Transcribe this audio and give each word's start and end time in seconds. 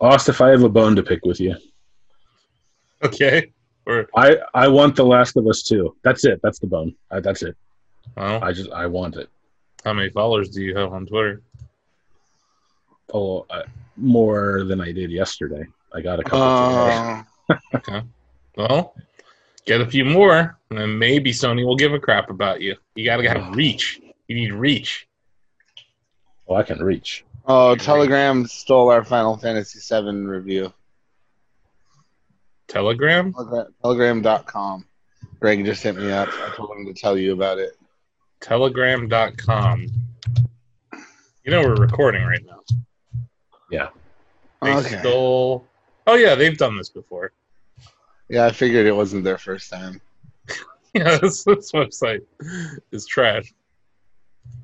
Austin, 0.00 0.34
if 0.34 0.40
I 0.40 0.50
have 0.50 0.62
a 0.62 0.68
bone 0.68 0.96
to 0.96 1.02
pick 1.02 1.24
with 1.24 1.40
you, 1.40 1.56
Okay. 3.02 3.52
Or 3.86 4.08
I 4.16 4.36
I 4.54 4.68
want 4.68 4.96
The 4.96 5.04
Last 5.04 5.36
of 5.36 5.46
Us 5.46 5.62
too. 5.62 5.94
That's 6.02 6.24
it. 6.24 6.40
That's 6.42 6.58
the 6.58 6.66
bone. 6.66 6.94
I, 7.10 7.20
that's 7.20 7.42
it. 7.42 7.54
oh, 8.16 8.38
I 8.40 8.52
just 8.52 8.70
I 8.70 8.86
want 8.86 9.16
it. 9.16 9.28
how 9.84 9.92
many 9.92 10.08
followers 10.10 10.48
do 10.48 10.62
you 10.62 10.74
have 10.76 10.92
on 10.92 11.04
Twitter? 11.06 11.42
Oh, 13.12 13.44
uh, 13.50 13.62
more 13.96 14.64
than 14.64 14.80
I 14.80 14.90
did 14.92 15.10
yesterday. 15.10 15.64
I 15.94 16.00
got 16.00 16.18
a 16.18 16.24
couple. 16.24 17.24
today. 17.52 17.92
Uh, 17.92 18.00
Well, 18.56 18.94
get 19.66 19.80
a 19.80 19.86
few 19.86 20.04
more, 20.04 20.56
and 20.70 20.78
then 20.78 20.96
maybe 20.96 21.32
Sony 21.32 21.66
will 21.66 21.74
give 21.76 21.92
a 21.92 21.98
crap 21.98 22.30
about 22.30 22.60
you. 22.60 22.76
You 22.94 23.04
gotta 23.04 23.28
have 23.28 23.54
reach. 23.56 24.00
You 24.28 24.36
need 24.36 24.52
reach. 24.52 25.08
Oh, 26.48 26.54
I 26.54 26.62
can 26.62 26.80
reach. 26.82 27.24
Oh, 27.46 27.76
Telegram 27.76 28.46
stole 28.46 28.90
our 28.90 29.04
Final 29.04 29.36
Fantasy 29.36 29.78
VII 29.80 30.10
review. 30.24 30.72
Telegram? 32.68 33.32
Telegra- 33.32 33.68
Telegram.com. 33.82 34.86
Greg 35.40 35.64
just 35.64 35.82
hit 35.82 35.96
me 35.96 36.10
up. 36.10 36.28
I 36.32 36.54
told 36.56 36.76
him 36.76 36.86
to 36.86 36.94
tell 36.94 37.16
you 37.18 37.32
about 37.32 37.58
it. 37.58 37.72
Telegram.com. 38.40 39.86
You 41.44 41.50
know 41.50 41.60
we're 41.62 41.74
recording 41.76 42.24
right 42.24 42.44
now. 42.46 42.60
Yeah. 43.70 43.88
They 44.62 44.72
Okay. 44.74 44.98
stole. 45.00 45.66
Oh 46.06 46.14
yeah, 46.14 46.34
they've 46.34 46.56
done 46.56 46.76
this 46.78 46.88
before. 46.88 47.32
Yeah, 48.28 48.46
I 48.46 48.52
figured 48.52 48.86
it 48.86 48.92
wasn't 48.96 49.24
their 49.24 49.38
first 49.38 49.70
time. 49.70 50.00
Yeah, 50.96 51.18
this, 51.18 51.42
this 51.42 51.72
website 51.72 52.20
is 52.92 53.04
trash. 53.04 53.52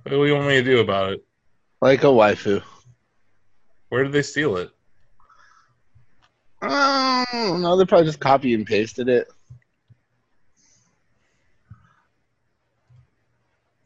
What 0.05 0.12
do 0.12 0.25
you 0.27 0.34
want 0.37 0.47
me 0.47 0.55
to 0.59 0.62
do 0.62 0.78
about 0.78 1.15
it? 1.15 1.25
Like 1.80 2.02
a 2.05 2.07
waifu. 2.07 2.62
Where 3.89 4.05
did 4.05 4.12
they 4.12 4.23
steal 4.23 4.56
it? 4.59 4.70
Oh, 6.62 7.59
no, 7.61 7.77
they 7.77 7.86
probably 7.86 8.06
just 8.06 8.20
copy 8.20 8.55
and 8.55 8.67
pasted 8.67 9.09
it. 9.09 9.28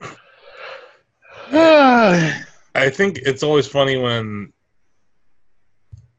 I 1.53 2.91
think 2.91 3.19
it's 3.19 3.43
always 3.43 3.67
funny 3.67 3.97
when 3.97 4.53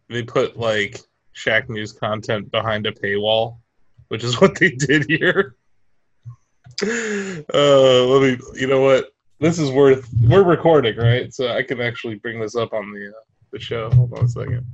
they 0.08 0.24
put 0.24 0.56
like 0.56 1.02
Shack 1.34 1.70
News 1.70 1.92
content 1.92 2.52
behind 2.52 2.86
a 2.88 2.92
paywall, 2.92 3.58
which 4.08 4.24
is 4.24 4.40
what 4.42 4.58
they 4.58 4.72
did 4.72 5.06
here. 5.10 5.56
Uh, 6.82 8.06
let 8.06 8.22
me. 8.22 8.38
You 8.54 8.68
know 8.68 8.82
what? 8.82 9.15
This 9.40 9.60
is 9.60 9.70
worth. 9.70 10.08
We're 10.22 10.44
recording, 10.44 10.96
right? 10.98 11.34
So 11.34 11.50
I 11.50 11.62
can 11.62 11.82
actually 11.82 12.16
bring 12.16 12.40
this 12.40 12.56
up 12.56 12.74
on 12.74 12.92
the 12.92 13.10
uh, 13.10 13.22
the 13.52 13.60
show. 13.60 13.90
Hold 13.92 14.14
on 14.18 14.26
a 14.26 14.28
second. 14.28 14.66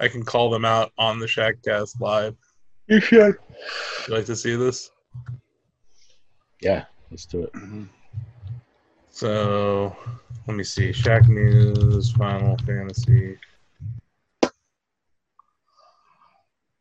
I 0.00 0.08
can 0.08 0.24
call 0.24 0.50
them 0.50 0.64
out 0.64 0.92
on 0.98 1.20
the 1.20 1.26
Shackcast 1.26 2.00
live. 2.00 2.36
You 2.88 3.00
should. 3.00 3.36
You 4.08 4.14
like 4.14 4.26
to 4.26 4.36
see 4.36 4.56
this? 4.56 4.90
Yeah, 6.60 6.84
let's 7.10 7.26
do 7.26 7.44
it. 7.44 7.52
So 9.10 9.96
let 10.48 10.56
me 10.56 10.64
see. 10.64 10.92
Shack 10.92 11.28
News, 11.28 12.10
Final 12.12 12.58
Fantasy. 12.66 13.38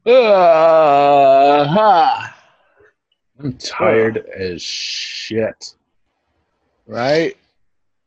Uh, 0.06 1.68
ha. 1.68 2.36
I'm 3.40 3.54
tired 3.58 4.18
as 4.36 4.62
shit. 4.62 5.76
Right? 6.88 7.36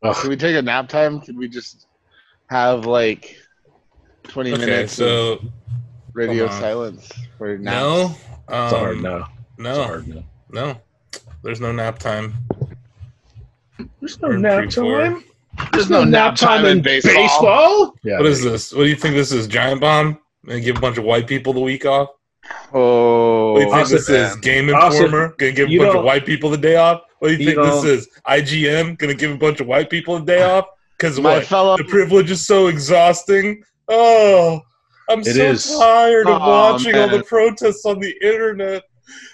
Can 0.02 0.28
we 0.30 0.36
take 0.36 0.54
a 0.56 0.62
nap 0.62 0.88
time? 0.88 1.20
Can 1.20 1.36
we 1.36 1.48
just 1.48 1.86
have 2.48 2.86
like 2.86 3.36
20 4.24 4.52
Okay, 4.52 4.60
minutes 4.64 4.92
of 5.00 5.40
so 5.40 5.40
radio 6.12 6.48
silence 6.48 7.10
for 7.38 7.58
naps? 7.58 7.74
no, 7.74 8.16
it's 8.48 8.72
hard 8.72 8.96
um, 8.98 9.02
no. 9.02 9.16
It's 9.18 9.58
no, 9.58 9.84
hard 9.84 10.06
no. 10.08 10.22
no. 10.50 10.80
There's 11.42 11.60
no 11.60 11.72
nap 11.72 11.98
time. 11.98 12.34
There's 14.00 14.18
Or 14.22 14.36
nap 14.38 14.68
time. 14.70 15.24
There's 15.72 15.90
no 15.90 16.04
nap 16.04 16.36
time 16.36 16.64
in 16.66 16.82
baseball. 16.82 17.94
Yeah. 18.02 18.18
What 18.18 18.26
is 18.26 18.42
this? 18.42 18.72
What 18.72 18.84
do 18.84 18.88
you 18.88 18.96
think 18.96 19.14
this 19.14 19.32
is? 19.32 19.46
Giant 19.46 19.80
Bomb? 19.80 20.18
And 20.48 20.62
give 20.62 20.76
a 20.76 20.80
bunch 20.80 20.98
of 20.98 21.04
white 21.04 21.26
people 21.26 21.52
the 21.52 21.60
week 21.60 21.84
off? 21.86 22.10
Oh, 22.72 23.52
What 23.54 23.60
do 23.60 23.66
you 23.66 23.72
think 23.74 23.88
this 23.88 24.08
man. 24.08 24.30
is? 24.30 24.36
Game 24.36 24.72
Austin, 24.74 25.04
Informer? 25.06 25.34
Gonna 25.38 25.52
give 25.52 25.68
a 25.68 25.70
you 25.72 25.80
bunch 25.80 25.96
of 25.96 26.04
white 26.04 26.24
people 26.26 26.50
the 26.50 26.56
day 26.58 26.76
off? 26.76 27.02
What 27.18 27.28
do 27.28 27.34
you 27.36 27.44
think 27.44 27.56
this 27.58 27.84
is? 27.84 28.08
IGN? 28.26 28.98
Gonna 28.98 29.14
give 29.14 29.30
a 29.30 29.36
bunch 29.36 29.60
of 29.60 29.66
white 29.66 29.88
people 29.90 30.16
a 30.16 30.24
day 30.24 30.42
off? 30.42 30.66
Because 30.98 31.18
My 31.20 31.36
what? 31.38 31.46
fellow, 31.46 31.76
The 31.76 31.84
privilege 31.84 32.30
is 32.30 32.46
so 32.46 32.66
exhausting. 32.68 33.62
Oh, 33.88 34.60
I'm 35.08 35.20
It 35.20 35.26
so 35.26 35.42
is. 35.42 35.78
tired 35.78 36.26
of 36.26 36.40
Aw, 36.42 36.72
watching 36.72 36.94
all 36.96 37.08
the 37.08 37.22
protests 37.22 37.84
on 37.86 38.00
the 38.00 38.14
internet 38.22 38.82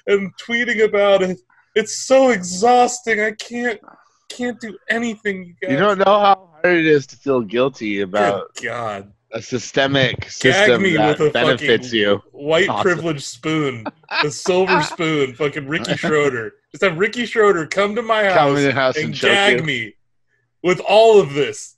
and 0.06 0.30
tweeting 0.36 0.84
about 0.84 1.22
it. 1.22 1.38
It's 1.74 1.96
so 2.06 2.30
exhausting. 2.30 3.20
I 3.20 3.32
can't 3.32 3.80
can't 4.28 4.58
do 4.60 4.76
anything. 4.88 5.44
You, 5.44 5.54
guys. 5.60 5.70
you 5.72 5.76
don't 5.78 5.98
know 5.98 6.04
how 6.20 6.48
hard 6.62 6.76
it 6.78 6.86
is 6.86 7.06
to 7.08 7.16
feel 7.16 7.40
guilty 7.42 7.96
Good 7.96 8.02
about 8.04 8.54
God. 8.62 9.12
a 9.32 9.40
systemic 9.42 10.30
system 10.30 10.82
that 10.82 11.30
benefits 11.32 11.92
you. 11.92 12.20
White 12.32 12.68
Awesome. 12.68 12.82
privilege 12.82 13.22
spoon, 13.24 13.84
the 14.22 14.30
silver 14.30 14.82
spoon, 14.94 15.34
fucking 15.34 15.66
Ricky 15.68 15.96
Schroder. 15.96 16.54
Just 16.72 16.82
have 16.84 16.98
Ricky 16.98 17.26
Schroder 17.26 17.66
come 17.66 17.94
to 17.96 18.02
my 18.02 18.24
house 18.24 18.58
in 18.58 18.64
the 18.64 18.72
house 18.72 18.96
and, 18.96 19.06
and 19.06 19.14
gag 19.20 19.58
you. 19.60 19.64
me 19.64 19.94
with 20.62 20.80
all 20.88 21.20
of 21.20 21.34
this. 21.34 21.76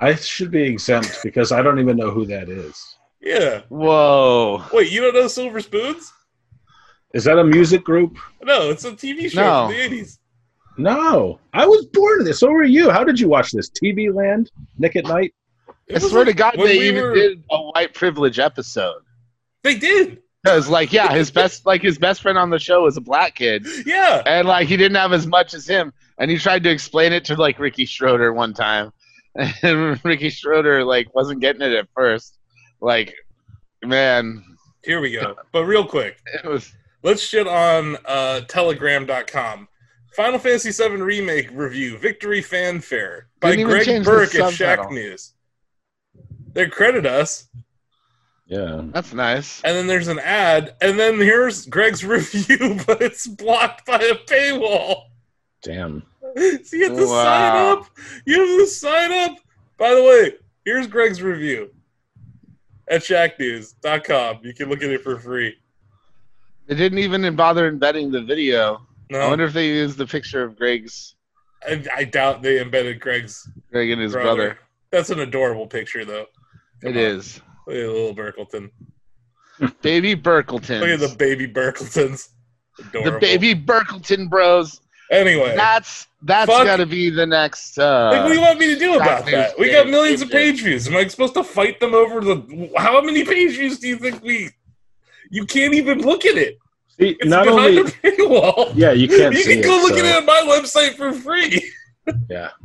I 0.00 0.14
should 0.16 0.50
be 0.50 0.62
exempt 0.64 1.20
because 1.22 1.52
I 1.52 1.62
don't 1.62 1.78
even 1.78 1.96
know 1.96 2.10
who 2.10 2.26
that 2.26 2.48
is. 2.48 2.96
Yeah. 3.20 3.60
Whoa. 3.68 4.64
Wait, 4.72 4.90
you 4.90 5.00
don't 5.00 5.14
know 5.14 5.28
Silver 5.28 5.60
Spoons? 5.60 6.12
Is 7.14 7.22
that 7.24 7.38
a 7.38 7.44
music 7.44 7.84
group? 7.84 8.16
No, 8.42 8.70
it's 8.70 8.84
a 8.84 8.92
TV 8.92 9.30
show 9.30 9.40
No. 9.42 9.66
from 9.68 9.76
the 9.76 9.82
eighties. 9.82 10.18
No, 10.78 11.38
I 11.52 11.66
was 11.66 11.84
born 11.86 12.20
in 12.20 12.24
this. 12.26 12.40
So 12.40 12.50
were 12.50 12.64
you. 12.64 12.90
How 12.90 13.04
did 13.04 13.20
you 13.20 13.28
watch 13.28 13.52
this? 13.52 13.70
TV 13.70 14.12
Land, 14.12 14.50
Nick 14.78 14.96
at 14.96 15.04
Nite. 15.04 15.34
I 15.94 15.98
swear 15.98 16.24
to 16.24 16.32
God, 16.32 16.54
they 16.56 16.78
we 16.78 16.88
even 16.88 17.02
were- 17.02 17.14
did 17.14 17.44
a 17.50 17.58
white 17.62 17.92
privilege 17.94 18.38
episode. 18.38 19.02
They 19.62 19.76
did. 19.78 20.22
Because, 20.42 20.68
like, 20.68 20.92
yeah, 20.92 21.12
his 21.12 21.30
best, 21.30 21.66
like, 21.66 21.82
his 21.82 21.98
best 21.98 22.20
friend 22.22 22.36
on 22.36 22.50
the 22.50 22.58
show 22.58 22.82
was 22.82 22.96
a 22.96 23.00
black 23.00 23.36
kid, 23.36 23.64
Yeah. 23.86 24.22
and 24.26 24.48
like, 24.48 24.66
he 24.66 24.76
didn't 24.76 24.96
have 24.96 25.12
as 25.12 25.26
much 25.26 25.54
as 25.54 25.66
him, 25.68 25.92
and 26.18 26.30
he 26.30 26.36
tried 26.36 26.64
to 26.64 26.70
explain 26.70 27.12
it 27.12 27.24
to 27.26 27.36
like 27.36 27.58
Ricky 27.60 27.84
Schroder 27.84 28.32
one 28.32 28.52
time, 28.52 28.92
and 29.34 30.04
Ricky 30.04 30.30
Schroder 30.30 30.84
like 30.84 31.14
wasn't 31.14 31.40
getting 31.40 31.62
it 31.62 31.72
at 31.72 31.86
first. 31.94 32.38
Like, 32.80 33.14
man, 33.84 34.44
Here 34.84 35.00
we 35.00 35.12
go. 35.12 35.36
But 35.52 35.64
real 35.64 35.86
quick, 35.86 36.18
it 36.44 36.44
was 36.48 36.72
let's 37.04 37.22
shit 37.22 37.46
on 37.46 37.96
uh, 38.04 38.40
Telegram.com. 38.42 39.68
Final 40.16 40.38
Fantasy 40.38 40.70
VII 40.72 40.96
Remake 41.00 41.48
review, 41.52 41.96
Victory 41.98 42.42
Fanfare 42.42 43.28
by 43.40 43.56
Greg 43.62 44.04
Burke 44.04 44.34
at 44.34 44.52
Shack. 44.52 44.90
News. 44.90 45.32
They 46.52 46.66
credit 46.66 47.06
us, 47.06 47.48
Yeah. 48.52 48.82
that's 48.92 49.12
nice. 49.14 49.62
and 49.64 49.74
then 49.76 49.86
there's 49.86 50.08
an 50.08 50.18
ad, 50.18 50.74
and 50.82 50.98
then 50.98 51.16
here's 51.18 51.64
Greg's 51.66 52.04
review, 52.16 52.78
but 52.86 53.00
it's 53.00 53.26
blocked 53.26 53.86
by 53.86 53.96
a 53.96 54.14
paywall. 54.30 55.04
Damn. 55.62 56.02
So 56.64 56.76
you 56.76 56.88
have 56.88 56.96
to 56.96 57.06
sign 57.06 57.56
up. 57.72 57.86
You 58.24 58.40
have 58.40 58.58
to 58.60 58.66
sign 58.66 59.12
up. 59.12 59.36
By 59.76 59.94
the 59.94 60.02
way, 60.02 60.32
here's 60.64 60.86
Greg's 60.86 61.20
review 61.20 61.70
at 62.88 63.02
shacknews.com. 63.02 64.40
You 64.42 64.54
can 64.54 64.70
look 64.70 64.82
at 64.82 64.88
it 64.90 65.02
for 65.02 65.18
free. 65.18 65.54
They 66.66 66.74
didn't 66.74 67.00
even 67.00 67.36
bother 67.36 67.68
embedding 67.68 68.10
the 68.10 68.22
video. 68.22 68.86
No. 69.10 69.20
I 69.20 69.28
wonder 69.28 69.44
if 69.44 69.52
they 69.52 69.66
used 69.68 69.98
the 69.98 70.06
picture 70.06 70.42
of 70.42 70.56
Greg's 70.56 71.16
I, 71.68 71.84
I 71.94 72.04
doubt 72.04 72.40
they 72.42 72.60
embedded 72.62 72.98
Greg's 73.00 73.46
Greg 73.70 73.90
and 73.90 74.00
his 74.00 74.12
brother. 74.12 74.34
brother. 74.36 74.58
That's 74.90 75.10
an 75.10 75.20
adorable 75.20 75.66
picture, 75.66 76.04
though. 76.06 76.26
Come 76.82 76.92
It 76.92 76.96
on. 76.96 77.02
is 77.18 77.40
Look 77.66 77.76
at 77.76 77.86
little 77.88 78.14
Burkleton. 78.14 78.70
baby 79.82 80.14
Burkleton. 80.14 80.80
Look 80.80 80.88
at 80.88 81.00
the 81.00 81.14
baby 81.16 81.46
Burkletons. 81.46 82.30
Adorable. 82.78 83.12
the 83.12 83.18
baby 83.18 83.54
Burkleton 83.54 84.28
Bros. 84.28 84.80
Anyway, 85.10 85.54
That's 85.56 86.06
that's 86.22 86.50
Fuck. 86.50 86.64
got 86.64 86.76
to 86.78 86.86
be 86.86 87.10
the 87.10 87.26
next. 87.26 87.78
Uh, 87.78 88.10
like, 88.12 88.22
what 88.22 88.28
do 88.28 88.34
you 88.34 88.40
want 88.40 88.58
me 88.58 88.72
to 88.72 88.78
do 88.78 88.94
about 88.96 89.24
News 89.26 89.32
that? 89.34 89.58
We 89.58 89.70
got 89.70 89.82
game 89.84 89.90
millions 89.92 90.22
of 90.22 90.30
page 90.30 90.62
views. 90.62 90.88
Am 90.88 90.96
I 90.96 91.06
supposed 91.06 91.34
to 91.34 91.44
fight 91.44 91.80
them 91.80 91.92
over 91.94 92.20
the? 92.22 92.70
How 92.78 92.98
many 93.02 93.22
page 93.24 93.56
views 93.58 93.78
do 93.78 93.88
you 93.88 93.96
think 93.96 94.22
we? 94.22 94.48
You 95.30 95.44
can't 95.44 95.74
even 95.74 96.00
look 96.00 96.24
at 96.24 96.36
it. 96.38 96.58
See, 96.98 97.16
It's 97.20 97.26
not 97.26 97.44
behind 97.44 97.78
only. 97.78 97.92
a 97.92 97.94
paywall. 97.94 98.72
Yeah, 98.74 98.92
you 98.92 99.06
can't 99.08 99.34
you 99.34 99.42
see 99.42 99.54
can 99.54 99.62
go 99.62 99.78
it. 99.78 99.82
look 99.82 99.98
so- 99.98 99.98
at 99.98 100.04
it 100.06 100.16
on 100.16 100.24
my 100.26 100.42
website 100.48 100.94
for 100.96 101.12
free. 101.12 101.70
Yeah. 102.30 102.50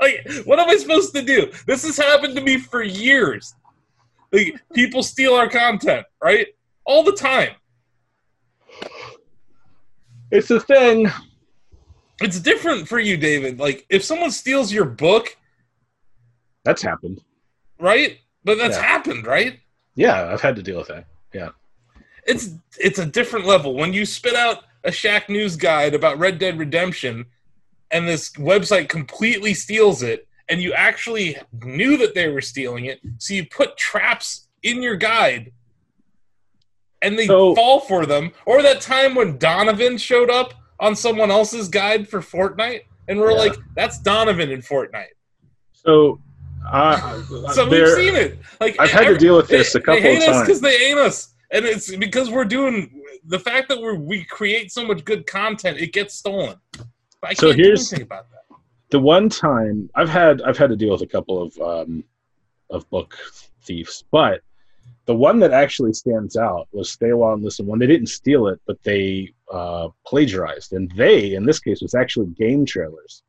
Like, 0.00 0.24
what 0.44 0.60
am 0.60 0.68
I 0.70 0.76
supposed 0.76 1.12
to 1.16 1.22
do? 1.22 1.50
This 1.66 1.82
has 1.84 1.96
happened 1.96 2.36
to 2.36 2.40
me 2.40 2.56
for 2.56 2.84
years. 2.84 3.52
Like, 4.32 4.60
people 4.74 5.02
steal 5.02 5.34
our 5.34 5.48
content, 5.48 6.06
right? 6.22 6.48
All 6.84 7.02
the 7.04 7.12
time. 7.12 7.50
It's 10.30 10.50
a 10.50 10.60
thing. 10.60 11.10
It's 12.20 12.40
different 12.40 12.88
for 12.88 12.98
you, 12.98 13.16
David. 13.16 13.58
Like, 13.58 13.84
if 13.90 14.02
someone 14.04 14.30
steals 14.30 14.72
your 14.72 14.84
book, 14.86 15.36
That's 16.64 16.82
happened. 16.82 17.20
right? 17.78 18.18
But 18.44 18.56
that's 18.58 18.76
Yeah. 18.76 18.82
happened, 18.82 19.26
right? 19.26 19.60
Yeah, 19.94 20.32
I've 20.32 20.40
had 20.40 20.56
to 20.56 20.62
deal 20.62 20.78
with 20.78 20.88
that. 20.88 21.06
Yeah, 21.34 21.50
it's 22.26 22.50
it's 22.78 22.98
a 22.98 23.06
different 23.06 23.46
level 23.46 23.74
when 23.74 23.92
you 23.92 24.06
spit 24.06 24.34
out 24.34 24.64
a 24.84 24.90
Shack 24.92 25.28
News 25.28 25.56
guide 25.56 25.94
about 25.94 26.18
Red 26.18 26.38
Dead 26.38 26.58
Redemption, 26.58 27.26
and 27.90 28.08
this 28.08 28.30
website 28.32 28.88
completely 28.88 29.54
steals 29.54 30.02
it, 30.02 30.26
and 30.48 30.60
you 30.62 30.72
actually 30.74 31.36
knew 31.64 31.96
that 31.98 32.14
they 32.14 32.28
were 32.28 32.40
stealing 32.40 32.86
it, 32.86 33.00
so 33.18 33.34
you 33.34 33.46
put 33.46 33.76
traps 33.76 34.48
in 34.62 34.82
your 34.82 34.96
guide, 34.96 35.52
and 37.00 37.18
they 37.18 37.26
So- 37.26 37.54
fall 37.54 37.80
for 37.80 38.06
them. 38.06 38.32
Or 38.46 38.62
that 38.62 38.80
time 38.80 39.14
when 39.14 39.38
Donovan 39.38 39.98
showed 39.98 40.30
up 40.30 40.54
on 40.80 40.94
someone 40.96 41.30
else's 41.30 41.68
guide 41.68 42.08
for 42.08 42.20
Fortnite, 42.20 42.82
and 43.08 43.18
we're 43.20 43.32
Yeah. 43.32 43.38
like, 43.38 43.54
"That's 43.74 43.98
Donovan 43.98 44.50
in 44.50 44.62
Fortnite." 44.62 45.14
So, 45.72 46.20
uh, 46.70 47.22
So 47.52 47.68
we've 47.68 47.88
seen 47.94 48.14
it. 48.14 48.38
Like 48.60 48.76
I've 48.78 48.90
had 48.90 49.08
to 49.08 49.18
deal 49.18 49.36
with 49.36 49.48
they, 49.48 49.58
this 49.58 49.74
a 49.74 49.80
couple 49.80 50.00
they 50.02 50.14
hate 50.16 50.22
of 50.22 50.28
us 50.28 50.36
times. 50.36 50.46
because 50.46 50.60
they 50.60 50.76
ain't 50.86 50.98
us, 50.98 51.34
and 51.50 51.64
it's 51.64 51.94
because 51.96 52.30
we're 52.30 52.44
doing 52.44 53.02
the 53.24 53.38
fact 53.38 53.68
that 53.68 53.80
we 53.80 53.96
we 53.98 54.24
create 54.24 54.72
so 54.72 54.84
much 54.84 55.04
good 55.04 55.26
content, 55.26 55.78
it 55.78 55.92
gets 55.92 56.14
stolen. 56.14 56.56
I 57.24 57.34
So 57.34 57.52
here's- 57.52 57.92
the 58.92 59.00
one 59.00 59.30
time 59.30 59.88
I've 59.94 60.10
had 60.10 60.42
I've 60.42 60.58
had 60.58 60.68
to 60.68 60.76
deal 60.76 60.92
with 60.92 61.00
a 61.00 61.06
couple 61.06 61.42
of 61.42 61.58
um, 61.58 62.04
of 62.68 62.88
book 62.90 63.18
thieves, 63.62 64.04
but 64.12 64.42
the 65.06 65.14
one 65.14 65.40
that 65.40 65.50
actually 65.50 65.94
stands 65.94 66.36
out 66.36 66.68
was 66.72 66.92
Stay 66.92 67.08
Awhile 67.08 67.34
and 67.34 67.42
Listen. 67.42 67.66
One. 67.66 67.78
they 67.78 67.86
didn't 67.86 68.08
steal 68.08 68.46
it, 68.48 68.60
but 68.66 68.80
they 68.82 69.32
uh, 69.50 69.88
plagiarized, 70.06 70.74
and 70.74 70.92
they 70.92 71.34
in 71.34 71.46
this 71.46 71.58
case 71.58 71.80
was 71.80 71.94
actually 71.94 72.26
GameTrailers. 72.38 73.22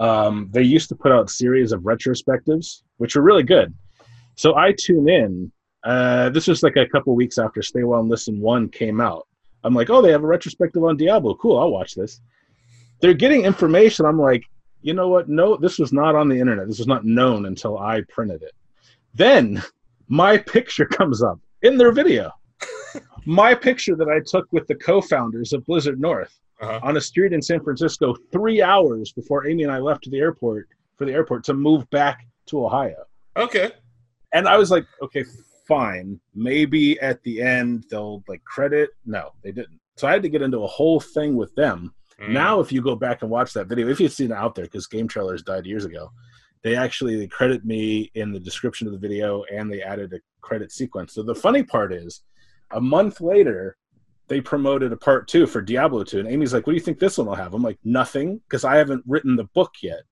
Um, 0.00 0.48
they 0.52 0.62
used 0.62 0.88
to 0.88 0.96
put 0.96 1.12
out 1.12 1.30
series 1.30 1.70
of 1.70 1.82
retrospectives, 1.82 2.82
which 2.96 3.14
were 3.14 3.22
really 3.22 3.44
good. 3.44 3.72
So 4.34 4.56
I 4.56 4.74
tune 4.76 5.08
in. 5.08 5.52
Uh, 5.84 6.30
this 6.30 6.48
was 6.48 6.64
like 6.64 6.76
a 6.76 6.88
couple 6.88 7.14
weeks 7.14 7.38
after 7.38 7.62
Stay 7.62 7.82
Awhile 7.82 8.00
and 8.00 8.08
Listen 8.08 8.40
one 8.40 8.68
came 8.68 9.00
out. 9.00 9.28
I'm 9.62 9.74
like, 9.74 9.88
oh, 9.88 10.02
they 10.02 10.10
have 10.10 10.24
a 10.24 10.26
retrospective 10.26 10.82
on 10.82 10.96
Diablo. 10.96 11.36
Cool, 11.36 11.58
I'll 11.58 11.70
watch 11.70 11.94
this. 11.94 12.20
They're 13.00 13.14
getting 13.14 13.44
information. 13.44 14.04
I'm 14.04 14.18
like, 14.18 14.42
you 14.84 14.92
know 14.94 15.08
what? 15.08 15.28
No, 15.28 15.56
this 15.56 15.78
was 15.78 15.92
not 15.92 16.14
on 16.14 16.28
the 16.28 16.38
internet. 16.38 16.68
This 16.68 16.78
was 16.78 16.86
not 16.86 17.04
known 17.04 17.46
until 17.46 17.78
I 17.78 18.02
printed 18.08 18.42
it. 18.42 18.52
Then 19.14 19.62
my 20.08 20.36
picture 20.38 20.84
comes 20.84 21.22
up 21.22 21.40
in 21.62 21.78
their 21.78 21.90
video. 21.90 22.30
my 23.26 23.54
picture 23.54 23.96
that 23.96 24.08
I 24.08 24.20
took 24.26 24.46
with 24.52 24.66
the 24.66 24.74
co-founders 24.74 25.52
of 25.54 25.64
Blizzard 25.66 26.00
North 26.00 26.38
Uh-huh. 26.60 26.78
on 26.82 26.96
a 26.96 27.00
street 27.00 27.32
in 27.32 27.42
San 27.42 27.60
Francisco 27.64 28.14
3 28.30 28.62
hours 28.62 29.12
before 29.12 29.46
Amy 29.48 29.62
and 29.64 29.72
I 29.72 29.78
left 29.78 30.04
to 30.04 30.10
the 30.10 30.18
airport 30.20 30.68
for 30.96 31.04
the 31.06 31.12
airport 31.12 31.42
to 31.44 31.54
move 31.54 31.88
back 31.90 32.26
to 32.46 32.64
Ohio. 32.64 33.04
Okay, 33.36 33.72
And 34.32 34.46
I 34.46 34.56
was 34.56 34.70
like, 34.70 34.86
okay, 35.02 35.24
fine. 35.66 36.20
Maybe 36.34 37.00
at 37.00 37.22
the 37.22 37.40
end 37.42 37.84
they'll 37.90 38.22
like 38.28 38.44
credit. 38.44 38.90
No, 39.06 39.32
they 39.42 39.50
didn't. 39.50 39.80
So 39.96 40.06
I 40.06 40.12
had 40.12 40.22
to 40.22 40.28
get 40.28 40.42
into 40.42 40.58
a 40.58 40.66
whole 40.78 41.00
thing 41.00 41.34
with 41.36 41.52
them 41.54 41.92
Mm. 42.20 42.30
now, 42.30 42.60
if 42.60 42.70
you 42.70 42.80
go 42.80 42.94
back 42.94 43.22
and 43.22 43.30
watch 43.30 43.52
that 43.54 43.66
video, 43.66 43.88
if 43.88 44.00
you've 44.00 44.12
seen 44.12 44.30
it 44.30 44.36
out 44.36 44.54
there, 44.54 44.64
because 44.64 44.86
GameTrailers 44.86 45.44
died 45.44 45.66
years 45.66 45.84
ago, 45.84 46.10
they 46.62 46.76
actually 46.76 47.16
they 47.16 47.26
credit 47.26 47.64
me 47.64 48.10
in 48.14 48.32
the 48.32 48.40
description 48.40 48.86
of 48.86 48.92
the 48.92 48.98
video 48.98 49.44
and 49.52 49.70
they 49.70 49.82
added 49.82 50.12
a 50.12 50.20
credit 50.40 50.72
sequence. 50.72 51.14
So 51.14 51.22
the 51.22 51.34
funny 51.34 51.62
part 51.62 51.92
is, 51.92 52.22
a 52.72 52.80
month 52.80 53.20
later, 53.20 53.76
they 54.28 54.40
promoted 54.40 54.92
a 54.92 54.96
part 54.96 55.28
two 55.28 55.46
for 55.46 55.60
Diablo 55.60 56.02
2. 56.02 56.20
And 56.20 56.28
Amy's 56.28 56.54
like, 56.54 56.66
What 56.66 56.72
do 56.72 56.76
you 56.76 56.82
think 56.82 56.98
this 56.98 57.18
one 57.18 57.26
will 57.26 57.34
have? 57.34 57.54
I'm 57.54 57.62
like, 57.62 57.78
Nothing, 57.84 58.40
because 58.48 58.64
I 58.64 58.76
haven't 58.76 59.04
written 59.06 59.36
the 59.36 59.44
book 59.54 59.72
yet. 59.82 60.02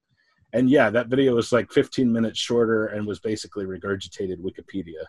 And 0.53 0.69
yeah, 0.69 0.91
that 0.91 1.09
video 1.09 1.35
was 1.35 1.51
like 1.51 1.73
15 1.73 2.13
minutes 2.13 2.39
shorter 2.39 2.87
and 2.87 3.07
was 3.07 3.21
basically 3.21 3.65
regurgitated 3.65 4.37
Wikipedia. 4.39 5.01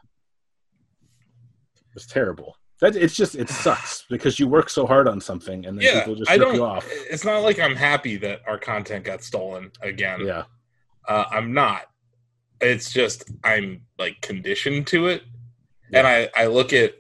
It 1.76 1.94
was 1.94 2.08
terrible. 2.08 2.56
That 2.84 2.98
it's 2.98 3.16
just 3.16 3.36
it 3.36 3.48
sucks 3.48 4.04
because 4.10 4.42
you 4.42 4.48
work 4.50 4.70
so 4.70 4.86
hard 4.86 5.08
on 5.08 5.22
something 5.22 5.66
and 5.66 5.78
then 5.78 5.86
yeah, 5.86 6.00
people 6.00 6.16
just 6.16 6.30
I 6.30 6.36
rip 6.36 6.54
you 6.54 6.66
off. 6.66 6.86
It's 7.10 7.24
not 7.24 7.42
like 7.42 7.58
I'm 7.58 7.78
happy 7.78 8.18
that 8.18 8.42
our 8.46 8.58
content 8.58 9.06
got 9.06 9.24
stolen 9.24 9.72
again. 9.82 10.20
Yeah. 10.26 10.44
Uh, 11.08 11.24
I'm 11.32 11.54
not. 11.54 11.84
It's 12.60 12.92
just 12.92 13.32
I'm 13.42 13.84
like 13.98 14.20
conditioned 14.20 14.86
to 14.88 15.08
it, 15.08 15.24
and 15.94 16.06
I 16.06 16.30
I 16.36 16.48
look 16.48 16.74
at. 16.74 16.96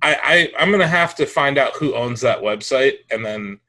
I, 0.00 0.16
I 0.22 0.52
I'm 0.58 0.70
gonna 0.70 0.88
have 0.88 1.14
to 1.16 1.26
find 1.26 1.58
out 1.58 1.76
who 1.76 1.94
owns 1.94 2.22
that 2.22 2.40
website, 2.40 3.00
and 3.10 3.22
then, 3.22 3.60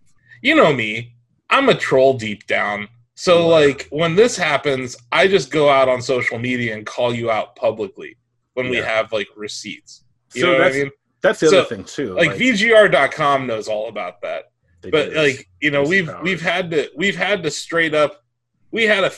you 0.42 0.56
know 0.56 0.72
me, 0.72 1.18
I'm 1.50 1.68
a 1.68 1.76
troll 1.76 2.14
deep 2.14 2.48
down. 2.48 2.88
So 3.16 3.46
like 3.46 3.90
when 3.90 4.16
this 4.16 4.38
happens, 4.38 4.96
I 5.12 5.28
just 5.28 5.52
go 5.52 5.70
out 5.70 5.90
on 5.90 6.02
social 6.02 6.40
media 6.40 6.78
and 6.78 6.86
call 6.86 7.14
you 7.14 7.30
out 7.30 7.58
publicly 7.58 8.16
when 8.58 8.70
we 8.70 8.78
have 8.78 9.12
like 9.14 9.28
receipts. 9.36 10.04
You 10.34 10.42
So 10.42 10.48
know 10.48 10.54
what 10.54 10.62
I 10.62 10.64
that's- 10.66 10.84
mean? 10.84 10.92
That's 11.22 11.40
the 11.40 11.48
So, 11.50 11.60
other 11.60 11.68
thing 11.76 11.84
too. 11.84 12.14
Like 12.16 12.32
VGR.com 12.32 13.46
knows 13.48 13.68
all 13.68 13.88
about 13.90 14.22
that 14.22 14.46
but 14.92 15.12
like 15.14 15.50
you 15.60 15.70
know 15.72 15.84
we've 15.84 16.06
Powers. 16.06 16.24
we've 16.24 16.42
had 16.42 16.70
to 16.72 16.90
we've 16.96 17.16
had 17.18 17.42
to 17.44 17.52
straight 17.52 17.94
up 17.96 18.24
we 18.72 18.84
had 18.84 19.04
a 19.04 19.12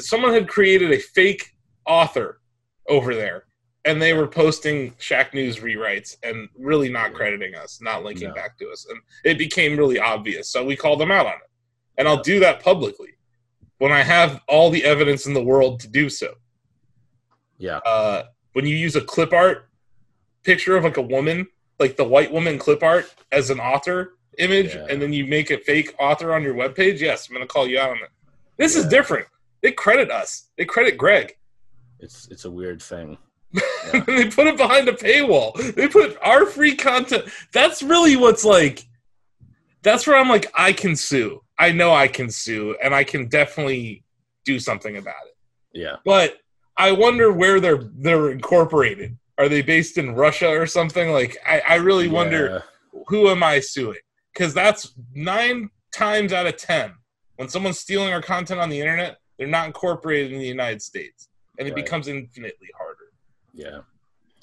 someone 0.00 0.32
had 0.32 0.48
created 0.48 0.90
a 0.92 0.98
fake 0.98 1.52
author 1.86 2.40
over 2.88 3.14
there 3.14 3.44
and 3.84 4.00
they 4.00 4.12
were 4.14 4.28
posting 4.28 4.94
Shack 4.98 5.34
News 5.34 5.58
rewrites 5.58 6.16
and 6.22 6.48
really 6.56 6.88
not 6.88 7.12
crediting 7.14 7.56
us, 7.56 7.80
not 7.82 8.04
linking 8.04 8.28
No. 8.28 8.34
back 8.34 8.56
to 8.58 8.70
us, 8.70 8.86
and 8.88 8.98
it 9.24 9.36
became 9.38 9.76
really 9.76 9.98
obvious. 9.98 10.48
So 10.50 10.64
we 10.64 10.76
called 10.76 11.00
them 11.00 11.10
out 11.10 11.26
on 11.26 11.32
it, 11.32 11.50
and 11.98 12.06
I'll 12.06 12.22
do 12.22 12.38
that 12.40 12.62
publicly 12.62 13.10
when 13.78 13.90
I 13.90 14.02
have 14.02 14.40
all 14.46 14.70
the 14.70 14.84
evidence 14.84 15.26
in 15.26 15.34
the 15.34 15.42
world 15.42 15.80
to 15.80 15.88
do 15.88 16.08
so. 16.08 16.32
yeah, 17.58 17.78
Uh, 17.78 18.22
when 18.52 18.66
you 18.66 18.76
use 18.76 18.96
a 18.96 19.00
clip 19.00 19.32
art 19.32 19.68
picture 20.44 20.76
of 20.76 20.84
like 20.84 20.96
a 20.96 21.02
woman, 21.02 21.46
like 21.78 21.96
the 21.96 22.04
white 22.04 22.32
woman 22.32 22.58
clip 22.58 22.82
art 22.82 23.14
as 23.30 23.50
an 23.50 23.60
author 23.60 24.14
image, 24.38 24.74
Yeah. 24.74 24.86
and 24.90 25.00
then 25.00 25.12
you 25.12 25.26
make 25.26 25.50
a 25.50 25.58
fake 25.58 25.94
author 25.98 26.32
on 26.34 26.42
your 26.42 26.54
webpage, 26.54 27.00
yes, 27.00 27.28
I'm 27.28 27.34
going 27.34 27.46
to 27.46 27.52
call 27.52 27.66
you 27.66 27.78
out 27.78 27.90
on 27.90 27.96
it. 27.98 28.10
This 28.56 28.76
is 28.76 28.86
different. 28.86 29.26
They 29.62 29.72
credit 29.72 30.10
us. 30.10 30.48
They 30.56 30.64
credit 30.64 30.96
Greg. 30.98 31.36
it's 32.00 32.28
it's 32.30 32.44
a 32.44 32.50
weird 32.50 32.82
thing. 32.82 33.16
and 33.92 34.04
they 34.06 34.28
put 34.30 34.46
it 34.46 34.56
behind 34.56 34.88
a 34.88 34.92
paywall. 34.92 35.54
They 35.74 35.86
put 35.86 36.16
our 36.22 36.46
free 36.46 36.74
content. 36.74 37.24
That's 37.52 37.82
really 37.82 38.16
what's 38.16 38.44
like. 38.44 38.86
That's 39.82 40.06
where 40.06 40.16
I'm 40.16 40.28
like, 40.28 40.50
I 40.54 40.72
can 40.72 40.96
sue. 40.96 41.42
I 41.58 41.70
know 41.72 41.92
I 41.92 42.08
can 42.08 42.30
sue, 42.30 42.76
and 42.82 42.94
I 42.94 43.04
can 43.04 43.28
definitely 43.28 44.04
do 44.44 44.58
something 44.58 44.96
about 44.96 45.14
it. 45.26 45.36
Yeah, 45.78 45.96
But 46.04 46.38
I 46.82 46.90
wonder 46.90 47.32
where 47.32 47.60
they're 47.60 47.84
they're 47.94 48.30
incorporated. 48.32 49.16
Are 49.38 49.48
they 49.48 49.62
based 49.62 49.98
in 49.98 50.14
Russia 50.16 50.48
or 50.48 50.66
something? 50.66 51.10
Like, 51.12 51.36
I, 51.46 51.62
I 51.68 51.74
really 51.76 52.08
wonder 52.08 52.64
who 53.06 53.28
am 53.28 53.42
I 53.44 53.60
suing? 53.60 53.98
Because 54.34 54.52
that's 54.52 54.92
nine 55.14 55.70
times 55.94 56.32
out 56.32 56.46
of 56.46 56.56
ten 56.56 56.94
when 57.36 57.48
someone's 57.48 57.78
stealing 57.78 58.12
our 58.12 58.20
content 58.20 58.60
on 58.60 58.68
the 58.68 58.80
internet, 58.80 59.18
they're 59.38 59.46
not 59.46 59.66
incorporated 59.66 60.32
in 60.32 60.38
the 60.38 60.46
United 60.46 60.82
States, 60.82 61.28
and 61.58 61.66
it 61.68 61.72
Right. 61.72 61.84
becomes 61.84 62.08
infinitely 62.08 62.68
harder. 62.76 63.08
Yeah, 63.54 63.78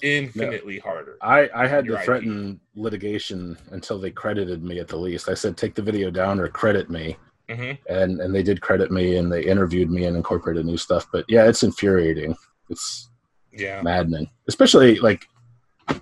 Infinitely 0.02 0.78
harder. 0.78 1.18
I 1.20 1.48
I 1.54 1.66
had 1.66 1.84
to 1.86 1.94
IP. 1.98 2.04
threaten 2.04 2.58
litigation 2.74 3.58
until 3.70 3.98
they 3.98 4.10
credited 4.10 4.64
me 4.64 4.78
at 4.78 4.88
the 4.88 4.96
least. 4.96 5.28
I 5.28 5.34
said 5.34 5.56
take 5.58 5.74
the 5.74 5.82
video 5.82 6.10
down 6.10 6.40
or 6.40 6.48
credit 6.48 6.88
me, 6.88 7.16
hmm 7.50 7.72
and 7.88 8.20
and 8.20 8.34
they 8.34 8.42
did 8.42 8.60
credit 8.60 8.90
me 8.90 9.16
and 9.16 9.30
they 9.32 9.42
interviewed 9.44 9.90
me 9.90 10.04
and 10.04 10.16
incorporated 10.16 10.64
new 10.66 10.76
stuff. 10.76 11.06
But 11.12 11.24
yeah, 11.28 11.46
it's 11.48 11.62
infuriating. 11.62 12.36
It's 12.68 13.08
Yeah. 13.52 13.82
maddening, 13.82 14.30
especially 14.48 14.98
like 15.00 15.26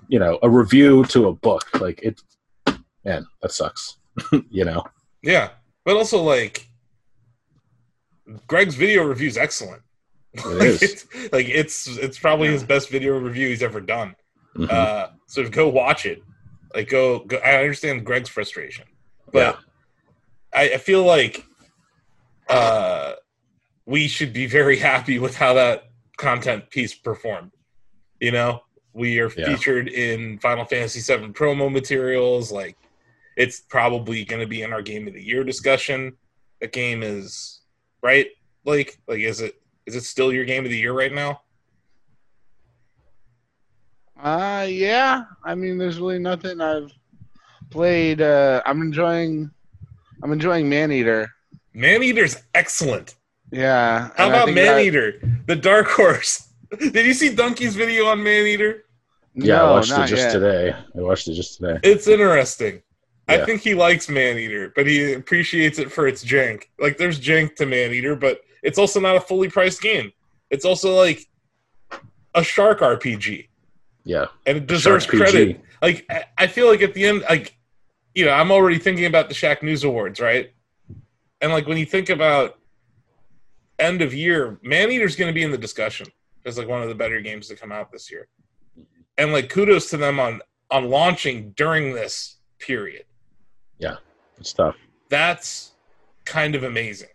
you 0.07 0.19
know 0.19 0.37
a 0.43 0.49
review 0.49 1.03
to 1.05 1.27
a 1.27 1.33
book. 1.33 1.65
Like 1.81 2.01
it, 2.03 2.21
man, 3.03 3.25
that 3.41 3.51
sucks. 3.51 3.97
you 4.49 4.65
know. 4.65 4.83
Yeah. 5.23 5.49
But 5.85 5.95
also, 5.95 6.21
like, 6.21 6.67
Greg's 8.47 8.75
video 8.75 9.03
review 9.03 9.27
is 9.27 9.37
excellent. 9.37 9.81
It 10.33 10.45
like, 10.45 10.67
is. 10.67 10.83
It's, 10.83 11.05
like 11.33 11.49
it's 11.49 11.87
it's 11.97 12.19
probably 12.19 12.49
his 12.49 12.63
best 12.63 12.89
video 12.89 13.17
review 13.17 13.47
he's 13.47 13.63
ever 13.63 13.81
done. 13.81 14.15
Mhm. 14.55 14.69
Uh, 14.71 15.07
so 15.25 15.47
go 15.49 15.67
watch 15.69 16.05
it. 16.05 16.21
Like 16.75 16.89
go, 16.89 17.19
go. 17.19 17.37
I 17.37 17.55
understand 17.57 18.05
Greg's 18.05 18.29
frustration, 18.29 18.85
but 19.31 19.57
I, 20.53 20.71
I 20.73 20.77
feel 20.77 21.03
like 21.03 21.45
uh, 22.49 23.13
we 23.85 24.07
should 24.07 24.33
be 24.33 24.45
very 24.47 24.77
happy 24.77 25.19
with 25.19 25.35
how 25.35 25.53
that 25.53 25.85
content 26.17 26.69
piece 26.69 26.93
performed. 26.95 27.51
You 28.19 28.31
know, 28.31 28.61
we 28.93 29.19
are 29.19 29.31
Yeah. 29.37 29.45
featured 29.55 29.87
in 29.87 30.39
Final 30.39 30.65
Fantasy 30.65 30.99
VII 31.01 31.27
promo 31.29 31.71
materials. 31.71 32.51
Like, 32.51 32.75
it's 33.37 33.61
probably 33.61 34.25
going 34.25 34.41
to 34.41 34.47
be 34.47 34.63
in 34.63 34.73
our 34.73 34.81
Game 34.81 35.07
of 35.07 35.13
the 35.13 35.23
Year 35.23 35.43
discussion. 35.43 36.17
The 36.59 36.67
game 36.67 37.03
is 37.03 37.61
right. 38.01 38.27
Like, 38.65 38.99
like 39.07 39.19
is 39.19 39.39
it 39.41 39.55
is 39.85 39.95
it 39.95 40.03
still 40.03 40.33
your 40.33 40.45
Game 40.45 40.65
of 40.65 40.71
the 40.71 40.77
Year 40.77 40.93
right 40.93 41.13
now? 41.13 41.41
Uh, 44.21 44.67
yeah. 44.69 45.23
I 45.45 45.55
mean, 45.55 45.77
there's 45.77 45.99
really 45.99 46.19
nothing 46.19 46.59
I've 46.59 46.91
played. 47.69 48.21
Uh, 48.21 48.61
I'm 48.65 48.81
enjoying. 48.81 49.49
I'm 50.23 50.31
enjoying 50.31 50.67
Maneater. 50.69 51.29
Maneater's 51.73 52.37
excellent. 52.53 53.15
Yeah. 53.51 54.09
How 54.15 54.29
about 54.29 54.45
think 54.45 54.57
that- 54.57 54.75
Maneater, 54.75 55.21
the 55.47 55.55
dark 55.55 55.87
horse? 55.87 56.47
Did 56.79 57.05
you 57.05 57.13
see 57.13 57.29
Dunkey's 57.35 57.75
video 57.75 58.05
on 58.05 58.21
Maneater? 58.23 58.83
Yeah, 59.35 59.63
I 59.63 59.71
watched 59.71 59.91
it 59.91 60.07
just 60.07 60.23
yet. 60.23 60.31
today. 60.33 60.71
I 60.73 60.99
watched 61.01 61.27
it 61.27 61.33
just 61.35 61.57
today. 61.57 61.79
It's 61.83 62.07
interesting. 62.07 62.81
I 63.27 63.45
think 63.45 63.61
he 63.61 63.75
likes 63.75 64.09
Maneater, 64.09 64.73
but 64.75 64.87
he 64.87 65.13
appreciates 65.13 65.77
it 65.77 65.91
for 65.91 66.07
its 66.07 66.25
jank. 66.25 66.63
Like 66.79 66.97
there's 66.97 67.19
jank 67.19 67.55
to 67.57 67.65
Maneater, 67.67 68.15
but 68.15 68.41
it's 68.63 68.79
also 68.79 68.99
not 68.99 69.15
a 69.15 69.21
fully 69.21 69.49
priced 69.49 69.81
game. 69.83 70.11
It's 70.49 70.65
also 70.65 70.95
like 70.95 71.21
a 72.33 72.43
shark 72.43 72.79
RPG, 72.79 73.47
Yeah, 74.03 74.25
and 74.47 74.57
it 74.57 74.67
deserves 74.67 75.05
credit. 75.05 75.61
Like 75.81 76.05
I- 76.09 76.25
I 76.39 76.47
feel 76.47 76.67
like 76.67 76.81
at 76.81 76.93
the 76.95 77.05
end, 77.05 77.23
like 77.29 77.55
you 78.19 78.25
know, 78.25 78.31
I'm 78.31 78.51
already 78.51 78.77
thinking 78.77 79.05
about 79.05 79.29
the 79.29 79.33
Shack 79.33 79.63
News 79.63 79.85
Awards, 79.85 80.19
right? 80.19 80.51
And 81.39 81.53
like 81.53 81.67
when 81.67 81.77
you 81.77 81.85
think 81.85 82.09
about 82.09 82.59
end 83.79 84.01
of 84.01 84.13
year, 84.13 84.59
Maneater's 84.61 85.15
going 85.15 85.29
to 85.29 85.33
be 85.33 85.41
in 85.41 85.51
the 85.51 85.57
discussion 85.57 86.05
as 86.45 86.57
like 86.57 86.67
one 86.67 86.81
of 86.83 86.89
the 86.89 86.95
better 86.95 87.21
games 87.21 87.47
to 87.47 87.55
come 87.55 87.71
out 87.71 87.93
this 87.93 88.11
year. 88.11 88.27
And 89.17 89.31
like 89.31 89.49
kudos 89.49 89.89
to 89.91 89.97
them 89.97 90.19
on 90.19 90.41
on 90.69 90.89
launching 90.89 91.51
during 91.51 91.93
this 91.93 92.39
period. 92.59 93.05
it's 94.37 94.51
tough. 94.51 94.75
That's 95.07 95.71
kind 96.25 96.55
of 96.55 96.63
amazing. 96.63 97.07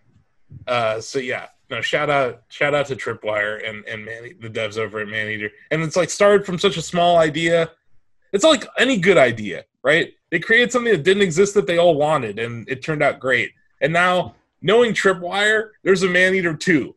Uh, 0.66 1.02
so 1.02 1.18
yeah, 1.18 1.48
no 1.68 1.82
shout 1.82 2.08
out 2.08 2.44
shout 2.48 2.74
out 2.74 2.86
to 2.86 2.96
Tripwire 2.96 3.68
and 3.68 3.84
and 3.84 4.06
Man, 4.06 4.30
the 4.40 4.48
devs 4.48 4.78
over 4.78 5.00
at 5.00 5.08
Maneater. 5.08 5.50
And 5.70 5.82
it's 5.82 5.96
like 5.96 6.08
started 6.08 6.46
from 6.46 6.58
such 6.58 6.78
a 6.78 6.82
small 6.82 7.18
idea. 7.18 7.72
It's 8.32 8.42
like 8.42 8.66
any 8.78 8.96
good 8.96 9.18
idea, 9.18 9.66
right? 9.82 10.14
They 10.34 10.40
created 10.40 10.72
something 10.72 10.90
that 10.92 11.04
didn't 11.04 11.22
exist 11.22 11.54
that 11.54 11.68
they 11.68 11.78
all 11.78 11.94
wanted, 11.94 12.40
and 12.40 12.68
it 12.68 12.82
turned 12.82 13.04
out 13.04 13.20
great. 13.20 13.52
And 13.80 13.92
now, 13.92 14.34
knowing 14.62 14.92
Tripwire, 14.92 15.68
there's 15.84 16.02
a 16.02 16.08
Maneater 16.08 16.54
two 16.54 16.96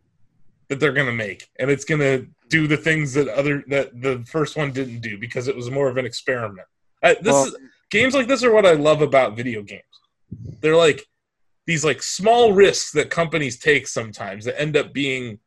that 0.69 0.79
they're 0.79 0.91
gonna 0.91 1.11
make, 1.11 1.47
and 1.59 1.69
it's 1.69 1.85
gonna 1.85 2.25
do 2.49 2.65
the 2.65 2.77
things 2.77 3.13
that 3.13 3.27
other 3.27 3.63
that 3.67 4.01
the 4.01 4.25
first 4.27 4.57
one 4.57 4.71
didn't 4.71 5.01
do 5.01 5.19
because 5.19 5.47
it 5.47 5.55
was 5.55 5.69
more 5.69 5.87
of 5.87 5.97
an 5.97 6.05
experiment. 6.07 6.67
Uh, 7.03 7.13
this 7.21 7.31
Well- 7.31 7.45
is, 7.45 7.55
games 7.91 8.15
like 8.15 8.27
this 8.27 8.43
are 8.43 8.51
what 8.51 8.65
I 8.65 8.71
love 8.71 9.03
about 9.03 9.37
video 9.37 9.61
games. 9.61 9.83
They're 10.59 10.75
like 10.75 11.05
these 11.67 11.85
like 11.85 12.01
small 12.01 12.53
risks 12.53 12.91
that 12.93 13.11
companies 13.11 13.59
take 13.59 13.85
sometimes 13.85 14.45
that 14.45 14.59
end 14.59 14.75
up 14.75 14.93
being 14.93 15.37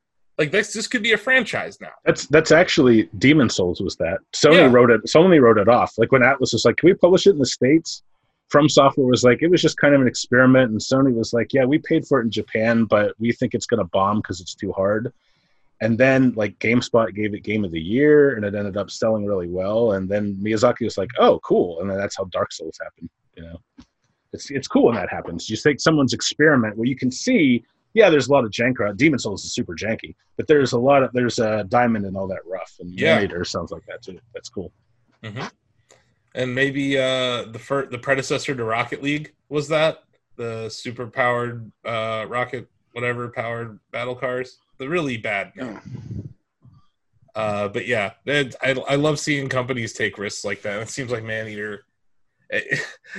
like 0.40 0.50
this. 0.50 0.73
This 0.73 0.88
could 0.88 1.02
be 1.04 1.12
a 1.12 1.18
franchise 1.18 1.80
now. 1.80 1.92
That's 2.04 2.26
that's 2.26 2.50
actually 2.50 3.09
Demon's 3.18 3.54
Souls 3.54 3.80
was 3.80 3.94
that. 3.97 4.18
Sony 4.35 4.54
Yeah. 4.54 4.70
wrote 4.73 4.90
it. 4.90 5.02
Sony 5.04 5.40
wrote 5.40 5.59
it 5.59 5.68
off. 5.68 5.92
Like 5.99 6.11
when 6.11 6.23
Atlus 6.23 6.52
was 6.54 6.64
like, 6.64 6.78
"Can 6.78 6.88
we 6.88 6.94
publish 6.94 7.26
it 7.28 7.30
in 7.30 7.38
the 7.38 7.47
states?" 7.47 8.02
FromSoftware 8.52 9.09
was 9.09 9.23
like, 9.23 9.42
it 9.42 9.49
was 9.49 9.62
just 9.62 9.76
kind 9.76 9.94
of 9.94 10.00
an 10.00 10.09
experiment, 10.09 10.73
and 10.73 10.80
Sony 10.80 11.14
was 11.14 11.32
like, 11.32 11.52
"Yeah, 11.52 11.64
we 11.66 11.78
paid 11.78 12.04
for 12.04 12.18
it 12.20 12.25
in 12.25 12.30
Japan, 12.32 12.85
but 12.85 13.14
we 13.20 13.30
think 13.30 13.54
it's 13.54 13.66
going 13.66 13.78
to 13.78 13.85
bomb 13.85 14.16
because 14.16 14.40
it's 14.40 14.54
too 14.56 14.73
hard." 14.73 15.12
And 15.82 15.97
then 15.97 16.32
like 16.37 16.59
GameSpot 16.59 17.14
gave 17.14 17.32
it 17.35 17.40
Game 17.44 17.64
of 17.64 17.70
the 17.70 17.80
Year, 17.80 18.35
and 18.35 18.44
it 18.44 18.54
ended 18.56 18.76
up 18.76 18.90
selling 18.90 19.25
really 19.25 19.47
well. 19.49 19.92
And 19.92 20.09
then 20.09 20.35
Miyazaki 20.42 20.82
was 20.85 20.99
like, 20.99 21.11
"Oh, 21.18 21.38
cool!" 21.44 21.80
And 21.80 21.88
then 21.88 21.97
that's 21.99 22.16
how 22.16 22.25
Dark 22.25 22.52
Souls 22.52 22.78
happened. 22.82 23.09
You 23.37 23.42
know, 23.44 23.56
it's 24.32 24.50
it's 24.50 24.66
cool 24.66 24.87
when 24.87 24.94
that 24.97 25.11
happens. 25.11 25.49
You 25.50 25.56
take 25.56 25.80
someone's 25.80 26.12
experiment 26.14 26.76
where 26.76 26.88
you 26.88 26.97
can 26.97 27.11
see, 27.11 27.62
yeah, 27.94 28.09
there's 28.11 28.28
a 28.28 28.32
lot 28.32 28.44
of 28.44 28.50
jank 28.50 28.78
around. 28.78 28.99
Demon's 28.99 29.25
Souls 29.25 29.44
is 29.44 29.52
super 29.52 29.75
janky, 29.75 30.14
but 30.37 30.47
there's 30.47 30.73
a 30.73 30.78
lot 30.78 31.02
of 31.02 31.12
there's 31.12 31.38
a 31.38 31.64
diamond 31.64 32.04
and 32.06 32.16
all 32.16 32.28
that 32.28 32.40
rough, 32.47 32.75
and 32.80 32.92
Yeah. 32.99 33.16
Maneater 33.16 33.44
sounds 33.44 33.70
like 33.73 33.85
that 33.87 34.02
too. 34.02 34.18
That's 34.35 34.49
cool. 34.49 34.73
And 36.35 36.54
maybe 36.54 36.97
uh, 36.97 37.44
the 37.44 37.59
fir- 37.59 37.87
the 37.87 37.99
predecessor 37.99 38.54
to 38.54 38.64
Rocket 38.64 39.02
League 39.02 39.35
was 39.49 39.66
that 39.68 40.04
the 40.37 40.68
super 40.68 41.06
powered 41.09 41.70
uh, 41.85 42.25
rocket 42.28 42.68
whatever 42.92 43.28
powered 43.28 43.78
battle 43.90 44.14
cars. 44.14 44.59
The 44.78 44.88
really 44.88 45.16
bad 45.16 45.54
name. 45.56 45.80
Uh, 47.35 47.68
but 47.68 47.87
yeah, 47.87 48.12
it, 48.26 48.54
I 48.62 48.70
I 48.88 48.94
love 48.94 49.18
seeing 49.18 49.49
companies 49.49 49.92
take 49.92 50.18
risks 50.18 50.44
like 50.44 50.62
that. 50.62 50.80
It 50.82 50.88
seems 50.88 51.11
like 51.11 51.25
Maneater. 51.25 51.85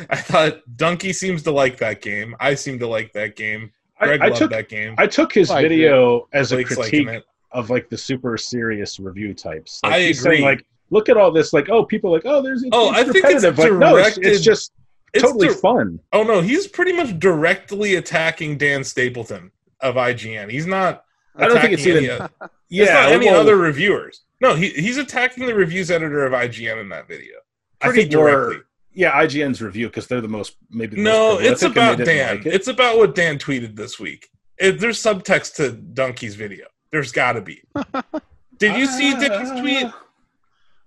I 0.09 0.15
thought 0.17 0.61
Dunkey 0.75 1.13
seems 1.15 1.43
to 1.43 1.51
like 1.51 1.77
that 1.77 2.01
game. 2.01 2.35
I 2.39 2.55
seem 2.55 2.79
to 2.79 2.87
like 2.87 3.13
that 3.13 3.35
game. 3.35 3.71
I, 4.01 4.05
Greg 4.07 4.21
I 4.21 4.27
loved 4.27 4.37
took 4.39 4.51
that 4.51 4.67
game. 4.69 4.95
I 4.97 5.07
took 5.07 5.33
his 5.33 5.49
oh, 5.49 5.55
Like 5.55 5.63
video 5.63 6.27
as 6.33 6.51
a 6.51 6.55
Blake's 6.55 6.77
liking 6.77 7.05
critique 7.05 7.23
it. 7.23 7.25
of 7.51 7.69
like 7.69 7.89
the 7.89 7.97
super 7.97 8.37
serious 8.37 8.99
review 8.99 9.33
types. 9.33 9.79
Like, 9.83 9.93
I 9.93 10.01
he's 10.01 10.21
saying, 10.21 10.35
agree. 10.37 10.45
like, 10.45 10.65
look 10.89 11.07
at 11.09 11.17
all 11.17 11.31
this. 11.31 11.53
Like, 11.53 11.69
oh, 11.69 11.85
people 11.85 12.11
are 12.11 12.17
like, 12.17 12.25
oh, 12.25 12.41
there's 12.41 12.63
it's, 12.63 12.71
Oh, 12.73 12.89
it's 12.91 12.99
I 12.99 13.03
think 13.03 13.25
it's 13.25 13.43
repetitive. 13.43 13.57
like, 13.57 13.71
no, 13.79 13.95
it's, 13.97 14.17
it's 14.17 14.41
just 14.41 14.73
It's 15.13 15.23
totally 15.23 15.47
dir- 15.49 15.53
fun. 15.55 15.99
Oh 16.13 16.23
no, 16.23 16.41
he's 16.41 16.67
pretty 16.67 16.93
much 16.93 17.17
directly 17.19 17.95
attacking 17.95 18.57
Dan 18.57 18.83
Stapleton 18.83 19.51
of 19.81 19.95
IGN. 19.95 20.49
He's 20.51 20.67
not. 20.67 21.05
I 21.35 21.47
don't 21.47 21.59
think 21.61 21.73
it's 21.73 21.83
attacking 21.85 22.03
even- 22.05 22.21
any, 22.21 22.29
Yeah, 22.69 22.83
it's 22.83 22.91
not 22.91 23.11
any 23.11 23.25
well, 23.27 23.39
other 23.41 23.55
reviewers. 23.57 24.21
No, 24.41 24.55
he, 24.55 24.69
he's 24.69 24.97
attacking 24.97 25.45
the 25.45 25.53
reviews 25.53 25.91
editor 25.91 26.25
of 26.25 26.33
IGN 26.33 26.81
in 26.81 26.89
that 26.89 27.07
video. 27.07 27.35
I 27.81 27.87
Pretty 27.87 28.01
think 28.03 28.15
more- 28.15 28.29
directly. 28.31 28.63
Yeah, 28.93 29.11
IGN's 29.23 29.61
review 29.61 29.87
because 29.87 30.07
they're 30.07 30.21
the 30.21 30.27
most 30.27 30.55
maybe. 30.69 30.97
The 30.97 31.03
No, 31.03 31.35
most 31.35 31.43
it's 31.45 31.61
prolific, 31.61 31.77
and 31.77 31.99
they 31.99 32.03
about 32.03 32.05
Dan. 32.05 32.37
like 32.37 32.45
it. 32.45 32.53
It's 32.53 32.67
about 32.67 32.97
what 32.97 33.15
Dan 33.15 33.37
tweeted 33.37 33.75
this 33.75 33.99
week. 33.99 34.27
It, 34.57 34.79
there's 34.79 35.01
subtext 35.01 35.55
to 35.55 35.71
Dunkey's 35.71 36.35
video. 36.35 36.65
There's 36.91 37.11
got 37.11 37.33
to 37.33 37.41
be. 37.41 37.63
Did 38.57 38.77
you 38.77 38.85
see 38.85 39.15
Dick's 39.15 39.49
tweet? 39.51 39.87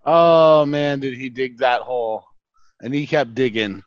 Oh 0.05 0.67
man, 0.67 1.01
did 1.01 1.15
he 1.17 1.29
dig 1.31 1.59
that 1.59 1.81
hole? 1.81 2.25
And 2.83 2.93
he 2.95 3.07
kept 3.07 3.35
digging. 3.35 3.83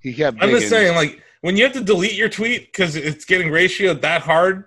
He 0.00 0.12
kept. 0.14 0.36
I'm 0.42 0.50
just 0.50 0.68
saying, 0.68 0.94
like, 0.94 1.22
when 1.40 1.56
you 1.56 1.64
have 1.64 1.72
to 1.72 1.80
delete 1.82 2.14
your 2.14 2.28
tweet 2.28 2.66
because 2.72 2.94
it's 2.96 3.24
getting 3.24 3.48
ratioed 3.48 4.02
that 4.02 4.22
hard 4.22 4.64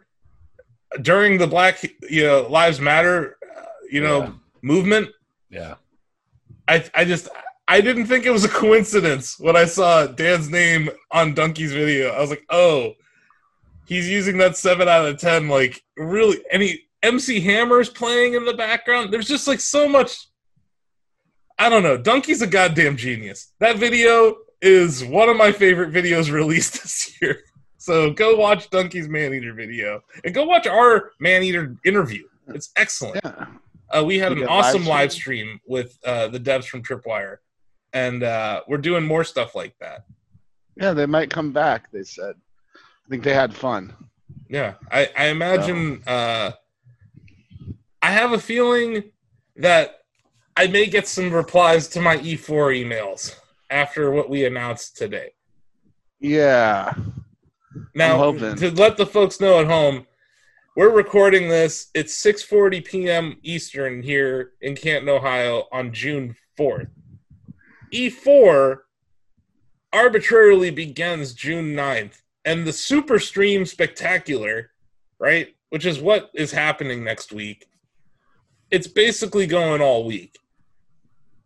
during 1.02 1.38
the 1.38 1.48
Black, 1.48 1.84
you 2.10 2.24
know, 2.24 2.48
Lives 2.50 2.80
Matter, 2.82 3.38
uh, 3.56 3.62
you 3.90 4.02
know, 4.02 4.20
Yeah. 4.24 4.32
movement. 4.62 5.10
yeah. 5.50 5.76
I, 6.68 6.84
I 6.94 7.04
just, 7.06 7.28
I 7.74 7.82
didn't 7.82 8.06
think 8.06 8.28
it 8.28 8.30
was 8.30 8.44
a 8.46 8.50
coincidence 8.50 9.40
when 9.40 9.56
I 9.56 9.66
saw 9.66 10.06
Dan's 10.06 10.48
name 10.48 10.92
on 11.10 11.34
Dunkey's 11.34 11.74
video. 11.74 12.10
I 12.12 12.22
was 12.22 12.30
like, 12.30 12.46
oh, 12.52 12.94
he's 13.88 14.08
using 14.08 14.38
that 14.38 14.56
seven 14.56 14.88
out 14.88 15.08
of 15.08 15.18
ten. 15.18 15.48
Like, 15.50 15.84
really? 15.98 16.38
Any 16.52 16.84
MC 17.02 17.40
Hammer's 17.40 17.90
playing 17.90 18.36
in 18.36 18.46
the 18.46 18.54
background? 18.54 19.12
There's 19.12 19.28
just 19.28 19.48
like 19.48 19.60
so 19.60 19.90
much. 19.90 20.28
I 21.58 21.68
don't 21.68 21.82
know. 21.82 21.98
Dunkey's 21.98 22.44
a 22.44 22.48
goddamn 22.48 22.96
genius. 22.96 23.54
That 23.60 23.78
video 23.78 24.36
is 24.62 25.04
one 25.04 25.28
of 25.28 25.36
my 25.36 25.52
favorite 25.52 25.92
videos 25.92 26.32
released 26.42 26.74
this 26.74 27.20
year. 27.24 27.40
So 27.78 28.14
go 28.14 28.36
watch 28.36 28.70
Dunkey's 28.70 29.10
Man 29.10 29.34
Eater 29.34 29.54
video 29.56 30.02
and 30.24 30.32
go 30.32 30.44
watch 30.46 30.68
our 30.68 31.14
Maneater 31.20 31.76
interview. 31.84 32.26
It's 32.50 32.70
excellent. 32.76 33.20
Yeah. 33.26 33.48
Uh, 33.90 34.04
we 34.04 34.20
had 34.20 34.32
You 34.34 34.34
an 34.34 34.40
get 34.42 34.50
live 34.52 34.66
awesome 34.66 34.82
stream? 34.84 34.90
live 34.96 35.12
stream 35.12 35.60
with 35.66 35.98
uh, 36.06 36.28
the 36.28 36.40
devs 36.40 36.66
from 36.66 36.84
Tripwire, 36.84 37.38
and 37.94 38.24
uh, 38.24 38.62
we're 38.68 38.78
doing 38.78 39.06
more 39.06 39.24
stuff 39.24 39.56
like 39.56 39.78
that. 39.80 40.06
Yeah, 40.76 40.94
they 40.94 41.06
might 41.06 41.30
come 41.30 41.52
back. 41.52 41.92
They 41.92 42.04
said. 42.04 42.36
I 42.76 43.10
think 43.10 43.24
they 43.24 43.34
had 43.34 43.54
fun. 43.54 43.94
Yeah, 44.50 44.76
I, 44.92 45.10
I 45.16 45.26
imagine. 45.28 46.02
Uh, 46.08 46.52
I 48.02 48.12
have 48.12 48.34
a 48.34 48.40
feeling 48.40 49.04
that 49.56 50.00
I 50.58 50.68
may 50.68 50.88
get 50.88 51.08
some 51.08 51.32
replies 51.32 51.88
to 51.90 52.02
my 52.02 52.18
E4 52.18 52.84
emails 52.84 53.36
after 53.70 54.12
what 54.12 54.30
we 54.30 54.46
announced 54.46 54.98
today. 54.98 55.32
Yeah. 56.20 56.94
Now, 57.96 58.32
to 58.32 58.72
let 58.72 58.98
the 58.98 59.06
folks 59.06 59.40
know 59.40 59.60
at 59.60 59.68
home, 59.68 60.06
we're 60.76 60.92
recording 60.92 61.50
this. 61.50 61.90
It's 61.94 62.22
6:40 62.24 62.86
p.m. 62.86 63.38
Eastern 63.44 64.02
here 64.02 64.52
in 64.62 64.76
Canton, 64.76 65.10
Ohio, 65.10 65.66
on 65.72 65.94
June 65.94 66.36
4th. 66.58 66.88
E4 67.94 68.80
arbitrarily 69.94 70.72
begins 70.72 71.34
June 71.34 71.76
9th, 71.76 72.22
and 72.44 72.66
the 72.66 72.74
Super 72.74 73.20
Stream 73.20 73.66
Spectacular, 73.66 74.72
right, 75.20 75.56
which 75.70 75.86
is 75.86 76.00
what 76.00 76.32
is 76.34 76.52
happening 76.52 77.04
next 77.04 77.32
week. 77.32 77.68
It's 78.72 78.88
basically 78.88 79.46
going 79.46 79.82
all 79.82 80.06
week. 80.06 80.40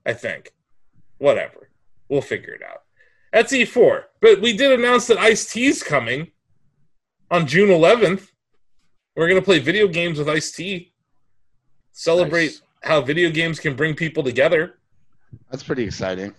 I 0.05 0.13
think. 0.13 0.53
Whatever. 1.17 1.69
We'll 2.07 2.21
figure 2.21 2.53
it 2.53 2.61
out. 2.63 2.83
That's 3.33 3.51
E4. 3.51 4.03
But 4.21 4.41
we 4.41 4.55
did 4.55 4.71
announce 4.71 5.07
that 5.07 5.17
Ice 5.17 5.51
T's 5.51 5.83
coming 5.83 6.31
on 7.29 7.45
June 7.45 7.69
11th. 7.69 8.29
We're 9.17 9.27
going 9.27 9.41
to 9.41 9.45
play 9.45 9.59
video 9.59 9.87
games 9.89 10.17
with 10.17 10.29
Ice 10.29 10.51
T. 10.51 10.93
Celebrate 11.91 12.45
Nice. 12.45 12.61
how 12.83 13.01
video 13.01 13.29
games 13.29 13.59
can 13.59 13.75
bring 13.75 13.95
people 13.95 14.23
together. 14.23 14.79
That's 15.51 15.63
pretty 15.63 15.84
exciting. 15.84 16.34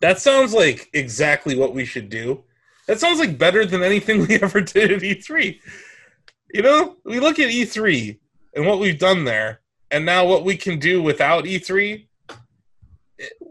That 0.00 0.20
sounds 0.20 0.52
like 0.54 0.88
exactly 0.92 1.56
what 1.56 1.74
we 1.74 1.84
should 1.84 2.08
do. 2.08 2.44
That 2.86 3.00
sounds 3.00 3.18
like 3.18 3.36
better 3.38 3.64
than 3.66 3.82
anything 3.82 4.20
we 4.28 4.36
ever 4.40 4.60
did 4.60 4.92
at 4.92 5.00
E3. 5.02 5.58
You 6.54 6.62
know, 6.62 6.96
we 7.04 7.20
look 7.20 7.38
at 7.38 7.50
E3 7.50 8.18
and 8.54 8.66
what 8.66 8.78
we've 8.80 8.98
done 8.98 9.24
there, 9.24 9.60
and 9.90 10.06
now 10.06 10.24
what 10.24 10.44
we 10.44 10.56
can 10.56 10.78
do 10.78 11.02
without 11.02 11.44
E3. 11.44 12.06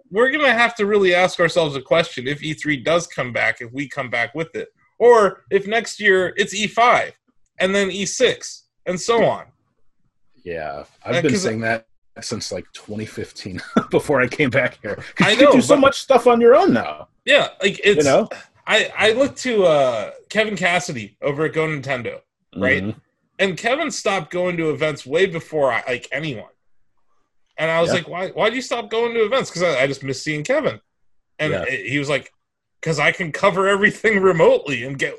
We're 0.10 0.32
going 0.32 0.46
to 0.46 0.54
have 0.54 0.74
to 0.76 0.86
really 0.86 1.14
ask 1.14 1.40
ourselves 1.40 1.76
a 1.76 1.82
question 1.82 2.28
if 2.28 2.40
E3 2.42 2.84
does 2.84 3.08
come 3.08 3.34
back, 3.34 3.60
if 3.62 3.72
we 3.74 3.88
come 3.90 4.10
back 4.10 4.34
with 4.34 4.56
it, 4.56 4.70
or 5.00 5.44
if 5.52 5.68
next 5.68 6.00
year 6.00 6.34
it's 6.38 6.56
E5. 6.56 7.12
and 7.60 7.74
then 7.76 7.90
E6, 7.90 8.62
and 8.86 9.00
so 9.00 9.26
on. 9.26 9.46
Yeah, 10.44 10.72
Uh, 10.72 10.86
I've 11.04 11.24
been 11.24 11.36
saying 11.38 11.60
that 11.62 11.88
since 12.22 12.52
like 12.52 12.66
2015 12.74 13.62
before 13.92 14.22
I 14.22 14.28
came 14.28 14.50
back 14.50 14.80
here. 14.82 14.98
I 15.20 15.32
you 15.32 15.52
do 15.52 15.62
so 15.62 15.78
much 15.78 16.00
stuff 16.00 16.28
on 16.28 16.42
your 16.42 16.56
own 16.56 16.74
now. 16.74 17.08
Yeah, 17.26 17.50
like 17.62 17.80
it's. 17.84 17.98
you 18.06 18.12
know, 18.12 18.30
I 18.66 18.92
I 18.98 19.12
look 19.14 19.36
to 19.38 19.64
uh, 19.66 20.12
Kevin 20.30 20.56
Cassidy 20.56 21.18
over 21.22 21.46
at 21.46 21.54
GoNintendo, 21.54 22.22
right? 22.56 22.84
Mhm. 22.84 22.96
and 23.40 23.58
Kevin 23.58 23.92
stopped 23.92 24.32
going 24.32 24.58
to 24.58 24.72
events 24.72 25.06
way 25.06 25.26
before 25.26 25.72
I, 25.72 25.84
like 25.88 26.08
anyone. 26.12 26.50
And 27.58 27.70
I 27.72 27.82
was 27.82 27.90
Yeah. 27.90 27.96
like, 27.96 28.08
why? 28.08 28.28
Why 28.30 28.50
do 28.50 28.56
you 28.56 28.62
stop 28.62 28.90
going 28.90 29.14
to 29.14 29.26
events? 29.26 29.50
Because 29.50 29.64
I, 29.64 29.82
I 29.84 29.88
just 29.88 30.04
miss 30.04 30.22
seeing 30.24 30.44
Kevin. 30.44 30.80
And 31.40 31.54
Yeah. 31.54 31.66
he 31.66 31.98
was 32.00 32.10
like, 32.10 32.32
because 32.82 33.00
I 33.00 33.12
can 33.12 33.32
cover 33.32 33.68
everything 33.68 34.20
remotely 34.32 34.84
and 34.84 34.98
get 34.98 35.16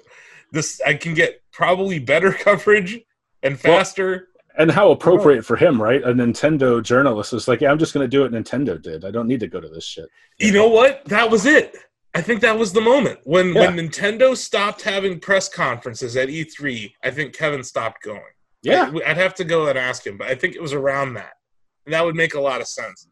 this. 0.53 0.81
I 0.87 0.95
can 0.95 1.15
get 1.15 1.41
probably 1.53 1.99
better 1.99 2.33
coverage 2.47 3.01
and 3.43 3.59
Well, 3.63 3.79
faster. 3.79 4.28
And 4.59 4.71
how 4.71 4.91
appropriate 4.91 5.45
for 5.45 5.57
him, 5.57 5.81
right? 5.81 6.03
A 6.03 6.09
Nintendo 6.13 6.83
journalist 6.83 7.33
is 7.33 7.47
like, 7.47 7.61
yeah, 7.61 7.71
I'm 7.71 7.79
just 7.79 7.95
going 7.95 8.05
to 8.05 8.09
do 8.09 8.23
what 8.23 8.33
Nintendo 8.33 8.81
did. 8.81 9.05
I 9.05 9.13
don't 9.13 9.29
need 9.29 9.41
to 9.41 9.47
go 9.47 9.61
to 9.61 9.69
this 9.69 9.85
shit. 9.85 10.09
you 10.39 10.53
know 10.53 10.69
what? 10.69 11.05
That 11.07 11.31
was 11.31 11.47
it. 11.47 11.77
I 12.15 12.23
think 12.23 12.41
that 12.41 12.59
was 12.59 12.73
the 12.73 12.81
moment 12.81 13.21
when 13.23 13.55
Yeah. 13.55 13.61
when 13.73 13.77
Nintendo 13.77 14.37
stopped 14.37 14.83
having 14.83 15.21
press 15.21 15.49
conferences 15.49 16.17
at 16.17 16.29
E3. 16.29 16.93
I 17.05 17.11
think 17.11 17.35
Kevin 17.35 17.63
stopped 17.63 18.03
going. 18.03 18.21
Yeah, 18.63 18.87
I, 18.87 18.91
would 18.91 19.05
have 19.05 19.35
to 19.37 19.45
go 19.45 19.69
and 19.69 19.79
ask 19.79 20.05
him, 20.05 20.19
but 20.19 20.27
I 20.27 20.35
think 20.35 20.57
it 20.57 20.61
was 20.63 20.73
around 20.73 21.15
that, 21.15 21.35
and 21.87 21.93
that 21.95 22.05
would 22.05 22.17
make 22.17 22.35
a 22.35 22.41
lot 22.41 22.61
of 22.61 22.67
sense. 22.67 23.07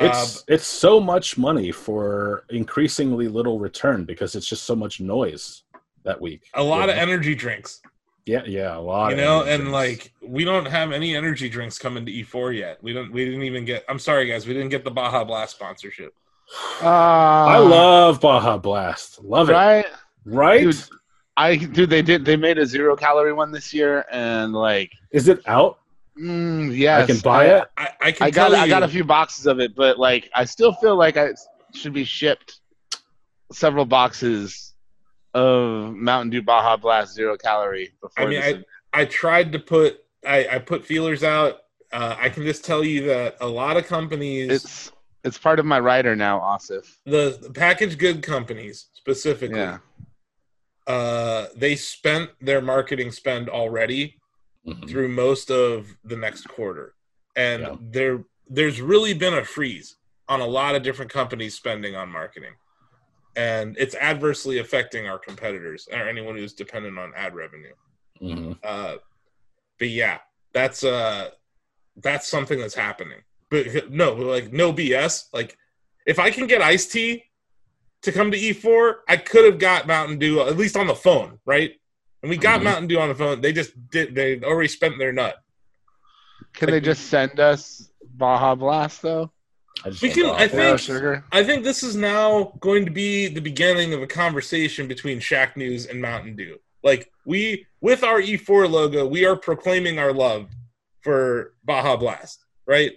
it's 0.00 0.38
Uh, 0.38 0.40
it's 0.48 0.66
so 0.66 0.98
much 0.98 1.38
money 1.38 1.70
for 1.70 2.44
increasingly 2.50 3.28
little 3.28 3.60
return 3.60 4.04
because 4.04 4.34
it's 4.34 4.48
just 4.48 4.64
so 4.64 4.74
much 4.74 5.00
noise 5.00 5.62
that 6.02 6.20
week. 6.20 6.48
a 6.54 6.62
lot 6.62 6.86
you 6.88 6.92
of 6.94 6.98
energy 6.98 7.34
drinks. 7.36 7.80
Yeah, 8.28 8.42
yeah, 8.46 8.76
a 8.76 8.80
lot. 8.80 9.10
you 9.10 9.16
know 9.16 9.40
energy 9.42 9.52
and 9.54 9.62
drinks. 9.72 9.72
like 9.72 10.12
we 10.36 10.44
don't 10.44 10.66
have 10.66 10.92
any 10.92 11.16
energy 11.16 11.48
drinks 11.48 11.78
coming 11.78 12.04
to 12.06 12.12
e4 12.12 12.56
yet 12.56 12.78
we 12.82 12.92
don't 12.92 13.10
we 13.12 13.24
didn't 13.24 13.42
even 13.42 13.64
get 13.64 13.84
i'm 13.88 13.98
sorry 13.98 14.26
guys 14.28 14.46
we 14.46 14.52
didn't 14.54 14.68
get 14.68 14.84
the 14.84 14.90
baja 14.90 15.24
blast 15.24 15.56
sponsorship 15.56 16.12
Uh, 16.82 16.86
I 16.86 17.58
love 17.58 18.20
Baja 18.22 18.56
Blast. 18.56 19.22
Love 19.22 19.50
it. 19.50 19.52
right. 19.52 19.86
Right? 20.24 20.88
I 21.36 21.56
dude, 21.56 21.90
they 21.90 22.00
did. 22.00 22.24
They 22.24 22.36
made 22.36 22.56
a 22.58 22.64
zero 22.66 22.96
calorie 22.96 23.34
one 23.34 23.52
this 23.52 23.74
year, 23.74 24.04
and 24.10 24.54
like, 24.54 24.90
Is 25.12 25.28
it 25.28 25.40
out? 25.46 25.78
mm, 26.18 26.74
yes, 26.76 27.02
I 27.04 27.06
can 27.12 27.18
buy 27.20 27.44
I, 27.50 27.58
it. 27.58 27.64
i, 27.76 27.88
I 28.00 28.12
can 28.12 28.26
I 28.26 28.30
got 28.30 28.48
tell 28.50 28.56
I 28.60 28.66
got 28.68 28.82
a 28.82 28.88
few 28.88 29.04
boxes 29.04 29.44
of 29.46 29.60
it, 29.60 29.76
but 29.76 29.98
like, 29.98 30.30
I 30.34 30.44
still 30.46 30.72
feel 30.72 30.96
like 30.96 31.16
I 31.18 31.28
should 31.74 31.92
be 31.92 32.04
shipped 32.04 32.60
several 33.52 33.84
boxes 33.84 34.74
of 35.34 35.94
Mountain 35.94 36.30
Dew 36.30 36.42
Baja 36.42 36.76
Blast 36.76 37.14
zero 37.14 37.36
calorie 37.36 37.92
before. 38.00 38.24
I 38.24 38.28
mean, 38.28 38.40
this 38.40 38.64
I 38.92 39.04
tried 39.04 39.52
to 39.52 39.58
put 39.58 40.00
i 40.26 40.46
i 40.52 40.58
put 40.58 40.84
feelers 40.84 41.22
out 41.22 41.58
uh, 41.92 42.16
i 42.18 42.28
can 42.28 42.42
just 42.44 42.64
tell 42.64 42.82
you 42.82 43.04
that 43.06 43.36
a 43.40 43.46
lot 43.46 43.76
of 43.76 43.86
companies 43.86 44.50
it's 44.50 44.92
it's 45.24 45.38
part 45.38 45.58
of 45.60 45.66
my 45.66 45.78
rider 45.78 46.14
now, 46.16 46.40
Asif. 46.40 46.96
the, 47.04 47.38
the 47.40 47.50
packaged 47.50 47.98
good 47.98 48.22
companies 48.22 48.86
specifically 48.94 49.58
Yeah. 49.60 49.78
uh 50.86 51.46
they 51.54 51.76
spent 51.76 52.30
their 52.40 52.60
marketing 52.60 53.12
spend 53.12 53.48
already 53.48 54.16
Mhm. 54.66 54.88
through 54.90 55.08
most 55.08 55.50
of 55.50 55.86
the 56.04 56.16
next 56.16 56.48
quarter 56.48 56.94
and 57.36 57.62
Yeah. 57.62 57.76
there 57.80 58.24
there's 58.48 58.80
really 58.80 59.14
been 59.14 59.34
a 59.34 59.44
freeze 59.44 59.96
on 60.28 60.40
a 60.40 60.46
lot 60.46 60.74
of 60.74 60.82
different 60.82 61.10
companies 61.12 61.54
spending 61.54 61.94
on 61.94 62.08
marketing 62.10 62.54
and 63.38 63.76
it's 63.78 63.94
adversely 63.94 64.58
affecting 64.58 65.06
our 65.06 65.18
competitors 65.18 65.88
or 65.92 66.08
anyone 66.08 66.34
who's 66.36 66.52
dependent 66.52 66.98
on 66.98 67.12
ad 67.16 67.34
revenue 67.34 67.72
Mhm. 68.20 68.58
uh 68.64 68.96
but 69.78 69.88
yeah 69.88 70.18
that's 70.52 70.82
uh 70.82 71.30
that's 72.02 72.28
something 72.28 72.58
that's 72.58 72.74
happening 72.74 73.20
but 73.48 73.90
no 73.90 74.12
like 74.14 74.52
no 74.52 74.72
bs 74.72 75.26
like 75.32 75.56
if 76.04 76.18
i 76.18 76.30
can 76.30 76.46
get 76.48 76.60
Ice 76.60 76.86
T 76.86 77.24
to 78.02 78.10
come 78.10 78.30
to 78.32 78.36
e4 78.38 78.96
i 79.08 79.16
could 79.16 79.44
have 79.44 79.58
got 79.60 79.86
mountain 79.86 80.18
dew 80.18 80.40
at 80.40 80.56
least 80.56 80.76
on 80.76 80.88
the 80.88 80.94
phone 80.96 81.38
right 81.46 81.72
and 82.22 82.30
we 82.30 82.36
got 82.36 82.60
Mhm. 82.60 82.64
mountain 82.64 82.86
dew 82.88 82.98
on 82.98 83.08
the 83.08 83.14
phone 83.14 83.40
they 83.40 83.52
just 83.52 83.70
did 83.90 84.14
they 84.16 84.40
already 84.42 84.68
spent 84.68 84.98
their 84.98 85.12
nut 85.12 85.36
Can 86.54 86.66
Like- 86.70 86.82
they 86.82 86.86
just 86.92 87.06
send 87.08 87.38
us 87.38 87.88
Baja 88.16 88.56
Blast 88.56 89.02
though? 89.02 89.30
I 89.84 89.90
just 89.90 90.02
We 90.02 90.10
can- 90.10 90.26
I 90.26 90.48
think- 90.48 90.78
sugar. 90.80 91.24
I 91.30 91.44
think 91.44 91.62
this 91.64 91.82
is 91.82 91.94
now 91.94 92.52
going 92.60 92.84
to 92.84 92.90
be 92.90 93.28
the 93.28 93.40
beginning 93.40 93.92
of 93.94 94.02
a 94.02 94.06
conversation 94.06 94.88
between 94.88 95.20
Shack 95.20 95.56
News 95.56 95.86
and 95.86 96.00
Mountain 96.02 96.34
Dew. 96.36 96.58
Like 96.82 97.10
we, 97.24 97.66
with 97.80 98.02
our 98.02 98.20
E4 98.20 98.68
logo, 98.70 99.06
we 99.06 99.24
are 99.24 99.36
proclaiming 99.36 99.98
our 99.98 100.12
love 100.12 100.48
for 101.02 101.54
Baja 101.64 101.96
Blast, 101.96 102.44
right? 102.66 102.92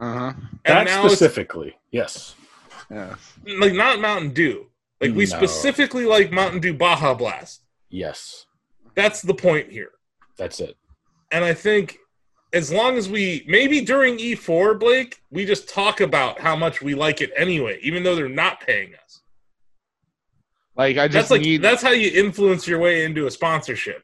Uh 0.00 0.18
huh. 0.18 0.32
that 0.66 0.88
specifically. 1.06 1.76
Yes. 1.90 2.34
Yes. 2.90 3.16
like 3.46 3.72
not 3.72 4.00
Mountain 4.00 4.30
Dew. 4.30 4.66
Like 5.00 5.14
we 5.14 5.24
No. 5.26 5.36
specifically 5.36 6.04
like 6.04 6.30
Mountain 6.30 6.60
Dew 6.60 6.74
Baja 6.74 7.14
Blast. 7.14 7.62
Yes. 7.88 8.46
That's 8.94 9.22
the 9.22 9.34
point 9.34 9.70
here. 9.72 9.92
That's 10.36 10.60
it. 10.60 10.76
And 11.30 11.44
I 11.44 11.54
think 11.54 11.98
as 12.52 12.72
long 12.72 12.96
as 12.96 13.08
we 13.08 13.44
maybe 13.48 13.80
during 13.80 14.18
E4, 14.18 14.78
Blake, 14.78 15.22
we 15.30 15.44
just 15.44 15.68
talk 15.68 16.00
about 16.00 16.40
how 16.40 16.54
much 16.54 16.82
we 16.82 16.94
like 16.94 17.20
it 17.20 17.32
anyway, 17.36 17.78
even 17.82 18.02
though 18.02 18.14
they're 18.14 18.28
not 18.28 18.60
paying 18.60 18.92
us. 19.02 19.22
Like 20.76 20.98
I 20.98 21.06
just 21.08 21.14
That's 21.14 21.30
like 21.30 21.40
need 21.42 21.62
that's 21.62 21.82
how 21.82 21.90
you 21.90 22.10
influence 22.10 22.66
your 22.66 22.78
way 22.78 23.04
into 23.04 23.26
a 23.26 23.30
sponsorship. 23.30 24.02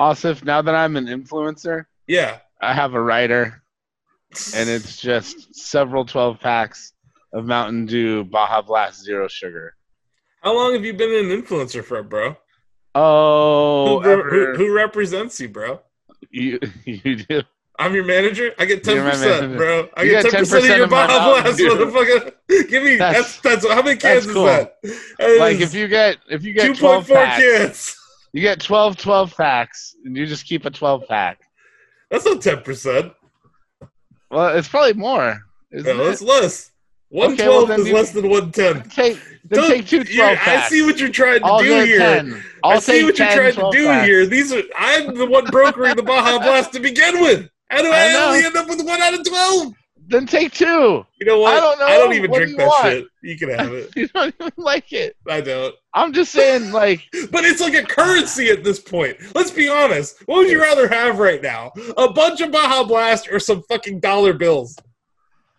Asif. 0.00 0.44
Now 0.44 0.62
that 0.62 0.74
I'm 0.74 0.96
an 0.96 1.06
influencer, 1.06 1.86
Yeah. 2.06 2.38
I 2.60 2.72
have 2.72 2.94
a 2.94 3.00
rider, 3.00 3.62
and 4.54 4.68
it's 4.68 5.00
just 5.00 5.54
several 5.54 6.04
twelve 6.04 6.40
packs 6.40 6.92
of 7.32 7.46
Mountain 7.46 7.86
Dew 7.86 8.24
Baja 8.24 8.62
Blast 8.62 9.02
Zero 9.02 9.28
Sugar. 9.28 9.74
How 10.40 10.54
long 10.54 10.72
have 10.74 10.84
you 10.84 10.94
been 10.94 11.12
an 11.12 11.42
influencer 11.42 11.84
for, 11.84 12.02
bro? 12.02 12.36
Oh, 12.94 14.00
who, 14.00 14.22
who, 14.22 14.54
who 14.54 14.74
represents 14.74 15.40
you, 15.40 15.48
bro? 15.48 15.80
you 16.30 16.60
you 16.84 17.16
do. 17.16 17.42
I'm 17.78 17.94
your 17.94 18.04
manager. 18.04 18.52
I 18.58 18.66
get 18.66 18.84
ten 18.84 19.02
percent, 19.02 19.56
bro. 19.56 19.88
I 19.96 20.02
You 20.04 20.10
get 20.12 20.22
ten 20.30 20.40
percent 20.40 20.64
of 20.64 20.70
10% 20.70 20.76
your 20.76 20.86
Baja 20.86 21.42
Blast, 21.42 21.58
motherfucker. 21.60 22.32
Give 22.68 22.82
me 22.84 22.96
that's, 22.96 23.40
That's- 23.40 23.62
that's 23.62 23.68
how 23.74 23.82
many 23.82 23.96
cans 23.96 24.24
that's 24.24 24.26
is 24.26 24.32
cool. 24.32 24.44
that? 24.44 24.76
That 25.18 25.36
Like 25.40 25.56
is 25.56 25.74
if 25.74 25.80
you 25.80 25.88
get 25.88 26.18
if 26.30 26.44
you 26.44 26.54
two 26.54 26.68
get 26.68 26.76
twelve 26.78 27.06
point 27.06 27.06
four 27.08 27.16
packs, 27.16 27.42
cans. 27.42 27.96
you 28.32 28.40
get 28.42 28.60
12 28.60 28.96
12 28.96 29.36
packs, 29.36 29.96
and 30.04 30.16
you 30.16 30.24
just 30.26 30.46
keep 30.46 30.64
a 30.66 30.70
twelve 30.70 31.02
pack. 31.08 31.40
That's 32.10 32.24
not 32.24 32.40
ten 32.42 32.60
percent. 32.62 33.12
Well, 34.30 34.56
it's 34.56 34.68
probably 34.68 34.94
more. 34.94 35.40
Isn't 35.72 35.96
No, 35.96 36.04
it? 36.06 36.10
it's 36.12 36.22
less. 36.22 36.70
One 37.08 37.32
Okay, 37.32 37.48
well, 37.48 37.66
twelve 37.66 37.80
is 37.80 37.88
you- 37.88 37.94
less 37.94 38.10
than 38.12 38.28
one 38.30 38.52
ten. 38.52 38.82
Take 38.90 39.18
then 39.46 39.68
take 39.68 39.86
two 39.86 40.02
12 40.04 40.38
I 40.46 40.68
see 40.70 40.82
what 40.86 40.98
you're 40.98 41.10
trying 41.10 41.40
to 41.40 41.44
I'll 41.46 41.58
do 41.58 41.84
here. 41.84 42.40
I'll 42.64 42.76
I 42.76 42.78
see 42.78 43.04
what 43.04 43.18
you're 43.18 43.28
trying 43.28 43.52
to 43.54 43.68
do 43.72 43.84
packs. 43.86 44.06
here. 44.06 44.26
These 44.26 44.52
are 44.54 44.62
I'm 44.78 45.14
the 45.14 45.26
one 45.26 45.44
brokering 45.46 45.96
the 45.96 46.02
Baja 46.02 46.38
Blast 46.38 46.72
to 46.72 46.80
begin 46.80 47.20
with. 47.20 47.50
How 47.70 47.82
do 47.82 47.88
I, 47.90 48.08
I 48.08 48.12
know. 48.12 48.26
only 48.28 48.44
end 48.44 48.56
up 48.56 48.68
with 48.68 48.84
one 48.84 49.00
out 49.00 49.14
of 49.14 49.26
twelve? 49.26 49.72
Then 50.06 50.26
take 50.26 50.52
two. 50.52 51.04
You 51.18 51.26
know 51.26 51.38
what? 51.40 51.54
I 51.54 51.60
don't 51.60 51.78
know. 51.78 51.86
I 51.86 51.96
don't 51.96 52.12
even 52.12 52.30
What 52.30 52.36
drink 52.36 52.50
you 52.52 52.56
that 52.58 52.66
want? 52.68 52.84
shit. 52.84 53.06
You 53.22 53.38
can 53.38 53.48
have 53.50 53.72
it. 53.72 53.90
You 53.96 54.06
don't 54.08 54.34
even 54.38 54.52
like 54.58 54.92
it. 54.92 55.16
I 55.26 55.40
don't. 55.40 55.74
I'm 55.94 56.12
just 56.12 56.30
saying, 56.30 56.72
like, 56.72 57.00
But 57.32 57.44
it's 57.46 57.62
like 57.62 57.72
a 57.74 57.82
currency 57.84 58.50
at 58.50 58.62
this 58.64 58.78
point. 58.80 59.16
Let's 59.34 59.50
be 59.50 59.66
honest. 59.68 60.22
What 60.26 60.36
would 60.38 60.50
you 60.50 60.60
rather 60.60 60.88
have 60.88 61.18
right 61.18 61.40
now? 61.40 61.72
A 61.96 62.12
bunch 62.12 62.42
of 62.42 62.52
Baja 62.52 62.84
Blast 62.84 63.28
or 63.32 63.38
some 63.38 63.62
fucking 63.62 64.00
dollar 64.00 64.34
bills? 64.34 64.76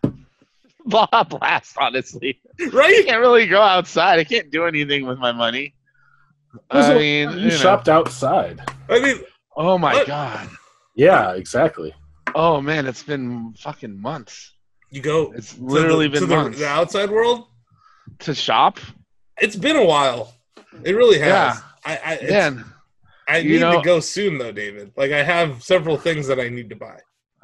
Baja 0.85 1.23
Blast, 1.23 1.75
honestly. 1.79 2.39
I 2.61 2.65
Right? 2.67 3.05
can't 3.05 3.19
really 3.21 3.47
go 3.47 3.61
outside. 3.61 4.19
I 4.19 4.23
can't 4.23 4.51
do 4.51 4.65
anything 4.65 5.07
with 5.07 5.17
my 5.17 5.31
money. 5.31 5.73
I 6.69 6.93
mean, 6.93 7.31
you, 7.31 7.37
you 7.37 7.43
know. 7.49 7.55
shopped 7.55 7.89
outside. 7.89 8.61
I 8.89 8.99
mean, 8.99 9.17
Oh 9.57 9.77
my 9.79 9.93
What? 9.93 10.07
god. 10.07 10.47
Yeah, 10.95 11.33
exactly. 11.33 11.93
Oh 12.33 12.61
man, 12.61 12.85
it's 12.85 13.03
been 13.03 13.53
fucking 13.57 13.99
months. 14.01 14.53
you 14.91 15.01
go 15.01 15.31
It's 15.35 15.53
to 15.55 15.63
literally 15.63 16.07
the, 16.07 16.19
been 16.21 16.29
the, 16.29 16.35
months. 16.35 16.59
the 16.59 16.67
outside 16.67 17.09
world. 17.09 17.45
To 18.19 18.33
shop? 18.35 18.79
It's 19.41 19.55
been 19.55 19.75
a 19.75 19.83
while. 19.85 20.33
It 20.83 20.93
really 20.95 21.19
has. 21.19 21.27
Yeah. 21.27 21.57
I, 21.85 22.19
I, 22.21 22.25
Man, 22.29 22.65
I 23.27 23.37
you 23.37 23.51
need 23.53 23.59
know- 23.61 23.77
to 23.77 23.85
go 23.85 23.99
soon 23.99 24.37
though, 24.37 24.51
David. 24.51 24.91
Like 24.97 25.11
I 25.11 25.23
have 25.23 25.63
several 25.63 25.97
things 25.97 26.27
that 26.27 26.39
I 26.39 26.49
need 26.49 26.69
to 26.69 26.75
buy. 26.75 26.99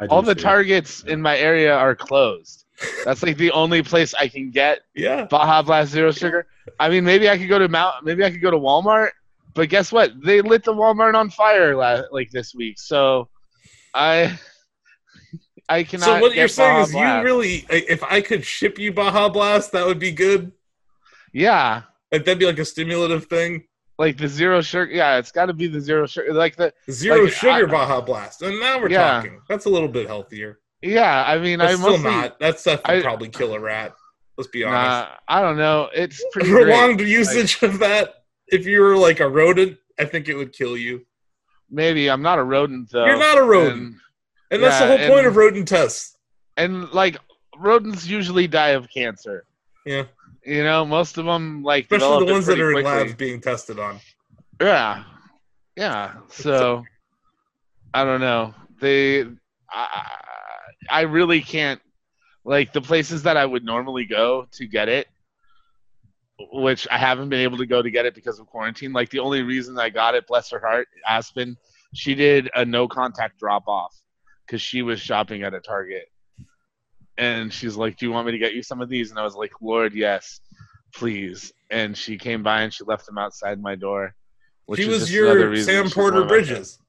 All 0.09 0.23
the 0.23 0.33
too. 0.33 0.41
targets 0.41 1.03
in 1.03 1.21
my 1.21 1.37
area 1.37 1.75
are 1.75 1.93
closed. 1.95 2.65
That's 3.05 3.21
like 3.21 3.37
the 3.37 3.51
only 3.51 3.83
place 3.83 4.15
I 4.15 4.27
can 4.27 4.49
get 4.49 4.79
Yeah. 4.95 5.25
Baja 5.25 5.61
Blast 5.61 5.91
Zero 5.91 6.11
Sugar. 6.11 6.47
I 6.79 6.89
mean, 6.89 7.03
maybe 7.03 7.29
I 7.29 7.37
could 7.37 7.49
go 7.49 7.59
to 7.59 7.67
Mount. 7.67 8.03
Maybe 8.03 8.23
I 8.25 8.31
could 8.31 8.41
go 8.41 8.49
to 8.49 8.57
Walmart. 8.57 9.09
But 9.53 9.69
guess 9.69 9.91
what? 9.91 10.11
They 10.23 10.41
lit 10.41 10.63
the 10.63 10.73
Walmart 10.73 11.13
on 11.13 11.29
fire 11.29 11.75
la- 11.75 12.01
like 12.11 12.31
this 12.31 12.55
week. 12.55 12.79
So, 12.79 13.29
I, 13.93 14.39
I 15.69 15.83
cannot. 15.83 16.05
So 16.05 16.19
what 16.21 16.35
you're 16.35 16.47
saying 16.47 16.73
Baja 16.73 16.83
is 16.83 16.93
you 16.93 17.23
really 17.23 17.65
if 17.69 18.03
I 18.03 18.21
could 18.21 18.45
ship 18.45 18.77
you 18.79 18.91
Baja 18.93 19.29
Blast, 19.29 19.71
that 19.73 19.85
would 19.85 19.99
be 19.99 20.11
good. 20.11 20.51
Yeah, 21.33 21.83
Like 22.11 22.25
that'd 22.25 22.39
be 22.39 22.45
like 22.45 22.59
a 22.59 22.65
stimulative 22.65 23.25
thing. 23.25 23.63
like 23.97 24.17
the 24.17 24.27
zero 24.27 24.61
sugar. 24.61 24.91
Yeah, 24.91 25.17
it's 25.17 25.31
got 25.31 25.45
to 25.45 25.53
be 25.53 25.67
the 25.67 25.79
zero 25.79 26.05
sugar. 26.07 26.33
Like 26.33 26.55
the 26.57 26.73
Zero 26.89 27.23
Like, 27.23 27.33
sugar 27.33 27.67
I- 27.67 27.71
Baja 27.71 28.01
Blast, 28.01 28.41
and 28.41 28.59
now 28.59 28.79
we're 28.81 28.89
Yeah. 28.89 29.11
talking. 29.21 29.39
That's 29.47 29.65
a 29.65 29.69
little 29.69 29.87
bit 29.87 30.07
healthier. 30.07 30.59
yeah. 30.81 31.23
I 31.25 31.37
mean, 31.37 31.61
I 31.61 31.73
still 31.75 31.91
mostly. 31.91 32.11
not. 32.11 32.39
That 32.39 32.59
stuff 32.59 32.81
would 32.87 32.97
I- 32.97 33.01
probably 33.01 33.29
kill 33.29 33.53
a 33.53 33.59
rat. 33.59 33.93
Let's 34.37 34.49
be 34.49 34.63
honest. 34.63 35.09
Nah, 35.09 35.15
I 35.27 35.41
don't 35.41 35.57
know. 35.57 35.89
It's 35.93 36.23
pretty 36.31 36.49
great. 36.49 36.63
Prolonged 36.63 37.01
usage 37.01 37.61
of 37.63 37.79
that, 37.79 38.15
if 38.47 38.65
you 38.65 38.81
were 38.81 38.97
like 38.97 39.19
a 39.19 39.29
rodent, 39.29 39.77
I 39.99 40.05
think 40.05 40.27
it 40.29 40.35
would 40.35 40.51
kill 40.51 40.75
you. 40.75 41.05
Maybe 41.71 42.09
I'm 42.09 42.21
not 42.21 42.37
a 42.37 42.43
rodent 42.43 42.91
though. 42.91 43.05
You're 43.05 43.17
not 43.17 43.37
a 43.37 43.43
rodent, 43.43 43.81
And, 43.81 43.95
and 44.51 44.63
that's 44.63 44.79
the 44.79 44.87
whole 44.87 44.97
point 44.97 45.19
and- 45.19 45.27
of 45.27 45.35
rodent 45.37 45.67
tests. 45.67 46.17
and 46.57 46.89
like 46.91 47.17
rodents 47.57 48.05
usually 48.05 48.47
die 48.47 48.69
of 48.69 48.89
cancer. 48.89 49.45
Yeah, 49.85 50.03
You 50.45 50.63
know, 50.63 50.85
most 50.85 51.17
of 51.17 51.25
them 51.25 51.63
like 51.63 51.85
especially 51.85 52.25
the 52.25 52.31
ones 52.33 52.45
that 52.45 52.59
are 52.59 52.77
in 52.77 52.83
labs 52.83 53.13
being 53.15 53.39
tested 53.41 53.79
on. 53.79 53.99
Yeah, 54.59 55.03
yeah. 55.75 56.13
So 56.29 56.83
I 57.93 58.03
don't 58.03 58.21
know. 58.21 58.53
They, 58.79 59.25
I, 59.69 60.17
I 60.89 61.01
really 61.01 61.41
can't 61.41 61.81
like 62.43 62.73
the 62.73 62.81
places 62.81 63.23
that 63.23 63.37
I 63.37 63.45
would 63.45 63.63
normally 63.63 64.05
go 64.05 64.47
to 64.53 64.67
get 64.67 64.87
it, 64.89 65.07
which 66.51 66.87
I 66.91 66.97
haven't 66.97 67.29
been 67.29 67.41
able 67.41 67.57
to 67.57 67.65
go 67.65 67.81
to 67.81 67.91
get 67.91 68.05
it 68.05 68.15
because 68.15 68.39
of 68.39 68.47
quarantine. 68.47 68.93
Like 68.93 69.09
the 69.09 69.19
only 69.19 69.41
reason 69.41 69.77
I 69.79 69.89
got 69.89 70.15
it, 70.15 70.27
bless 70.27 70.49
her 70.51 70.59
heart, 70.59 70.87
Aspen, 71.07 71.57
she 71.93 72.15
did 72.15 72.49
a 72.55 72.65
no 72.65 72.87
contact 72.87 73.39
drop 73.39 73.67
off 73.67 73.95
because 74.45 74.61
she 74.61 74.81
was 74.81 74.99
shopping 74.99 75.43
at 75.43 75.53
a 75.53 75.59
Target, 75.59 76.05
and 77.17 77.53
she's 77.53 77.75
like, 77.75 77.97
"Do 77.97 78.05
you 78.05 78.11
want 78.11 78.25
me 78.25 78.31
to 78.33 78.37
get 78.37 78.53
you 78.53 78.63
some 78.63 78.81
of 78.81 78.89
these?" 78.89 79.09
And 79.11 79.19
I 79.19 79.23
was 79.23 79.35
like, 79.35 79.51
"Lord, 79.61 79.93
yes, 79.93 80.41
please." 80.93 81.53
And 81.69 81.97
she 81.97 82.17
came 82.17 82.43
by 82.43 82.63
and 82.63 82.73
she 82.73 82.83
left 82.83 83.05
them 83.05 83.17
outside 83.17 83.61
my 83.61 83.75
door. 83.75 84.13
which 84.65 84.81
She 84.81 84.87
was 84.87 85.13
your 85.13 85.55
Sam 85.57 85.89
Porter 85.89 86.15
one 86.15 86.23
of 86.23 86.29
my 86.29 86.35
Bridges. 86.35 86.79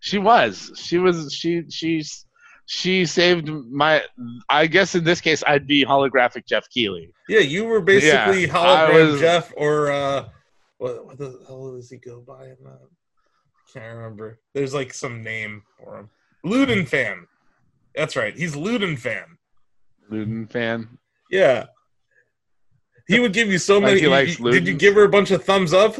she 0.00 0.18
was. 0.18 0.72
She 0.76 0.98
was. 0.98 1.32
She. 1.32 1.62
She's. 1.70 2.25
She 2.66 3.06
saved 3.06 3.46
my. 3.48 4.02
I 4.48 4.66
guess 4.66 4.94
in 4.96 5.04
this 5.04 5.20
case, 5.20 5.42
I'd 5.46 5.66
be 5.66 5.84
holographic 5.84 6.46
Geoff 6.46 6.68
Keighley. 6.68 7.12
Yeah, 7.28 7.38
you 7.40 7.64
were 7.64 7.80
basically 7.80 8.46
Yeah, 8.46 8.52
hologram 8.52 9.12
was- 9.12 9.20
Jeff 9.20 9.52
or 9.56 9.90
uh, 9.90 10.28
what, 10.78 11.06
what 11.06 11.16
the 11.18 11.40
hell 11.46 11.72
does 11.74 11.88
he 11.90 11.96
go 11.96 12.20
by 12.20 12.46
that? 12.48 12.80
Can't 13.72 13.96
remember. 13.96 14.40
There's 14.52 14.74
like 14.74 14.92
some 14.92 15.22
name 15.22 15.62
for 15.78 15.98
him. 15.98 16.10
Luden 16.44 16.86
fan. 16.88 17.26
That's 17.94 18.16
right. 18.16 18.36
He's 18.36 18.54
Luden 18.56 18.98
fan. 18.98 19.38
Luden 20.10 20.50
fan. 20.50 20.98
Yeah. 21.30 21.66
He 23.08 23.20
would 23.20 23.32
give 23.32 23.48
you 23.48 23.58
so 23.58 23.74
Like 23.78 24.02
many. 24.02 24.26
he 24.26 24.32
you- 24.42 24.50
did 24.50 24.66
you 24.66 24.74
give 24.74 24.94
her 24.94 25.04
a 25.04 25.08
bunch 25.08 25.30
of 25.30 25.44
thumbs 25.44 25.72
up? 25.72 25.96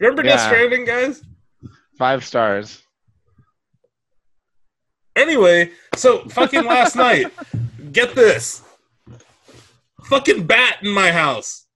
Remember 0.00 0.22
Death 0.22 0.40
Yeah. 0.40 0.46
Stranding, 0.46 0.84
guys? 0.84 1.22
Five 1.96 2.24
stars. 2.24 2.82
Anyway, 5.20 5.70
so 5.96 6.20
fucking 6.28 6.64
last 6.64 6.96
night, 7.06 7.26
get 7.92 8.14
this. 8.14 8.62
Fucking 10.04 10.46
bat 10.46 10.78
in 10.82 10.90
my 10.90 11.12
house. 11.12 11.66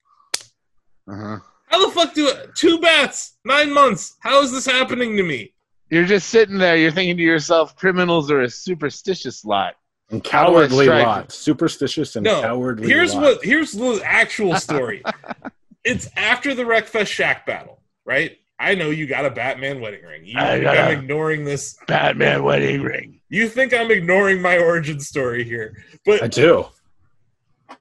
Uh-huh. 1.09 1.39
How 1.67 1.87
the 1.87 1.93
fuck 1.93 2.15
do 2.15 2.29
it? 2.29 2.55
Two 2.55 2.79
bats, 2.81 3.37
nine 3.45 3.73
months. 3.73 4.17
How 4.21 4.41
is 4.43 4.51
this 4.53 4.65
happening 4.67 5.17
to 5.17 5.23
me? 5.23 5.53
You're 5.91 6.05
just 6.07 6.31
sitting 6.31 6.59
there. 6.59 6.77
You're 6.77 6.91
thinking 6.91 7.17
to 7.19 7.23
yourself, 7.23 7.77
criminals 7.77 8.31
are 8.31 8.41
a 8.43 8.51
superstitious 8.51 9.45
lot. 9.45 9.75
And 10.11 10.25
How 10.27 10.47
cowardly 10.47 10.87
lot. 10.89 11.33
Superstitious 11.33 12.17
and 12.17 12.25
No, 12.25 12.41
cowardly 12.41 12.89
Here's 12.89 13.15
lot. 13.15 13.23
what. 13.23 13.45
Here's 13.45 13.73
the 13.73 14.01
actual 14.05 14.57
story. 14.57 15.03
it's 15.85 16.09
after 16.17 16.55
the 16.55 16.63
Wreckfest 16.63 17.07
Shack 17.09 17.47
battle, 17.47 17.81
right? 18.05 18.39
I 18.59 18.75
know 18.75 18.91
you 18.91 19.07
got 19.07 19.25
a 19.25 19.31
Batman 19.31 19.81
wedding 19.81 20.05
ring. 20.05 20.23
You 20.25 20.39
I 20.39 20.59
think 20.61 20.67
I'm 20.67 20.91
ignoring 20.99 21.45
this. 21.45 21.77
Batman 21.87 22.45
wedding 22.45 22.83
ring. 22.83 23.21
You 23.29 23.49
think 23.49 23.75
I'm 23.75 23.91
ignoring 23.91 24.41
my 24.41 24.59
origin 24.59 25.01
story 25.01 25.43
here, 25.45 25.77
but 26.07 26.23
I 26.23 26.29
do. 26.29 26.67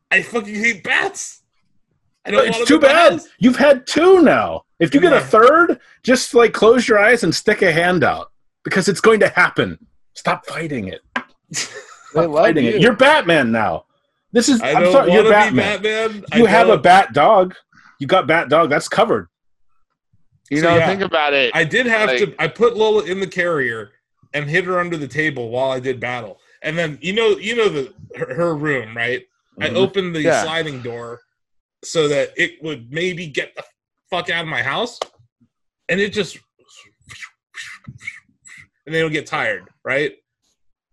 I 0.09 0.21
fucking 0.23 0.53
hate 0.55 0.83
bats. 0.83 1.41
I 2.25 2.31
don't 2.31 2.47
It's 2.47 2.67
too 2.67 2.79
them 2.79 2.89
in 2.89 2.95
my 2.95 3.01
bad. 3.03 3.11
house. 3.13 3.27
You've 3.37 3.55
had 3.57 3.85
two 3.85 4.21
now. 4.21 4.63
If 4.79 4.93
you 4.93 5.01
get 5.01 5.13
a 5.13 5.19
third, 5.21 5.79
just 6.03 6.33
like 6.33 6.53
close 6.53 6.87
your 6.87 6.97
eyes 6.99 7.23
and 7.23 7.33
stick 7.33 7.61
a 7.61 7.71
hand 7.71 8.03
out 8.03 8.31
because 8.63 8.87
it's 8.87 9.01
going 9.01 9.19
to 9.21 9.29
happen. 9.29 9.77
Stop 10.15 10.45
fighting 10.45 10.87
it. 10.87 11.01
Stop 11.51 12.31
fighting 12.31 12.65
you. 12.65 12.71
it. 12.71 12.81
You're 12.81 12.95
Batman 12.95 13.51
now. 13.51 13.85
This 14.31 14.49
is. 14.49 14.61
I 14.61 14.71
I'm 14.73 14.83
don't 14.83 14.91
sorry. 14.91 15.09
want 15.09 15.13
You're 15.13 15.23
to 15.23 15.29
Batman. 15.29 15.81
be 15.81 15.89
Batman. 15.89 16.25
I 16.31 16.37
You 16.37 16.45
have 16.45 16.67
a 16.67 16.71
don't. 16.71 16.83
bat 16.83 17.13
dog. 17.13 17.55
You 17.99 18.07
got 18.07 18.25
bat 18.27 18.49
dog. 18.49 18.69
That's 18.69 18.87
covered. 18.87 19.27
You 20.53 20.59
So, 20.61 20.69
know, 20.69 20.77
yeah. 20.77 20.87
think 20.87 21.01
about 21.01 21.33
it. 21.33 21.51
I 21.55 21.63
did 21.63 21.85
have 21.87 22.09
Like- 22.09 22.19
to. 22.19 22.35
I 22.37 22.47
put 22.47 22.75
Lola 22.77 23.03
in 23.05 23.19
the 23.19 23.27
carrier 23.27 23.91
and 24.33 24.49
hit 24.49 24.65
her 24.65 24.79
under 24.79 24.97
the 24.97 25.07
table 25.07 25.49
while 25.49 25.71
I 25.71 25.79
did 25.79 25.99
battle. 25.99 26.39
And 26.61 26.77
then 26.77 26.97
you 27.01 27.13
know, 27.13 27.29
you 27.37 27.55
know 27.55 27.69
the 27.69 27.93
her, 28.15 28.33
her 28.35 28.55
room, 28.55 28.95
right? 28.95 29.25
I 29.59 29.69
Mhm. 29.69 29.75
opened 29.75 30.15
the 30.15 30.21
Yeah. 30.21 30.43
sliding 30.43 30.81
door 30.81 31.21
so 31.83 32.07
that 32.07 32.33
it 32.37 32.61
would 32.63 32.91
maybe 32.91 33.27
get 33.27 33.55
the 33.55 33.63
fuck 34.09 34.29
out 34.29 34.43
of 34.43 34.47
my 34.47 34.61
house, 34.61 34.99
and 35.89 35.99
it 35.99 36.13
just 36.13 36.37
and 38.85 38.93
then 38.93 39.01
it 39.01 39.03
would 39.03 39.13
get 39.13 39.25
tired, 39.27 39.69
right? 39.83 40.13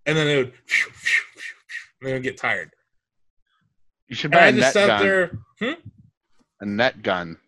And 0.06 0.16
then 0.16 0.26
it 0.26 0.36
would 0.36 0.46
and 0.46 2.02
then 2.02 2.10
it 2.10 2.14
would 2.14 2.22
get 2.22 2.36
tired. 2.38 2.70
you 4.08 4.16
should 4.16 4.32
And 4.32 4.40
buy 4.40 4.44
I 4.44 4.48
a 4.48 4.52
just 4.52 4.62
net 4.62 4.72
sat 4.72 4.86
gun. 4.88 5.02
there. 5.02 5.76
A 6.60 6.66
net 6.66 7.02
gun. 7.02 7.38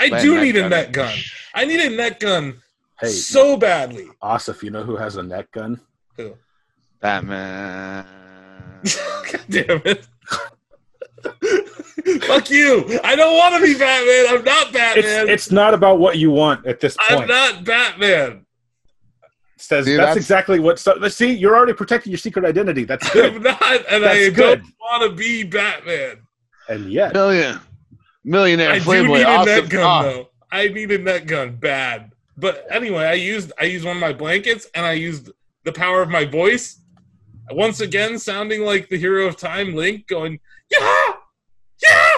I 0.00 0.10
Buy 0.10 0.22
do 0.22 0.40
need 0.40 0.56
a 0.56 0.68
net 0.68 0.92
gun. 0.92 1.16
Shh. 1.54 1.60
I 1.60 1.64
need 1.64 1.80
a 1.80 1.90
net 1.90 2.20
gun 2.20 2.60
Hey, 3.00 3.08
so 3.08 3.56
badly. 3.56 4.06
Asif, 4.22 4.62
you 4.62 4.70
know 4.70 4.82
who 4.84 4.96
has 4.96 5.16
a 5.16 5.22
net 5.22 5.50
gun? 5.52 5.80
Who? 6.16 6.34
Batman. 7.00 8.06
God 8.84 9.40
damn 9.50 9.82
it. 9.84 10.06
Fuck 12.24 12.50
you. 12.50 13.00
I 13.02 13.16
don't 13.16 13.36
want 13.36 13.54
to 13.56 13.62
be 13.62 13.78
Batman. 13.78 14.26
I'm 14.38 14.44
not 14.44 14.72
Batman. 14.72 15.28
it's 15.28 15.50
not 15.50 15.74
about 15.74 15.98
what 15.98 16.18
you 16.18 16.30
want 16.30 16.66
at 16.66 16.80
this 16.80 16.96
point. 16.96 17.22
I'm 17.22 17.28
not 17.28 17.64
Batman. 17.64 18.46
Says 19.56 19.86
See, 19.86 19.92
that's, 19.92 20.00
that's- 20.02 20.16
exactly 20.16 20.60
what. 20.60 20.78
So, 20.78 20.94
let's 21.00 21.16
see. 21.16 21.32
You're 21.32 21.56
already 21.56 21.72
protecting 21.72 22.12
your 22.12 22.18
secret 22.18 22.44
identity. 22.44 22.84
That's 22.84 23.08
good. 23.12 23.36
I'm 23.36 23.42
not, 23.42 23.62
and 23.90 24.04
That's 24.04 24.18
I 24.26 24.30
good. 24.30 24.62
don't 24.62 24.74
want 24.80 25.10
to 25.10 25.16
be 25.16 25.42
Batman. 25.44 26.18
and 26.68 26.92
yet, 26.92 27.14
Million. 27.14 27.58
Millionaire 28.24 28.70
I 28.72 28.78
do 28.78 29.06
need 29.08 29.20
a 29.22 29.26
awesome. 29.28 29.46
net 29.46 29.68
gun 29.68 30.02
though. 30.04 30.28
I 30.54 30.68
needed 30.68 31.04
that 31.06 31.26
gun 31.26 31.56
bad. 31.56 32.12
But 32.36 32.64
anyway, 32.70 33.04
I 33.04 33.14
used 33.14 33.52
I 33.60 33.64
used 33.64 33.84
one 33.84 33.96
of 33.96 34.00
my 34.00 34.12
blankets 34.12 34.68
and 34.74 34.86
I 34.86 34.92
used 34.92 35.30
the 35.64 35.72
power 35.72 36.00
of 36.00 36.08
my 36.08 36.24
voice. 36.24 36.80
Once 37.50 37.80
again, 37.80 38.18
sounding 38.18 38.62
like 38.62 38.88
the 38.88 38.96
hero 38.96 39.26
of 39.26 39.36
time, 39.36 39.74
Link, 39.74 40.06
going 40.06 40.38
yeah, 40.70 41.12
yeah, 41.82 42.10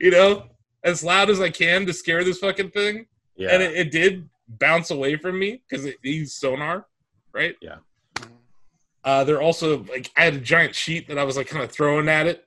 you 0.00 0.10
know, 0.10 0.48
as 0.82 1.04
loud 1.04 1.30
as 1.30 1.40
I 1.40 1.50
can 1.50 1.86
to 1.86 1.92
scare 1.92 2.24
this 2.24 2.38
fucking 2.38 2.70
thing. 2.72 3.06
yeah, 3.36 3.50
and 3.54 3.62
it, 3.62 3.76
it 3.76 3.90
did 3.92 4.28
bounce 4.48 4.90
away 4.90 5.16
from 5.16 5.38
me 5.38 5.62
because 5.68 5.86
it 5.86 5.96
used 6.02 6.32
sonar, 6.32 6.86
right? 7.32 7.54
Yeah. 7.62 7.76
Uh, 9.04 9.22
they're 9.22 9.40
also 9.40 9.84
like 9.84 10.10
I 10.16 10.24
had 10.24 10.34
a 10.34 10.40
giant 10.40 10.74
sheet 10.74 11.06
that 11.08 11.18
I 11.18 11.24
was 11.24 11.36
like 11.36 11.46
kind 11.46 11.62
of 11.62 11.70
throwing 11.70 12.08
at 12.08 12.26
it. 12.26 12.44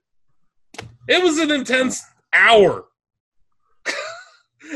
It 1.08 1.24
was 1.24 1.40
an 1.40 1.52
intense 1.52 2.04
hour. 2.34 2.86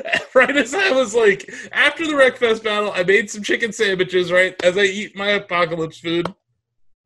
right 0.33 0.55
as 0.55 0.73
I 0.73 0.91
was 0.91 1.13
like, 1.15 1.51
after 1.71 2.05
the 2.05 2.13
Wreckfest 2.13 2.63
battle, 2.63 2.91
I 2.93 3.03
made 3.03 3.29
some 3.29 3.43
chicken 3.43 3.71
sandwiches. 3.71 4.31
Right 4.31 4.55
as 4.63 4.77
I 4.77 4.83
eat 4.83 5.15
my 5.15 5.29
apocalypse 5.29 5.99
food, 5.99 6.33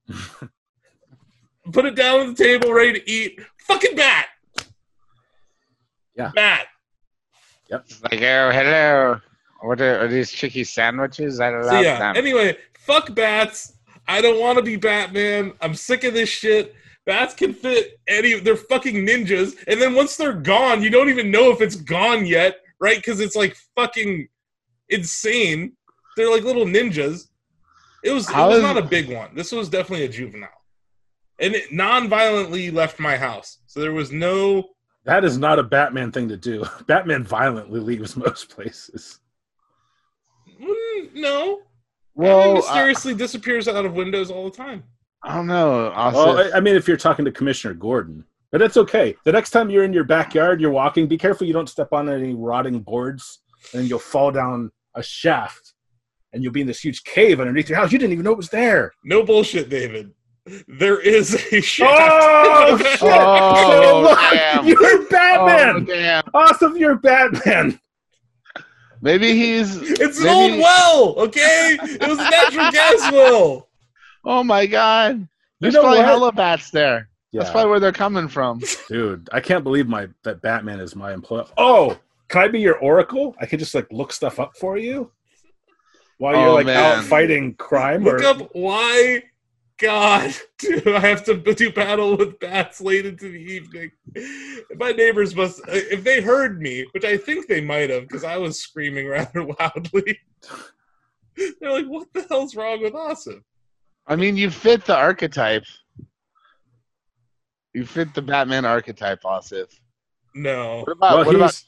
put 1.71 1.85
it 1.85 1.95
down 1.95 2.21
on 2.21 2.27
the 2.33 2.35
table, 2.35 2.73
ready 2.73 2.99
to 2.99 3.09
eat. 3.09 3.39
Fucking 3.59 3.95
bat. 3.95 4.27
Yeah. 6.15 6.31
bat. 6.35 6.67
Yep. 7.69 7.85
Like, 8.03 8.21
oh, 8.21 8.51
hello. 8.51 9.21
What 9.61 9.79
are, 9.81 9.99
are 10.03 10.07
these 10.07 10.31
chicky 10.31 10.63
sandwiches? 10.63 11.39
I 11.39 11.49
love 11.49 11.65
So 11.65 11.79
yeah. 11.81 11.99
them. 11.99 12.17
Anyway, 12.17 12.57
fuck 12.73 13.13
bats. 13.13 13.73
I 14.07 14.21
don't 14.21 14.39
want 14.39 14.57
to 14.57 14.63
be 14.63 14.75
Batman. 14.75 15.53
I'm 15.61 15.75
sick 15.75 16.03
of 16.03 16.13
this 16.13 16.29
shit. 16.29 16.75
Bats 17.05 17.33
can 17.33 17.53
fit 17.53 17.99
any. 18.07 18.39
They're 18.39 18.55
fucking 18.55 19.05
ninjas, 19.05 19.55
and 19.67 19.81
then 19.81 19.95
once 19.95 20.15
they're 20.15 20.33
gone, 20.33 20.83
you 20.83 20.89
don't 20.89 21.09
even 21.09 21.31
know 21.31 21.51
if 21.51 21.61
it's 21.61 21.75
gone 21.75 22.25
yet, 22.25 22.57
right? 22.79 22.97
Because 22.97 23.19
it's 23.19 23.35
like 23.35 23.55
fucking 23.75 24.27
insane. 24.89 25.73
They're 26.17 26.29
like 26.31 26.43
little 26.43 26.65
ninjas. 26.65 27.27
It 28.03 28.11
was. 28.11 28.27
How 28.29 28.45
it 28.45 28.49
was 28.49 28.57
is- 28.57 28.63
not 28.63 28.77
a 28.77 28.81
big 28.83 29.11
one. 29.13 29.35
This 29.35 29.51
was 29.51 29.69
definitely 29.69 30.05
a 30.05 30.09
juvenile, 30.09 30.49
and 31.39 31.53
it 31.55 31.71
non-violently 31.71 32.71
left 32.71 32.99
my 32.99 33.17
house. 33.17 33.59
So 33.67 33.79
there 33.81 33.93
was 33.93 34.11
no. 34.11 34.69
that 35.05 35.23
is 35.25 35.37
not 35.37 35.59
a 35.59 35.63
Batman 35.63 36.11
thing 36.11 36.29
to 36.29 36.37
do. 36.37 36.65
Batman 36.87 37.23
violently 37.23 37.79
leaves 37.79 38.15
most 38.17 38.49
places. 38.49 39.19
Mm, 40.61 41.13
No. 41.15 41.61
well, 42.15 42.37
Batman 42.39 42.51
I, 42.51 42.53
mysteriously 42.55 43.13
disappears 43.15 43.67
out 43.67 43.85
of 43.85 43.93
windows 43.93 44.31
all 44.31 44.49
the 44.49 44.55
time. 44.55 44.83
I 45.23 45.35
don't 45.35 45.47
know. 45.47 45.89
Also, 45.91 46.17
Well, 46.35 46.53
I, 46.53 46.57
I 46.57 46.59
mean, 46.61 46.75
if 46.75 46.87
you're 46.87 46.97
talking 46.97 47.25
to 47.25 47.31
Commissioner 47.31 47.73
Gordon, 47.73 48.23
but 48.51 48.61
it's 48.61 48.77
okay. 48.77 49.15
The 49.25 49.31
next 49.31 49.51
time 49.51 49.69
you're 49.69 49.83
in 49.83 49.93
your 49.93 50.03
backyard, 50.03 50.59
you're 50.61 50.71
walking. 50.71 51.07
Be 51.07 51.17
careful 51.17 51.45
you 51.47 51.53
don't 51.53 51.69
step 51.69 51.93
on 51.93 52.09
any 52.09 52.33
rotting 52.33 52.79
boards 52.79 53.39
and 53.73 53.81
then 53.81 53.87
you'll 53.89 53.99
fall 53.99 54.31
down 54.31 54.71
a 54.95 55.03
shaft, 55.03 55.73
and 56.33 56.41
you'll 56.43 56.53
be 56.53 56.61
in 56.61 56.67
this 56.67 56.79
huge 56.83 57.03
cave 57.03 57.39
underneath 57.39 57.69
your 57.69 57.77
house. 57.77 57.91
You 57.91 57.99
didn't 57.99 58.13
even 58.13 58.23
know 58.25 58.31
it 58.31 58.37
was 58.37 58.49
there. 58.49 58.91
No 59.03 59.21
bullshit, 59.23 59.69
David. 59.69 60.11
There 60.67 60.99
is 60.99 61.35
a 61.53 61.61
shaft. 61.61 62.01
Oh, 62.11 62.71
in 62.71 62.77
the 62.79 62.83
shit. 62.85 63.01
back. 63.01 63.51
Oh, 63.53 64.01
look, 64.03 64.17
damn. 64.31 64.65
You're 64.67 64.77
Oh, 64.81 65.05
Batman. 65.11 65.85
damn. 65.85 66.23
awesome, 66.33 66.75
you're 66.77 66.95
Batman. 66.95 67.79
Maybe 69.01 69.33
he's. 69.33 69.75
It's 69.77 70.19
an 70.19 70.27
old 70.27 70.57
well, 70.59 71.15
okay? 71.19 71.77
It 71.81 72.07
was 72.07 72.17
a 72.19 72.29
natural 72.29 72.71
gas 72.71 73.11
well. 73.11 73.69
Oh 74.25 74.43
my 74.43 74.65
god. 74.65 75.27
There's 75.59 75.73
know 75.73 75.81
probably 75.81 75.99
what? 75.99 76.07
hella 76.07 76.31
bats 76.31 76.69
there. 76.71 77.08
That's 77.31 77.47
Yeah, 77.47 77.51
probably 77.51 77.69
where 77.69 77.79
they're 77.79 77.91
coming 77.91 78.27
from. 78.27 78.61
dude, 78.87 79.29
I 79.31 79.39
can't 79.39 79.63
believe 79.63 79.87
my 79.87 80.07
that 80.23 80.41
Batman 80.41 80.79
is 80.79 80.95
my 80.95 81.13
employee. 81.13 81.45
Oh, 81.57 81.97
can 82.27 82.41
I 82.41 82.47
be 82.47 82.59
your 82.59 82.77
oracle? 82.77 83.35
I 83.39 83.45
could 83.45 83.59
just 83.59 83.75
like 83.75 83.87
look 83.91 84.11
stuff 84.13 84.39
up 84.39 84.57
for 84.57 84.77
you 84.77 85.11
while 86.17 86.35
you're 86.35 86.49
Oh, 86.49 86.53
like 86.55 86.67
out 86.67 87.03
fighting 87.05 87.53
crime. 87.55 88.03
Look 88.03 88.21
or, 88.21 88.25
up 88.25 88.49
why 88.53 89.23
God 89.77 90.33
do 90.57 90.81
I 90.87 90.99
have 90.99 91.23
to 91.25 91.35
do 91.37 91.71
battle 91.71 92.17
with 92.17 92.39
bats 92.39 92.81
late 92.81 93.05
into 93.05 93.29
the 93.31 93.37
evening? 93.37 93.91
My 94.75 94.91
neighbors 94.91 95.35
must, 95.35 95.61
uh, 95.61 95.71
if 95.71 96.03
they 96.03 96.21
heard 96.21 96.59
me, 96.61 96.85
which 96.91 97.05
I 97.05 97.15
think 97.17 97.47
they 97.47 97.61
might 97.61 97.89
have, 97.89 98.03
because 98.07 98.23
I 98.23 98.37
was 98.37 98.59
screaming 98.59 99.07
rather 99.07 99.43
loudly. 99.59 100.19
They're 101.61 101.71
like, 101.71 101.85
"What 101.85 102.07
the 102.13 102.23
hell's 102.23 102.55
wrong 102.55 102.81
with 102.81 102.93
Awesome?" 102.95 103.43
I 104.07 104.15
mean, 104.17 104.35
you 104.35 104.49
fit 104.49 104.83
the 104.85 104.95
archetype. 104.97 105.63
You 107.79 107.85
fit 107.85 108.13
the 108.13 108.21
Batman 108.21 108.65
archetype, 108.65 109.21
Asif. 109.23 109.67
No, 110.35 110.79
What 110.81 110.91
about 110.91 111.15
well, 111.15 111.25
what 111.27 111.35
about 111.35 111.51
he's 111.51 111.65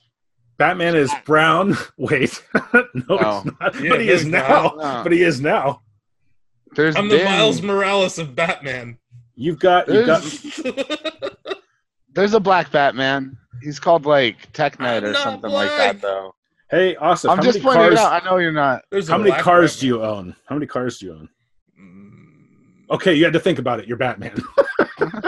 Batman 0.57 0.93
is 0.97 1.09
brown. 1.23 1.77
Wait, 1.97 2.43
no, 2.53 2.83
it's 3.09 3.45
not. 3.61 3.81
Yeah, 3.81 3.89
but 3.89 4.01
he 4.01 4.09
is 4.09 4.25
now. 4.25 4.73
No. 4.75 5.01
But 5.03 5.13
he 5.13 5.21
is 5.23 5.39
now. 5.39 5.81
there's 6.75 6.97
I'm 6.97 7.07
the 7.07 7.15
been, 7.15 7.25
Miles 7.25 7.61
Morales 7.61 8.19
of 8.19 8.35
Batman. 8.35 8.97
You've 9.35 9.57
got. 9.59 9.87
You've 9.87 10.05
got. 10.05 10.21
There's- 10.21 10.95
there's 12.13 12.33
a 12.33 12.41
black 12.41 12.69
Batman. 12.73 13.37
He's 13.61 13.79
called 13.79 14.05
like 14.05 14.51
Tech 14.51 14.81
Knight 14.81 15.05
or 15.05 15.07
I'm 15.07 15.13
not 15.13 15.23
something 15.23 15.49
like 15.49 15.69
that 15.69 16.01
though. 16.01 16.35
Hey, 16.69 16.97
Austin. 16.97 17.29
I'm 17.29 17.37
how 17.37 17.43
just 17.43 17.59
many 17.59 17.63
pointing 17.63 17.83
cars? 17.83 17.93
it 17.93 17.99
out. 17.99 18.21
I 18.21 18.25
know 18.29 18.37
you're 18.37 18.51
not. 18.51 18.83
There's 18.91 19.07
How 19.07 19.17
many 19.17 19.29
black 19.29 19.43
cars 19.43 19.79
do 19.79 19.87
you 19.87 20.03
own? 20.03 20.35
How 20.45 20.55
many 20.55 20.67
cars 20.67 20.99
do 20.99 21.05
you 21.05 21.13
own? 21.13 21.29
Mm, 21.81 22.95
Okay, 22.95 23.13
you 23.13 23.23
had 23.23 23.31
to 23.31 23.39
think 23.39 23.59
about 23.59 23.79
it. 23.79 23.87
You're 23.87 23.95
Batman. 23.95 24.37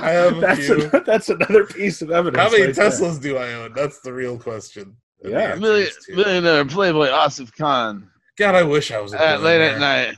I 0.04 0.10
have 0.12 0.38
a 0.38 0.40
that's 0.42 0.66
few. 0.66 0.90
a, 0.94 1.04
that's 1.04 1.30
another 1.30 1.66
piece 1.66 2.02
of 2.02 2.12
evidence. 2.12 2.42
How 2.42 2.50
many 2.52 2.66
right 2.66 2.76
there. 2.76 2.90
Teslas 2.90 3.22
do 3.22 3.38
I 3.38 3.54
own? 3.54 3.74
That's 3.74 4.02
the 4.02 4.14
real 4.14 4.38
question. 4.38 4.96
The 5.22 5.30
Yeah. 5.32 5.56
Million, 5.56 5.90
millionaire 6.10 6.66
Playboy 6.66 7.08
Asif 7.08 7.56
Khan 7.58 8.10
God, 8.38 8.56
I 8.56 8.64
wish 8.64 8.92
I 8.92 9.00
was 9.00 9.14
a 9.14 9.22
at 9.22 9.42
late 9.42 9.62
at 9.62 9.80
night. 9.80 10.16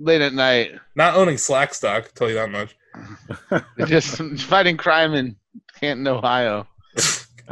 Late 0.00 0.20
at 0.22 0.32
night, 0.34 0.72
Not 0.96 1.14
owning 1.14 1.38
Slack 1.38 1.72
stock, 1.74 2.10
tell 2.14 2.28
you 2.28 2.34
that 2.34 2.50
much. 2.50 2.74
just 3.86 4.16
fighting 4.42 4.76
crime 4.76 5.14
in 5.14 5.36
Canton, 5.78 6.06
Ohio, 6.08 6.66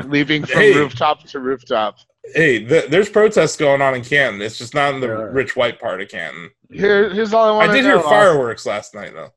leaping 0.05 0.45
from 0.45 0.61
Hey. 0.61 0.75
rooftop 0.75 1.25
to 1.29 1.41
rooftop. 1.41 1.99
Hey, 2.35 2.65
th- 2.65 2.89
there's 2.91 3.09
protests 3.09 3.57
going 3.57 3.83
on 3.83 3.95
in 3.95 4.03
Canton. 4.03 4.41
It's 4.43 4.57
just 4.59 4.75
not 4.75 4.95
in 4.95 5.01
the 5.01 5.07
There 5.09 5.31
rich 5.33 5.57
white 5.57 5.81
part 5.81 6.01
of 6.01 6.09
Canton. 6.09 6.51
Here, 6.71 7.11
here's 7.13 7.33
all 7.35 7.47
I 7.47 7.51
I 7.51 7.57
want 7.57 7.71
to 7.73 7.77
did 7.77 7.85
know. 7.89 7.99
hear 7.99 8.03
fireworks 8.09 8.65
last 8.67 8.95
night, 8.95 9.13
though. 9.15 9.31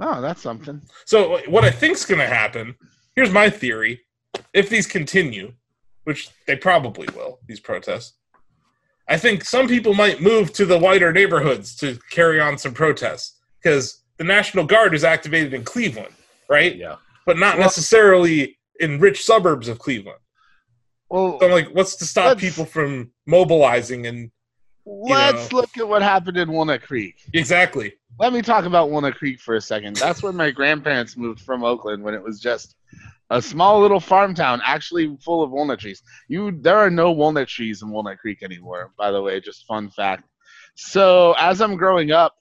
Oh, 0.00 0.20
that's 0.20 0.40
something. 0.42 0.80
So 1.06 1.38
what 1.48 1.64
I 1.64 1.70
think's 1.70 2.04
going 2.04 2.20
to 2.20 2.26
happen? 2.26 2.74
Here's 3.16 3.30
my 3.32 3.50
theory: 3.50 4.00
if 4.54 4.68
these 4.68 4.86
continue, 4.86 5.52
which 6.04 6.30
they 6.46 6.56
probably 6.56 7.08
will, 7.16 7.40
these 7.46 7.60
protests, 7.60 8.14
I 9.08 9.16
think 9.16 9.44
some 9.44 9.66
people 9.68 9.94
might 9.94 10.20
move 10.22 10.52
to 10.54 10.64
the 10.66 10.78
wider 10.78 11.12
neighborhoods 11.12 11.74
to 11.76 11.98
carry 12.10 12.40
on 12.40 12.58
some 12.58 12.74
protests 12.74 13.38
because 13.62 14.02
the 14.18 14.24
National 14.24 14.64
Guard 14.64 14.94
is 14.94 15.04
activated 15.04 15.54
in 15.54 15.64
Cleveland, 15.64 16.14
right? 16.48 16.76
Yeah. 16.76 16.96
But 17.26 17.38
not 17.38 17.56
Well- 17.56 17.66
necessarily 17.66 18.58
in 18.80 19.00
rich 19.00 19.24
suburbs 19.24 19.66
of 19.68 19.78
Cleveland. 19.78 20.18
Well, 21.10 21.38
So 21.40 21.46
I'm 21.46 21.52
like, 21.52 21.68
what's 21.74 21.96
to 21.96 22.04
stop 22.04 22.38
people 22.38 22.64
from 22.66 23.12
mobilizing 23.26 24.06
and 24.06 24.30
let's 24.84 25.52
look 25.52 25.76
at 25.78 25.88
what 25.88 26.02
happened 26.02 26.36
in 26.36 26.52
Walnut 26.52 26.82
Creek. 26.82 27.16
exactly? 27.32 27.94
Let 28.18 28.32
me 28.32 28.42
talk 28.42 28.64
about 28.64 28.90
Walnut 28.90 29.14
Creek 29.14 29.38
for 29.38 29.54
a 29.54 29.60
second. 29.60 29.96
That's 29.96 30.24
where 30.24 30.32
my 30.32 30.50
grandparents 30.50 31.16
moved 31.16 31.40
from 31.40 31.62
Oakland 31.62 32.02
when 32.02 32.14
it 32.14 32.22
was 32.22 32.40
just 32.40 32.74
a 33.30 33.40
small 33.40 33.80
little 33.80 34.00
farm 34.00 34.34
town, 34.34 34.60
actually 34.64 35.16
full 35.24 35.40
of 35.40 35.52
walnut 35.52 35.78
trees. 35.78 36.02
You, 36.26 36.50
there 36.60 36.78
are 36.78 36.90
no 36.90 37.12
walnut 37.12 37.46
trees 37.46 37.80
in 37.82 37.90
Walnut 37.90 38.18
Creek 38.18 38.42
anymore. 38.42 38.90
By 38.98 39.12
the 39.12 39.22
way, 39.22 39.38
just 39.40 39.66
fun 39.66 39.88
fact. 39.90 40.24
So 40.74 41.36
as 41.38 41.60
I'm 41.60 41.76
growing 41.76 42.10
up, 42.10 42.34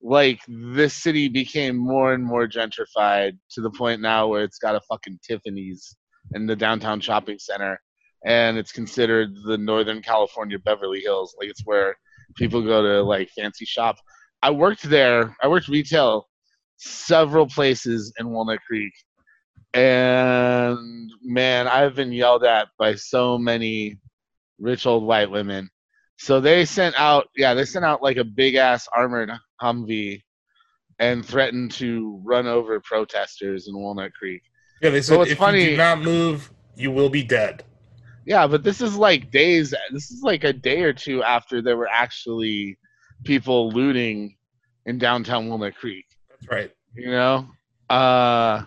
like 0.00 0.40
this 0.48 0.94
city 0.94 1.28
became 1.28 1.76
more 1.76 2.14
and 2.14 2.24
more 2.24 2.48
gentrified 2.48 3.36
to 3.50 3.60
the 3.60 3.70
point 3.70 4.00
now 4.00 4.28
where 4.28 4.44
it's 4.44 4.58
got 4.58 4.76
a 4.76 4.80
fucking 4.80 5.18
Tiffany's 5.22 5.94
in 6.34 6.46
the 6.46 6.56
downtown 6.56 7.00
shopping 7.00 7.38
center, 7.38 7.78
and 8.24 8.56
it's 8.56 8.72
considered 8.72 9.34
the 9.44 9.58
Northern 9.58 10.00
California 10.00 10.58
Beverly 10.58 11.00
Hills. 11.00 11.36
Like 11.38 11.50
it's 11.50 11.66
where 11.66 11.96
people 12.36 12.62
go 12.62 12.80
to 12.82 13.02
like 13.02 13.28
fancy 13.36 13.66
shop. 13.66 13.98
I 14.42 14.50
worked 14.50 14.82
there. 14.84 15.36
I 15.42 15.48
worked 15.48 15.68
retail 15.68 16.28
several 16.76 17.46
places 17.46 18.12
in 18.18 18.30
Walnut 18.30 18.60
Creek, 18.66 18.92
and 19.74 21.10
man, 21.22 21.66
I've 21.68 21.94
been 21.94 22.12
yelled 22.12 22.44
at 22.44 22.68
by 22.78 22.94
so 22.94 23.38
many 23.38 23.98
rich 24.58 24.86
old 24.86 25.04
white 25.04 25.30
women. 25.30 25.68
So 26.16 26.40
they 26.40 26.64
sent 26.64 26.98
out, 26.98 27.28
yeah, 27.36 27.54
they 27.54 27.64
sent 27.64 27.84
out 27.84 28.02
like 28.02 28.16
a 28.16 28.24
big 28.24 28.56
ass 28.56 28.88
armored 28.94 29.30
Humvee 29.62 30.22
and 30.98 31.24
threatened 31.24 31.70
to 31.72 32.20
run 32.24 32.46
over 32.46 32.80
protesters 32.80 33.68
in 33.68 33.78
Walnut 33.78 34.12
Creek. 34.14 34.42
Yeah, 34.82 34.90
they 34.90 35.00
So 35.00 35.12
said 35.12 35.18
what's 35.18 35.30
if 35.30 35.38
funny- 35.38 35.62
you 35.62 35.70
do 35.70 35.76
not 35.76 36.00
move, 36.00 36.50
you 36.76 36.90
will 36.90 37.08
be 37.08 37.22
dead. 37.22 37.64
Yeah, 38.26 38.46
but 38.46 38.62
this 38.64 38.80
is 38.80 38.96
like 38.96 39.30
days. 39.30 39.72
This 39.92 40.10
is 40.10 40.22
like 40.22 40.44
a 40.44 40.52
day 40.52 40.82
or 40.82 40.92
two 40.92 41.22
after 41.22 41.62
there 41.62 41.76
were 41.76 41.88
actually 41.88 42.76
people 43.24 43.70
looting 43.70 44.36
in 44.86 44.98
downtown 44.98 45.48
Walnut 45.48 45.74
Creek. 45.76 46.06
That's 46.30 46.48
right. 46.48 46.70
you 46.94 47.10
know 47.10 47.46
uh 47.90 48.62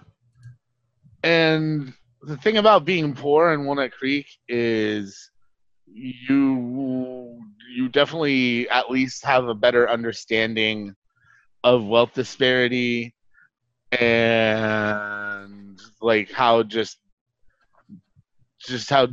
and 1.24 1.94
the 2.24 2.38
thing 2.38 2.58
about 2.58 2.86
being 2.86 3.14
poor 3.14 3.54
in 3.54 3.66
walnut 3.66 3.92
creek 3.92 4.28
is 4.48 5.30
you 5.88 7.40
you 7.76 7.90
definitely 7.90 8.70
at 8.70 8.90
least 8.90 9.24
have 9.26 9.46
a 9.48 9.54
better 9.54 9.90
understanding 9.90 10.96
of 11.64 11.86
wealth 11.86 12.14
disparity 12.14 13.14
and 13.92 15.80
like 16.02 16.32
how 16.32 16.64
just 16.64 16.98
just 18.60 18.90
how 18.90 19.08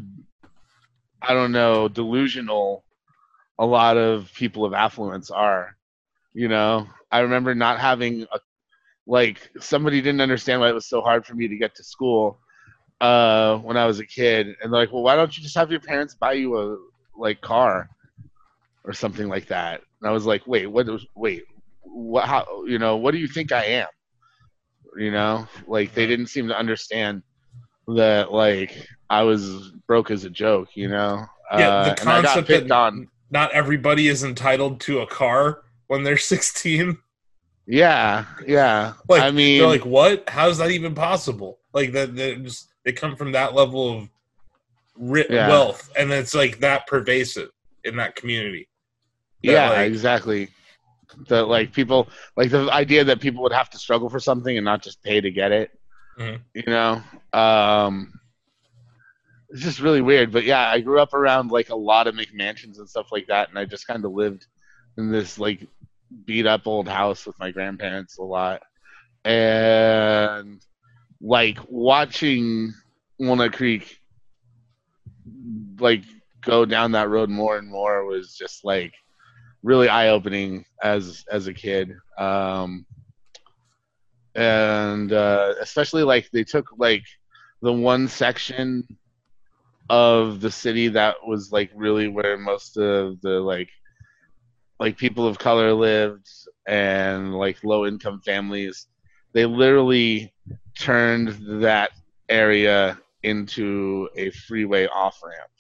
i 1.23 1.35
don't 1.35 1.53
know 1.53 1.89
delusional 1.89 2.85
a 3.59 3.67
lot 3.67 3.97
of 3.97 4.33
people 4.35 4.65
of 4.65 4.73
affluence 4.73 5.31
are 5.31 5.77
you 6.35 6.49
know 6.49 6.87
i 7.11 7.21
remember 7.21 7.55
not 7.55 7.79
having 7.79 8.27
a 8.33 8.39
like 9.09 9.51
somebody 9.59 10.03
didn't 10.03 10.21
understand 10.21 10.61
why 10.61 10.69
it 10.69 10.75
was 10.75 10.87
so 10.87 11.01
hard 11.01 11.25
for 11.25 11.35
me 11.35 11.49
to 11.49 11.57
get 11.57 11.75
to 11.75 11.83
school 11.83 12.39
uh 13.01 13.57
when 13.59 13.77
I 13.77 13.87
was 13.87 14.01
a 14.01 14.07
kid 14.07 14.49
and 14.49 14.73
they're 14.73 14.81
like, 14.81 14.93
well 14.93 15.03
why 15.03 15.17
don't 15.17 15.37
you 15.37 15.43
just 15.43 15.57
have 15.57 15.71
your 15.71 15.81
parents 15.81 16.15
buy 16.15 16.35
you 16.35 16.59
a 16.59 16.77
like 17.17 17.41
car 17.41 17.89
or 18.85 18.93
something 18.93 19.29
like 19.29 19.47
that? 19.49 19.83
And 20.01 20.09
I 20.09 20.13
was 20.13 20.27
like, 20.27 20.47
wait, 20.47 20.67
what 20.67 20.87
was 20.87 21.07
wait, 21.17 21.45
what 21.83 22.27
how 22.27 22.65
you 22.67 22.79
know, 22.79 22.97
what 22.97 23.13
do 23.13 23.19
you 23.19 23.29
think 23.29 23.51
I 23.51 23.65
am? 23.65 23.89
You 24.97 25.11
know? 25.11 25.49
Like 25.67 25.95
they 25.95 26.07
didn't 26.07 26.27
seem 26.27 26.49
to 26.49 26.59
understand 26.59 27.23
that 27.89 28.33
like 28.33 28.77
I 29.09 29.23
was 29.23 29.73
broke 29.87 30.11
as 30.11 30.25
a 30.25 30.31
joke, 30.31 30.69
you 30.75 30.89
know? 30.89 31.25
Yeah, 31.53 31.69
uh, 31.69 31.85
the 31.95 32.01
and 32.01 32.11
I 32.11 32.23
got 32.23 32.25
concept 32.25 32.49
picked 32.49 32.69
that 32.69 32.75
on. 32.75 33.09
Not 33.31 33.53
everybody 33.53 34.09
is 34.09 34.25
entitled 34.25 34.81
to 34.83 35.01
a 35.01 35.07
car 35.07 35.63
when 35.87 36.03
they're 36.03 36.17
16. 36.19 36.99
Yeah, 37.67 38.25
yeah. 38.47 38.95
Like 39.09 39.23
I 39.23 39.31
mean 39.31 39.59
they're 39.59 39.69
like, 39.69 39.85
what? 39.85 40.29
How 40.29 40.49
is 40.49 40.59
that 40.59 40.71
even 40.71 40.95
possible? 40.95 41.59
Like 41.75 41.93
that, 41.93 42.17
they 42.17 42.37
just 42.37 42.69
they 42.85 42.93
come 42.93 43.15
from 43.17 43.33
that 43.33 43.55
level 43.55 43.99
of 43.99 44.09
ri- 44.97 45.27
Yeah. 45.29 45.49
wealth, 45.49 45.91
and 45.99 46.11
it's 46.11 46.35
like 46.35 46.61
that 46.61 46.87
pervasive 46.87 47.51
in 47.85 47.97
that 47.97 48.17
community. 48.17 48.69
that, 49.45 49.53
yeah 49.53 49.71
like- 49.71 49.87
exactly 49.89 50.49
that 51.29 51.47
like 51.49 51.73
people 51.73 52.09
like 52.37 52.51
the 52.51 52.71
idea 52.73 53.03
that 53.05 53.21
people 53.21 53.43
would 53.43 53.53
have 53.53 53.71
to 53.71 53.79
struggle 53.79 54.09
for 54.11 54.21
something 54.21 54.57
and 54.59 54.65
not 54.65 54.83
just 54.83 55.03
pay 55.03 55.21
to 55.21 55.31
get 55.31 55.53
it 55.53 55.71
Mhm. 56.19 56.41
you 56.55 56.65
know 56.67 57.03
um 57.33 58.18
it's 59.51 59.63
just 59.63 59.81
really 59.81 60.01
weird 60.01 60.31
but 60.31 60.45
yeah 60.45 60.69
i 60.71 60.81
grew 60.81 61.01
up 61.01 61.15
around 61.15 61.51
like 61.51 61.71
a 61.71 61.77
lot 61.77 62.07
of 62.07 62.15
mcmansions 62.15 62.79
and 62.79 62.89
stuff 62.89 63.11
like 63.13 63.27
that 63.27 63.49
and 63.49 63.59
i 63.59 63.65
just 63.65 63.87
kind 63.87 64.05
of 64.05 64.13
lived 64.13 64.47
in 64.97 65.11
this 65.11 65.39
like 65.39 65.67
beat 66.25 66.47
up 66.47 66.67
old 66.67 66.89
house 66.89 67.27
with 67.27 67.39
my 67.39 67.51
grandparents 67.51 68.19
a 68.19 68.23
lot 68.23 68.63
and 69.25 70.61
like 71.21 71.59
watching 71.69 72.73
walnut 73.19 73.53
creek 73.53 73.99
like 75.81 76.03
go 76.43 76.65
down 76.65 76.93
that 76.93 77.09
road 77.09 77.29
more 77.29 77.59
and 77.59 77.69
more 77.69 78.05
was 78.05 78.35
just 78.35 78.65
like 78.65 78.93
really 79.63 79.89
eye 79.89 80.09
opening 80.09 80.65
as 80.83 81.25
as 81.31 81.47
a 81.47 81.55
kid. 81.55 81.95
Um, 82.17 82.87
and 84.35 85.13
uh, 85.13 85.55
especially 85.61 86.05
like 86.05 86.31
they 86.31 86.45
took 86.45 86.67
like 86.79 87.05
the 87.63 87.73
one 87.73 88.09
section 88.09 88.87
of 89.91 90.41
the 90.41 90.51
city 90.51 90.89
that 90.89 91.17
was 91.27 91.51
like 91.53 91.71
really 91.75 92.09
where 92.09 92.37
most 92.37 92.77
of 92.77 93.21
the 93.23 93.41
like 93.41 93.71
like 94.79 94.97
people 94.97 95.27
of 95.27 95.39
color 95.39 95.73
lived 95.73 96.29
and 96.67 97.35
like 97.35 97.63
low 97.65 97.87
income 97.87 98.21
families 98.25 98.87
they 99.33 99.47
literally 99.47 100.33
turned 100.79 101.29
that 101.63 101.91
area 102.29 102.99
into 103.23 104.09
a 104.17 104.31
freeway 104.31 104.87
off 104.89 105.19
ramp 105.25 105.51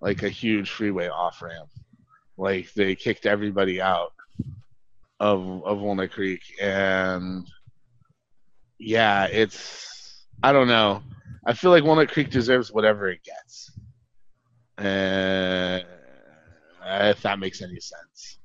like 0.00 0.22
a 0.22 0.28
huge 0.28 0.70
freeway 0.70 1.08
off 1.08 1.42
ramp 1.42 1.68
like 2.36 2.72
they 2.74 2.94
kicked 2.94 3.26
everybody 3.26 3.80
out 3.80 4.12
of 5.20 5.64
of 5.64 5.80
Walnut 5.80 6.12
Creek 6.12 6.42
and 6.60 7.46
yeah 8.78 9.26
it's 9.26 10.24
I 10.42 10.52
don't 10.52 10.68
know 10.68 11.02
I 11.46 11.52
feel 11.54 11.70
like 11.70 11.84
Walnut 11.84 12.10
Creek 12.10 12.30
deserves 12.30 12.72
whatever 12.72 13.10
it 13.10 13.20
gets. 13.24 13.72
Uh, 14.78 15.80
if 16.84 17.22
that 17.22 17.38
makes 17.38 17.62
any 17.62 17.80
sense. 17.80 18.38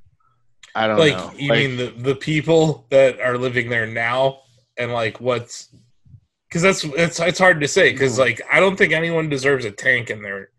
I 0.76 0.88
don't 0.88 1.00
like 1.00 1.18
know. 1.18 1.32
you 1.36 1.50
Like, 1.50 1.60
mean 1.60 1.78
the 1.78 1.88
the 1.98 2.16
people 2.16 2.86
that 2.92 3.20
are 3.20 3.38
living 3.38 3.70
there 3.70 3.88
now 3.88 4.42
and 4.78 4.94
like 4.94 5.20
what's 5.20 5.70
because 6.48 6.62
that's 6.62 6.84
it's 6.84 7.20
it's 7.20 7.40
hard 7.40 7.60
to 7.62 7.68
say 7.68 7.92
because 7.92 8.20
like 8.20 8.42
I 8.52 8.60
don't 8.60 8.76
think 8.78 8.94
anyone 8.94 9.28
deserves 9.28 9.66
a 9.66 9.72
tank 9.72 10.12
in 10.12 10.22
their 10.22 10.50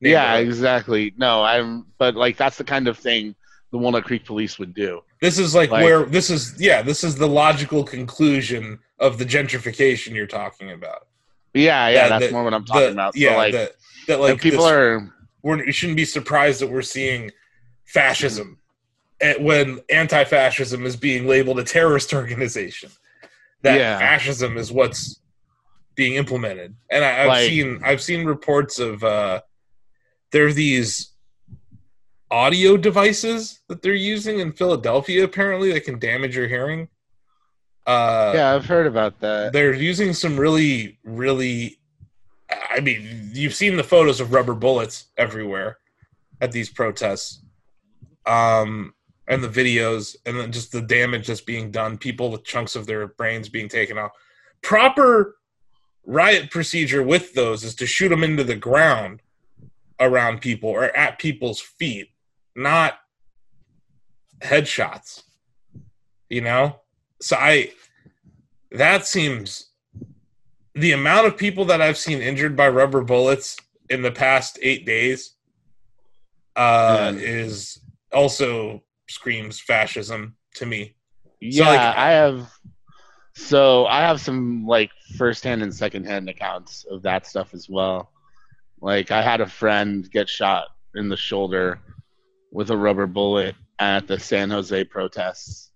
yeah 0.00 0.36
exactly. 0.36 1.12
No 1.18 1.42
I'm 1.42 1.86
but 1.98 2.14
like 2.14 2.38
that's 2.38 2.56
the 2.56 2.64
kind 2.64 2.88
of 2.88 2.96
thing 2.98 3.34
the 3.70 3.78
Walnut 3.78 4.04
Creek 4.04 4.24
police 4.24 4.58
would 4.58 4.72
do. 4.72 5.02
This 5.20 5.38
is 5.38 5.54
like, 5.54 5.70
Like- 5.70 5.84
where 5.84 6.04
this 6.04 6.30
is 6.30 6.58
yeah 6.58 6.80
this 6.80 7.04
is 7.04 7.16
the 7.16 7.28
logical 7.28 7.84
conclusion 7.84 8.78
of 8.98 9.18
the 9.18 9.26
gentrification 9.26 10.14
you're 10.14 10.26
talking 10.26 10.70
about. 10.70 11.06
Yeah 11.56 11.88
yeah, 11.88 11.94
Yeah, 11.94 12.08
that's 12.08 12.26
the- 12.26 12.32
more 12.32 12.44
what 12.44 12.54
I'm 12.54 12.64
talking 12.64 12.92
about 12.92 13.14
so 13.14 13.20
yeah, 13.20 13.36
like 13.36 13.52
that 13.52 13.72
that 14.08 14.20
like 14.20 14.40
people 14.40 14.64
this- 14.64 14.72
are 14.72 15.12
we're, 15.42 15.64
we 15.64 15.72
shouldn't 15.72 15.96
be 15.96 16.04
surprised 16.04 16.60
that 16.60 16.68
we're 16.68 16.82
seeing 16.82 17.30
fascism 17.86 18.58
at, 19.20 19.40
when 19.40 19.80
anti-fascism 19.90 20.84
is 20.84 20.96
being 20.96 21.26
labeled 21.26 21.58
a 21.60 21.64
terrorist 21.64 22.12
organization. 22.12 22.90
That 23.62 23.78
Yeah. 23.78 23.98
fascism 23.98 24.56
is 24.58 24.70
what's 24.72 25.20
being 25.94 26.14
implemented, 26.14 26.74
and 26.90 27.04
I, 27.04 27.22
I've 27.22 27.28
Like- 27.28 27.48
seen 27.48 27.80
I've 27.84 28.02
seen 28.02 28.26
reports 28.26 28.78
of 28.78 29.02
uh, 29.02 29.40
there 30.32 30.46
are 30.46 30.52
these 30.52 31.12
audio 32.30 32.76
devices 32.76 33.60
that 33.68 33.82
they're 33.82 33.94
using 33.94 34.40
in 34.40 34.52
Philadelphia 34.52 35.24
apparently 35.24 35.72
that 35.72 35.84
can 35.84 35.98
damage 35.98 36.36
your 36.36 36.48
hearing. 36.48 36.88
Uh, 37.86 38.32
yeah 38.34 38.52
I've 38.54 38.66
heard 38.66 38.86
about 38.88 39.20
that. 39.20 39.52
they're 39.52 39.72
using 39.74 40.12
some 40.12 40.36
really 40.36 40.98
really 41.04 41.78
i 42.70 42.80
mean 42.80 43.30
you've 43.32 43.54
seen 43.54 43.76
the 43.76 43.84
photos 43.84 44.20
of 44.20 44.32
rubber 44.32 44.54
bullets 44.54 45.06
everywhere 45.16 45.78
at 46.40 46.50
these 46.50 46.68
protests 46.68 47.42
um 48.26 48.92
and 49.28 49.42
the 49.42 49.48
videos 49.48 50.16
and 50.26 50.38
then 50.38 50.50
just 50.50 50.72
the 50.72 50.80
damage 50.82 51.28
that's 51.28 51.40
being 51.40 51.70
done 51.70 51.96
people 51.96 52.30
with 52.30 52.44
chunks 52.44 52.74
of 52.76 52.86
their 52.86 53.06
brains 53.06 53.48
being 53.48 53.68
taken 53.68 53.98
off 53.98 54.10
proper 54.62 55.36
riot 56.04 56.50
procedure 56.50 57.02
with 57.02 57.34
those 57.34 57.62
is 57.64 57.74
to 57.76 57.86
shoot 57.86 58.08
them 58.08 58.24
into 58.24 58.42
the 58.44 58.56
ground 58.56 59.20
around 60.00 60.40
people 60.40 60.70
or 60.70 60.84
at 60.96 61.18
people's 61.18 61.60
feet 61.60 62.08
not 62.56 62.94
headshots 64.40 65.22
you 66.28 66.40
know 66.40 66.80
so 67.20 67.36
i 67.36 67.70
that 68.72 69.06
seems 69.06 69.70
the 70.74 70.92
amount 70.92 71.26
of 71.26 71.36
people 71.36 71.64
that 71.64 71.80
i've 71.80 71.96
seen 71.98 72.20
injured 72.20 72.56
by 72.56 72.68
rubber 72.68 73.02
bullets 73.02 73.56
in 73.90 74.02
the 74.02 74.10
past 74.10 74.58
eight 74.62 74.84
days 74.86 75.34
uh 76.56 77.12
Yeah. 77.14 77.20
is 77.22 77.78
also 78.12 78.82
screams 79.08 79.60
fascism 79.60 80.36
to 80.54 80.66
me 80.66 80.94
Yeah, 81.40 81.68
like- 81.68 81.80
I 81.96 82.10
have. 82.12 82.50
So 83.38 83.84
I 83.86 84.00
have 84.00 84.18
some 84.20 84.66
like 84.66 84.90
firsthand 85.18 85.62
and 85.62 85.72
secondhand 85.74 86.28
accounts 86.30 86.86
of 86.90 87.02
that 87.02 87.26
stuff 87.26 87.52
as 87.52 87.68
well. 87.68 88.10
Like 88.80 89.10
I 89.10 89.20
had 89.20 89.42
a 89.42 89.46
friend 89.46 90.10
get 90.10 90.26
shot 90.28 90.68
in 90.94 91.10
the 91.10 91.16
shoulder 91.18 91.78
with 92.50 92.70
a 92.70 92.76
rubber 92.76 93.06
bullet 93.06 93.54
at 93.78 94.06
the 94.08 94.18
San 94.18 94.48
Jose 94.48 94.82
protests 94.84 95.70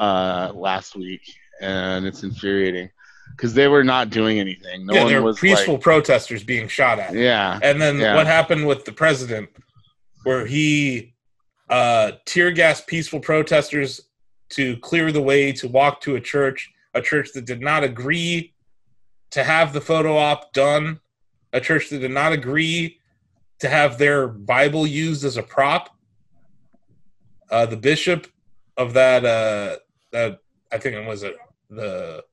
uh, 0.00 0.50
last 0.54 0.96
week, 0.96 1.20
and 1.60 2.06
it's 2.06 2.22
infuriating 2.22 2.90
because 3.36 3.54
they 3.54 3.68
were 3.68 3.84
not 3.84 4.10
doing 4.10 4.40
anything. 4.40 4.86
No 4.86 4.94
yeah 4.94 5.02
one 5.02 5.12
they're 5.12 5.22
was 5.22 5.38
peaceful 5.38 5.74
like, 5.74 5.82
protesters 5.82 6.42
being 6.42 6.66
shot 6.66 6.98
at 6.98 7.14
yeah, 7.14 7.58
And 7.62 7.80
then 7.80 7.98
Yeah. 8.00 8.16
what 8.16 8.26
happened 8.26 8.66
with 8.66 8.84
the 8.84 8.92
president, 8.92 9.50
where 10.24 10.46
he 10.46 11.14
uh, 11.68 12.12
tear 12.24 12.50
gassed 12.50 12.86
peaceful 12.86 13.20
protesters 13.20 14.00
to 14.50 14.76
clear 14.78 15.12
the 15.12 15.22
way 15.22 15.52
to 15.52 15.68
walk 15.68 16.00
to 16.00 16.16
a 16.16 16.20
church, 16.20 16.72
a 16.94 17.00
church 17.00 17.28
that 17.34 17.44
did 17.44 17.60
not 17.60 17.84
agree 17.84 18.54
to 19.30 19.44
have 19.44 19.72
the 19.72 19.80
photo 19.80 20.16
op 20.16 20.52
done, 20.52 20.98
a 21.52 21.60
church 21.60 21.88
that 21.90 22.00
did 22.00 22.10
not 22.10 22.32
agree 22.32 22.98
to 23.60 23.68
have 23.68 23.98
their 23.98 24.26
Bible 24.26 24.86
used 24.86 25.24
as 25.24 25.36
a 25.36 25.42
prop. 25.42 25.90
Uh, 27.50 27.66
the 27.66 27.76
bishop 27.76 28.26
of 28.76 28.94
that, 28.94 29.24
uh, 29.24 29.76
that 30.12 30.38
I 30.72 30.78
think 30.78 30.96
it 30.96 31.06
was 31.06 31.22
a, 31.22 31.32
the 31.68 32.24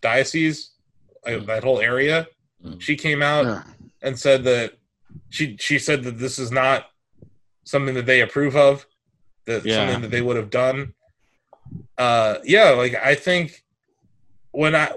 diocese, 0.00 0.70
uh, 1.26 1.38
that 1.40 1.64
whole 1.64 1.80
area, 1.80 2.26
Mm. 2.64 2.80
she 2.80 2.96
came 2.96 3.22
out 3.22 3.44
yeah. 3.46 3.62
and 4.02 4.18
said 4.18 4.42
that 4.42 4.72
she 5.30 5.56
she 5.60 5.78
said 5.78 6.02
that 6.02 6.18
this 6.18 6.40
is 6.40 6.50
not 6.50 6.86
something 7.62 7.94
that 7.94 8.04
they 8.06 8.20
approve 8.20 8.56
of, 8.56 8.84
that 9.44 9.64
Yeah. 9.64 9.76
something 9.86 10.02
that 10.02 10.10
they 10.10 10.22
would 10.22 10.36
have 10.36 10.50
done. 10.50 10.92
Uh, 11.96 12.38
yeah, 12.44 12.70
like 12.70 12.94
I 12.96 13.14
think 13.14 13.62
when 14.50 14.74
I 14.74 14.92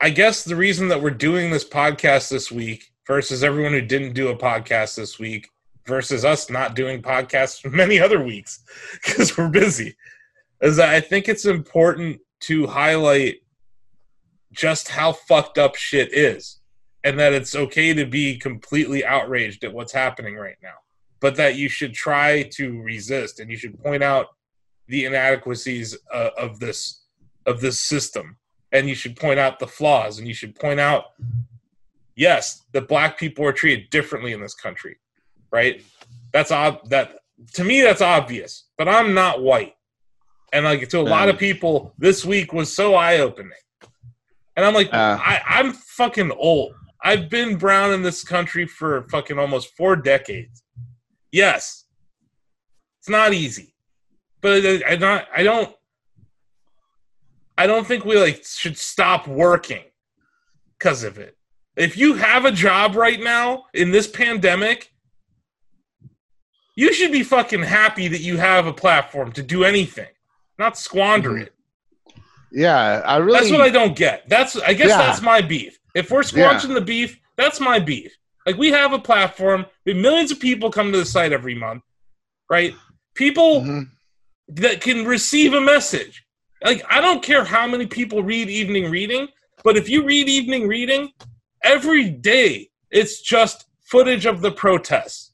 I 0.00 0.10
guess 0.10 0.44
the 0.44 0.54
reason 0.54 0.86
that 0.88 1.02
we're 1.02 1.10
doing 1.10 1.50
this 1.50 1.64
podcast 1.64 2.28
this 2.30 2.52
week 2.52 2.92
versus 3.08 3.42
everyone 3.42 3.72
who 3.72 3.80
didn't 3.80 4.12
do 4.12 4.28
a 4.28 4.36
podcast 4.36 4.94
this 4.94 5.18
week 5.18 5.50
versus 5.86 6.24
us 6.24 6.48
not 6.50 6.76
doing 6.76 7.02
podcasts 7.02 7.68
many 7.72 7.98
other 7.98 8.22
weeks 8.22 8.60
because 9.04 9.36
we're 9.36 9.48
busy 9.48 9.96
is 10.62 10.76
that 10.76 10.90
I 10.90 11.00
think 11.00 11.28
it's 11.28 11.46
important 11.46 12.20
to 12.40 12.66
highlight 12.66 13.36
just 14.52 14.88
how 14.88 15.12
fucked 15.12 15.58
up 15.58 15.74
shit 15.74 16.12
is 16.12 16.60
and 17.02 17.18
that 17.18 17.32
it's 17.32 17.54
okay 17.54 17.92
to 17.92 18.06
be 18.06 18.38
completely 18.38 19.04
outraged 19.04 19.64
at 19.64 19.72
what's 19.72 19.92
happening 19.92 20.36
right 20.36 20.56
now 20.62 20.74
but 21.20 21.36
that 21.36 21.56
you 21.56 21.70
should 21.70 21.94
try 21.94 22.42
to 22.42 22.82
resist 22.82 23.40
and 23.40 23.50
you 23.50 23.56
should 23.56 23.82
point 23.82 24.02
out 24.02 24.26
the 24.88 25.06
inadequacies 25.06 25.96
uh, 26.12 26.28
of 26.36 26.60
this 26.60 27.00
of 27.46 27.62
this 27.62 27.80
system. 27.80 28.36
And 28.72 28.88
you 28.88 28.94
should 28.94 29.16
point 29.16 29.38
out 29.38 29.58
the 29.58 29.66
flaws 29.66 30.18
and 30.18 30.28
you 30.28 30.34
should 30.34 30.54
point 30.54 30.80
out 30.80 31.04
yes 32.14 32.64
that 32.72 32.88
black 32.88 33.18
people 33.18 33.44
are 33.46 33.52
treated 33.52 33.88
differently 33.88 34.32
in 34.32 34.40
this 34.40 34.54
country 34.54 34.98
right? 35.50 35.82
That's 36.32 36.50
ob- 36.50 36.90
that 36.90 37.20
to 37.54 37.64
me 37.64 37.80
that's 37.80 38.00
obvious 38.00 38.64
but 38.78 38.88
i'm 38.88 39.12
not 39.12 39.42
white 39.42 39.74
and 40.54 40.64
like 40.64 40.88
to 40.88 41.00
a 41.00 41.02
lot 41.02 41.28
of 41.28 41.36
people 41.36 41.92
this 41.98 42.24
week 42.24 42.52
was 42.52 42.74
so 42.74 42.94
eye-opening. 42.94 43.52
And 44.56 44.64
i'm 44.64 44.72
like 44.72 44.88
Uh. 44.92 45.18
I, 45.20 45.42
i'm 45.46 45.72
fucking 45.72 46.30
old. 46.30 46.74
I've 47.02 47.28
been 47.28 47.56
brown 47.56 47.92
in 47.92 48.02
this 48.02 48.24
country 48.24 48.66
for 48.66 49.02
fucking 49.10 49.38
almost 49.38 49.76
four 49.76 49.94
decades. 49.94 50.62
Yes. 51.30 51.84
It's 53.00 53.10
not 53.10 53.34
easy. 53.34 53.74
But 54.40 54.64
I, 54.64 54.92
I 54.92 54.96
not 54.96 55.26
i 55.36 55.42
don't 55.42 55.74
i 57.58 57.66
don't 57.66 57.86
think 57.86 58.04
we 58.04 58.18
like 58.18 58.44
should 58.44 58.78
stop 58.78 59.26
working 59.26 59.84
because 60.78 61.02
of 61.02 61.18
it. 61.18 61.36
If 61.76 61.96
you 61.96 62.14
have 62.14 62.44
a 62.44 62.52
job 62.52 62.94
right 62.94 63.20
now 63.20 63.64
in 63.74 63.90
this 63.90 64.06
pandemic 64.06 64.92
you 66.76 66.92
should 66.92 67.12
be 67.12 67.22
fucking 67.24 67.62
happy 67.62 68.06
that 68.08 68.20
you 68.20 68.36
have 68.36 68.66
a 68.66 68.72
platform 68.72 69.32
to 69.32 69.42
do 69.42 69.64
anything 69.64 70.13
not 70.58 70.78
squander 70.78 71.36
it 71.38 71.52
yeah. 72.56 73.02
I 73.04 73.16
really. 73.16 73.40
that's 73.40 73.50
what 73.50 73.60
I 73.62 73.68
don't 73.70 73.96
get. 73.96 74.28
That's 74.28 74.54
I 74.56 74.74
guess 74.74 74.90
Yeah. 74.90 74.98
that's 74.98 75.20
my 75.20 75.40
beef. 75.40 75.76
If 75.92 76.12
we're 76.12 76.20
squanching 76.22 76.72
the 76.72 76.80
beef, 76.80 77.18
that's 77.36 77.58
my 77.58 77.80
beef. 77.80 78.16
Like 78.46 78.56
we 78.56 78.70
have 78.70 78.92
a 78.92 78.98
platform, 78.98 79.66
we 79.84 79.92
millions 79.94 80.30
of 80.30 80.38
people 80.38 80.70
come 80.70 80.92
to 80.92 80.98
the 80.98 81.04
site 81.04 81.32
every 81.32 81.56
month, 81.56 81.82
right? 82.48 82.72
People 83.14 83.62
Mhm. 83.62 83.88
that 84.48 84.80
can 84.80 85.04
receive 85.04 85.52
a 85.54 85.60
message. 85.60 86.24
Like 86.62 86.84
I 86.88 87.00
don't 87.00 87.24
care 87.24 87.44
how 87.44 87.66
many 87.66 87.86
people 87.86 88.22
read 88.22 88.48
evening 88.48 88.88
reading, 88.88 89.26
but 89.64 89.76
if 89.76 89.88
you 89.88 90.04
read 90.04 90.28
evening 90.28 90.68
reading 90.68 91.10
every 91.64 92.08
day, 92.08 92.70
it's 92.92 93.20
just 93.20 93.66
footage 93.82 94.26
of 94.26 94.42
the 94.42 94.52
protests, 94.52 95.32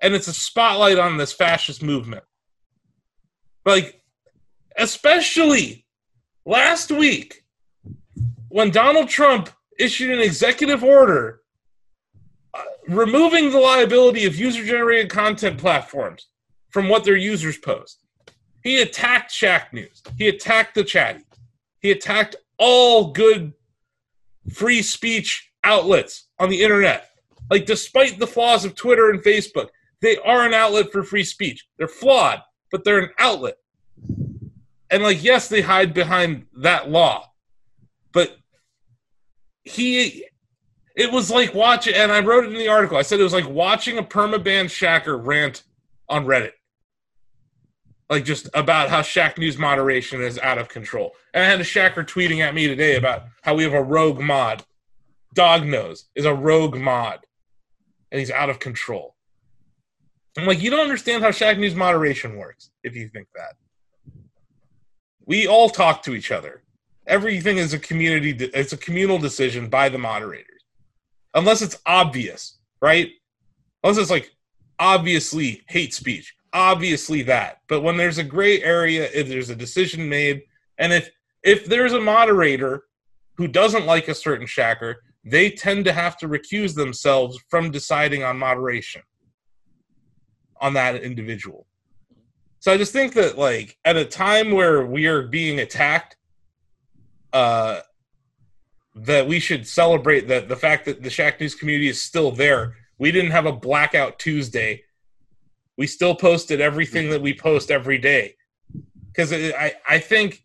and 0.00 0.14
it's 0.14 0.28
a 0.28 0.32
spotlight 0.32 0.98
on 0.98 1.18
this 1.18 1.34
fascist 1.34 1.82
movement. 1.82 2.24
Like, 3.66 4.00
especially 4.78 5.86
last 6.44 6.90
week 6.90 7.44
when 8.48 8.70
Donald 8.70 9.08
Trump 9.08 9.50
issued 9.78 10.10
an 10.10 10.20
executive 10.20 10.82
order 10.82 11.40
uh, 12.54 12.62
removing 12.88 13.50
the 13.50 13.58
liability 13.58 14.24
of 14.24 14.36
user 14.36 14.64
generated 14.64 15.10
content 15.10 15.58
platforms 15.58 16.28
from 16.70 16.88
what 16.88 17.04
their 17.04 17.16
users 17.16 17.58
post. 17.58 18.04
He 18.62 18.80
attacked 18.80 19.30
Shack 19.30 19.72
News. 19.72 20.02
He 20.18 20.28
attacked 20.28 20.74
the 20.74 20.84
chatty. 20.84 21.24
He 21.80 21.90
attacked 21.90 22.36
all 22.58 23.12
good 23.12 23.52
free 24.52 24.82
speech 24.82 25.52
outlets 25.64 26.28
on 26.38 26.48
the 26.48 26.62
internet. 26.62 27.10
Like, 27.50 27.66
despite 27.66 28.18
the 28.18 28.26
flaws 28.26 28.64
of 28.64 28.74
Twitter 28.74 29.10
and 29.10 29.22
Facebook, 29.22 29.68
they 30.00 30.16
are 30.18 30.44
an 30.44 30.54
outlet 30.54 30.90
for 30.90 31.02
free 31.04 31.24
speech. 31.24 31.66
They're 31.78 31.88
flawed, 31.88 32.42
but 32.70 32.84
they're 32.84 32.98
an 32.98 33.10
outlet. 33.18 33.56
And, 34.90 35.02
like, 35.02 35.22
yes, 35.22 35.48
they 35.48 35.62
hide 35.62 35.94
behind 35.94 36.46
that 36.58 36.88
law, 36.90 37.32
but 38.12 38.36
he, 39.64 40.26
it 40.94 41.10
was 41.12 41.30
like 41.30 41.54
watching, 41.54 41.94
and 41.94 42.12
I 42.12 42.20
wrote 42.20 42.44
it 42.44 42.52
in 42.52 42.58
the 42.58 42.68
article. 42.68 42.96
I 42.96 43.02
said 43.02 43.18
it 43.18 43.24
was 43.24 43.32
like 43.32 43.48
watching 43.48 43.98
a 43.98 44.02
permaban 44.02 44.66
shacker 44.66 45.18
rant 45.20 45.64
on 46.08 46.24
Reddit. 46.24 46.52
Like, 48.08 48.24
just 48.24 48.48
about 48.54 48.88
how 48.88 49.02
Shack 49.02 49.38
News 49.38 49.58
moderation 49.58 50.22
is 50.22 50.38
out 50.38 50.58
of 50.58 50.68
control. 50.68 51.16
And 51.34 51.42
I 51.42 51.48
had 51.48 51.60
a 51.60 51.64
shacker 51.64 52.06
tweeting 52.06 52.38
at 52.38 52.54
me 52.54 52.68
today 52.68 52.94
about 52.94 53.24
how 53.42 53.54
we 53.54 53.64
have 53.64 53.74
a 53.74 53.82
rogue 53.82 54.20
mod. 54.20 54.64
Dog 55.34 55.66
Nose 55.66 56.06
is 56.14 56.24
a 56.24 56.32
rogue 56.32 56.76
mod, 56.78 57.18
and 58.10 58.20
he's 58.20 58.30
out 58.30 58.48
of 58.48 58.60
control. 58.60 59.16
I'm 60.38 60.46
like, 60.46 60.62
you 60.62 60.70
don't 60.70 60.80
understand 60.80 61.24
how 61.24 61.30
Shack 61.30 61.58
News 61.58 61.74
moderation 61.74 62.36
works 62.36 62.70
if 62.84 62.94
you 62.94 63.08
think 63.08 63.26
that. 63.34 63.54
We 65.26 65.46
all 65.46 65.68
talk 65.68 66.02
to 66.04 66.14
each 66.14 66.30
other. 66.30 66.62
Everything 67.06 67.58
is 67.58 67.74
a 67.74 67.78
community. 67.78 68.30
It's 68.54 68.72
a 68.72 68.76
communal 68.76 69.18
decision 69.18 69.68
by 69.68 69.88
the 69.88 69.98
moderators, 69.98 70.62
unless 71.34 71.62
it's 71.62 71.78
obvious, 71.86 72.58
right? 72.80 73.10
Unless 73.82 73.98
it's 73.98 74.10
like 74.10 74.30
obviously 74.78 75.62
hate 75.68 75.94
speech, 75.94 76.34
obviously 76.52 77.22
that. 77.22 77.58
But 77.68 77.82
when 77.82 77.96
there's 77.96 78.18
a 78.18 78.24
gray 78.24 78.62
area, 78.62 79.08
if 79.12 79.28
there's 79.28 79.50
a 79.50 79.56
decision 79.56 80.08
made, 80.08 80.42
and 80.78 80.92
if 80.92 81.10
if 81.42 81.66
there's 81.66 81.92
a 81.92 82.00
moderator 82.00 82.84
who 83.36 83.46
doesn't 83.46 83.86
like 83.86 84.08
a 84.08 84.14
certain 84.14 84.46
shacker, 84.46 84.96
they 85.24 85.50
tend 85.50 85.84
to 85.84 85.92
have 85.92 86.16
to 86.18 86.28
recuse 86.28 86.74
themselves 86.74 87.38
from 87.48 87.70
deciding 87.70 88.22
on 88.22 88.38
moderation 88.38 89.02
on 90.60 90.72
that 90.74 91.02
individual. 91.02 91.66
So 92.66 92.72
I 92.72 92.78
just 92.78 92.92
think 92.92 93.14
that 93.14 93.38
like 93.38 93.78
at 93.84 93.94
a 93.94 94.04
time 94.04 94.50
where 94.50 94.84
we 94.84 95.06
are 95.06 95.22
being 95.22 95.60
attacked, 95.60 96.16
uh, 97.32 97.78
that 98.96 99.28
we 99.28 99.38
should 99.38 99.68
celebrate 99.68 100.26
that 100.26 100.48
the 100.48 100.56
fact 100.56 100.84
that 100.86 101.00
the 101.00 101.08
Shack 101.08 101.38
News 101.40 101.54
community 101.54 101.86
is 101.86 102.02
still 102.02 102.32
there. 102.32 102.74
We 102.98 103.12
didn't 103.12 103.30
have 103.30 103.46
a 103.46 103.52
blackout 103.52 104.18
Tuesday. 104.18 104.82
We 105.78 105.86
still 105.86 106.16
posted 106.16 106.60
everything 106.60 107.08
that 107.10 107.22
we 107.22 107.34
post 107.34 107.70
every 107.70 107.98
day 107.98 108.34
because 109.12 109.32
I 109.32 109.74
I 109.88 110.00
think. 110.00 110.42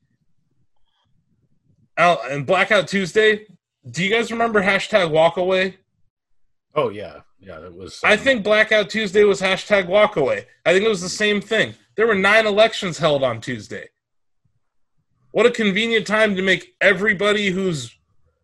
And 1.98 2.46
Blackout 2.46 2.88
Tuesday, 2.88 3.48
do 3.90 4.04
you 4.04 4.12
guys 4.12 4.32
remember 4.32 4.62
hashtag 4.62 5.10
walkaway? 5.10 5.74
Oh 6.76 6.90
yeah, 6.90 7.22
yeah. 7.40 7.60
That 7.60 7.74
was. 7.74 8.00
I 8.04 8.16
think 8.16 8.44
Blackout 8.44 8.92
Tuesday 8.92 9.24
was 9.24 9.42
hashtag 9.42 9.88
walkaway. 9.88 10.46
I 10.68 10.72
think 10.72 10.86
it 10.86 10.90
was 10.90 11.02
the 11.02 11.10
same 11.10 11.42
thing. 11.42 11.74
There 12.02 12.08
were 12.08 12.16
nine 12.16 12.48
elections 12.48 12.98
held 12.98 13.24
on 13.24 13.42
Tuesday. 13.42 13.90
What 15.34 15.46
a 15.46 15.52
convenient 15.52 16.08
time 16.08 16.36
to 16.36 16.42
make 16.42 16.74
everybody 16.82 17.52
who's 17.52 17.96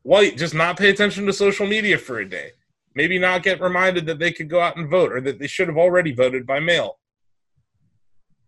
white 0.03 0.37
just 0.37 0.53
not 0.53 0.77
pay 0.77 0.91
attention 0.91 1.25
to 1.25 1.33
social 1.33 1.65
media 1.65 1.97
for 1.97 2.19
a 2.19 2.29
day. 2.29 2.51
Maybe 2.93 3.17
not 3.17 3.41
get 3.41 3.59
reminded 3.59 4.05
that 4.05 4.19
they 4.19 4.31
could 4.31 4.47
go 4.47 4.61
out 4.61 4.77
and 4.77 4.87
vote 4.87 5.11
or 5.11 5.21
that 5.21 5.39
they 5.39 5.47
should 5.47 5.69
have 5.69 5.77
already 5.77 6.13
voted 6.13 6.45
by 6.45 6.59
mail. 6.59 6.99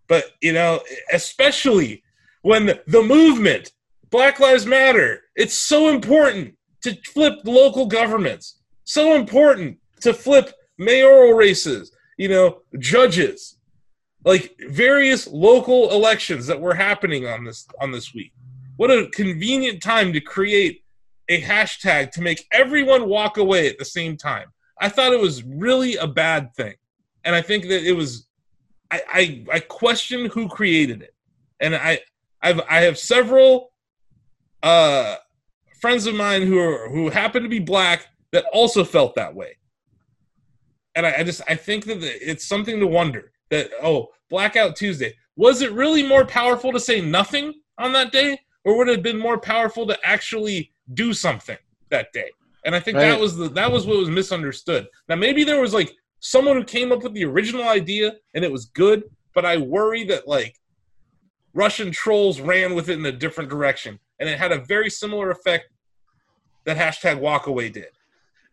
But, 0.07 0.25
you 0.41 0.53
know, 0.53 0.79
especially 1.11 2.03
when 2.43 2.67
the 2.85 3.01
movement, 3.01 3.71
Black 4.11 4.39
Lives 4.39 4.67
Matter, 4.67 5.21
it's 5.35 5.57
so 5.57 5.89
important 5.89 6.55
to 6.83 6.95
flip 7.07 7.33
local 7.45 7.87
governments. 7.87 8.59
So 8.83 9.15
important 9.15 9.79
to 10.01 10.13
flip 10.13 10.53
mayoral 10.77 11.33
races, 11.33 11.91
you 12.19 12.27
know, 12.27 12.59
judges, 12.77 13.55
like 14.25 14.55
various 14.67 15.27
local 15.27 15.91
elections 15.91 16.47
that 16.47 16.59
were 16.59 16.73
happening 16.73 17.25
on 17.25 17.45
this 17.45 17.67
on 17.81 17.91
this 17.91 18.13
week. 18.13 18.33
What 18.75 18.91
a 18.91 19.09
convenient 19.11 19.81
time 19.81 20.13
to 20.13 20.21
create 20.21 20.83
a 21.29 21.41
hashtag 21.41 22.11
to 22.11 22.21
make 22.21 22.47
everyone 22.51 23.07
walk 23.07 23.37
away 23.37 23.67
at 23.69 23.77
the 23.77 23.85
same 23.85 24.17
time. 24.17 24.47
I 24.79 24.89
thought 24.89 25.13
it 25.13 25.19
was 25.19 25.43
really 25.43 25.95
a 25.97 26.07
bad 26.07 26.53
thing. 26.55 26.75
And 27.23 27.35
I 27.35 27.41
think 27.41 27.63
that 27.65 27.83
it 27.83 27.93
was 27.93 28.27
I 28.91 29.01
I, 29.11 29.45
I 29.53 29.59
question 29.59 30.25
who 30.25 30.47
created 30.47 31.01
it. 31.01 31.13
And 31.59 31.75
I 31.75 32.01
I've 32.41 32.61
I 32.69 32.81
have 32.81 32.97
several 32.97 33.71
uh 34.63 35.15
friends 35.79 36.05
of 36.07 36.15
mine 36.15 36.41
who 36.41 36.59
are 36.59 36.89
who 36.89 37.09
happen 37.09 37.43
to 37.43 37.49
be 37.49 37.59
black 37.59 38.07
that 38.31 38.45
also 38.51 38.83
felt 38.83 39.15
that 39.15 39.33
way. 39.33 39.57
And 40.95 41.05
I, 41.05 41.19
I 41.19 41.23
just 41.23 41.41
I 41.47 41.55
think 41.55 41.85
that 41.85 41.99
it's 42.01 42.45
something 42.45 42.79
to 42.79 42.87
wonder 42.87 43.31
that 43.49 43.69
oh 43.81 44.07
blackout 44.29 44.75
Tuesday 44.75 45.13
was 45.35 45.61
it 45.61 45.71
really 45.71 46.03
more 46.03 46.25
powerful 46.25 46.71
to 46.71 46.79
say 46.79 47.01
nothing 47.01 47.53
on 47.77 47.93
that 47.93 48.11
day 48.11 48.37
or 48.65 48.77
would 48.77 48.89
it 48.89 48.95
have 48.95 49.03
been 49.03 49.17
more 49.17 49.37
powerful 49.39 49.87
to 49.87 49.97
actually 50.03 50.71
do 50.93 51.13
something 51.13 51.57
that 51.89 52.11
day? 52.13 52.29
And 52.65 52.75
I 52.75 52.79
think 52.79 52.97
Right. 52.97 53.09
that 53.09 53.19
was 53.19 53.37
the 53.37 53.49
that 53.49 53.71
was 53.71 53.85
what 53.87 53.97
was 53.97 54.09
misunderstood. 54.09 54.87
Now 55.07 55.15
maybe 55.15 55.43
there 55.43 55.61
was 55.61 55.73
like 55.73 55.91
someone 56.19 56.57
who 56.57 56.63
came 56.63 56.91
up 56.91 57.03
with 57.03 57.13
the 57.13 57.25
original 57.25 57.67
idea 57.67 58.13
and 58.33 58.43
it 58.43 58.51
was 58.51 58.65
good, 58.65 59.03
but 59.33 59.45
I 59.45 59.57
worry 59.57 60.03
that 60.05 60.27
like 60.27 60.55
Russian 61.53 61.91
trolls 61.91 62.39
ran 62.41 62.75
with 62.75 62.89
it 62.89 62.99
in 62.99 63.05
a 63.05 63.11
different 63.11 63.49
direction, 63.49 63.99
and 64.19 64.29
it 64.29 64.37
had 64.37 64.51
a 64.51 64.59
very 64.65 64.89
similar 64.89 65.31
effect 65.31 65.65
that 66.65 66.77
hashtag 66.77 67.19
walkaway 67.19 67.71
did. 67.71 67.87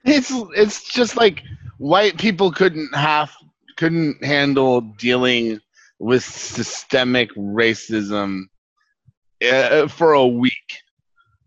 It's 0.05 0.33
it's 0.55 0.85
just 0.89 1.17
like 1.17 1.43
white 1.79 2.17
people 2.17 2.51
couldn't 2.53 2.95
have 2.95 3.31
couldn't 3.77 4.25
handle 4.25 4.81
dealing 4.81 5.61
with 5.99 6.25
systemic 6.25 7.31
racism 7.35 8.43
uh, 9.51 9.87
for 9.89 10.13
a 10.13 10.27
week. 10.27 10.53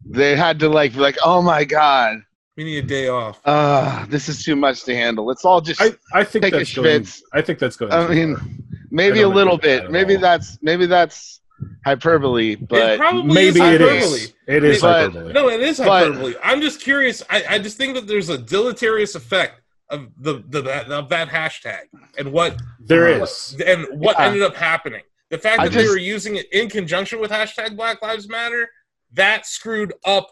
They 0.05 0.36
had 0.36 0.59
to 0.59 0.69
like 0.69 0.93
be 0.93 0.99
like, 0.99 1.17
oh 1.23 1.41
my 1.41 1.65
god, 1.65 2.17
We 2.57 2.63
need 2.63 2.84
a 2.86 2.88
day 2.88 3.07
off. 3.09 3.39
uh, 3.45 4.05
this 4.07 4.30
is 4.30 4.43
too 4.43 4.55
much 4.55 4.84
to 4.86 4.95
handle. 4.95 5.25
Let's 5.25 5.43
all 5.45 5.61
just. 5.61 5.82
I, 5.82 5.91
I 6.13 6.23
think 6.23 6.43
Take 6.45 6.53
a 6.53 6.57
that's 6.57 6.73
going. 6.73 7.01
schwitz. 7.01 7.21
I 7.34 7.41
think 7.41 7.59
that's 7.59 7.75
going. 7.75 7.91
I 7.91 8.07
mean, 8.07 8.36
far. 8.38 8.47
maybe 8.91 9.19
I 9.19 9.23
a 9.23 9.27
little 9.27 9.55
agree 9.55 9.71
that 9.71 9.82
bit. 9.84 9.91
Maybe 9.91 10.15
all. 10.15 10.21
that's 10.21 10.57
maybe 10.61 10.86
that's 10.86 11.41
hyperbole, 11.86 12.55
but 12.55 12.97
probably 12.97 13.34
maybe 13.34 13.47
is 13.49 13.55
it 13.57 13.82
hyperbole. 13.82 13.97
is. 13.97 14.34
It 14.47 14.63
is 14.63 14.82
But- 14.82 15.11
hyperbole. 15.11 15.34
No, 15.34 15.49
it 15.49 15.59
is 15.61 15.77
But- 15.80 16.38
I'm 16.43 16.61
just 16.61 16.80
curious. 16.82 17.21
I, 17.30 17.43
I 17.49 17.59
just 17.59 17.77
think 17.77 17.93
that 17.95 18.07
there's 18.07 18.30
a 18.30 18.38
deleterious 18.38 19.15
effect 19.15 19.59
of 19.90 20.10
the, 20.18 20.44
the 20.48 20.62
that- 20.62 20.92
of 20.92 21.10
that 21.10 21.30
hashtag 21.30 21.84
and 22.18 22.32
what 22.32 22.62
there 22.80 23.08
uh, 23.08 23.24
is. 23.24 23.56
and 23.66 23.88
what 24.00 24.18
Yeah. 24.20 24.26
ended 24.28 24.42
up 24.44 24.56
happening. 24.56 25.02
The 25.30 25.38
fact 25.38 25.60
I 25.62 25.68
that 25.68 25.78
they 25.78 25.88
were 25.88 25.98
using 25.98 26.36
it 26.38 26.52
in 26.52 26.70
conjunction 26.70 27.20
with 27.20 27.32
hashtag 27.32 27.76
Black 27.76 28.02
Lives 28.02 28.28
Matter 28.28 28.70
that 29.14 29.46
screwed 29.46 29.94
up 30.06 30.30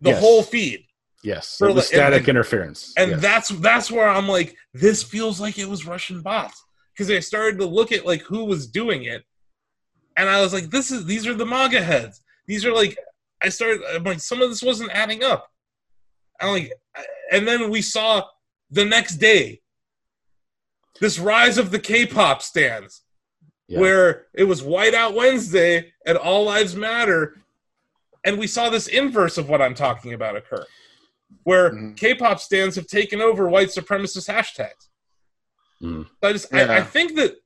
the 0.00 0.10
Yes. 0.10 0.20
whole 0.20 0.42
feed. 0.42 0.84
Yes, 1.22 1.56
For 1.58 1.68
it 1.68 1.74
was 1.74 1.84
like- 1.86 1.92
and- 1.94 1.98
static 1.98 2.18
and- 2.20 2.28
interference. 2.30 2.92
and 2.96 3.10
yes. 3.12 3.20
that's 3.20 3.48
that's 3.48 3.90
where 3.90 4.08
I'm 4.08 4.28
like, 4.28 4.56
this 4.72 5.02
feels 5.02 5.40
like 5.40 5.58
it 5.58 5.68
was 5.68 5.84
Russian 5.86 6.22
bots 6.22 6.62
because 6.94 7.10
I 7.10 7.18
started 7.20 7.58
to 7.60 7.66
look 7.66 7.92
at 7.92 8.06
like 8.06 8.22
who 8.22 8.44
was 8.44 8.66
doing 8.68 9.04
it, 9.04 9.24
and 10.16 10.28
I 10.28 10.40
was 10.40 10.52
like, 10.52 10.70
this 10.70 10.90
is 10.90 11.04
these 11.06 11.26
are 11.26 11.34
the 11.34 11.46
MAGA 11.46 11.82
heads. 11.82 12.20
These 12.46 12.64
are 12.64 12.72
like, 12.72 12.96
I 13.42 13.48
started. 13.50 13.82
I'm 13.92 14.04
like, 14.04 14.20
some 14.20 14.40
of 14.42 14.48
this 14.48 14.62
wasn't 14.62 14.90
adding 14.92 15.22
up. 15.24 15.50
I'm 16.40 16.50
like, 16.52 16.72
and 17.32 17.46
then 17.46 17.68
we 17.68 17.82
saw 17.82 18.22
the 18.70 18.84
next 18.84 19.16
day 19.16 19.60
this 21.00 21.18
rise 21.18 21.58
of 21.58 21.70
the 21.70 21.78
K-pop 21.78 22.42
stans 22.42 23.02
Yeah. 23.68 23.80
where 23.80 24.26
it 24.34 24.44
was 24.44 24.62
Whiteout 24.62 25.14
Wednesday 25.14 25.92
and 26.06 26.18
All 26.18 26.44
Lives 26.44 26.74
Matter, 26.74 27.36
and 28.24 28.38
we 28.38 28.46
saw 28.46 28.68
this 28.70 28.88
inverse 28.88 29.38
of 29.38 29.48
what 29.48 29.62
I'm 29.62 29.74
talking 29.74 30.12
about 30.12 30.36
occur, 30.36 30.66
where 31.44 31.70
Mhm. 31.70 31.96
K-pop 31.96 32.40
stans 32.40 32.74
have 32.76 32.86
taken 32.86 33.20
over 33.20 33.48
white 33.48 33.68
supremacist 33.68 34.28
hashtags. 34.28 34.88
Mhm. 35.82 36.06
So 36.08 36.28
I 36.28 36.32
just, 36.32 36.52
I, 36.52 36.78
I 36.78 36.82
think 36.82 37.14
that, 37.16 37.36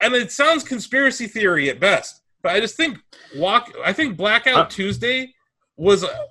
and 0.00 0.14
it 0.14 0.30
sounds 0.32 0.62
conspiracy 0.64 1.26
theory 1.26 1.70
at 1.70 1.80
best, 1.80 2.20
but 2.42 2.52
I 2.52 2.60
just 2.60 2.76
think 2.76 2.98
walk. 3.36 3.72
I 3.84 3.92
think 3.92 4.16
Blackout 4.16 4.66
Uh, 4.66 4.68
Tuesday 4.68 5.34
was, 5.76 6.04
uh, 6.04 6.26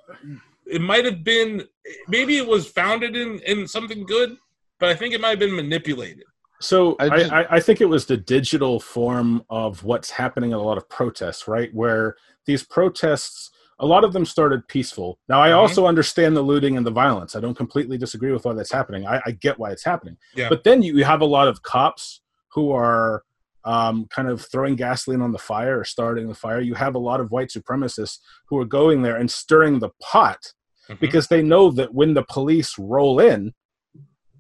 it 0.67 0.81
might 0.81 1.05
have 1.05 1.23
been, 1.23 1.67
maybe 2.07 2.37
it 2.37 2.47
was 2.47 2.67
founded 2.67 3.15
in 3.15 3.39
in 3.39 3.67
something 3.67 4.05
good, 4.05 4.37
but 4.79 4.89
I 4.89 4.95
think 4.95 5.13
it 5.13 5.21
might 5.21 5.29
have 5.31 5.39
been 5.39 5.55
manipulated. 5.55 6.23
So 6.61 6.95
I 6.99 7.05
I, 7.05 7.17
just- 7.19 7.31
I, 7.31 7.45
I 7.51 7.59
think 7.59 7.81
it 7.81 7.85
was 7.85 8.05
the 8.05 8.17
digital 8.17 8.79
form 8.79 9.43
of 9.49 9.83
what's 9.83 10.09
happening 10.11 10.51
in 10.51 10.57
a 10.57 10.61
lot 10.61 10.77
of 10.77 10.89
protests, 10.89 11.47
right? 11.47 11.73
Where 11.73 12.15
these 12.45 12.63
protests, 12.63 13.49
a 13.79 13.85
lot 13.85 14.03
of 14.03 14.11
them 14.11 14.25
started 14.25 14.67
peaceful. 14.67 15.19
Now 15.29 15.41
I 15.41 15.49
Mhm. 15.51 15.55
also 15.57 15.85
understand 15.87 16.35
the 16.35 16.41
looting 16.41 16.75
and 16.75 16.85
the 16.85 16.91
violence. 16.91 17.35
I 17.35 17.39
don't 17.39 17.55
completely 17.55 17.97
disagree 17.97 18.31
with 18.33 18.43
why 18.45 18.53
that's 18.53 18.71
happening. 18.73 19.07
I, 19.07 19.21
I 19.25 19.31
get 19.31 19.57
why 19.57 19.71
it's 19.71 19.85
happening. 19.85 20.17
Yeah. 20.35 20.49
But 20.49 20.63
then 20.65 20.81
you, 20.81 20.97
you 20.97 21.05
have 21.05 21.21
a 21.21 21.25
lot 21.25 21.47
of 21.47 21.61
cops 21.63 22.21
who 22.49 22.71
are 22.71 23.23
um, 23.65 24.07
kind 24.09 24.27
of 24.29 24.41
throwing 24.41 24.75
gasoline 24.75 25.21
on 25.21 25.31
the 25.31 25.37
fire 25.37 25.79
or 25.79 25.83
starting 25.83 26.27
the 26.27 26.33
fire. 26.33 26.59
You 26.61 26.73
have 26.75 26.95
a 26.95 26.99
lot 26.99 27.19
of 27.19 27.29
white 27.31 27.49
supremacists 27.49 28.17
who 28.47 28.57
are 28.57 28.65
going 28.65 29.01
there 29.01 29.17
and 29.17 29.29
stirring 29.29 29.79
the 29.79 29.89
pot 30.01 30.53
Mhm. 30.89 30.99
because 30.99 31.27
they 31.27 31.41
know 31.41 31.71
that 31.71 31.93
when 31.93 32.13
the 32.13 32.23
police 32.23 32.77
roll 32.77 33.19
in, 33.19 33.53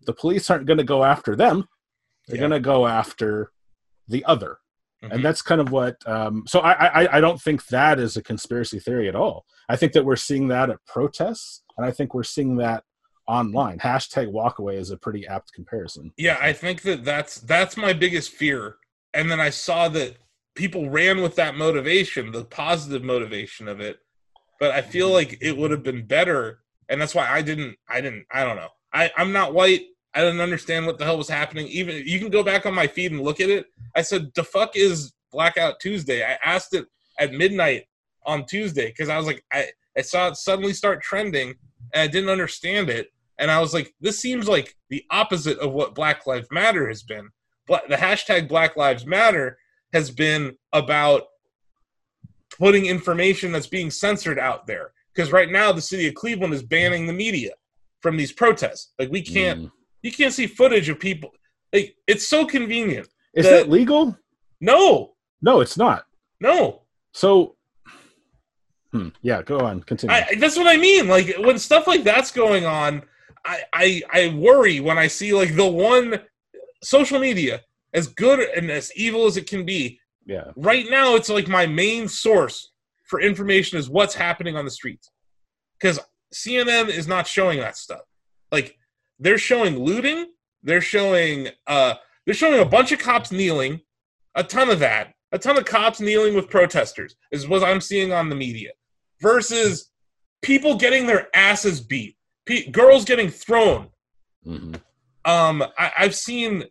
the 0.05 0.13
police 0.13 0.49
aren't 0.49 0.65
going 0.65 0.77
to 0.77 0.83
go 0.83 1.03
after 1.03 1.35
them. 1.35 1.67
They're 2.27 2.37
Yeah. 2.37 2.41
going 2.47 2.51
to 2.51 2.59
go 2.59 2.87
after 2.87 3.51
the 4.07 4.25
other, 4.25 4.57
Mhm. 5.03 5.11
and 5.13 5.25
that's 5.25 5.41
kind 5.41 5.61
of 5.61 5.71
what. 5.71 5.95
Um, 6.07 6.45
so 6.47 6.59
I, 6.61 7.03
I 7.03 7.17
I 7.17 7.21
don't 7.21 7.41
think 7.41 7.67
that 7.67 7.99
is 7.99 8.17
a 8.17 8.23
conspiracy 8.23 8.79
theory 8.79 9.07
at 9.07 9.15
all. 9.15 9.45
I 9.67 9.75
think 9.75 9.93
that 9.93 10.05
we're 10.05 10.15
seeing 10.15 10.47
that 10.49 10.69
at 10.69 10.83
protests, 10.85 11.63
and 11.77 11.85
I 11.85 11.91
think 11.91 12.13
we're 12.13 12.23
seeing 12.23 12.57
that 12.57 12.83
online. 13.27 13.77
Hashtag 13.79 14.31
walkaway 14.31 14.75
is 14.77 14.89
a 14.89 14.97
pretty 14.97 15.27
apt 15.27 15.53
comparison. 15.53 16.11
Yeah, 16.17 16.37
I 16.41 16.53
think 16.53 16.81
that 16.83 17.05
that's 17.05 17.39
that's 17.39 17.77
my 17.77 17.93
biggest 17.93 18.31
fear. 18.31 18.77
And 19.13 19.29
then 19.29 19.39
I 19.39 19.49
saw 19.51 19.87
that 19.89 20.17
people 20.55 20.89
ran 20.89 21.21
with 21.21 21.35
that 21.35 21.55
motivation, 21.55 22.31
the 22.31 22.43
positive 22.45 23.03
motivation 23.03 23.67
of 23.67 23.79
it. 23.79 23.99
But 24.59 24.71
I 24.71 24.81
feel 24.81 25.09
like 25.09 25.37
it 25.41 25.55
would 25.55 25.71
have 25.71 25.83
been 25.83 26.05
better, 26.05 26.59
and 26.89 26.99
that's 26.99 27.15
why 27.15 27.27
I 27.29 27.41
didn't. 27.41 27.77
I 27.87 28.01
didn't. 28.01 28.25
I 28.31 28.43
don't 28.43 28.57
know. 28.57 28.69
I 28.93 29.11
I'm 29.17 29.31
not 29.31 29.53
white. 29.53 29.81
I 30.13 30.21
didn't 30.21 30.41
understand 30.41 30.85
what 30.85 30.97
the 30.97 31.05
hell 31.05 31.17
was 31.17 31.29
happening. 31.29 31.67
Even 31.67 32.03
you 32.05 32.19
can 32.19 32.29
go 32.29 32.43
back 32.43 32.65
on 32.65 32.73
my 32.73 32.87
feed 32.87 33.11
and 33.11 33.21
look 33.21 33.39
at 33.39 33.49
it. 33.49 33.67
I 33.95 34.01
said, 34.01 34.31
"The 34.35 34.43
fuck 34.43 34.75
is 34.75 35.13
Blackout 35.31 35.79
Tuesday?" 35.79 36.23
I 36.23 36.37
asked 36.43 36.73
it 36.73 36.85
at 37.19 37.33
midnight 37.33 37.85
on 38.25 38.45
Tuesday 38.45 38.87
because 38.87 39.09
I 39.09 39.17
was 39.17 39.27
like, 39.27 39.43
I 39.53 39.67
I 39.97 40.01
saw 40.01 40.27
it 40.27 40.35
suddenly 40.35 40.73
start 40.73 41.01
trending, 41.01 41.55
and 41.93 42.01
I 42.01 42.07
didn't 42.07 42.29
understand 42.29 42.89
it 42.89 43.11
and 43.39 43.49
I 43.49 43.59
was 43.61 43.73
like, 43.73 43.95
this 44.01 44.19
seems 44.19 44.47
like 44.47 44.75
the 44.89 45.03
opposite 45.09 45.57
of 45.59 45.71
what 45.71 45.95
Black 45.95 46.27
Lives 46.27 46.49
Matter 46.51 46.87
has 46.89 47.01
been. 47.03 47.29
But 47.67 47.87
The 47.87 47.95
hashtag 47.95 48.49
Black 48.49 48.75
Lives 48.75 49.05
Matter 49.05 49.57
has 49.93 50.11
been 50.11 50.57
about 50.73 51.23
putting 52.59 52.85
information 52.85 53.51
that's 53.51 53.67
being 53.67 53.89
censored 53.89 54.37
out 54.37 54.67
there. 54.67 54.91
Because 55.15 55.31
right 55.31 55.49
now, 55.49 55.71
the 55.71 55.81
city 55.81 56.07
of 56.07 56.13
Cleveland 56.13 56.53
is 56.53 56.61
banning 56.63 57.07
the 57.07 57.13
media 57.13 57.51
from 58.01 58.15
these 58.17 58.31
protests. 58.31 58.93
Like 58.99 59.09
we 59.11 59.21
can't, 59.21 59.61
Mm. 59.63 59.71
you 60.03 60.11
can't 60.11 60.33
see 60.33 60.45
footage 60.47 60.87
of 60.89 60.99
people. 60.99 61.31
Like 61.73 61.95
it's 62.07 62.27
so 62.27 62.45
convenient. 62.45 63.07
Is 63.33 63.45
The- 63.45 63.51
that 63.51 63.69
legal? 63.69 64.17
No, 64.61 65.15
No, 65.41 65.61
it's 65.61 65.77
not. 65.77 66.05
no. 66.41 66.83
So, 67.13 67.55
hmm, 68.91 69.09
yeah, 69.21 69.41
go 69.41 69.59
on, 69.59 69.81
continue. 69.83 70.15
I, 70.15 70.35
that's 70.37 70.57
what 70.57 70.67
I 70.67 70.77
mean. 70.77 71.07
Like 71.07 71.35
when 71.39 71.57
stuff 71.59 71.87
like 71.87 72.03
that's 72.03 72.31
going 72.31 72.65
on, 72.65 73.03
I, 73.45 73.63
I 73.73 74.01
I 74.11 74.27
worry 74.35 74.79
when 74.79 74.97
I 74.97 75.07
see 75.07 75.33
like 75.33 75.55
the 75.55 75.65
one 75.67 76.19
social 76.83 77.19
media 77.19 77.61
as 77.93 78.07
good 78.07 78.39
and 78.39 78.69
as 78.69 78.91
evil 78.95 79.25
as 79.25 79.37
it 79.37 79.47
can 79.49 79.65
be. 79.65 79.99
Yeah, 80.29 80.51
Right 80.55 80.85
now, 80.89 81.15
it's 81.15 81.29
like 81.29 81.47
my 81.47 81.65
main 81.65 82.07
source 82.07 82.71
for 83.05 83.19
information 83.19 83.79
is 83.79 83.89
what's 83.89 84.13
happening 84.13 84.55
on 84.55 84.63
the 84.63 84.71
streets, 84.71 85.09
because 85.79 85.99
CNN 86.33 86.89
is 86.89 87.07
not 87.07 87.25
showing 87.25 87.59
that 87.59 87.75
stuff. 87.75 88.01
Like 88.51 88.77
they're 89.17 89.39
showing 89.39 89.79
looting, 89.79 90.27
they're 90.63 90.81
showing 90.81 91.49
uh 91.65 91.95
they're 92.25 92.35
showing 92.35 92.59
a 92.61 92.65
bunch 92.65 92.91
of 92.91 92.99
cops 92.99 93.31
kneeling, 93.31 93.81
a 94.35 94.43
ton 94.43 94.69
of 94.69 94.79
that, 94.79 95.13
a 95.31 95.39
ton 95.39 95.57
of 95.57 95.65
cops 95.65 95.99
kneeling 95.99 96.35
with 96.35 96.49
protesters 96.49 97.15
is 97.31 97.47
what 97.47 97.63
I'm 97.63 97.81
seeing 97.81 98.13
on 98.13 98.29
the 98.29 98.35
media, 98.35 98.71
versus 99.21 99.89
people 100.43 100.75
getting 100.75 101.07
their 101.07 101.27
asses 101.35 101.81
beat, 101.81 102.15
Pe- 102.45 102.69
girls 102.69 103.03
getting 103.05 103.29
thrown. 103.29 103.89
hmm 104.43 104.75
Um, 105.25 105.63
I, 105.77 105.91
I've 105.97 106.15
seen 106.15 106.65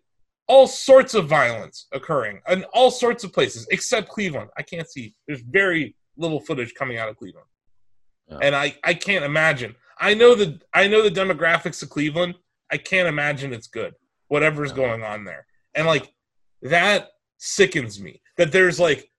all 0.49 0.67
sorts 0.67 1.15
of 1.15 1.29
violence 1.29 1.87
occurring 1.93 2.41
in 2.49 2.65
all 2.73 2.91
sorts 2.91 3.23
of 3.25 3.33
places 3.33 3.67
except 3.71 4.09
Cleveland. 4.09 4.51
I 4.57 4.63
can't 4.63 4.89
see. 4.89 5.15
There's 5.27 5.43
very 5.43 5.95
little 6.17 6.41
footage 6.41 6.75
coming 6.75 6.99
out 6.99 7.09
of 7.09 7.17
Cleveland, 7.17 7.47
Yeah. 8.29 8.39
and 8.43 8.55
I 8.57 8.77
I 8.85 8.95
can't 8.95 9.25
imagine. 9.25 9.75
I 10.01 10.15
know 10.15 10.35
the 10.35 10.61
I 10.75 10.89
know 10.89 11.03
the 11.03 11.11
demographics 11.11 11.83
of 11.83 11.91
Cleveland. 11.91 12.35
I 12.71 12.79
can't 12.79 13.09
imagine 13.09 13.53
it's 13.53 13.69
good. 13.69 13.95
Whatever's 14.29 14.71
Yeah. 14.71 14.77
going 14.77 15.03
on 15.03 15.25
there, 15.25 15.47
and 15.75 15.87
like 15.87 16.13
that 16.63 17.11
sickens 17.39 18.01
me 18.01 18.21
that 18.37 18.51
there's 18.51 18.81
like 18.81 19.11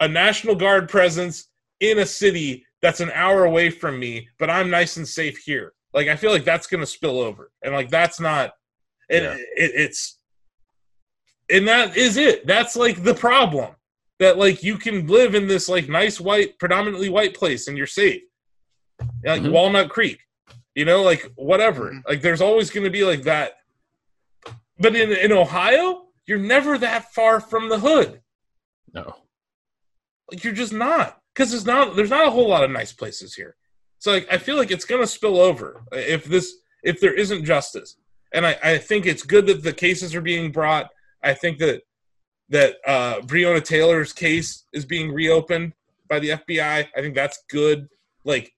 a 0.00 0.08
National 0.08 0.54
Guard 0.54 0.88
presence 0.88 1.48
in 1.80 1.98
a 1.98 2.06
city 2.06 2.64
that's 2.80 3.00
an 3.00 3.10
hour 3.12 3.44
away 3.44 3.68
from 3.70 3.98
me, 3.98 4.28
but 4.38 4.48
I'm 4.48 4.70
nice 4.70 4.96
and 4.96 5.06
safe 5.06 5.38
here. 5.38 5.74
Like 5.92 6.08
I 6.08 6.16
feel 6.16 6.30
like 6.30 6.44
that's 6.44 6.66
gonna 6.68 6.86
spill 6.86 7.20
over, 7.20 7.50
and 7.62 7.74
like 7.74 7.90
that's 7.90 8.20
not. 8.20 8.54
And 9.10 9.24
Yeah. 9.24 9.34
it, 9.56 9.72
it's 9.74 10.17
and 11.50 11.66
that 11.68 11.96
is 11.96 12.16
it. 12.16 12.46
That's 12.46 12.76
like 12.76 13.02
the 13.02 13.14
problem 13.14 13.74
that 14.18 14.36
like 14.38 14.62
you 14.62 14.76
can 14.78 15.06
live 15.06 15.34
in 15.34 15.46
this 15.46 15.68
like 15.68 15.88
nice 15.88 16.20
white, 16.20 16.58
predominantly 16.58 17.08
white 17.08 17.34
place 17.34 17.68
and 17.68 17.76
you're 17.78 17.86
safe, 17.86 18.22
like 19.24 19.42
Mhm. 19.42 19.52
Walnut 19.52 19.90
Creek, 19.90 20.20
you 20.74 20.84
know, 20.84 21.02
like 21.02 21.30
whatever. 21.36 21.92
Mhm. 21.92 22.02
Like 22.08 22.20
there's 22.22 22.40
always 22.40 22.70
going 22.70 22.84
to 22.84 22.90
be 22.90 23.04
like 23.04 23.22
that. 23.22 23.52
But 24.78 24.94
in 24.96 25.10
in 25.12 25.32
Ohio, 25.32 26.08
you're 26.26 26.38
never 26.38 26.78
that 26.78 27.12
far 27.14 27.40
from 27.40 27.68
the 27.68 27.78
hood. 27.78 28.20
no, 28.94 29.16
Like 30.30 30.42
you're 30.44 30.52
just 30.54 30.72
not 30.72 31.20
because 31.34 31.50
there's 31.50 31.66
not 31.66 31.94
there's 31.96 32.10
not 32.10 32.26
a 32.26 32.30
whole 32.30 32.48
lot 32.48 32.64
of 32.64 32.70
nice 32.70 32.92
places 32.92 33.34
here. 33.34 33.56
So 33.98 34.12
like 34.12 34.26
I 34.30 34.38
feel 34.38 34.56
like 34.56 34.70
it's 34.70 34.84
gonna 34.84 35.06
spill 35.06 35.38
over 35.40 35.82
if 35.92 36.24
this 36.24 36.54
if 36.82 37.00
there 37.00 37.14
isn't 37.14 37.44
justice. 37.44 37.96
And 38.32 38.46
I, 38.46 38.58
I 38.62 38.78
think 38.78 39.06
it's 39.06 39.22
good 39.22 39.46
that 39.46 39.62
the 39.62 39.72
cases 39.72 40.14
are 40.14 40.20
being 40.20 40.52
brought. 40.52 40.90
I 41.22 41.34
think 41.34 41.58
that 41.58 41.82
that 42.50 42.76
uh, 42.86 43.20
Breonna 43.20 43.62
Taylor's 43.62 44.12
case 44.12 44.64
is 44.72 44.86
being 44.86 45.12
reopened 45.12 45.74
by 46.08 46.18
the 46.18 46.30
FBI. 46.30 46.86
I 46.96 47.00
think 47.00 47.14
that's 47.14 47.42
good. 47.50 47.88
Like 48.24 48.52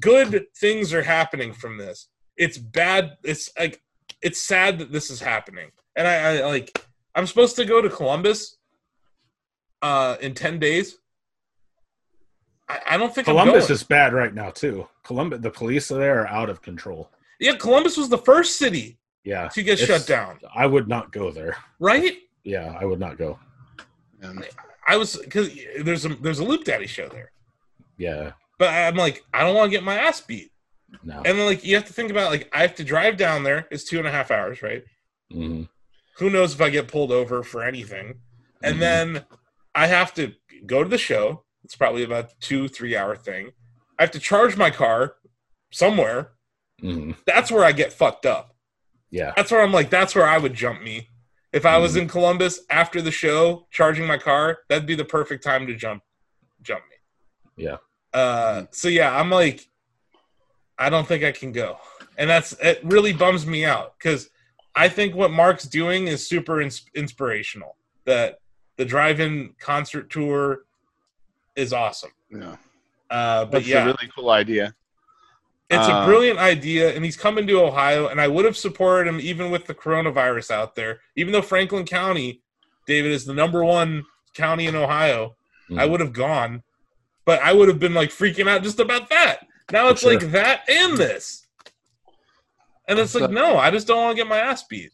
good 0.00 0.46
things 0.56 0.92
are 0.92 1.02
happening 1.02 1.52
from 1.52 1.76
this. 1.76 2.08
It's 2.36 2.58
bad. 2.58 3.16
It's 3.22 3.50
like 3.58 3.82
it's 4.22 4.42
sad 4.42 4.78
that 4.78 4.92
this 4.92 5.10
is 5.10 5.20
happening. 5.20 5.70
And 5.96 6.08
I, 6.08 6.38
I 6.38 6.46
like 6.46 6.84
I'm 7.14 7.26
supposed 7.26 7.56
to 7.56 7.64
go 7.64 7.80
to 7.80 7.88
Columbus 7.88 8.56
uh, 9.82 10.16
in 10.20 10.34
ten 10.34 10.58
days. 10.58 10.98
I, 12.68 12.80
I 12.90 12.96
don't 12.96 13.14
think 13.14 13.26
Columbus 13.26 13.70
is 13.70 13.82
bad 13.82 14.14
right 14.14 14.34
now 14.34 14.50
too. 14.50 14.88
Columbus, 15.04 15.40
the 15.40 15.50
police 15.50 15.88
there 15.88 16.22
are 16.22 16.28
out 16.28 16.48
of 16.48 16.62
control. 16.62 17.10
Yeah, 17.38 17.56
Columbus 17.56 17.96
was 17.96 18.08
the 18.08 18.18
first 18.18 18.58
city 18.58 18.98
Yeah, 19.24 19.48
to 19.48 19.62
get 19.62 19.78
shut 19.78 20.06
down, 20.06 20.38
I 20.54 20.66
would 20.66 20.86
not 20.88 21.10
go 21.12 21.30
there. 21.30 21.56
right? 21.80 22.18
Yeah, 22.44 22.76
I 22.78 22.84
would 22.84 23.00
not 23.00 23.16
go. 23.16 23.38
And 24.20 24.46
I 24.86 24.96
was 24.98 25.16
because 25.16 25.50
there's 25.80 26.04
a 26.04 26.10
there's 26.10 26.38
a 26.40 26.44
Loop 26.44 26.64
Daddy 26.64 26.86
show 26.86 27.08
there, 27.08 27.32
Yeah, 27.96 28.32
but 28.58 28.68
I'm 28.68 28.96
like 28.96 29.24
I 29.32 29.42
don't 29.42 29.54
want 29.54 29.70
to 29.70 29.76
get 29.76 29.82
my 29.82 29.96
ass 29.98 30.20
beat, 30.20 30.52
no. 31.02 31.16
and 31.16 31.38
then 31.38 31.46
like 31.46 31.64
you 31.64 31.74
have 31.74 31.86
to 31.86 31.92
think 31.94 32.10
about 32.10 32.30
like 32.30 32.50
I 32.52 32.60
have 32.60 32.74
to 32.76 32.84
drive 32.84 33.16
down 33.16 33.44
there. 33.44 33.66
It's 33.70 33.84
two 33.84 33.98
and 33.98 34.06
a 34.06 34.10
half 34.10 34.30
hours, 34.30 34.62
right? 34.62 34.84
Mhm. 35.32 35.68
Who 36.18 36.30
knows 36.30 36.54
if 36.54 36.60
I 36.60 36.68
get 36.70 36.88
pulled 36.88 37.10
over 37.10 37.42
for 37.42 37.62
anything, 37.64 38.20
and 38.62 38.76
Mhm. 38.76 38.80
then 38.80 39.24
I 39.74 39.86
have 39.86 40.12
to 40.14 40.34
go 40.66 40.82
to 40.84 40.88
the 40.88 40.98
show. 40.98 41.44
It's 41.64 41.76
probably 41.76 42.02
about 42.04 42.38
two 42.40 42.68
three 42.68 42.94
hour 42.94 43.16
thing. 43.16 43.52
I 43.98 44.02
have 44.02 44.10
to 44.12 44.18
charge 44.20 44.56
my 44.58 44.70
car 44.70 45.16
somewhere. 45.72 46.32
Mhm. 46.82 47.16
That's 47.26 47.50
where 47.50 47.64
I 47.64 47.72
get 47.72 47.92
fucked 47.92 48.26
up. 48.26 48.53
Yeah, 49.14 49.32
That's 49.36 49.52
where 49.52 49.62
I'm 49.62 49.70
like, 49.72 49.90
that's 49.90 50.16
where 50.16 50.26
I 50.26 50.38
would 50.38 50.54
jump 50.54 50.82
me. 50.82 51.08
If 51.52 51.64
I 51.64 51.78
was 51.78 51.94
in 51.94 52.08
Columbus 52.08 52.62
after 52.68 53.00
the 53.00 53.12
show, 53.12 53.68
charging 53.70 54.08
my 54.08 54.18
car, 54.18 54.58
that'd 54.68 54.86
be 54.88 54.96
the 54.96 55.04
perfect 55.04 55.44
time 55.44 55.68
to 55.68 55.74
jump, 55.76 56.02
jump 56.62 56.82
me. 56.90 57.64
Yeah. 57.64 57.76
Uh, 58.12 58.64
so 58.72 58.88
yeah, 58.88 59.16
I'm 59.16 59.30
like, 59.30 59.68
I 60.76 60.90
don't 60.90 61.06
think 61.06 61.22
I 61.22 61.30
can 61.30 61.52
go, 61.52 61.78
and 62.18 62.28
that's 62.28 62.54
it. 62.60 62.80
Really 62.82 63.12
bums 63.12 63.46
me 63.46 63.64
out 63.64 63.94
because 63.96 64.30
I 64.74 64.88
think 64.88 65.14
what 65.14 65.30
Marc's 65.30 65.62
doing 65.64 66.08
is 66.08 66.26
super 66.26 66.60
ins- 66.60 66.84
inspirational. 66.96 67.76
That 68.06 68.40
the 68.76 68.84
drive-in 68.84 69.54
concert 69.60 70.10
tour 70.10 70.62
is 71.54 71.72
awesome. 71.72 72.10
yeah, 72.32 72.56
Uh, 73.08 73.44
but 73.44 73.52
that's 73.52 73.68
yeah, 73.68 73.82
a 73.84 73.86
really 73.86 74.10
cool 74.12 74.30
idea. 74.30 74.74
It's 75.74 75.88
a 75.88 75.92
Uh, 75.92 76.06
brilliant 76.06 76.38
idea, 76.38 76.94
and 76.94 77.04
he's 77.04 77.16
coming 77.16 77.46
to 77.46 77.60
Ohio, 77.62 78.08
and 78.08 78.20
I 78.20 78.28
would 78.28 78.44
have 78.44 78.56
supported 78.56 79.08
him 79.08 79.20
even 79.20 79.50
with 79.50 79.66
the 79.66 79.74
coronavirus 79.74 80.50
out 80.50 80.74
there. 80.74 81.00
Even 81.16 81.32
though 81.32 81.42
Franklin 81.42 81.84
County, 81.84 82.42
David, 82.86 83.12
is 83.12 83.24
the 83.24 83.34
number 83.34 83.64
one 83.64 84.04
county 84.34 84.66
in 84.66 84.74
Ohio, 84.76 85.36
I 85.70 85.86
Mhm. 85.86 85.90
would 85.90 86.00
have 86.00 86.12
gone, 86.12 86.62
but 87.24 87.40
I 87.42 87.52
would 87.52 87.68
have 87.68 87.78
been 87.78 87.94
like 87.94 88.10
freaking 88.10 88.48
out 88.48 88.62
just 88.62 88.80
about 88.80 89.08
that. 89.10 89.46
Now 89.72 89.88
it's 89.88 90.02
sure. 90.02 90.12
like 90.12 90.30
that 90.32 90.68
and 90.68 90.96
this. 90.96 91.46
And 92.86 92.98
it's 92.98 93.14
like, 93.14 93.24
So- 93.24 93.30
no, 93.30 93.56
I 93.56 93.70
just 93.70 93.86
don't 93.86 93.96
want 93.98 94.16
to 94.16 94.22
get 94.22 94.28
my 94.28 94.38
ass 94.38 94.62
beat. 94.64 94.90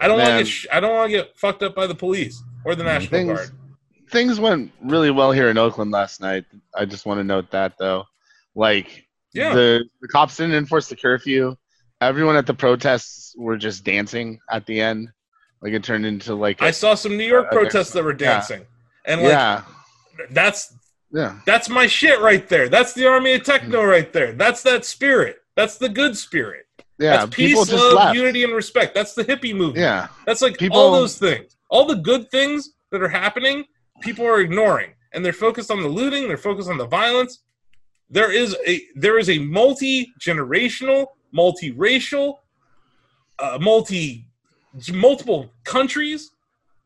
I 0.00 0.08
don't 0.08 0.18
want 0.18 0.30
to 0.30 0.38
get 0.38 0.48
sh- 0.48 0.66
I 0.72 0.80
don't 0.80 0.94
want 0.94 1.10
to 1.10 1.16
get 1.18 1.36
fucked 1.36 1.62
up 1.62 1.74
by 1.74 1.86
the 1.86 1.94
police 1.94 2.42
or 2.64 2.74
the 2.74 2.84
National 2.84 3.10
Things- 3.10 3.38
Guard. 3.38 3.50
Things 4.10 4.40
went 4.40 4.72
really 4.82 5.10
well 5.10 5.32
here 5.32 5.50
in 5.50 5.58
Oakland 5.58 5.90
last 5.90 6.20
night. 6.20 6.44
I 6.74 6.84
just 6.84 7.04
want 7.04 7.18
to 7.18 7.24
note 7.24 7.50
that 7.50 7.76
though. 7.78 8.06
Like 8.54 9.06
Yeah. 9.34 9.54
the, 9.54 9.84
the 10.00 10.08
cops 10.08 10.36
didn't 10.36 10.54
enforce 10.56 10.88
the 10.88 10.96
curfew. 10.96 11.54
Everyone 12.00 12.36
at 12.36 12.46
the 12.46 12.54
protests 12.54 13.34
were 13.36 13.56
just 13.56 13.84
dancing 13.84 14.38
at 14.50 14.64
the 14.66 14.80
end. 14.80 15.08
Like 15.60 15.72
it 15.72 15.82
turned 15.84 16.06
into 16.06 16.34
like 16.34 16.60
a- 16.60 16.66
I 16.66 16.70
saw 16.70 16.94
some 16.94 17.16
New 17.16 17.24
York 17.26 17.46
Uh, 17.46 17.54
protests 17.54 17.90
that 17.92 18.04
were 18.04 18.12
yeah. 18.12 18.16
dancing. 18.16 18.66
And 19.04 19.22
like 19.22 19.30
yeah, 19.30 19.62
that's 20.30 20.74
yeah, 21.10 21.40
that's 21.46 21.68
my 21.68 21.86
shit 21.86 22.20
right 22.20 22.46
there. 22.48 22.68
That's 22.68 22.92
the 22.92 23.06
army 23.06 23.32
of 23.34 23.42
techno 23.42 23.82
right 23.84 24.12
there. 24.12 24.32
That's 24.32 24.62
that 24.62 24.84
spirit. 24.84 25.36
That's 25.56 25.76
the 25.78 25.88
good 25.88 26.16
spirit. 26.16 26.66
yeah. 26.98 27.18
That's 27.24 27.34
peace, 27.34 27.56
just 27.58 27.72
love, 27.72 27.92
left. 27.94 28.16
unity, 28.16 28.44
and 28.44 28.52
respect. 28.54 28.94
That's 28.94 29.14
the 29.14 29.24
hippie 29.24 29.54
movement. 29.54 29.78
Yeah, 29.78 30.08
That's 30.26 30.42
like 30.42 30.58
People- 30.58 30.78
all 30.78 30.92
those 30.92 31.18
things. 31.18 31.56
All 31.70 31.86
the 31.86 31.96
good 31.96 32.30
things 32.30 32.70
that 32.92 33.02
are 33.02 33.08
happening, 33.08 33.64
people 34.02 34.24
are 34.26 34.40
ignoring. 34.40 34.92
And 35.12 35.24
they're 35.24 35.32
focused 35.32 35.70
on 35.70 35.82
the 35.82 35.88
looting, 35.88 36.28
they're 36.28 36.36
focused 36.36 36.68
on 36.70 36.78
the 36.78 36.86
violence. 36.86 37.42
There 38.10 38.32
is 38.32 38.56
a 38.66 38.82
there 38.94 39.18
is 39.18 39.28
a 39.28 39.38
multi-generational, 39.38 41.06
multi-racial, 41.32 42.40
uh, 43.38 43.58
multi 43.60 44.26
multiple 44.92 45.50
countries 45.64 46.30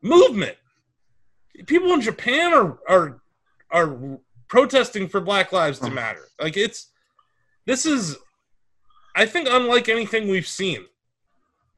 movement. 0.02 0.56
People 1.66 1.92
in 1.92 2.00
Japan 2.00 2.52
are 2.52 2.78
are 2.88 3.20
are 3.70 4.18
protesting 4.48 5.08
for 5.08 5.20
Black 5.20 5.52
Lives 5.52 5.78
to. 5.80 5.90
Matter. 5.90 6.28
Like 6.40 6.56
it's 6.56 6.88
this 7.66 7.86
is 7.86 8.16
I 9.14 9.26
think 9.26 9.48
unlike 9.50 9.88
anything 9.88 10.28
we've 10.28 10.46
seen. 10.46 10.86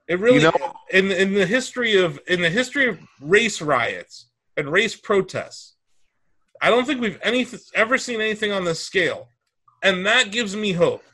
It 0.08 0.20
really 0.20 0.36
You 0.42 0.50
know- 0.50 0.76
in 0.90 1.10
in 1.12 1.34
the 1.34 1.46
history 1.46 1.96
of 1.96 2.18
in 2.28 2.40
the 2.40 2.50
history 2.50 2.88
of 2.88 2.98
race 3.20 3.60
riots 3.60 4.26
and 4.56 4.70
race 4.70 4.96
protests. 4.96 5.74
I 6.62 6.70
don't 6.70 6.86
think 6.86 7.00
we've 7.00 7.18
any 7.22 7.46
ever 7.74 7.98
seen 7.98 8.20
anything 8.22 8.52
on 8.52 8.64
this 8.64 8.80
scale. 8.80 9.28
And 9.84 10.04
that 10.06 10.32
gives 10.32 10.56
me 10.56 10.72
hope 10.72 11.04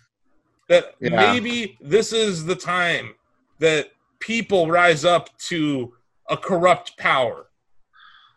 that 0.68 0.94
Yeah. 1.00 1.10
maybe 1.10 1.76
this 1.80 2.12
is 2.12 2.44
the 2.46 2.56
time 2.56 3.16
that 3.58 3.90
people 4.20 4.68
rise 4.68 5.04
up 5.04 5.36
to 5.50 5.96
a 6.28 6.36
corrupt 6.36 6.96
power. 6.96 7.50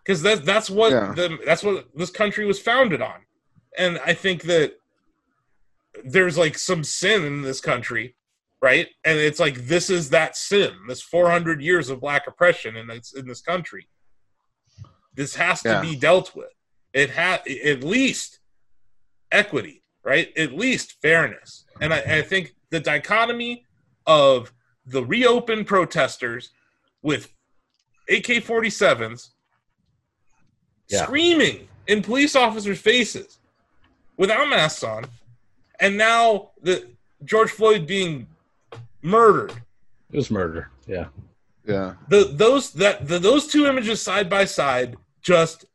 Cuz 0.06 0.22
that 0.24 0.44
that's 0.44 0.70
what 0.70 0.92
Yeah. 0.92 1.14
the 1.16 1.40
that's 1.46 1.64
what 1.64 1.88
this 1.96 2.10
country 2.10 2.46
was 2.46 2.60
founded 2.60 3.02
on. 3.02 3.26
And 3.78 4.00
I 4.00 4.14
think 4.14 4.44
that 4.44 4.78
there's 6.04 6.38
like 6.38 6.58
some 6.58 6.84
sin 6.84 7.24
in 7.24 7.42
this 7.44 7.62
country, 7.62 8.16
right? 8.62 8.90
And 9.04 9.20
it's 9.20 9.40
like 9.40 9.68
this 9.68 9.90
is 9.92 10.10
that 10.10 10.36
sin, 10.36 10.76
this 10.88 11.02
400 11.02 11.62
years 11.62 11.90
of 11.90 12.02
black 12.02 12.26
oppression 12.28 12.76
in 12.76 12.88
this 12.88 13.14
in 13.14 13.28
this 13.28 13.42
country. 13.42 13.88
This 15.14 15.36
has 15.36 15.62
to 15.62 15.70
Yeah. 15.70 15.82
be 15.82 15.96
dealt 15.96 16.36
with. 16.36 16.52
It 16.92 17.12
had 17.12 17.48
at 17.48 17.84
least 17.84 18.40
equity, 19.32 19.83
right? 20.04 20.36
At 20.38 20.54
least 20.54 21.02
fairness. 21.02 21.66
And 21.82 21.94
I, 21.94 22.00
I 22.00 22.22
think 22.22 22.56
the 22.70 22.80
dichotomy 22.80 23.66
of 24.06 24.54
the 24.86 25.04
reopened 25.06 25.66
protesters 25.68 26.50
with 27.02 27.30
AK 28.10 28.44
47s 28.44 29.30
Yeah. 30.90 31.04
screaming 31.04 31.68
in 31.88 32.02
police 32.02 32.36
officers' 32.36 32.80
faces 32.80 33.40
without 34.18 34.48
masks 34.50 34.84
on, 34.84 35.06
and 35.80 35.98
now 35.98 36.52
the 36.62 36.88
George 37.26 37.50
Floyd 37.52 37.88
being 37.88 38.28
murdered. 39.02 39.52
It 40.12 40.18
was 40.18 40.30
murder. 40.30 40.70
Yeah. 40.88 41.08
yeah. 41.66 41.96
The 42.10 42.26
those 42.34 42.72
that 42.74 43.08
the, 43.08 43.20
those 43.20 43.48
two 43.48 43.66
images 43.66 44.02
side 44.02 44.30
by 44.30 44.46
side 44.46 44.98
just 45.22 45.66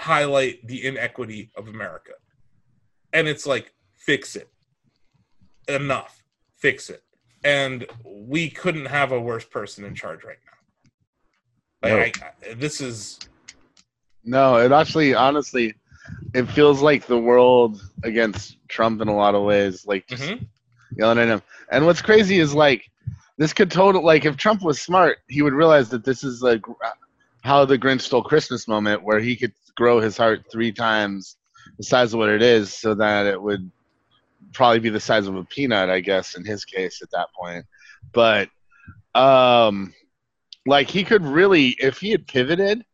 highlight 0.00 0.66
the 0.66 0.86
inequity 0.86 1.50
of 1.56 1.68
America. 1.68 2.12
And 3.12 3.26
it's 3.28 3.46
like 3.46 3.72
fix 3.96 4.36
it. 4.36 4.48
Enough. 5.68 6.22
Fix 6.56 6.90
it. 6.90 7.02
And 7.44 7.86
we 8.04 8.50
couldn't 8.50 8.86
have 8.86 9.12
a 9.12 9.20
worse 9.20 9.44
person 9.44 9.84
in 9.84 9.94
charge 9.94 10.24
right 10.24 10.38
now. 11.82 11.96
Like, 11.98 12.22
I, 12.22 12.50
I- 12.50 12.54
this 12.54 12.80
is 12.80 13.18
No, 14.24 14.56
it 14.56 14.72
actually, 14.72 15.14
honestly, 15.14 15.74
it 16.34 16.44
feels 16.46 16.82
like 16.82 17.06
the 17.06 17.18
world 17.18 17.80
against 18.02 18.56
Trump 18.68 19.00
in 19.00 19.08
a 19.08 19.14
lot 19.14 19.34
of 19.34 19.42
ways, 19.44 19.86
like 19.86 20.06
just 20.06 20.22
Mhm. 20.24 20.46
yelling 20.96 21.18
at 21.18 21.28
him. 21.28 21.42
And 21.70 21.86
what's 21.86 22.02
crazy 22.02 22.38
is 22.40 22.54
like 22.54 22.90
this 23.36 23.52
could 23.52 23.70
total 23.70 24.02
like 24.04 24.24
if 24.24 24.36
Trump 24.36 24.62
was 24.62 24.80
smart, 24.80 25.18
he 25.28 25.42
would 25.42 25.52
realize 25.52 25.88
that 25.90 26.04
this 26.04 26.24
is 26.24 26.42
like 26.42 26.62
how 27.44 27.64
the 27.64 27.78
Grinch 27.78 28.00
stole 28.02 28.22
Christmas 28.22 28.66
moment, 28.66 29.02
where 29.04 29.20
he 29.20 29.36
could 29.36 29.52
grow 29.76 30.00
his 30.00 30.16
heart 30.16 30.44
three 30.50 30.72
times 30.72 31.36
the 31.78 31.84
size 31.84 32.12
of 32.12 32.18
what 32.18 32.28
it 32.28 32.42
is, 32.42 32.74
so 32.74 32.94
that 32.94 33.26
it 33.26 33.40
would 33.40 33.70
probably 34.52 34.80
be 34.80 34.90
the 34.90 35.00
size 35.00 35.26
of 35.26 35.36
a 35.36 35.44
peanut, 35.44 35.88
I 35.90 36.00
guess, 36.00 36.36
in 36.36 36.44
his 36.44 36.64
case 36.64 37.00
at 37.02 37.10
that 37.12 37.28
point. 37.34 37.64
But 38.12 38.48
um, 39.14 39.94
like 40.66 40.88
he 40.90 41.04
could 41.04 41.24
really, 41.24 41.68
if 41.78 41.98
he 41.98 42.10
had 42.10 42.26
pivoted, 42.26 42.84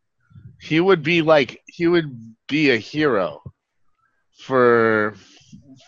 he 0.61 0.80
would 0.80 1.03
be 1.03 1.22
like 1.22 1.62
he 1.66 1.87
would 1.87 2.35
be 2.49 2.70
a 2.70 2.76
hero 2.76 3.43
for 4.39 5.14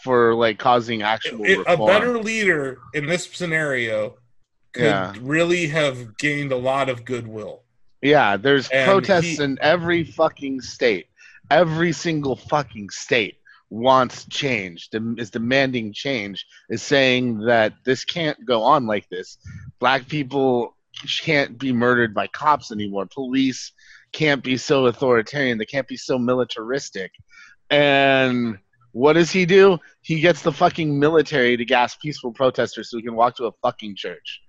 for 0.02 0.34
like 0.34 0.58
causing 0.58 1.02
actual 1.02 1.44
it- 1.44 1.58
a 1.66 1.76
better 1.76 2.18
leader 2.18 2.78
in 2.94 3.06
this 3.06 3.24
scenario 3.32 4.16
could 4.72 4.84
Yeah. 4.84 5.14
really 5.20 5.66
have 5.68 6.16
gained 6.18 6.52
a 6.52 6.56
lot 6.56 6.88
of 6.88 7.04
goodwill. 7.04 7.62
Yeah, 8.02 8.36
there's 8.36 8.68
And 8.68 8.86
protests 8.86 9.38
he- 9.38 9.42
in 9.42 9.58
every 9.60 10.04
fucking 10.04 10.60
state. 10.60 11.06
Every 11.50 11.92
single 11.92 12.36
fucking 12.36 12.90
state 12.90 13.36
wants 13.70 14.26
change, 14.26 14.88
is 14.92 15.30
demanding 15.30 15.92
change, 15.92 16.46
is 16.70 16.82
saying 16.82 17.38
that 17.40 17.74
this 17.84 18.04
can't 18.04 18.44
go 18.46 18.62
on 18.62 18.86
like 18.86 19.08
this. 19.08 19.38
Black 19.80 20.08
people 20.08 20.76
can't 21.20 21.58
be 21.58 21.72
murdered 21.72 22.14
by 22.14 22.26
cops 22.28 22.72
anymore. 22.72 23.06
Police 23.06 23.72
can't 24.12 24.42
be 24.42 24.56
so 24.56 24.86
authoritarian. 24.86 25.58
They 25.58 25.66
can't 25.66 25.88
be 25.88 25.96
so 25.96 26.18
militaristic. 26.18 27.12
And 27.70 28.58
what 28.92 29.14
does 29.14 29.30
he 29.30 29.44
do? 29.44 29.78
He 30.00 30.20
gets 30.20 30.42
the 30.42 30.52
fucking 30.52 30.98
military 30.98 31.56
to 31.56 31.64
gas 31.64 31.96
peaceful 31.96 32.32
protesters 32.32 32.90
so 32.90 32.96
he 32.96 33.02
can 33.02 33.14
walk 33.14 33.36
to 33.36 33.46
a 33.46 33.52
fucking 33.62 33.96
church. 33.96 34.40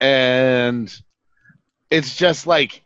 And 0.00 0.94
it's 1.90 2.16
just 2.16 2.46
like 2.46 2.82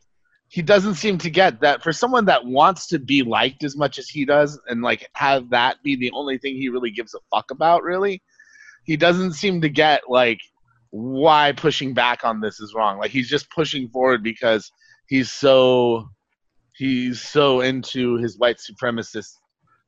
he 0.55 0.63
doesn't 0.63 0.95
seem 0.95 1.19
to 1.19 1.31
get 1.31 1.63
that. 1.63 1.83
For 1.83 1.93
someone 1.93 2.27
that 2.27 2.45
wants 2.45 2.87
to 2.87 3.01
be 3.01 3.25
liked 3.25 3.65
as 3.65 3.77
much 3.77 3.99
as 3.99 4.09
he 4.09 4.25
does 4.25 4.57
and 4.69 4.83
like 4.83 5.09
have 5.15 5.51
that 5.51 5.83
be 5.83 5.97
the 5.97 6.13
only 6.13 6.39
thing 6.39 6.55
he 6.55 6.69
really 6.69 6.93
gives 6.93 7.13
a 7.13 7.19
fuck 7.29 7.51
about 7.51 7.83
really 7.83 8.23
he 8.85 8.97
doesn't 8.97 9.33
seem 9.33 9.63
to 9.63 9.69
get 9.69 10.03
like 10.09 10.39
why 10.91 11.51
pushing 11.57 11.93
back 11.93 12.25
on 12.25 12.41
this 12.41 12.61
is 12.61 12.73
wrong. 12.73 12.99
Like 12.99 13.11
he's 13.11 13.29
just 13.29 13.51
pushing 13.51 13.89
forward 13.89 14.23
because 14.23 14.71
he's 15.09 15.33
so 15.33 16.09
he's 16.77 17.21
so 17.21 17.61
into 17.61 18.15
his 18.19 18.39
white 18.39 18.59
supremacist 18.59 19.33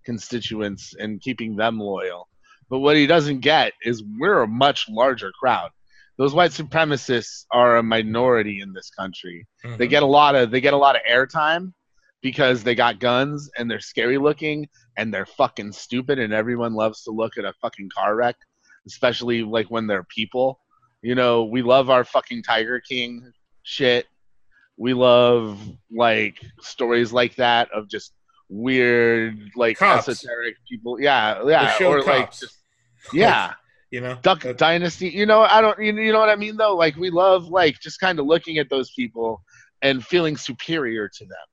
constituents 0.04 0.96
and 0.98 1.20
keeping 1.20 1.54
them 1.54 1.78
loyal. 1.78 2.28
But 2.68 2.80
what 2.80 2.96
he 2.96 3.06
doesn't 3.06 3.38
get 3.38 3.72
is 3.84 4.02
we're 4.18 4.42
a 4.42 4.48
much 4.48 4.88
larger 4.88 5.30
crowd 5.30 5.70
those 6.18 6.34
white 6.34 6.50
supremacists 6.50 7.44
are 7.50 7.76
a 7.76 7.82
minority 7.82 8.60
in 8.60 8.72
this 8.72 8.90
country. 8.90 9.46
They 9.76 9.86
get 9.86 10.02
a 10.02 10.06
lot 10.06 10.34
of 10.34 10.50
they 10.50 10.60
get 10.60 10.74
a 10.74 10.78
lot 10.78 10.96
of 10.96 11.02
airtime 11.10 11.72
because 12.22 12.62
they 12.64 12.74
got 12.74 12.98
guns 12.98 13.50
and 13.58 13.70
they're 13.70 13.80
scary 13.80 14.18
looking 14.18 14.66
and 14.96 15.12
they're 15.12 15.26
fucking 15.26 15.72
stupid 15.72 16.18
and 16.18 16.32
everyone 16.32 16.74
loves 16.74 17.02
to 17.04 17.10
look 17.10 17.36
at 17.36 17.44
a 17.44 17.52
fucking 17.60 17.90
car 17.94 18.16
wreck 18.16 18.36
especially 18.86 19.42
like 19.42 19.66
when 19.70 19.86
they're 19.86 20.04
people. 20.04 20.60
You 21.02 21.14
know 21.14 21.44
we 21.44 21.62
love 21.62 21.90
our 21.90 22.04
fucking 22.04 22.42
tiger 22.42 22.80
king 22.80 23.30
shit. 23.62 24.06
We 24.78 24.94
love 24.94 25.58
like 25.90 26.40
stories 26.60 27.12
like 27.12 27.36
that 27.36 27.70
of 27.72 27.88
just 27.88 28.12
weird 28.48 29.38
like 29.56 29.78
Cops. 29.78 30.08
esoteric 30.08 30.56
people. 30.68 31.00
Yeah 31.00 31.42
yeah 31.46 31.76
or 31.82 32.02
like 32.02 32.32
just 32.32 32.56
yeah 33.12 33.54
you 33.90 34.00
know, 34.00 34.18
Duck 34.22 34.44
Dynasty. 34.56 35.08
You 35.08 35.26
know, 35.26 35.42
I 35.42 35.60
don't. 35.60 35.78
You 35.78 35.94
you 35.94 36.12
know 36.12 36.18
what 36.18 36.28
I 36.28 36.36
mean, 36.36 36.56
though. 36.56 36.74
Like 36.74 36.96
we 36.96 37.10
love 37.10 37.48
like 37.48 37.78
just 37.80 38.00
kind 38.00 38.18
of 38.18 38.26
looking 38.26 38.58
at 38.58 38.68
those 38.68 38.90
people 38.92 39.42
and 39.82 40.04
feeling 40.04 40.36
superior 40.36 41.08
to 41.08 41.24
them. 41.24 41.46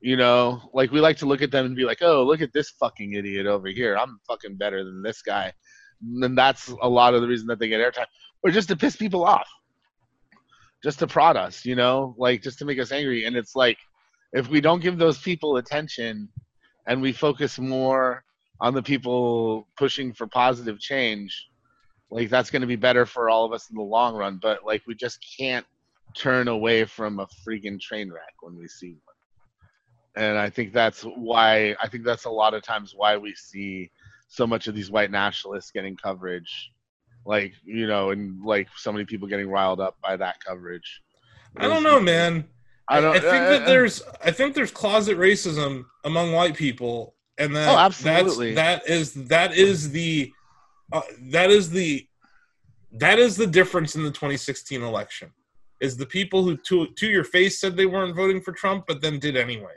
You 0.00 0.16
know, 0.16 0.70
like 0.72 0.90
we 0.90 1.00
like 1.00 1.18
to 1.18 1.26
look 1.26 1.42
at 1.42 1.50
them 1.50 1.66
and 1.66 1.76
be 1.76 1.84
like, 1.84 1.98
"Oh, 2.00 2.24
look 2.24 2.40
at 2.40 2.52
this 2.52 2.70
fucking 2.70 3.12
idiot 3.14 3.46
over 3.46 3.68
here. 3.68 3.96
I'm 3.96 4.18
fucking 4.26 4.56
better 4.56 4.84
than 4.84 5.02
this 5.02 5.22
guy." 5.22 5.52
And 6.00 6.38
that's 6.38 6.68
a 6.80 6.88
lot 6.88 7.14
of 7.14 7.20
the 7.20 7.28
reason 7.28 7.48
that 7.48 7.58
they 7.58 7.68
get 7.68 7.80
airtime, 7.80 8.06
or 8.42 8.50
just 8.50 8.68
to 8.68 8.76
piss 8.76 8.96
people 8.96 9.24
off, 9.24 9.48
just 10.82 11.00
to 11.00 11.06
prod 11.06 11.36
us. 11.36 11.64
You 11.64 11.74
know, 11.74 12.14
like 12.16 12.42
just 12.42 12.58
to 12.60 12.64
make 12.64 12.78
us 12.78 12.92
angry. 12.92 13.26
And 13.26 13.36
it's 13.36 13.54
like, 13.54 13.78
if 14.32 14.48
we 14.48 14.60
don't 14.62 14.80
give 14.80 14.96
those 14.96 15.18
people 15.18 15.58
attention, 15.58 16.28
and 16.86 17.02
we 17.02 17.12
focus 17.12 17.58
more 17.58 18.24
on 18.60 18.74
the 18.74 18.82
people 18.82 19.68
pushing 19.76 20.12
for 20.12 20.26
positive 20.26 20.78
change, 20.80 21.48
like 22.10 22.30
that's 22.30 22.50
going 22.50 22.62
to 22.62 22.68
be 22.68 22.76
better 22.76 23.06
for 23.06 23.30
all 23.30 23.44
of 23.44 23.52
us 23.52 23.70
in 23.70 23.76
the 23.76 23.82
long 23.82 24.14
run. 24.14 24.38
But 24.40 24.64
like 24.64 24.82
we 24.86 24.94
just 24.94 25.24
can't 25.38 25.66
turn 26.14 26.48
away 26.48 26.84
from 26.84 27.20
a 27.20 27.26
freaking 27.46 27.80
train 27.80 28.10
wreck 28.10 28.34
when 28.40 28.56
we 28.56 28.66
see 28.66 28.96
one. 29.04 30.24
And 30.24 30.38
I 30.38 30.50
think 30.50 30.72
that's 30.72 31.02
why 31.02 31.76
I 31.80 31.88
think 31.88 32.04
that's 32.04 32.24
a 32.24 32.30
lot 32.30 32.54
of 32.54 32.62
times 32.62 32.94
why 32.96 33.16
we 33.16 33.34
see 33.34 33.90
so 34.28 34.46
much 34.46 34.66
of 34.66 34.74
these 34.74 34.90
white 34.90 35.10
nationalists 35.10 35.70
getting 35.70 35.96
coverage, 35.96 36.72
like 37.24 37.52
you 37.64 37.86
know, 37.86 38.10
and 38.10 38.42
like 38.42 38.68
so 38.76 38.90
many 38.90 39.04
people 39.04 39.28
getting 39.28 39.48
riled 39.48 39.80
up 39.80 39.96
by 40.02 40.16
that 40.16 40.42
coverage. 40.44 41.02
I 41.56 41.68
don't 41.68 41.82
know, 41.82 42.00
man. 42.00 42.46
I 42.88 43.00
don't. 43.00 43.16
I 43.16 43.20
think 43.20 43.48
that 43.48 43.66
there's 43.66 44.02
I 44.24 44.30
think 44.30 44.54
there's 44.54 44.70
closet 44.70 45.18
racism 45.18 45.84
among 46.04 46.32
white 46.32 46.56
people, 46.56 47.14
and 47.38 47.54
that 47.56 47.68
Oh, 47.68 47.78
absolutely. 47.78 48.54
that's, 48.54 48.84
that 48.86 48.92
is 48.92 49.14
that 49.28 49.54
is 49.56 49.90
the 49.90 50.32
uh, 50.92 51.02
that 51.30 51.50
is 51.50 51.70
the 51.70 52.06
that 52.92 53.18
is 53.18 53.36
the 53.36 53.46
difference 53.46 53.94
in 53.96 54.02
the 54.02 54.10
2016 54.10 54.82
election 54.82 55.30
is 55.80 55.96
the 55.96 56.06
people 56.06 56.42
who 56.42 56.56
to 56.56 56.86
to 56.96 57.06
your 57.06 57.24
face 57.24 57.60
said 57.60 57.76
they 57.76 57.86
weren't 57.86 58.16
voting 58.16 58.40
for 58.40 58.52
Trump 58.52 58.84
but 58.88 59.00
then 59.00 59.18
did 59.18 59.36
anyway, 59.36 59.74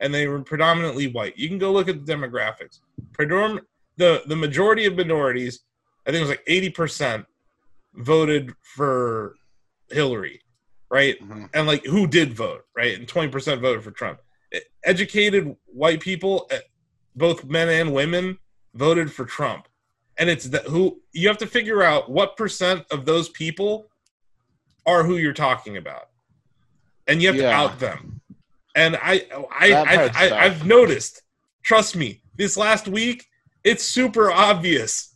and 0.00 0.12
they 0.12 0.26
were 0.26 0.40
predominantly 0.42 1.06
white. 1.08 1.36
You 1.38 1.48
can 1.48 1.58
go 1.58 1.72
look 1.72 1.88
at 1.88 2.04
the 2.04 2.12
demographics. 2.12 2.80
Predom- 3.12 3.60
the 3.96 4.22
the 4.26 4.34
majority 4.36 4.86
of 4.86 4.96
minorities, 4.96 5.60
I 6.06 6.10
think 6.10 6.18
it 6.18 6.28
was 6.28 6.30
like 6.30 6.42
80 6.48 6.70
percent, 6.70 7.26
voted 7.94 8.52
for 8.62 9.36
Hillary, 9.90 10.40
right? 10.90 11.16
Mhm. 11.20 11.48
and 11.54 11.66
like 11.68 11.84
who 11.84 12.06
did 12.08 12.32
vote, 12.32 12.64
right? 12.76 12.98
And 12.98 13.06
twenty 13.06 13.30
percent 13.30 13.60
voted 13.60 13.84
for 13.84 13.92
Trump. 13.92 14.18
Educated 14.84 15.54
white 15.66 16.00
people, 16.00 16.50
both 17.14 17.44
men 17.44 17.68
and 17.68 17.92
women, 17.92 18.38
voted 18.74 19.12
for 19.12 19.24
Trump, 19.24 19.68
and 20.18 20.28
it's 20.28 20.46
that 20.46 20.64
who 20.64 21.00
you 21.12 21.28
have 21.28 21.38
to 21.38 21.46
figure 21.46 21.82
out 21.82 22.10
what 22.10 22.36
percent 22.36 22.84
of 22.90 23.04
those 23.04 23.28
people 23.30 23.88
are 24.86 25.02
who 25.02 25.16
you're 25.16 25.32
talking 25.32 25.76
about, 25.76 26.08
and 27.06 27.22
you 27.22 27.28
have 27.28 27.36
to 27.36 27.50
out 27.50 27.78
them. 27.78 28.20
And 28.74 28.96
I 28.96 29.26
I, 29.50 29.72
I, 29.72 30.10
I 30.14 30.44
I've 30.44 30.66
noticed. 30.66 31.22
Trust 31.62 31.96
me, 31.96 32.20
this 32.36 32.58
last 32.58 32.88
week, 32.88 33.24
it's 33.62 33.84
super 33.84 34.30
obvious 34.30 35.14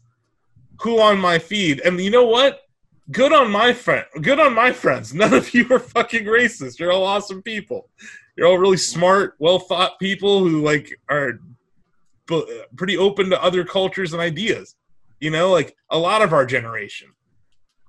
who 0.81 0.99
on 0.99 1.19
my 1.19 1.39
feed, 1.39 1.81
and 1.81 2.01
you 2.01 2.11
know 2.11 2.27
what? 2.27 2.63
good 3.11 3.33
on 3.33 3.51
my 3.51 3.73
friend 3.73 4.05
good 4.21 4.41
on 4.41 4.55
my 4.55 4.73
friends. 4.73 5.15
None 5.23 5.35
of 5.35 5.55
you 5.55 5.67
are 5.71 5.79
fucking 5.79 6.25
racist. 6.25 6.79
You're 6.79 6.93
all 6.93 7.05
awesome 7.05 7.43
people. 7.43 7.89
You're 8.37 8.47
all 8.47 8.59
really 8.59 8.77
smart 8.77 9.35
well 9.39 9.59
thought 9.59 9.99
people 9.99 10.41
who 10.41 10.63
like 10.63 10.99
are 11.09 11.41
pretty 12.77 12.97
open 12.97 13.31
to 13.31 13.43
other 13.43 13.65
cultures 13.65 14.13
and 14.13 14.21
ideas 14.23 14.77
you 15.21 15.31
know 15.31 15.51
like 15.51 15.77
a 15.91 15.99
lot 15.99 16.23
of 16.23 16.33
our 16.33 16.47
generation. 16.47 17.09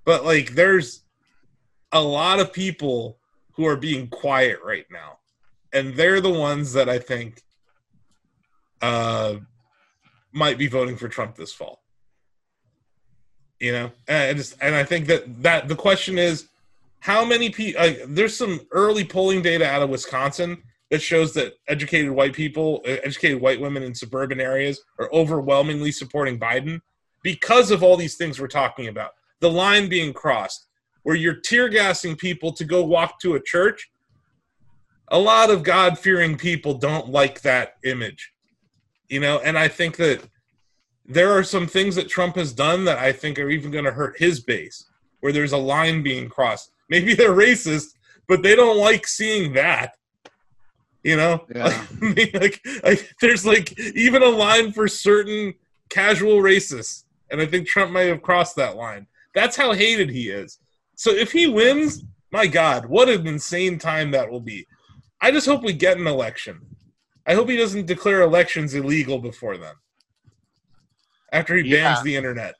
But 0.05 0.25
like 0.25 0.51
there's 0.51 1.03
a 1.91 2.01
lot 2.01 2.39
of 2.39 2.53
people 2.53 3.17
who 3.53 3.65
are 3.65 3.75
being 3.75 4.07
quiet 4.07 4.59
right 4.63 4.85
now. 4.91 5.17
And 5.73 5.95
they're 5.95 6.21
the 6.21 6.31
ones 6.31 6.73
that 6.73 6.89
i 6.89 6.97
think 6.97 7.41
uh 8.81 9.35
might 10.31 10.57
be 10.57 10.67
voting 10.67 10.95
for 10.95 11.07
trump 11.07 11.35
this 11.35 11.53
fall. 11.53 11.81
You 13.59 13.73
know? 13.73 13.91
And 14.07 14.29
I 14.29 14.33
just 14.33 14.55
and 14.61 14.75
i 14.75 14.83
think 14.83 15.07
that 15.07 15.43
that 15.43 15.67
the 15.67 15.75
question 15.75 16.17
is 16.17 16.47
how 17.01 17.23
many 17.23 17.49
people 17.49 17.81
like, 17.81 18.01
there's 18.07 18.35
some 18.35 18.61
early 18.71 19.05
polling 19.05 19.41
data 19.41 19.65
out 19.65 19.81
of 19.81 19.89
wisconsin 19.89 20.61
that 20.89 21.01
shows 21.01 21.33
that 21.33 21.53
educated 21.67 22.11
white 22.11 22.33
people 22.33 22.81
uh, 22.85 22.97
educated 23.03 23.41
white 23.41 23.59
women 23.59 23.83
in 23.83 23.93
suburban 23.93 24.39
areas 24.39 24.81
are 24.99 25.09
overwhelmingly 25.13 25.91
supporting 25.91 26.39
biden 26.39 26.79
because 27.23 27.71
of 27.71 27.83
all 27.83 27.97
these 27.97 28.15
things 28.15 28.39
we're 28.39 28.47
talking 28.47 28.87
about 28.87 29.11
the 29.39 29.49
line 29.49 29.89
being 29.89 30.13
crossed 30.13 30.67
where 31.03 31.15
you're 31.15 31.35
tear 31.35 31.69
gassing 31.69 32.15
people 32.15 32.51
to 32.51 32.65
go 32.65 32.83
walk 32.83 33.19
to 33.19 33.35
a 33.35 33.43
church 33.43 33.89
a 35.09 35.19
lot 35.19 35.49
of 35.49 35.63
god 35.63 35.97
fearing 35.97 36.37
people 36.37 36.73
don't 36.73 37.09
like 37.09 37.41
that 37.41 37.77
image 37.83 38.33
you 39.09 39.19
know 39.19 39.39
and 39.39 39.57
i 39.57 39.67
think 39.67 39.97
that 39.97 40.21
there 41.09 41.31
are 41.31 41.43
some 41.43 41.65
things 41.65 41.95
that 41.95 42.07
Trump 42.07 42.35
has 42.35 42.53
done 42.53 42.85
that 42.85 42.99
I 42.99 43.11
think 43.11 43.39
are 43.39 43.49
even 43.49 43.71
going 43.71 43.85
to 43.85 43.91
hurt 43.91 44.19
his 44.19 44.39
base, 44.39 44.85
where 45.19 45.33
there's 45.33 45.53
a 45.53 45.57
line 45.57 46.03
being 46.03 46.29
crossed. 46.29 46.71
Maybe 46.87 47.15
they're 47.15 47.31
racist, 47.31 47.95
but 48.27 48.43
they 48.43 48.55
don't 48.55 48.77
like 48.77 49.07
seeing 49.07 49.53
that. 49.53 49.95
You 51.03 51.15
know, 51.15 51.45
Yeah. 51.55 51.85
like, 52.01 52.33
like, 52.33 52.61
like 52.83 53.09
there's 53.21 53.45
like 53.45 53.77
even 53.79 54.21
a 54.21 54.27
line 54.29 54.73
for 54.73 54.87
certain 54.87 55.53
casual 55.89 56.37
racists, 56.41 57.05
and 57.31 57.39
I 57.41 57.45
think 57.45 57.67
Trump 57.67 57.91
may 57.91 58.07
have 58.07 58.21
crossed 58.21 58.55
that 58.57 58.75
line. 58.75 59.07
That's 59.33 59.55
how 59.55 59.73
hated 59.73 60.09
he 60.09 60.29
is. 60.29 60.59
So 60.95 61.11
if 61.11 61.31
he 61.31 61.47
wins, 61.47 62.03
my 62.31 62.47
God, 62.47 62.85
what 62.87 63.07
an 63.07 63.25
insane 63.27 63.79
time 63.79 64.11
that 64.11 64.29
will 64.29 64.41
be. 64.41 64.67
I 65.21 65.31
just 65.31 65.47
hope 65.47 65.63
we 65.63 65.73
get 65.73 65.97
an 65.97 66.07
election. 66.07 66.59
I 67.25 67.33
hope 67.35 67.47
he 67.49 67.57
doesn't 67.57 67.85
declare 67.85 68.21
elections 68.21 68.73
illegal 68.73 69.19
before 69.19 69.57
then 69.57 69.73
after 71.31 71.55
he 71.55 71.69
Yeah. 71.69 71.93
bans 71.93 72.03
the 72.03 72.15
internet. 72.15 72.55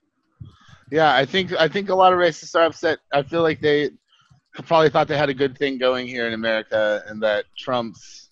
Yeah, 0.91 1.13
I 1.15 1.25
think 1.25 1.53
I 1.53 1.67
think 1.67 1.89
a 1.89 1.95
lot 1.95 2.13
of 2.13 2.19
racists 2.19 2.55
are 2.55 2.63
upset. 2.65 2.99
I 3.13 3.21
feel 3.23 3.41
like 3.41 3.59
they 3.61 3.91
probably 4.65 4.89
thought 4.89 5.07
they 5.07 5.17
had 5.17 5.29
a 5.29 5.33
good 5.33 5.57
thing 5.57 5.77
going 5.77 6.07
here 6.07 6.25
in 6.27 6.33
America, 6.33 7.03
and 7.07 7.21
that 7.21 7.45
Trump's 7.57 8.28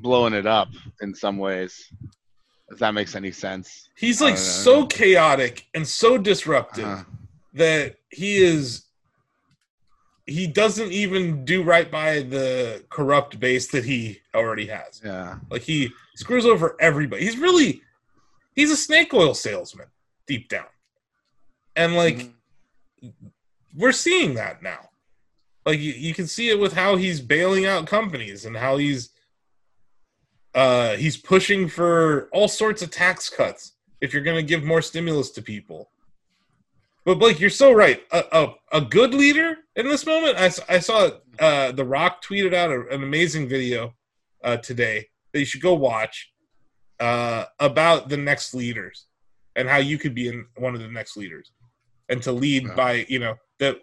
blowing 0.00 0.34
it 0.34 0.46
up 0.46 0.68
in 1.02 1.14
some 1.14 1.38
ways. 1.38 1.92
If 2.70 2.78
that 2.78 2.94
makes 2.94 3.14
any 3.14 3.30
sense. 3.30 3.88
He's 3.96 4.20
like 4.20 4.36
so 4.38 4.86
chaotic 4.86 5.66
and 5.74 5.86
so 5.86 6.16
disruptive 6.18 6.84
Uh-huh. 6.86 7.04
that 7.54 7.96
he 8.10 8.36
is 8.38 8.84
he 10.26 10.46
doesn't 10.46 10.90
even 10.90 11.44
do 11.44 11.62
right 11.62 11.90
by 11.90 12.22
the 12.22 12.82
corrupt 12.88 13.38
base 13.38 13.68
that 13.68 13.84
he 13.84 14.18
already 14.34 14.66
has. 14.66 15.02
Yeah. 15.04 15.36
Like 15.50 15.60
he 15.60 15.90
screws 16.16 16.46
over 16.46 16.76
everybody. 16.80 17.22
He's 17.24 17.36
really 17.36 17.82
he's 18.56 18.70
a 18.70 18.76
snake 18.76 19.12
oil 19.12 19.34
salesman 19.34 19.88
deep 20.26 20.48
down. 20.48 20.66
And 21.76 21.94
like 21.94 22.30
Mhm. 23.04 23.12
we're 23.76 23.92
seeing 23.92 24.34
that 24.34 24.62
now. 24.62 24.88
Like 25.66 25.78
you, 25.78 25.92
you 25.92 26.14
can 26.14 26.26
see 26.26 26.48
it 26.48 26.58
with 26.58 26.72
how 26.72 26.96
he's 26.96 27.20
bailing 27.20 27.66
out 27.66 27.86
companies 27.86 28.46
and 28.46 28.56
how 28.56 28.78
he's 28.78 29.10
uh 30.54 30.96
he's 30.96 31.16
pushing 31.16 31.68
for 31.68 32.28
all 32.32 32.48
sorts 32.48 32.82
of 32.82 32.90
tax 32.90 33.28
cuts 33.28 33.72
if 34.00 34.12
you're 34.12 34.22
going 34.22 34.36
to 34.36 34.42
give 34.42 34.62
more 34.62 34.82
stimulus 34.82 35.30
to 35.30 35.42
people. 35.42 35.90
But 37.04 37.18
Blake, 37.18 37.40
you're 37.40 37.50
so 37.50 37.72
right. 37.72 38.02
A, 38.12 38.24
a, 38.32 38.54
a 38.72 38.80
good 38.80 39.14
leader 39.14 39.56
in 39.76 39.88
this 39.88 40.06
moment. 40.06 40.36
I, 40.38 40.50
I 40.68 40.78
saw 40.78 41.10
uh, 41.38 41.72
The 41.72 41.84
Rock 41.84 42.22
tweeted 42.24 42.54
out 42.54 42.70
a, 42.70 42.86
an 42.88 43.02
amazing 43.02 43.48
video 43.48 43.94
uh, 44.42 44.58
today 44.58 45.08
that 45.32 45.38
you 45.38 45.44
should 45.44 45.62
go 45.62 45.74
watch 45.74 46.32
uh, 47.00 47.44
about 47.60 48.08
the 48.08 48.16
next 48.16 48.54
leaders 48.54 49.06
and 49.56 49.68
how 49.68 49.78
you 49.78 49.98
could 49.98 50.14
be 50.14 50.28
in 50.28 50.46
one 50.56 50.74
of 50.74 50.80
the 50.80 50.88
next 50.88 51.16
leaders 51.16 51.50
and 52.08 52.22
to 52.22 52.32
lead 52.32 52.74
by 52.76 53.06
you 53.08 53.18
know 53.18 53.36
that 53.58 53.80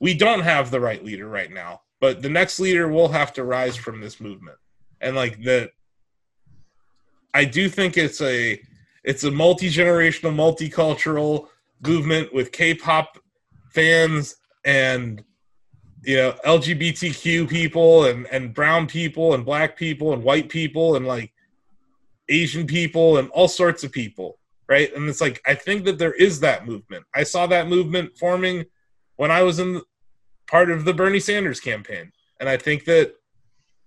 we 0.00 0.14
don't 0.14 0.40
have 0.40 0.70
the 0.70 0.80
right 0.80 1.04
leader 1.04 1.28
right 1.28 1.52
now 1.52 1.80
but 2.00 2.22
the 2.22 2.28
next 2.28 2.60
leader 2.60 2.88
will 2.88 3.08
have 3.08 3.32
to 3.32 3.44
rise 3.44 3.76
from 3.76 4.00
this 4.00 4.20
movement 4.20 4.56
and 5.02 5.14
like 5.16 5.42
the 5.42 5.70
i 7.34 7.44
do 7.44 7.68
think 7.68 7.96
it's 7.96 8.20
a 8.20 8.60
it's 9.04 9.24
a 9.24 9.30
multi-generational 9.30 10.34
multicultural 10.34 11.48
movement 11.86 12.32
with 12.32 12.52
k-pop 12.52 13.18
fans 13.70 14.36
and 14.64 15.22
you 16.04 16.16
know 16.16 16.32
lgbtq 16.46 17.48
people 17.48 18.04
and 18.06 18.26
and 18.28 18.54
brown 18.54 18.86
people 18.86 19.34
and 19.34 19.44
black 19.44 19.76
people 19.76 20.12
and 20.12 20.22
white 20.22 20.48
people 20.48 20.96
and 20.96 21.06
like 21.06 21.32
asian 22.28 22.66
people 22.66 23.18
and 23.18 23.28
all 23.30 23.48
sorts 23.48 23.84
of 23.84 23.92
people 23.92 24.38
right? 24.68 24.94
And 24.96 25.08
it's 25.08 25.20
like 25.20 25.42
i 25.46 25.54
think 25.54 25.84
that 25.84 25.98
there 25.98 26.14
is 26.14 26.40
that 26.40 26.66
movement. 26.66 27.04
I 27.14 27.24
saw 27.24 27.46
that 27.48 27.68
movement 27.68 28.16
forming 28.16 28.64
when 29.16 29.30
i 29.30 29.42
was 29.42 29.58
in 29.58 29.82
part 30.46 30.70
of 30.70 30.84
the 30.84 30.94
bernie 30.94 31.20
sanders 31.20 31.60
campaign. 31.60 32.12
And 32.40 32.48
i 32.48 32.56
think 32.56 32.84
that 32.86 33.14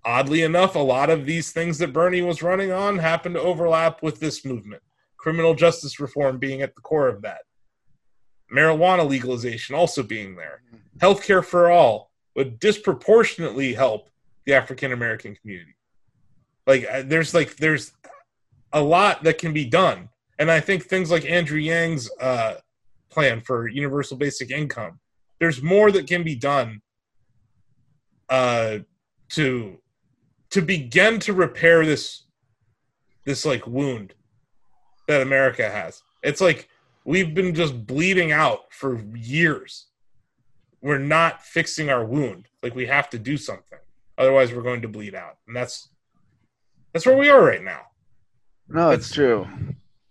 oddly 0.06 0.43
enough 0.43 0.76
a 0.76 0.80
lot 0.80 1.10
of 1.10 1.26
these 1.26 1.51
things 1.51 1.78
that 1.80 1.91
bernie 1.91 2.22
was 2.22 2.43
running 2.43 2.72
on 2.72 2.97
happen 2.97 3.34
to 3.34 3.41
overlap 3.41 4.03
with 4.03 4.20
this 4.20 4.45
movement. 4.45 4.82
Criminal 5.18 5.56
justice 5.56 5.99
reform 5.99 6.38
being 6.38 6.62
at 6.62 6.76
the 6.76 6.82
core 6.82 7.08
of 7.08 7.24
that. 7.24 7.41
Marijuana 8.53 9.08
legalization 9.08 9.76
also 9.76 10.03
being 10.03 10.36
there. 10.36 10.62
Healthcare 10.99 11.43
for 11.43 11.72
all 11.72 12.12
would 12.36 12.60
disproportionately 12.60 13.74
help 13.74 14.10
the 14.45 14.53
African 14.53 14.91
American 14.91 15.36
community. 15.36 15.76
Like 16.68 16.86
uh, 16.89 17.03
there's 17.06 17.34
like 17.34 17.56
there's 17.58 17.91
a 18.74 18.82
lot 18.82 19.24
that 19.24 19.38
can 19.38 19.53
be 19.53 19.66
done, 19.66 20.10
and 20.39 20.51
I 20.51 20.60
think 20.60 20.84
things 20.84 21.12
like 21.12 21.26
Andrew 21.26 21.60
Yang's 21.60 22.10
uh, 22.22 22.56
plan 23.10 23.41
for 23.41 23.68
universal 23.68 24.18
basic 24.18 24.51
income, 24.51 24.99
there's 25.39 25.62
more 25.62 25.91
that 25.91 26.08
can 26.08 26.24
be 26.24 26.36
done 26.36 26.82
uh, 28.30 28.80
to 29.30 29.80
to 30.56 30.62
begin 30.62 31.20
to 31.20 31.34
repair 31.34 31.86
this 31.86 32.24
this 33.26 33.45
like 33.45 33.66
wound 33.66 34.14
that 35.08 35.22
America 35.22 35.70
has. 35.70 36.01
It's 36.24 36.41
like 36.41 36.68
We've 37.06 37.36
been 37.36 37.53
just 37.53 37.86
bleeding 37.86 38.32
out 38.32 38.74
for 38.74 38.99
years. 39.16 39.86
We're 40.82 40.97
not 40.97 41.43
fixing 41.43 41.91
our 41.91 42.03
wound. 42.03 42.47
Like 42.64 42.74
we 42.74 42.88
have 42.88 43.12
to 43.12 43.20
do 43.20 43.38
something. 43.38 43.78
Otherwise 44.18 44.51
we're 44.51 44.64
going 44.64 44.82
to 44.82 44.88
bleed 44.88 45.14
out. 45.14 45.38
And 45.47 45.56
that's 45.56 45.89
that's 46.93 47.06
where 47.06 47.18
we 47.18 47.30
are 47.30 47.43
right 47.43 47.64
now. 47.64 47.82
No, 48.68 48.89
it's 48.89 49.14
true. 49.14 49.47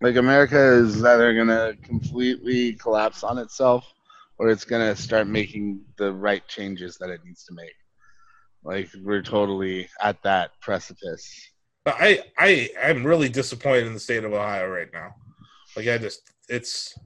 Like 0.01 0.15
America 0.17 0.57
is 0.57 1.05
either 1.05 1.35
gonna 1.35 1.75
completely 1.83 2.75
collapse 2.75 3.25
on 3.25 3.39
itself 3.39 3.93
or 4.39 4.49
it's 4.49 4.65
gonna 4.65 4.95
start 4.95 5.27
making 5.27 5.81
the 5.97 6.13
right 6.13 6.47
changes 6.47 6.97
that 6.99 7.11
it 7.11 7.25
needs 7.25 7.45
to 7.47 7.55
make. 7.55 7.75
Like 8.65 8.89
we're 9.03 9.23
totally 9.23 9.89
at 10.03 10.23
that 10.23 10.59
precipice. 10.61 11.51
But 11.85 11.97
I 11.99 12.25
I 12.39 12.71
I'm 12.83 13.07
really 13.07 13.29
disappointed 13.29 13.87
in 13.87 13.95
the 13.95 14.01
state 14.01 14.25
of 14.25 14.33
Ohio 14.33 14.69
right 14.69 14.89
now. 14.93 15.15
Like 15.77 15.87
I 15.87 15.99
just 15.99 16.23
it's 16.49 16.99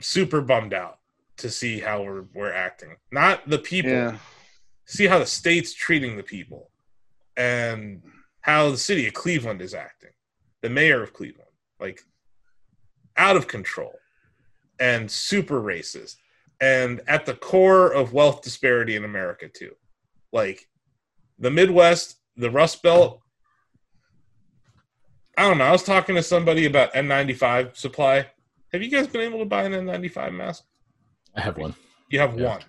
super 0.00 0.40
bummed 0.40 0.74
out 0.74 0.98
to 1.38 1.50
see 1.50 1.78
how 1.78 2.02
we're 2.02 2.24
we're 2.34 2.52
acting. 2.52 2.96
Not 3.12 3.48
the 3.48 3.58
people. 3.58 3.90
Yeah. 3.90 4.16
See 4.86 5.06
how 5.06 5.18
the 5.18 5.26
state's 5.26 5.72
treating 5.72 6.16
the 6.16 6.22
people 6.22 6.70
and 7.36 8.02
how 8.40 8.70
the 8.70 8.78
city 8.78 9.06
of 9.06 9.14
Cleveland 9.14 9.60
is 9.60 9.74
acting. 9.74 10.10
The 10.62 10.70
mayor 10.70 11.02
of 11.02 11.12
Cleveland. 11.12 11.50
Like 11.78 12.02
out 13.16 13.36
of 13.36 13.46
control 13.46 13.94
and 14.78 15.10
super 15.10 15.60
racist 15.60 16.16
and 16.60 17.00
at 17.06 17.26
the 17.26 17.34
core 17.34 17.92
of 17.92 18.12
wealth 18.12 18.42
disparity 18.42 18.96
in 18.96 19.04
America 19.04 19.48
too. 19.48 19.72
Like 20.32 20.66
the 21.38 21.50
Midwest, 21.50 22.16
the 22.36 22.50
Rust 22.50 22.82
Belt. 22.82 23.20
I 25.38 25.42
don't 25.42 25.58
know. 25.58 25.64
I 25.64 25.72
was 25.72 25.82
talking 25.82 26.14
to 26.14 26.22
somebody 26.22 26.64
about 26.64 26.94
N95 26.94 27.76
supply. 27.76 28.26
Have 28.72 28.82
you 28.82 28.90
guys 28.90 29.06
been 29.06 29.20
able 29.20 29.38
to 29.40 29.44
buy 29.44 29.64
an 29.64 29.72
N95 29.72 30.34
mask? 30.34 30.64
I 31.34 31.40
have 31.42 31.58
one. 31.58 31.74
You 32.10 32.20
have 32.20 32.38
Yeah. 32.38 32.48
one. 32.48 32.60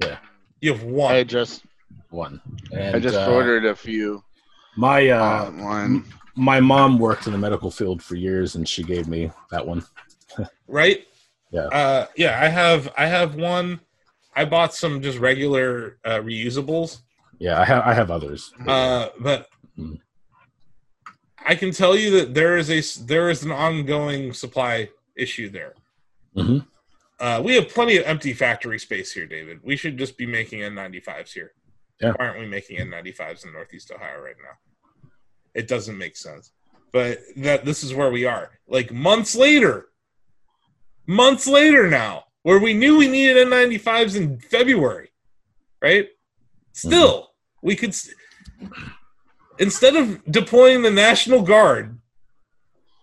Yeah. 0.00 0.18
You 0.60 0.72
have 0.74 0.82
one. 0.84 1.14
I 1.14 1.24
just 1.24 1.62
One. 2.10 2.40
And, 2.72 2.94
I 2.96 2.98
just 3.00 3.16
uh, 3.16 3.32
ordered 3.32 3.64
a 3.64 3.74
few. 3.74 4.22
my 4.76 5.08
uh, 5.08 5.46
Uh, 5.46 5.50
one. 5.52 6.04
my 6.36 6.60
mom 6.60 6.98
worked 6.98 7.26
in 7.26 7.32
the 7.32 7.38
medical 7.38 7.70
field 7.70 8.02
for 8.02 8.14
years, 8.16 8.54
and 8.54 8.68
she 8.68 8.82
gave 8.84 9.08
me 9.08 9.30
that 9.50 9.66
one. 9.66 9.84
right? 10.68 11.06
Yeah. 11.54 11.66
Uh, 11.80 12.06
yeah, 12.16 12.40
I 12.42 12.48
have 12.48 12.92
I 12.98 13.06
have 13.06 13.36
one. 13.36 13.80
I 14.34 14.44
bought 14.44 14.74
some 14.74 15.00
just 15.00 15.18
regular 15.18 15.98
uh, 16.04 16.18
reusables. 16.18 17.02
Yeah, 17.38 17.60
I 17.60 17.64
have 17.64 17.82
I 17.84 17.94
have 17.94 18.10
others. 18.10 18.52
Uh, 18.66 19.08
but 19.20 19.48
Mm. 19.78 19.98
I 21.44 21.54
can 21.56 21.72
tell 21.72 21.96
you 21.96 22.10
that 22.18 22.32
there 22.34 22.56
is 22.56 22.68
a 22.70 22.80
there 23.04 23.28
is 23.30 23.42
an 23.44 23.50
ongoing 23.50 24.32
supply 24.32 24.88
issue 25.16 25.48
there. 25.48 25.74
hmm 26.34 26.58
Uh, 27.20 27.40
we 27.44 27.54
have 27.54 27.68
plenty 27.68 27.96
of 27.98 28.04
empty 28.06 28.32
factory 28.32 28.78
space 28.78 29.12
here, 29.12 29.26
David. 29.26 29.56
We 29.62 29.76
should 29.76 29.96
just 29.98 30.16
be 30.16 30.26
making 30.26 30.60
N95s 30.60 31.32
here. 31.32 31.52
Yeah. 32.00 32.12
Why 32.16 32.26
aren't 32.26 32.40
we 32.40 32.46
making 32.46 32.78
N95s 32.78 33.44
in 33.44 33.52
Northeast 33.52 33.90
Ohio 33.94 34.20
right 34.20 34.40
now? 34.48 34.56
It 35.60 35.66
doesn't 35.68 35.98
make 36.04 36.16
sense. 36.16 36.50
But 36.92 37.18
that 37.36 37.64
this 37.64 37.82
is 37.84 37.94
where 37.94 38.10
we 38.10 38.24
are. 38.24 38.50
Like 38.68 38.92
months 38.92 39.34
later, 39.46 39.74
months 41.06 41.46
later 41.46 41.88
now, 41.88 42.24
where 42.42 42.58
we 42.58 42.74
knew 42.74 42.96
we 42.98 43.08
needed 43.08 43.46
N95s 43.48 44.16
in 44.16 44.38
February, 44.38 45.10
right? 45.82 46.08
Still, 46.72 47.30
we 47.62 47.76
could 47.76 47.90
s- 47.90 48.10
instead 49.58 49.96
of 49.96 50.24
deploying 50.30 50.82
the 50.82 50.90
National 50.90 51.42
Guard, 51.42 51.98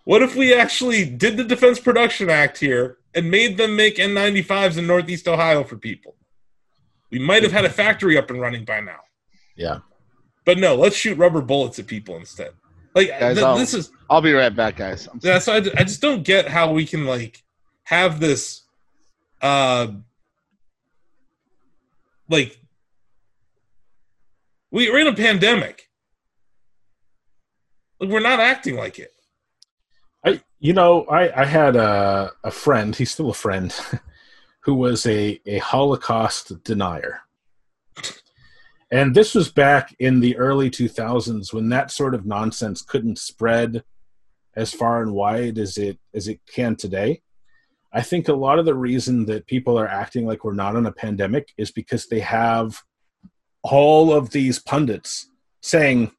what 0.05 0.21
if 0.21 0.35
we 0.35 0.53
actually 0.53 1.05
did 1.05 1.37
the 1.37 1.43
Defense 1.43 1.79
Production 1.79 2.29
Act 2.29 2.57
here 2.57 2.97
and 3.13 3.29
made 3.29 3.57
them 3.57 3.75
make 3.75 3.97
N95s 3.97 4.77
in 4.77 4.87
Northeast 4.87 5.27
Ohio 5.27 5.63
for 5.63 5.77
people? 5.77 6.15
We 7.11 7.19
might 7.19 7.43
have 7.43 7.51
had 7.51 7.65
a 7.65 7.69
factory 7.69 8.17
up 8.17 8.29
and 8.29 8.39
running 8.39 8.65
by 8.65 8.79
now. 8.79 8.99
Yeah. 9.55 9.79
But 10.45 10.57
no, 10.57 10.75
let's 10.75 10.95
shoot 10.95 11.17
rubber 11.17 11.41
bullets 11.41 11.77
at 11.77 11.87
people 11.87 12.15
instead. 12.15 12.51
Like 12.95 13.09
Guys, 13.09 13.37
th- 13.37 13.57
this 13.57 13.73
is 13.73 13.91
I'll 14.09 14.21
be 14.21 14.33
right 14.33 14.53
back, 14.53 14.75
guys. 14.75 15.07
I'm 15.07 15.19
yeah, 15.23 15.39
so 15.39 15.53
I, 15.53 15.57
I 15.57 15.83
just 15.83 16.01
don't 16.01 16.23
get 16.23 16.47
how 16.47 16.71
we 16.73 16.85
can 16.85 17.05
like 17.05 17.41
have 17.91 18.19
this 18.21 18.61
uh 19.41 19.87
like 22.29 22.57
we, 24.71 24.89
we're 24.89 24.99
in 24.99 25.07
a 25.07 25.13
pandemic. 25.13 25.89
Like 27.99 28.09
we're 28.09 28.21
not 28.21 28.39
acting 28.39 28.77
like 28.77 28.97
it. 28.97 29.11
I 30.25 30.41
you 30.59 30.71
know 30.71 31.03
I 31.03 31.41
I 31.41 31.45
had 31.45 31.75
a 31.75 32.31
a 32.43 32.51
friend. 32.51 32.95
He's 32.95 33.11
still 33.11 33.29
a 33.29 33.33
friend, 33.33 33.75
who 34.61 34.75
was 34.75 35.05
a 35.05 35.41
a 35.45 35.57
Holocaust 35.57 36.63
denier. 36.63 37.21
And 38.89 39.13
this 39.15 39.35
was 39.35 39.49
back 39.49 39.95
in 39.99 40.19
the 40.19 40.37
early 40.37 40.69
2000s 40.69 41.53
when 41.53 41.69
that 41.69 41.91
sort 41.91 42.13
of 42.13 42.25
nonsense 42.25 42.81
couldn't 42.81 43.19
spread 43.19 43.83
as 44.53 44.73
far 44.73 45.01
and 45.01 45.13
wide 45.13 45.57
as 45.57 45.77
it 45.77 45.99
as 46.13 46.27
it 46.27 46.39
can 46.45 46.75
today. 46.75 47.21
I 47.93 48.01
think 48.01 48.27
a 48.29 48.33
lot 48.33 48.57
of 48.59 48.65
the 48.65 48.75
reason 48.75 49.25
that 49.25 49.47
people 49.47 49.77
are 49.77 49.87
acting 49.87 50.25
like 50.25 50.43
we're 50.45 50.53
not 50.53 50.75
in 50.75 50.85
a 50.85 50.91
pandemic 50.91 51.49
is 51.57 51.71
because 51.71 52.07
they 52.07 52.19
have 52.21 52.81
all 53.63 54.13
of 54.13 54.29
these 54.31 54.59
pundits 54.59 55.27
saying 55.61 56.11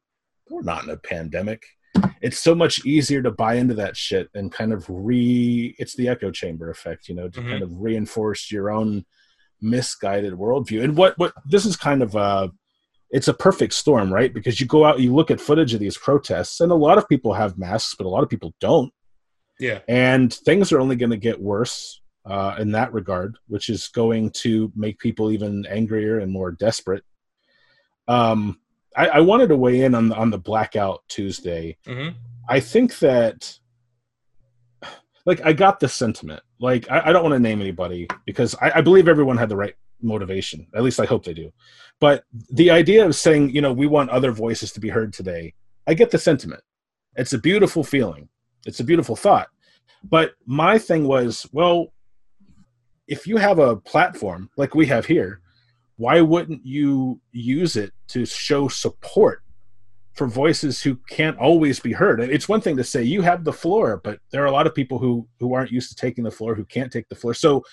we're 0.49 0.61
not 0.61 0.83
in 0.83 0.89
a 0.91 0.97
pandemic. 0.97 1.63
It's 2.21 2.39
so 2.39 2.55
much 2.55 2.85
easier 2.85 3.21
to 3.23 3.31
buy 3.31 3.55
into 3.55 3.73
that 3.75 3.97
shit 3.97 4.29
and 4.33 4.51
kind 4.51 4.71
of 4.71 4.85
re 4.89 5.75
it's 5.79 5.95
the 5.95 6.07
echo 6.07 6.31
chamber 6.31 6.69
effect, 6.69 7.07
you 7.09 7.15
know, 7.15 7.27
to 7.29 7.41
Mhm. 7.41 7.49
kind 7.49 7.63
of 7.63 7.81
reinforce 7.81 8.51
your 8.51 8.69
own 8.71 9.05
misguided 9.61 10.33
worldview. 10.33 10.83
And 10.83 10.95
what 10.97 11.17
what 11.17 11.33
this 11.45 11.65
is 11.65 11.75
kind 11.75 12.01
of 12.03 12.15
a 12.15 12.51
it's 13.09 13.27
a 13.27 13.33
perfect 13.33 13.73
storm, 13.73 14.11
right? 14.11 14.33
Because 14.33 14.59
you 14.59 14.65
go 14.65 14.85
out, 14.85 14.99
you 14.99 15.13
look 15.13 15.29
at 15.29 15.39
footage 15.39 15.73
of 15.75 15.79
these 15.79 15.97
protests, 15.97 16.59
and 16.61 16.71
a 16.71 16.75
lot 16.75 16.97
of 16.97 17.07
people 17.07 17.33
have 17.33 17.59
masks, 17.59 17.93
but 17.95 18.07
a 18.07 18.09
lot 18.09 18.23
of 18.23 18.29
people 18.29 18.53
don't. 18.59 18.91
Yeah. 19.59 19.79
And 19.87 20.33
things 20.33 20.71
are 20.71 20.79
only 20.79 20.95
going 20.95 21.11
to 21.11 21.17
get 21.17 21.41
worse 21.41 22.01
uh, 22.25 22.55
in 22.59 22.71
that 22.71 22.93
regard, 22.93 23.37
which 23.47 23.69
is 23.69 23.87
going 23.89 24.31
to 24.31 24.71
make 24.75 24.99
people 24.99 25.31
even 25.31 25.65
angrier 25.67 26.19
and 26.19 26.31
more 26.31 26.51
desperate. 26.51 27.03
Um, 28.07 28.59
I, 28.95 29.07
I 29.07 29.19
wanted 29.21 29.47
to 29.47 29.55
weigh 29.55 29.81
in 29.81 29.95
on 29.95 30.09
the, 30.09 30.15
on 30.15 30.29
the 30.29 30.37
blackout 30.37 31.03
Tuesday. 31.07 31.77
hmm 31.85 32.09
I 32.49 32.59
think 32.59 32.99
that, 32.99 33.57
like, 35.25 35.45
I 35.45 35.53
got 35.53 35.79
the 35.79 35.87
sentiment. 35.87 36.43
Like, 36.59 36.91
I, 36.91 37.03
I 37.05 37.11
don't 37.13 37.23
want 37.23 37.31
to 37.31 37.39
name 37.39 37.61
anybody 37.61 38.05
because 38.25 38.53
I, 38.61 38.79
I 38.79 38.81
believe 38.81 39.07
everyone 39.07 39.37
had 39.37 39.47
the 39.47 39.55
right 39.55 39.75
motivation. 40.01 40.67
At 40.75 40.83
least 40.83 40.99
I 40.99 41.05
hope 41.05 41.23
they 41.23 41.33
do. 41.33 41.53
But 42.01 42.25
the 42.51 42.69
idea 42.69 43.05
of 43.05 43.15
saying, 43.15 43.51
you 43.51 43.61
know, 43.61 43.71
we 43.71 43.87
want 43.87 44.09
other 44.09 44.33
voices 44.33 44.73
to 44.73 44.81
be 44.81 44.89
heard 44.89 45.13
today, 45.13 45.53
I 45.87 45.93
get 45.93 46.11
the 46.11 46.17
sentiment. 46.17 46.61
It's 47.15 47.31
a 47.31 47.37
beautiful 47.37 47.83
feeling. 47.85 48.27
It's 48.65 48.79
a 48.79 48.83
beautiful 48.83 49.15
thought. 49.15 49.47
But 50.03 50.33
my 50.45 50.77
thing 50.77 51.07
was, 51.07 51.47
well, 51.51 51.93
if 53.07 53.27
you 53.27 53.37
have 53.37 53.59
a 53.59 53.77
platform 53.77 54.49
like 54.57 54.75
we 54.75 54.85
have 54.87 55.05
here, 55.05 55.41
why 55.97 56.21
wouldn't 56.21 56.65
you 56.65 57.21
use 57.31 57.75
it 57.75 57.93
to 58.09 58.25
show 58.25 58.67
support 58.67 59.41
for 60.13 60.27
voices 60.27 60.81
who 60.81 60.97
can't 61.09 61.37
always 61.37 61.79
be 61.79 61.93
heard? 61.93 62.19
It's 62.19 62.49
one 62.49 62.61
thing 62.61 62.77
to 62.77 62.83
say 62.83 63.03
you 63.03 63.21
have 63.21 63.43
the 63.43 63.53
floor, 63.53 64.01
but 64.03 64.19
there 64.31 64.43
are 64.43 64.47
a 64.47 64.51
lot 64.51 64.67
of 64.67 64.75
people 64.75 64.99
who 64.99 65.27
who 65.39 65.53
aren't 65.53 65.71
used 65.71 65.89
to 65.89 65.95
taking 65.95 66.23
the 66.23 66.31
floor, 66.31 66.55
who 66.55 66.65
can't 66.65 66.91
take 66.91 67.07
the 67.09 67.15
floor. 67.15 67.33
So 67.33 67.63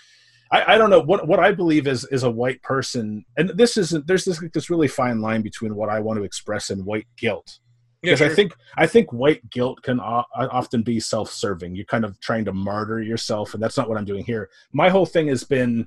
I, 0.53 0.75
I 0.75 0.79
don't 0.79 0.91
know 0.91 1.01
what 1.01 1.27
what 1.27 1.41
I 1.41 1.53
believe 1.53 1.87
is 1.87 2.05
is 2.11 2.23
a 2.23 2.31
white 2.31 2.63
person, 2.63 3.25
and 3.37 3.51
this 3.51 3.77
isn't. 3.77 4.07
There's 4.07 4.25
this 4.25 4.43
this 4.53 4.71
really 4.71 4.89
fine 4.89 5.21
line 5.21 5.43
between 5.43 5.75
what 5.75 5.89
I 5.89 6.01
want 6.01 6.19
to 6.19 6.25
express 6.25 6.71
and 6.71 6.85
white 6.85 7.07
guilt 7.17 7.59
Yeah, 8.03 8.13
because 8.15 8.19
sure. 8.19 8.31
I 8.31 8.35
think 8.35 8.57
I 8.77 8.87
think 8.87 9.13
white 9.13 9.49
guilt 9.51 9.83
can 9.83 10.01
o- 10.01 10.25
often 10.35 10.83
be 10.83 11.01
self-serving. 11.01 11.75
You're 11.75 11.85
kind 11.85 12.05
of 12.05 12.19
trying 12.21 12.45
to 12.47 12.53
martyr 12.53 13.03
yourself, 13.03 13.53
and 13.55 13.63
that's 13.63 13.77
not 13.77 13.89
what 13.89 13.99
I'm 13.99 14.05
doing 14.07 14.25
here. 14.25 14.49
My 14.73 14.89
whole 14.89 15.07
thing 15.07 15.29
has 15.29 15.45
been 15.45 15.87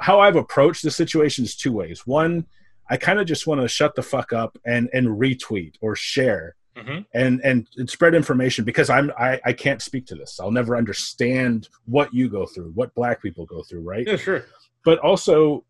how 0.00 0.20
I've 0.20 0.36
approached 0.36 0.82
the 0.82 0.90
situation 0.90 1.44
is 1.44 1.54
two 1.56 1.72
ways. 1.72 2.06
One, 2.06 2.46
I 2.90 2.96
kind 2.96 3.18
of 3.20 3.26
just 3.26 3.46
want 3.46 3.60
to 3.60 3.68
shut 3.68 3.94
the 3.94 4.02
fuck 4.02 4.32
up 4.32 4.58
and 4.66 4.88
and 4.92 5.06
retweet 5.06 5.74
or 5.80 5.94
share 5.94 6.56
Mhm. 6.76 7.04
and, 7.14 7.40
and 7.44 7.66
and 7.76 7.88
spread 7.90 8.14
information 8.14 8.64
because 8.64 8.88
I'm 8.90 9.12
I, 9.18 9.40
I 9.44 9.52
can't 9.52 9.82
speak 9.82 10.06
to 10.06 10.14
this. 10.16 10.38
I'll 10.40 10.50
never 10.52 10.76
understand 10.76 11.68
what 11.86 12.12
you 12.14 12.28
go 12.28 12.46
through, 12.46 12.70
what 12.74 12.94
black 12.94 13.22
people 13.22 13.46
go 13.46 13.62
through, 13.62 13.80
right? 13.82 14.06
yeah, 14.06 14.16
sure. 14.16 14.44
but 14.84 14.98
also 15.00 15.64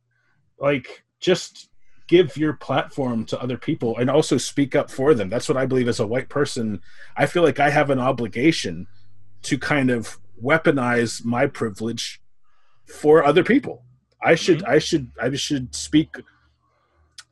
like 0.59 1.03
just 1.21 1.68
give 2.09 2.37
your 2.37 2.55
platform 2.55 3.25
to 3.27 3.41
other 3.41 3.57
people 3.57 3.97
and 3.99 4.09
also 4.11 4.37
speak 4.37 4.75
up 4.75 4.91
for 4.91 5.15
them 5.15 5.29
that's 5.29 5.49
what 5.49 5.57
i 5.59 5.65
believe 5.67 5.89
as 5.89 6.01
a 6.01 6.07
white 6.07 6.29
person 6.29 6.81
i 7.17 7.25
feel 7.27 7.43
like 7.43 7.61
i 7.61 7.71
have 7.71 7.91
an 7.91 7.99
obligation 7.99 8.87
to 9.43 9.57
kind 9.59 9.91
of 9.91 10.19
weaponize 10.43 11.25
my 11.25 11.47
privilege 11.47 12.21
for 12.87 13.25
other 13.25 13.45
people 13.45 13.85
i 14.23 14.35
should 14.35 14.65
i 14.65 14.79
should 14.79 15.11
i 15.21 15.33
should 15.35 15.75
speak 15.75 16.09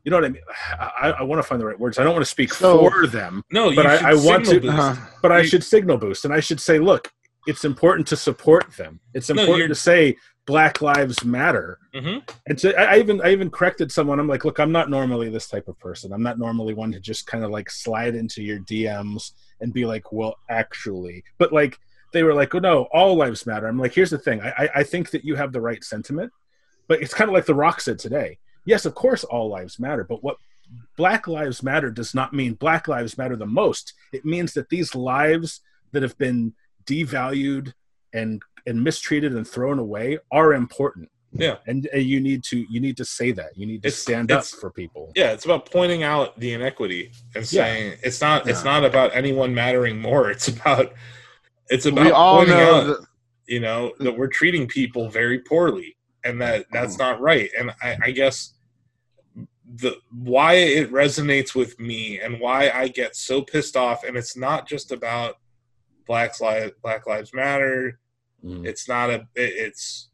you 0.05 0.11
know 0.11 0.17
what 0.19 0.25
i 0.25 0.29
mean 0.29 0.43
i, 0.79 1.15
I 1.21 1.23
want 1.23 1.39
to 1.41 1.43
find 1.43 1.61
the 1.61 1.67
right 1.67 1.79
words 1.81 1.99
i 1.99 2.05
don't 2.05 2.13
want 2.13 2.25
to 2.25 2.31
speak 2.31 2.53
So- 2.53 2.79
for 2.91 3.07
them 3.07 3.43
No, 3.51 3.71
you 3.71 3.77
But 3.77 3.87
I- 3.87 4.11
I 4.11 4.15
want 4.15 4.45
to- 4.47 4.61
boost. 4.61 4.73
Uh-huh. 4.79 5.07
but 5.23 5.33
i 5.33 5.43
should 5.43 5.65
signal 5.65 5.97
boost 5.97 6.25
and 6.25 6.33
i 6.35 6.41
should 6.41 6.61
say 6.61 6.79
look 6.79 7.11
it's 7.49 7.65
important 7.65 8.09
to 8.09 8.17
support 8.17 8.77
them. 8.77 8.99
It's 9.15 9.31
important 9.31 9.59
you're- 9.59 9.69
to 9.69 9.75
say 9.77 10.17
Black 10.47 10.81
Lives 10.81 11.25
Matter. 11.25 11.79
hmm 11.93 12.19
And 12.47 12.59
so 12.59 12.71
I, 12.71 12.85
I 12.85 12.99
even 12.99 13.21
I 13.23 13.33
even 13.33 13.51
corrected 13.51 13.91
someone. 13.93 14.19
I'm 14.19 14.29
like, 14.29 14.45
look, 14.45 14.59
I'm 14.59 14.73
not 14.73 14.89
normally 14.91 15.29
this 15.29 15.49
type 15.49 15.69
of 15.69 15.79
person. 15.79 16.13
I'm 16.13 16.23
not 16.23 16.39
normally 16.39 16.75
one 16.75 16.93
to 16.93 17.01
just 17.01 17.27
kind 17.27 17.45
of 17.45 17.51
like 17.51 17.69
slide 17.71 18.15
into 18.15 18.43
your 18.43 18.61
DMs 18.61 19.33
and 19.61 19.73
be 19.73 19.85
like, 19.85 20.13
well, 20.13 20.37
actually, 20.49 21.25
but 21.39 21.53
like 21.53 21.79
they 22.13 22.23
were 22.23 22.35
like, 22.35 22.55
oh 22.55 22.61
no, 22.61 22.83
all 22.93 23.17
lives 23.17 23.47
matter. 23.47 23.67
I'm 23.67 23.79
like, 23.79 23.93
here's 23.93 24.11
the 24.11 24.19
thing. 24.19 24.41
I 24.41 24.51
I, 24.57 24.69
I 24.77 24.83
think 24.85 25.11
that 25.11 25.25
you 25.25 25.35
have 25.35 25.53
the 25.53 25.61
right 25.61 25.83
sentiment, 25.83 26.33
but 26.89 27.03
it's 27.03 27.15
kind 27.15 27.29
of 27.29 27.35
like 27.35 27.47
The 27.47 27.55
Rock 27.55 27.81
said 27.81 27.99
today. 27.99 28.39
Yes, 28.65 28.87
of 28.87 28.95
course, 28.95 29.25
all 29.25 29.49
lives 29.49 29.79
matter, 29.79 30.05
but 30.05 30.23
what 30.23 30.37
Black 30.97 31.29
Lives 31.29 31.63
Matter 31.63 31.91
does 31.91 32.15
not 32.15 32.33
mean 32.33 32.55
Black 32.55 32.89
Lives 32.89 33.17
Matter 33.17 33.37
the 33.37 33.47
most. 33.47 33.95
It 34.13 34.25
means 34.25 34.53
that 34.55 34.69
these 34.69 34.95
lives 34.95 35.61
that 35.93 36.03
have 36.03 36.19
been 36.19 36.55
devalued 36.85 37.73
and 38.17 38.43
and 38.67 38.83
mistreated 38.83 39.35
and 39.37 39.47
thrown 39.47 39.79
away 39.79 40.19
are 40.33 40.55
important 40.55 41.09
Yeah. 41.33 41.57
and 41.67 41.89
uh, 41.95 41.99
you 41.99 42.19
need 42.21 42.43
to 42.45 42.57
you 42.73 42.81
need 42.81 42.97
to 42.97 43.05
say 43.05 43.31
that 43.33 43.51
you 43.57 43.65
need 43.67 43.83
to 43.83 43.89
It's- 43.89 44.03
stand 44.03 44.33
up 44.33 44.45
for 44.45 44.71
people 44.71 45.13
Yeah, 45.15 45.31
it's 45.33 45.45
about 45.45 45.71
pointing 45.71 46.03
out 46.03 46.39
the 46.41 46.53
inequity 46.53 47.13
and 47.35 47.45
Yeah. 47.53 47.65
saying 47.65 47.99
it's 48.03 48.21
not 48.21 48.49
it's 48.49 48.65
Yeah. 48.65 48.73
not 48.73 48.85
about 48.85 49.15
anyone 49.15 49.55
mattering 49.55 49.99
more. 50.01 50.31
It's 50.35 50.49
about 50.49 50.93
it's 51.69 51.87
about 51.87 52.05
we 52.07 52.11
all 52.11 52.39
pointing 52.39 52.57
know 52.57 52.75
out, 52.75 52.87
that, 52.87 53.07
you 53.47 53.61
know, 53.61 53.93
that 54.01 54.17
we're 54.19 54.29
treating 54.41 54.67
people 54.67 55.09
very 55.09 55.39
poorly 55.41 55.97
and 56.25 56.41
that 56.41 56.67
that's 56.73 56.97
not 56.99 57.21
right. 57.21 57.51
And 57.59 57.71
I, 57.83 57.97
I 58.09 58.11
guess 58.13 58.55
the 59.83 59.97
why 60.13 60.55
it 60.55 60.91
resonates 60.93 61.55
with 61.55 61.79
me 61.81 62.21
and 62.21 62.41
why 62.41 62.71
I 62.71 62.87
get 62.89 63.17
so 63.17 63.43
pissed 63.43 63.77
off, 63.77 64.05
and 64.05 64.17
it's 64.17 64.37
not 64.37 64.69
just 64.69 64.93
about 64.93 65.39
Black 66.07 66.41
Lives 66.41 66.73
Black 66.83 67.07
Lives 67.07 67.33
Matter. 67.35 67.99
Mhm. 68.45 68.67
It's 68.67 68.89
not 68.89 69.11
a 69.11 69.27
it's 69.35 70.09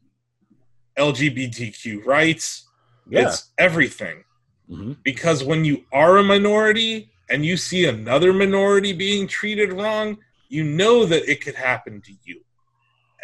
LGBTQ 0.97 2.05
rights. 2.05 2.67
yeah 3.09 3.21
It's 3.27 3.51
everything 3.57 4.23
Mhm. 4.69 4.97
because 5.03 5.43
when 5.43 5.65
you 5.65 5.85
are 5.91 6.17
a 6.17 6.23
minority 6.23 7.11
and 7.29 7.45
you 7.45 7.57
see 7.57 7.85
another 7.85 8.31
minority 8.31 8.93
being 8.93 9.27
treated 9.27 9.73
wrong, 9.73 10.17
you 10.47 10.63
know 10.63 11.05
that 11.05 11.29
it 11.29 11.41
could 11.41 11.55
happen 11.55 12.01
to 12.01 12.13
you. 12.23 12.43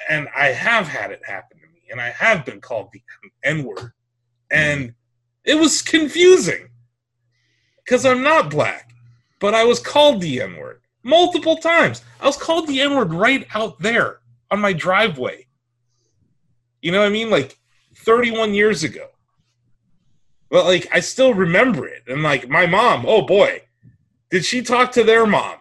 And 0.09 0.27
I 0.35 0.47
have 0.47 0.87
had 0.87 1.11
it 1.11 1.21
happen 1.25 1.59
to 1.59 1.67
me, 1.67 1.81
and 1.91 2.01
I 2.01 2.09
have 2.09 2.45
been 2.45 2.59
called 2.59 2.89
the 2.91 3.01
N 3.43 3.63
word. 3.63 3.91
And 4.51 4.95
it 5.45 5.55
was 5.55 5.81
confusing 5.81 6.69
because 7.77 8.05
I'm 8.05 8.23
not 8.23 8.49
black, 8.49 8.91
but 9.39 9.53
I 9.53 9.63
was 9.63 9.79
called 9.79 10.21
the 10.21 10.41
N 10.41 10.57
word 10.57 10.81
multiple 11.03 11.57
times. 11.57 12.01
I 12.19 12.25
was 12.25 12.37
called 12.37 12.67
the 12.67 12.81
N 12.81 12.95
word 12.95 13.13
right 13.13 13.47
out 13.53 13.79
there 13.79 14.19
on 14.51 14.59
my 14.59 14.73
driveway. 14.73 15.47
You 16.81 16.91
know 16.91 16.99
what 16.99 17.07
I 17.07 17.11
mean? 17.11 17.29
Like 17.29 17.57
31 17.95 18.53
years 18.53 18.83
ago. 18.83 19.07
But 20.49 20.65
like 20.65 20.87
I 20.91 20.99
still 20.99 21.33
remember 21.33 21.87
it. 21.87 22.03
And 22.07 22.23
like 22.23 22.49
my 22.49 22.65
mom, 22.65 23.05
oh 23.07 23.21
boy, 23.21 23.61
did 24.31 24.45
she 24.45 24.61
talk 24.61 24.91
to 24.93 25.03
their 25.03 25.25
mom 25.25 25.57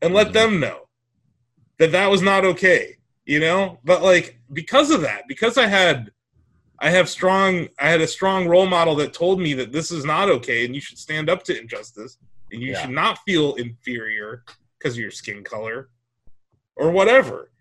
and 0.00 0.14
let 0.14 0.28
Mhm. 0.28 0.32
them 0.32 0.60
know 0.60 0.88
that 1.78 1.92
that 1.92 2.10
was 2.10 2.22
not 2.22 2.44
okay, 2.44 2.96
you 3.24 3.38
know? 3.40 3.78
But 3.84 4.02
like 4.02 4.38
because 4.52 4.90
of 4.90 5.02
that, 5.02 5.28
because 5.28 5.56
I 5.58 5.66
had 5.66 6.10
I 6.80 6.90
have 6.90 7.08
strong 7.08 7.68
I 7.78 7.88
had 7.88 8.00
a 8.00 8.08
strong 8.08 8.48
role 8.48 8.66
model 8.66 8.96
that 8.96 9.12
told 9.12 9.38
me 9.40 9.54
that 9.54 9.70
this 9.70 9.92
is 9.92 10.04
not 10.04 10.28
okay 10.28 10.64
and 10.64 10.74
you 10.74 10.80
should 10.80 10.98
stand 10.98 11.30
up 11.30 11.44
to 11.44 11.56
injustice 11.60 12.18
and 12.50 12.60
you 12.60 12.72
Yeah. 12.72 12.80
should 12.82 12.90
not 12.90 13.20
feel 13.24 13.54
inferior 13.54 14.42
because 14.78 14.94
of 14.94 14.98
your 15.00 15.12
skin 15.12 15.44
color 15.44 15.90
or 16.74 16.90
whatever. 16.90 17.51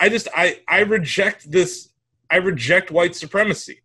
I 0.00 0.08
just 0.08 0.28
I 0.34 0.60
I 0.68 0.80
reject 0.80 1.50
this 1.50 1.90
I 2.30 2.36
reject 2.36 2.90
white 2.90 3.14
supremacy. 3.14 3.80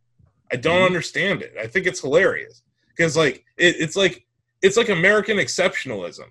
I 0.51 0.55
don't 0.55 0.82
Mhm. 0.82 0.86
understand 0.86 1.41
it. 1.41 1.53
I 1.59 1.68
think 1.68 1.86
it's 1.88 2.01
hilarious 2.01 2.61
because 2.89 3.18
like 3.18 3.43
it, 3.57 3.76
it's 3.80 3.95
like 3.95 4.26
it's 4.61 4.78
like 4.78 4.89
American 4.89 5.38
exceptionalism. 5.38 6.30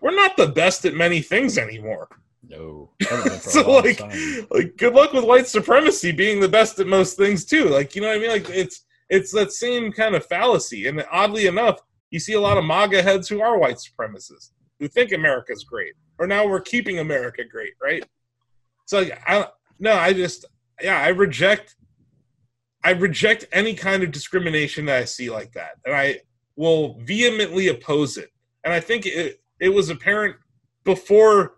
We're 0.00 0.14
not 0.14 0.36
the 0.36 0.48
best 0.48 0.84
at 0.84 0.94
many 0.94 1.20
things 1.22 1.56
anymore. 1.58 2.08
no 2.46 2.90
Haven't 3.08 3.24
been 3.24 3.38
for 3.40 3.48
a 3.48 3.52
so 3.52 3.70
like 3.70 3.98
time. 3.98 4.46
like 4.50 4.76
good 4.76 4.94
luck 4.94 5.12
with 5.12 5.24
white 5.24 5.46
supremacy 5.46 6.12
being 6.12 6.40
the 6.40 6.48
best 6.48 6.78
at 6.78 6.86
most 6.86 7.16
things 7.16 7.44
too. 7.44 7.66
Like 7.68 7.94
you 7.94 8.02
know 8.02 8.08
what 8.08 8.16
I 8.16 8.20
mean? 8.20 8.30
Like 8.30 8.48
it's 8.50 8.84
it's 9.10 9.32
that 9.32 9.52
same 9.52 9.92
kind 9.92 10.14
of 10.14 10.26
fallacy. 10.26 10.86
And 10.88 11.04
oddly 11.12 11.46
enough, 11.46 11.78
you 12.10 12.18
see 12.18 12.32
a 12.34 12.40
lot 12.40 12.56
of 12.58 12.64
MAGA 12.64 13.02
heads 13.02 13.28
who 13.28 13.40
are 13.42 13.58
white 13.58 13.76
supremacists 13.76 14.50
who 14.80 14.88
think 14.88 15.12
America's 15.12 15.62
great, 15.62 15.92
or 16.18 16.26
now 16.26 16.46
we're 16.46 16.60
keeping 16.60 16.98
America 16.98 17.44
great, 17.44 17.74
right? 17.82 18.04
So 18.86 19.00
like, 19.00 19.18
I 19.26 19.46
no, 19.78 19.94
I 19.94 20.12
just 20.12 20.44
yeah, 20.82 21.00
I 21.00 21.08
reject 21.08 21.76
I 22.82 22.90
reject 22.90 23.46
any 23.52 23.74
kind 23.74 24.02
of 24.02 24.12
discrimination 24.12 24.84
that 24.86 24.96
I 24.96 25.04
see 25.04 25.30
like 25.30 25.52
that, 25.52 25.76
and 25.84 25.94
I 25.94 26.20
will 26.56 26.98
vehemently 27.00 27.68
oppose 27.68 28.16
it. 28.18 28.30
And 28.64 28.72
I 28.72 28.80
think 28.80 29.06
it 29.06 29.40
it 29.60 29.70
was 29.70 29.88
apparent 29.90 30.36
before 30.84 31.56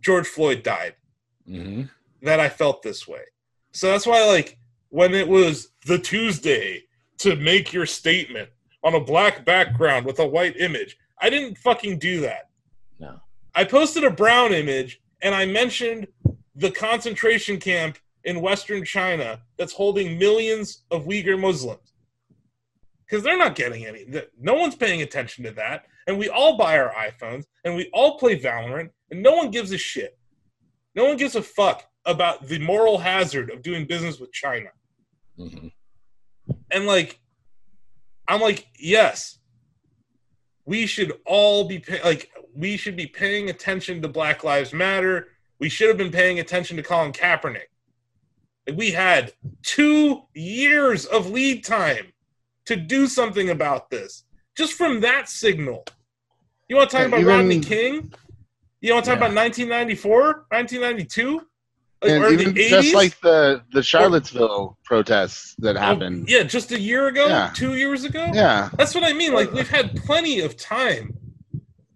George 0.00 0.26
Floyd 0.26 0.62
died 0.62 0.94
Mhm. 1.48 1.90
that 2.22 2.38
I 2.40 2.48
felt 2.48 2.82
this 2.82 3.06
way. 3.08 3.22
So 3.72 3.90
that's 3.90 4.06
why, 4.06 4.24
like, 4.24 4.58
when 4.88 5.14
it 5.14 5.26
was 5.28 5.68
the 5.86 5.98
Tuesday 5.98 6.84
to 7.18 7.36
make 7.36 7.72
your 7.72 7.86
statement 7.86 8.50
on 8.82 8.94
a 8.94 9.00
black 9.00 9.44
background 9.44 10.04
with 10.06 10.18
a 10.18 10.26
white 10.26 10.56
image, 10.58 10.96
I 11.20 11.30
didn't 11.30 11.56
fucking 11.58 11.98
do 11.98 12.20
that. 12.20 12.50
No. 12.98 13.20
I 13.54 13.64
posted 13.64 14.04
a 14.04 14.10
brown 14.10 14.52
image 14.52 15.00
and 15.22 15.34
I 15.34 15.46
mentioned 15.46 16.06
the 16.54 16.70
concentration 16.70 17.58
camp 17.58 17.98
in 18.24 18.40
Western 18.40 18.84
China 18.84 19.40
that's 19.56 19.72
holding 19.72 20.18
millions 20.18 20.84
of 20.90 21.04
Uyghur 21.04 21.38
Muslims. 21.38 21.92
Because 23.04 23.22
they're 23.22 23.38
not 23.38 23.54
getting 23.54 23.86
any, 23.86 24.04
no 24.38 24.54
one's 24.54 24.74
paying 24.74 25.02
attention 25.02 25.44
to 25.44 25.52
that. 25.52 25.86
And 26.08 26.18
we 26.18 26.28
all 26.28 26.56
buy 26.56 26.78
our 26.78 26.92
iPhones 26.92 27.44
and 27.64 27.76
we 27.76 27.88
all 27.92 28.18
play 28.18 28.38
Valorant 28.38 28.90
and 29.10 29.22
no 29.22 29.34
one 29.36 29.50
gives 29.50 29.70
a 29.72 29.78
shit. 29.78 30.18
No 30.94 31.04
one 31.04 31.16
gives 31.16 31.36
a 31.36 31.42
fuck 31.42 31.84
about 32.04 32.46
the 32.46 32.58
moral 32.58 32.98
hazard 32.98 33.50
of 33.50 33.62
doing 33.62 33.86
business 33.86 34.18
with 34.18 34.32
China. 34.32 34.70
Mhm. 35.38 35.72
And 36.70 36.86
like, 36.86 37.20
I'm 38.26 38.40
like, 38.40 38.66
yes, 38.78 39.38
we 40.64 40.86
should 40.86 41.12
all 41.26 41.68
be 41.68 41.78
pay- 41.78 42.02
like, 42.02 42.30
we 42.56 42.76
should 42.76 42.96
be 42.96 43.06
paying 43.06 43.50
attention 43.50 44.00
to 44.02 44.08
Black 44.08 44.42
Lives 44.42 44.72
Matter. 44.72 45.28
We 45.58 45.68
should 45.68 45.88
have 45.88 45.98
been 45.98 46.10
paying 46.12 46.38
attention 46.38 46.76
to 46.76 46.82
Colin 46.82 47.12
Kaepernick. 47.12 47.68
Like, 48.66 48.76
we 48.76 48.90
had 48.92 49.32
two 49.62 50.22
years 50.34 51.04
of 51.06 51.30
lead 51.30 51.64
time 51.64 52.12
to 52.64 52.76
do 52.76 53.06
something 53.06 53.50
about 53.50 53.90
this. 53.90 54.24
Just 54.56 54.72
from 54.72 55.00
that 55.00 55.28
signal. 55.28 55.84
You 56.68 56.76
want 56.76 56.90
to 56.90 56.96
talk 56.96 57.06
about 57.06 57.20
even- 57.20 57.32
Rodney 57.32 57.60
King? 57.60 58.12
You 58.80 58.94
want 58.94 59.04
to 59.04 59.10
talk 59.12 59.20
Yeah. 59.20 59.26
about 59.26 59.34
1994, 59.34 60.46
1992? 60.50 61.46
Like, 62.02 62.10
and 62.12 62.40
even 62.40 62.54
just 62.54 62.94
like 62.94 63.18
the 63.20 63.62
the 63.72 63.82
Charlottesville 63.82 64.76
protests 64.84 65.54
that 65.58 65.76
Oh, 65.76 65.80
happened. 65.80 66.28
yeah, 66.28 66.42
just 66.42 66.70
a 66.70 66.78
year 66.78 67.08
ago, 67.08 67.26
Yeah. 67.26 67.50
two 67.54 67.74
years 67.74 68.04
ago. 68.04 68.30
yeah. 68.34 68.68
That's 68.76 68.94
what 68.94 69.02
I 69.02 69.12
mean. 69.14 69.32
Like 69.32 69.50
we've 69.52 69.68
had 69.68 69.96
plenty 70.04 70.40
of 70.40 70.56
time. 70.58 71.16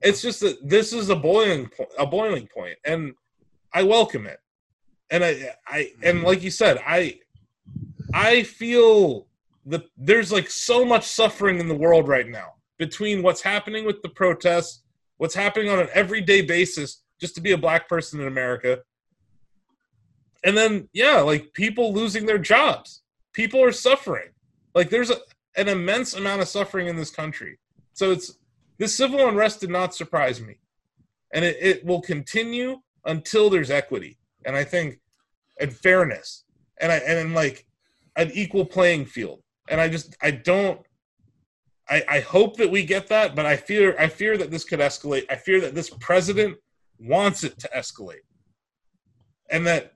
It's 0.02 0.22
just 0.22 0.40
that 0.40 0.68
this 0.68 0.92
is 0.92 1.10
a 1.10 1.16
boiling 1.16 1.68
point, 1.68 1.90
a 1.98 2.06
boiling 2.06 2.46
point, 2.46 2.76
and 2.84 3.14
I 3.72 3.82
welcome 3.82 4.26
it. 4.26 4.38
And 5.10 5.24
I, 5.24 5.54
I, 5.66 5.92
and 6.02 6.18
mm-hmm. 6.18 6.26
like 6.26 6.42
you 6.42 6.50
said, 6.50 6.80
I, 6.86 7.18
I 8.14 8.44
feel 8.44 9.26
that 9.66 9.84
there's 9.96 10.32
like 10.32 10.48
so 10.50 10.84
much 10.84 11.04
suffering 11.04 11.60
in 11.60 11.68
the 11.68 11.74
world 11.74 12.08
right 12.08 12.28
now 12.28 12.54
between 12.78 13.22
what's 13.22 13.42
happening 13.42 13.84
with 13.84 14.00
the 14.02 14.08
protests, 14.08 14.82
what's 15.18 15.34
happening 15.34 15.68
on 15.68 15.78
an 15.78 15.88
everyday 15.92 16.42
basis 16.42 17.02
just 17.20 17.34
to 17.34 17.40
be 17.40 17.52
a 17.52 17.58
black 17.58 17.88
person 17.88 18.20
in 18.20 18.26
America, 18.26 18.80
and 20.44 20.56
then 20.56 20.88
yeah, 20.92 21.20
like 21.20 21.52
people 21.52 21.92
losing 21.92 22.26
their 22.26 22.38
jobs. 22.38 23.02
People 23.32 23.62
are 23.62 23.72
suffering. 23.72 24.28
Like 24.74 24.90
there's 24.90 25.10
a, 25.10 25.18
an 25.56 25.68
immense 25.68 26.14
amount 26.14 26.40
of 26.40 26.48
suffering 26.48 26.88
in 26.88 26.96
this 26.96 27.10
country. 27.10 27.58
So 27.92 28.10
it's 28.12 28.38
this 28.80 28.96
civil 28.96 29.28
unrest 29.28 29.60
did 29.60 29.68
not 29.68 29.94
surprise 29.94 30.40
me, 30.40 30.58
and 31.34 31.44
it, 31.44 31.58
it 31.60 31.84
will 31.84 32.00
continue 32.00 32.80
until 33.04 33.50
there's 33.50 33.70
equity, 33.70 34.18
and 34.46 34.56
I 34.56 34.64
think, 34.64 35.00
and 35.60 35.70
fairness, 35.70 36.44
and 36.80 36.90
I 36.90 36.96
and 36.96 37.34
like 37.34 37.66
an 38.16 38.30
equal 38.32 38.64
playing 38.64 39.04
field. 39.04 39.42
And 39.68 39.82
I 39.82 39.88
just 39.88 40.16
I 40.22 40.30
don't. 40.30 40.80
I, 41.90 42.02
I 42.08 42.20
hope 42.20 42.56
that 42.56 42.70
we 42.70 42.82
get 42.82 43.08
that, 43.08 43.36
but 43.36 43.44
I 43.44 43.56
fear 43.56 43.94
I 43.98 44.08
fear 44.08 44.38
that 44.38 44.50
this 44.50 44.64
could 44.64 44.80
escalate. 44.80 45.26
I 45.30 45.36
fear 45.36 45.60
that 45.60 45.74
this 45.74 45.90
president 46.00 46.56
wants 46.98 47.44
it 47.44 47.58
to 47.58 47.70
escalate, 47.76 48.24
and 49.50 49.66
that 49.66 49.92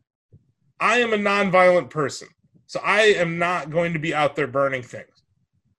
I 0.79 0.99
am 0.99 1.15
a 1.15 1.17
nonviolent 1.17 1.89
person, 1.89 2.29
so 2.67 2.81
I 2.85 3.01
am 3.03 3.39
not 3.39 3.71
going 3.71 3.95
to 3.95 3.99
be 3.99 4.15
out 4.15 4.37
there 4.37 4.47
burning 4.47 4.83
things. 4.83 5.14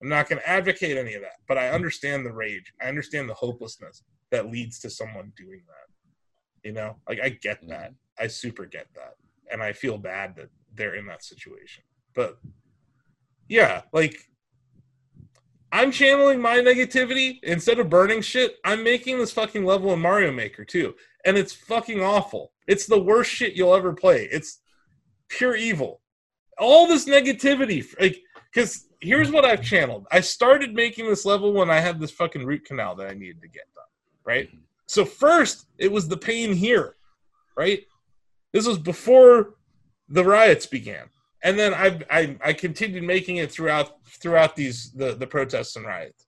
I'm 0.06 0.10
not 0.10 0.30
going 0.30 0.40
to 0.40 0.48
advocate 0.48 0.98
any 0.98 1.16
of 1.16 1.24
that, 1.24 1.38
but 1.48 1.58
I 1.58 1.70
understand 1.70 2.28
the 2.28 2.32
rage. 2.32 2.72
I 2.80 2.86
understand 2.86 3.28
the 3.28 3.34
hopelessness 3.34 4.04
that 4.30 4.52
leads 4.52 4.80
to 4.82 4.90
someone 4.92 5.34
doing 5.36 5.64
that. 5.66 6.68
You 6.68 6.74
know, 6.74 6.98
like 7.10 7.20
I 7.24 7.30
get 7.30 7.68
that. 7.70 7.92
I 8.20 8.28
super 8.28 8.68
get 8.68 8.86
that, 8.94 9.16
and 9.52 9.64
I 9.64 9.74
feel 9.74 9.98
bad 9.98 10.36
that 10.36 10.50
they're 10.76 10.94
in 10.94 11.08
that 11.08 11.24
situation. 11.24 11.84
But 12.14 12.38
yeah, 13.50 13.82
like 13.94 14.30
I'm 15.72 15.90
channeling 15.90 16.40
my 16.40 16.58
negativity 16.58 17.40
instead 17.42 17.80
of 17.80 17.90
burning 17.90 18.22
shit. 18.22 18.58
I'm 18.64 18.84
making 18.84 19.18
this 19.18 19.32
fucking 19.32 19.66
level 19.66 19.92
in 19.92 20.02
Mario 20.02 20.32
Maker 20.32 20.66
too, 20.66 20.94
and 21.26 21.36
it's 21.36 21.54
fucking 21.54 22.04
awful. 22.04 22.52
It's 22.68 22.86
the 22.86 23.02
worst 23.02 23.32
shit 23.32 23.56
you'll 23.56 23.74
ever 23.74 23.94
play. 23.94 24.30
It's 24.32 24.60
pure 25.30 25.56
evil. 25.56 26.02
All 26.60 26.88
this 26.88 27.06
negativity, 27.10 27.84
like, 28.00 28.22
because 28.56 28.88
here's 29.02 29.32
what 29.32 29.44
I've 29.44 29.62
channeled. 29.62 30.08
I 30.12 30.22
started 30.22 30.74
making 30.74 31.08
this 31.10 31.26
level 31.26 31.52
when 31.52 31.70
I 31.70 31.82
had 31.82 32.00
this 32.00 32.12
fucking 32.12 32.46
root 32.46 32.64
canal 32.64 32.96
that 32.96 33.10
I 33.10 33.14
needed 33.14 33.42
to 33.42 33.50
get 33.50 33.66
done, 33.76 33.84
right? 34.24 34.48
Mm-hmm. 34.48 34.60
So 34.88 35.04
first, 35.04 35.68
it 35.78 35.92
was 35.92 36.08
the 36.08 36.16
pain 36.18 36.54
here, 36.54 36.96
right? 37.58 37.82
This 38.54 38.66
was 38.66 38.78
before 38.78 39.56
the 40.08 40.24
riots 40.24 40.68
began, 40.68 41.10
and 41.44 41.60
then 41.60 41.74
I 41.74 42.00
I, 42.10 42.38
I 42.44 42.54
continued 42.54 43.04
making 43.04 43.38
it 43.38 43.52
throughout 43.52 43.98
throughout 44.22 44.56
these 44.56 44.92
the 44.94 45.16
the 45.16 45.28
protests 45.28 45.76
and 45.76 45.86
riots, 45.86 46.28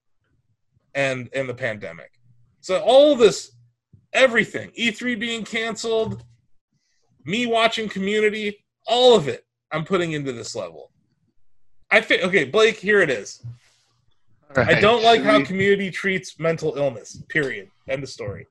and 0.96 1.30
and 1.34 1.48
the 1.48 1.54
pandemic. 1.54 2.12
So 2.60 2.82
all 2.82 3.16
this, 3.16 3.52
everything, 4.12 4.72
E3 4.78 5.18
being 5.18 5.46
canceled, 5.46 6.24
me 7.24 7.46
watching 7.46 7.88
Community, 7.88 8.66
all 8.86 9.16
of 9.16 9.30
it, 9.30 9.46
I'm 9.72 9.86
putting 9.86 10.12
into 10.12 10.34
this 10.34 10.56
level. 10.56 10.92
I 11.92 12.02
think 12.02 12.24
okay, 12.24 12.44
Blake. 12.46 12.78
Here 12.78 13.02
it 13.02 13.10
is. 13.10 13.44
I 14.56 14.80
don't 14.80 15.04
like 15.04 15.22
how 15.24 15.44
community 15.44 15.92
treats 15.92 16.40
mental 16.40 16.76
illness. 16.78 17.22
Period. 17.30 17.70
End 17.88 18.04
of 18.04 18.10
story. 18.10 18.48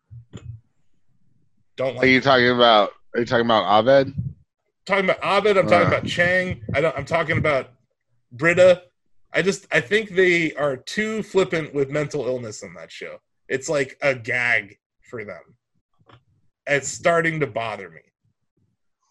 Don't 1.77 1.89
like. 1.89 1.97
Are 1.97 2.01
like. 2.01 2.09
you 2.09 2.21
talking 2.21 2.51
about? 2.51 2.91
Are 3.15 3.21
you 3.21 3.27
talking 3.27 3.47
about 3.47 3.65
Abed? 3.87 4.15
talking 4.87 5.05
about 5.05 5.19
Abed. 5.23 5.57
I'm 5.59 5.67
talking 5.67 5.87
Uh. 5.87 5.97
about 5.99 6.07
Chang. 6.07 6.63
I 6.75 6.81
don't. 6.81 6.97
I'm 6.97 7.05
talking 7.05 7.39
about 7.39 7.71
Britta. 8.33 8.85
I 9.33 9.43
just. 9.43 9.67
I 9.73 9.81
think 9.81 10.11
they 10.11 10.53
are 10.55 10.77
too 10.77 11.23
flippant 11.23 11.75
with 11.75 11.91
mental 11.91 12.27
illness 12.27 12.63
in 12.63 12.73
that 12.75 12.91
show. 12.93 13.19
It's 13.49 13.69
like 13.69 13.99
a 14.03 14.15
gag 14.15 14.79
for 15.03 15.25
them. 15.25 15.43
It's 16.67 16.89
starting 16.89 17.39
to 17.41 17.47
bother 17.47 17.91
me. 17.91 18.01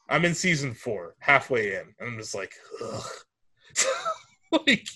I'm 0.10 0.26
in 0.26 0.36
season 0.36 0.74
four, 0.74 1.16
halfway 1.20 1.76
in, 1.76 1.94
and 2.00 2.10
I'm 2.10 2.18
just 2.18 2.36
like, 2.36 2.54
ugh. 2.84 3.06
like, 4.52 4.88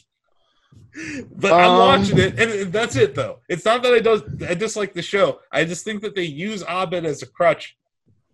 but 1.36 1.54
I'm 1.54 1.70
Um, 1.72 1.78
watching 1.80 2.18
it, 2.18 2.40
and 2.40 2.74
that's 2.74 2.96
it 2.96 3.16
though. 3.16 3.40
It's 3.48 3.66
not 3.66 3.84
that 3.84 3.94
I 3.94 4.00
don't 4.00 4.44
I 4.44 4.54
dislike 4.54 4.94
the 4.94 5.02
show. 5.02 5.40
I 5.52 5.64
just 5.66 5.84
think 5.86 6.02
that 6.02 6.16
they 6.16 6.24
use 6.24 6.64
Abed 6.64 7.06
as 7.06 7.22
a 7.22 7.26
crutch, 7.28 7.78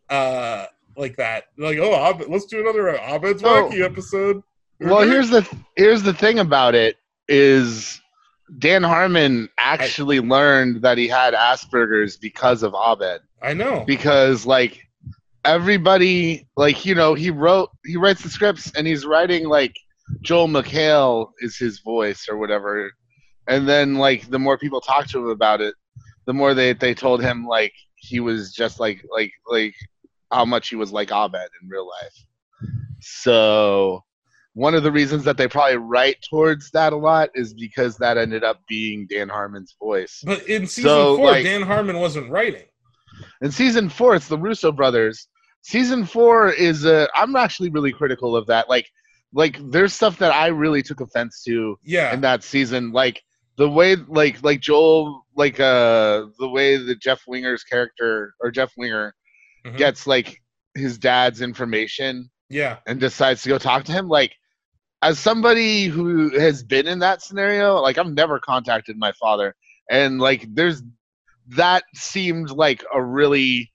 uh, 0.10 0.66
like 0.98 1.16
that. 1.18 1.46
Like, 1.58 1.78
oh, 1.80 1.93
Abed, 1.93 2.30
let's 2.30 2.46
do 2.46 2.60
another 2.62 2.89
Abed's 2.98 3.41
So- 3.41 3.70
wacky 3.70 3.84
episode. 3.84 4.41
Well, 4.80 5.08
here's 5.08 5.30
the 5.30 5.48
here's 5.78 6.04
the 6.04 6.14
thing 6.14 6.39
about 6.39 6.76
it 6.76 6.98
is 7.30 8.02
Dan 8.60 8.84
Harmon 8.84 9.48
actually 9.58 10.20
learned 10.20 10.82
that 10.82 10.98
he 10.98 11.08
had 11.08 11.34
Asperger's 11.34 12.18
because 12.18 12.62
of 12.62 12.74
Abed. 12.76 13.22
I 13.41 13.54
know. 13.54 13.84
Because 13.88 14.46
like 14.46 14.82
everybody 15.46 16.46
like 16.58 16.86
you 16.86 16.93
know 16.96 17.14
he 17.14 17.30
wrote 17.30 17.70
he 17.86 17.96
writes 17.96 18.22
the 18.24 18.30
scripts 18.30 18.72
and 18.76 18.86
he's 18.86 19.06
writing 19.06 19.48
like 19.48 19.78
Joel 20.22 20.47
McHale 20.47 21.32
is 21.39 21.58
his 21.58 21.80
voice 21.80 22.28
or 22.30 22.38
whatever, 22.38 22.91
and 23.47 23.68
then 23.68 23.95
like 23.95 24.30
the 24.30 24.39
more 24.39 24.58
people 24.58 24.82
talk 24.82 25.08
to 25.08 25.20
him 25.20 25.30
about 25.30 25.62
it, 25.62 25.76
the 26.26 26.34
more 26.34 26.53
they 26.53 26.74
they 26.74 26.93
told 26.93 27.22
him 27.22 27.45
like 27.45 27.74
he 27.95 28.20
was 28.20 28.53
just 28.53 28.80
like 28.80 29.03
like 29.12 29.32
like 29.47 29.74
how 30.32 30.45
much 30.45 30.70
he 30.70 30.76
was 30.76 30.91
like 30.91 31.10
Abed 31.12 31.49
in 31.62 31.70
real 31.70 31.88
life. 31.88 32.26
So 33.01 34.03
one 34.53 34.74
of 34.74 34.84
the 34.84 34.91
reasons 34.91 35.24
that 35.26 35.38
they 35.38 35.47
probably 35.47 35.78
write 35.78 36.18
towards 36.30 36.72
that 36.72 36.93
a 36.93 36.95
lot 36.95 37.30
is 37.36 37.53
because 37.53 37.97
that 37.97 38.18
ended 38.18 38.43
up 38.43 38.62
being 38.68 39.06
Dan 39.10 39.28
Harmon's 39.30 39.76
voice. 39.82 40.22
But 40.26 40.47
in 40.47 40.66
season 40.66 40.89
So, 40.89 41.18
four, 41.18 41.32
like- 41.32 41.43
Dan 41.43 41.62
Harmon 41.62 41.99
wasn't 41.99 42.32
writing. 42.32 42.64
In 43.41 43.51
season 43.51 43.89
four, 43.89 44.16
it's 44.16 44.28
the 44.28 44.38
Russo 44.38 44.72
brothers. 44.72 45.28
Season 45.62 46.06
four 46.06 46.49
is 46.51 46.86
uh, 46.86 47.08
I'm 47.16 47.36
actually 47.36 47.70
really 47.70 47.91
critical 47.91 48.36
of 48.36 48.45
that. 48.47 48.70
Like, 48.70 48.88
like 49.34 49.57
there's 49.71 49.93
stuff 49.93 50.17
that 50.19 50.34
I 50.34 50.47
really 50.47 50.82
took 50.82 51.01
offense 51.01 51.43
to 51.43 51.78
Yeah. 51.84 52.13
in 52.13 52.21
that 52.21 52.43
season. 52.43 52.91
Like 52.91 53.21
the 53.57 53.69
way, 53.69 53.95
like, 53.95 54.43
like 54.43 54.59
Joel, 54.61 55.26
like 55.36 55.59
uh, 55.59 56.26
the 56.39 56.49
way 56.49 56.78
that 56.78 56.99
Jeff 57.01 57.21
Winger's 57.28 57.63
character 57.63 58.34
or 58.39 58.51
Jeff 58.51 58.71
Winger 58.78 59.13
Mhm. 59.65 59.78
gets 59.78 60.05
like 60.07 60.41
his 60.76 60.97
dad's 60.97 61.41
information 61.41 62.30
yeah. 62.49 62.78
and 62.86 62.99
decides 62.99 63.41
to 63.43 63.49
go 63.49 63.57
talk 63.57 63.84
to 63.86 63.91
him. 63.91 64.07
Like, 64.07 64.34
as 65.01 65.19
somebody 65.19 65.86
who 65.86 66.38
has 66.38 66.63
been 66.63 66.88
in 66.88 66.99
that 66.99 67.21
scenario, 67.21 67.76
like 67.82 67.97
I've 67.97 68.11
never 68.11 68.39
contacted 68.39 68.97
my 68.97 69.11
father, 69.13 69.55
and 69.89 70.19
like 70.19 70.45
there's 70.53 70.82
that 71.49 71.84
seemed 71.93 72.49
like 72.49 72.84
a 72.93 73.01
really 73.03 73.71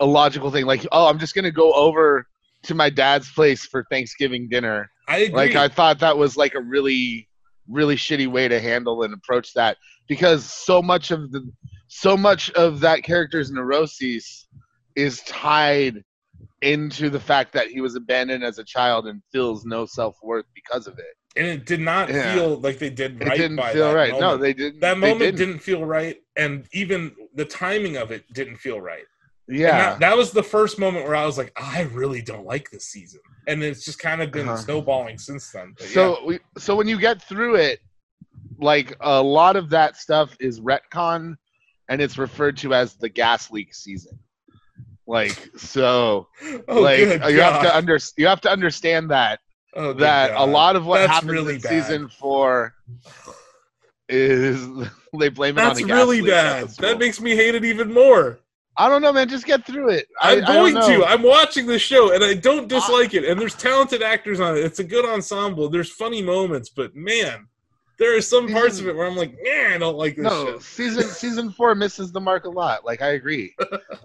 a 0.00 0.06
logical 0.06 0.50
thing. 0.50 0.66
Like, 0.66 0.86
oh, 0.92 1.08
I'm 1.08 1.18
just 1.18 1.34
gonna 1.34 1.50
go 1.50 1.72
over 1.72 2.26
to 2.68 2.74
my 2.74 2.88
dad's 2.90 3.30
place 3.32 3.64
for 3.66 3.84
Thanksgiving 3.90 4.48
dinner. 4.48 4.90
I 5.08 5.18
agree. 5.18 5.36
Like, 5.36 5.56
I 5.56 5.68
thought 5.68 5.98
that 6.00 6.16
was 6.16 6.36
like 6.36 6.54
a 6.54 6.60
really, 6.60 7.28
really 7.68 7.96
shitty 7.96 8.28
way 8.30 8.48
to 8.48 8.60
handle 8.60 9.02
and 9.02 9.12
approach 9.12 9.52
that 9.54 9.76
because 10.06 10.44
so 10.44 10.80
much 10.80 11.10
of 11.10 11.30
the, 11.32 11.50
so 11.88 12.16
much 12.16 12.50
of 12.52 12.80
that 12.80 13.02
character's 13.02 13.50
neuroses 13.50 14.46
is 14.96 15.22
tied 15.22 16.02
into 16.62 17.08
the 17.08 17.20
fact 17.20 17.52
that 17.52 17.68
he 17.68 17.80
was 17.80 17.94
abandoned 17.94 18.44
as 18.44 18.58
a 18.58 18.64
child 18.64 19.06
and 19.06 19.22
feels 19.32 19.64
no 19.64 19.86
self 19.86 20.16
worth 20.22 20.46
because 20.54 20.86
of 20.86 20.98
it. 20.98 21.14
and 21.36 21.46
it 21.46 21.66
did 21.66 21.80
not 21.80 22.08
Yeah. 22.08 22.34
feel 22.34 22.58
like 22.60 22.78
they 22.78 22.90
did 22.90 23.22
right. 23.22 23.34
It 23.34 23.42
didn't 23.48 23.62
feel 23.72 23.94
right. 23.94 24.12
No, 24.18 24.36
they 24.36 24.52
didn't. 24.52 24.80
that 24.80 24.98
moment 24.98 25.20
didn't. 25.20 25.36
didn't. 25.38 25.58
feel 25.60 25.84
right, 25.84 26.16
and 26.36 26.66
even 26.72 27.14
the 27.34 27.44
timing 27.44 27.96
of 27.96 28.10
it 28.10 28.24
didn't 28.32 28.56
feel 28.56 28.80
right. 28.80 29.04
Yeah. 29.48 29.92
that, 29.92 30.00
that 30.00 30.16
was 30.16 30.30
the 30.30 30.42
first 30.42 30.78
moment 30.78 31.06
where 31.06 31.16
I 31.16 31.24
was 31.26 31.38
like, 31.38 31.52
I 31.56 31.82
really 31.92 32.20
don't 32.22 32.44
like 32.44 32.70
this 32.70 32.84
season, 32.84 33.20
and 33.46 33.62
it's 33.62 33.84
just 33.84 33.98
kind 33.98 34.20
of 34.22 34.30
been 34.30 34.46
Uh-huh. 34.46 34.56
snowballing 34.56 35.18
since 35.18 35.50
then. 35.50 35.74
But 35.78 35.86
so 35.88 36.24
we, 36.26 36.38
so 36.58 36.76
when 36.76 36.86
you 36.88 36.98
get 37.00 37.22
through 37.22 37.56
it, 37.56 37.80
like 38.58 38.94
a 39.00 39.22
lot 39.22 39.56
of 39.56 39.70
that 39.70 39.96
stuff 39.96 40.36
is 40.40 40.60
retcon, 40.60 41.36
and 41.88 42.02
it's 42.02 42.18
referred 42.18 42.56
to 42.58 42.74
as 42.74 42.94
the 42.96 43.08
gas 43.08 43.50
leak 43.50 43.74
season. 43.74 44.18
Like 45.06 45.48
so, 45.56 46.28
oh, 46.68 46.80
like 46.82 46.98
you 46.98 47.40
have 47.40 47.62
to 47.62 47.74
under 47.74 47.98
you 48.18 48.26
have 48.26 48.42
to 48.42 48.50
understand 48.50 49.10
that 49.10 49.40
Oh, 49.74 49.92
that 49.94 50.32
a 50.34 50.44
lot 50.44 50.76
of 50.76 50.84
what 50.86 51.00
That's 51.00 51.12
happens 51.12 51.32
really 51.32 51.54
in 51.54 51.60
bad. 51.60 51.70
season 51.70 52.08
four 52.08 52.74
is 54.08 54.66
they 55.18 55.28
blame 55.28 55.56
it 55.56 55.60
That's 55.62 55.78
on 55.80 55.84
a 55.84 55.86
gas 55.86 56.06
really 56.06 56.20
leak 56.20 56.30
bad. 56.30 56.68
That 56.80 56.98
makes 56.98 57.20
me 57.20 57.34
hate 57.36 57.54
it 57.54 57.64
even 57.64 57.92
more. 57.92 58.40
I 58.78 58.88
don't 58.88 59.02
know, 59.02 59.12
man. 59.12 59.28
Just 59.28 59.44
get 59.44 59.66
through 59.66 59.90
it. 59.90 60.06
I, 60.20 60.36
I'm 60.36 60.44
going 60.44 60.74
to. 60.74 61.04
I'm 61.04 61.22
watching 61.22 61.66
the 61.66 61.80
show, 61.80 62.14
and 62.14 62.22
I 62.22 62.34
don't 62.34 62.68
dislike 62.68 63.12
it. 63.12 63.24
And 63.24 63.40
there's 63.40 63.54
talented 63.54 64.02
actors 64.02 64.38
on 64.38 64.56
it. 64.56 64.60
It's 64.60 64.78
a 64.78 64.84
good 64.84 65.04
ensemble. 65.04 65.68
There's 65.68 65.90
funny 65.90 66.22
moments, 66.22 66.68
but 66.68 66.94
man, 66.94 67.48
there 67.98 68.16
are 68.16 68.22
some 68.22 68.48
parts 68.48 68.78
of 68.78 68.86
it 68.86 68.94
where 68.94 69.06
I'm 69.06 69.16
like, 69.16 69.36
man, 69.42 69.72
I 69.72 69.78
don't 69.78 69.96
like 69.96 70.14
this 70.14 70.24
no, 70.24 70.46
shit. 70.46 70.62
season 70.62 71.02
season 71.02 71.50
four 71.50 71.74
misses 71.74 72.12
the 72.12 72.20
mark 72.20 72.44
a 72.44 72.48
lot. 72.48 72.84
Like 72.84 73.02
I 73.02 73.08
agree, 73.08 73.56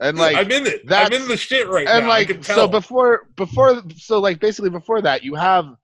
and 0.02 0.18
like 0.18 0.36
I'm 0.36 0.52
in 0.52 0.66
it. 0.66 0.82
I'm 0.92 1.14
in 1.14 1.28
the 1.28 1.38
shit 1.38 1.70
right 1.70 1.88
and 1.88 2.06
now. 2.06 2.12
I 2.12 2.24
like 2.24 2.44
so 2.44 2.68
before 2.68 3.28
before 3.36 3.84
so 3.96 4.20
like 4.20 4.40
basically 4.40 4.72
before 4.72 5.02
that 5.04 5.24
you 5.24 5.36
have 5.36 5.76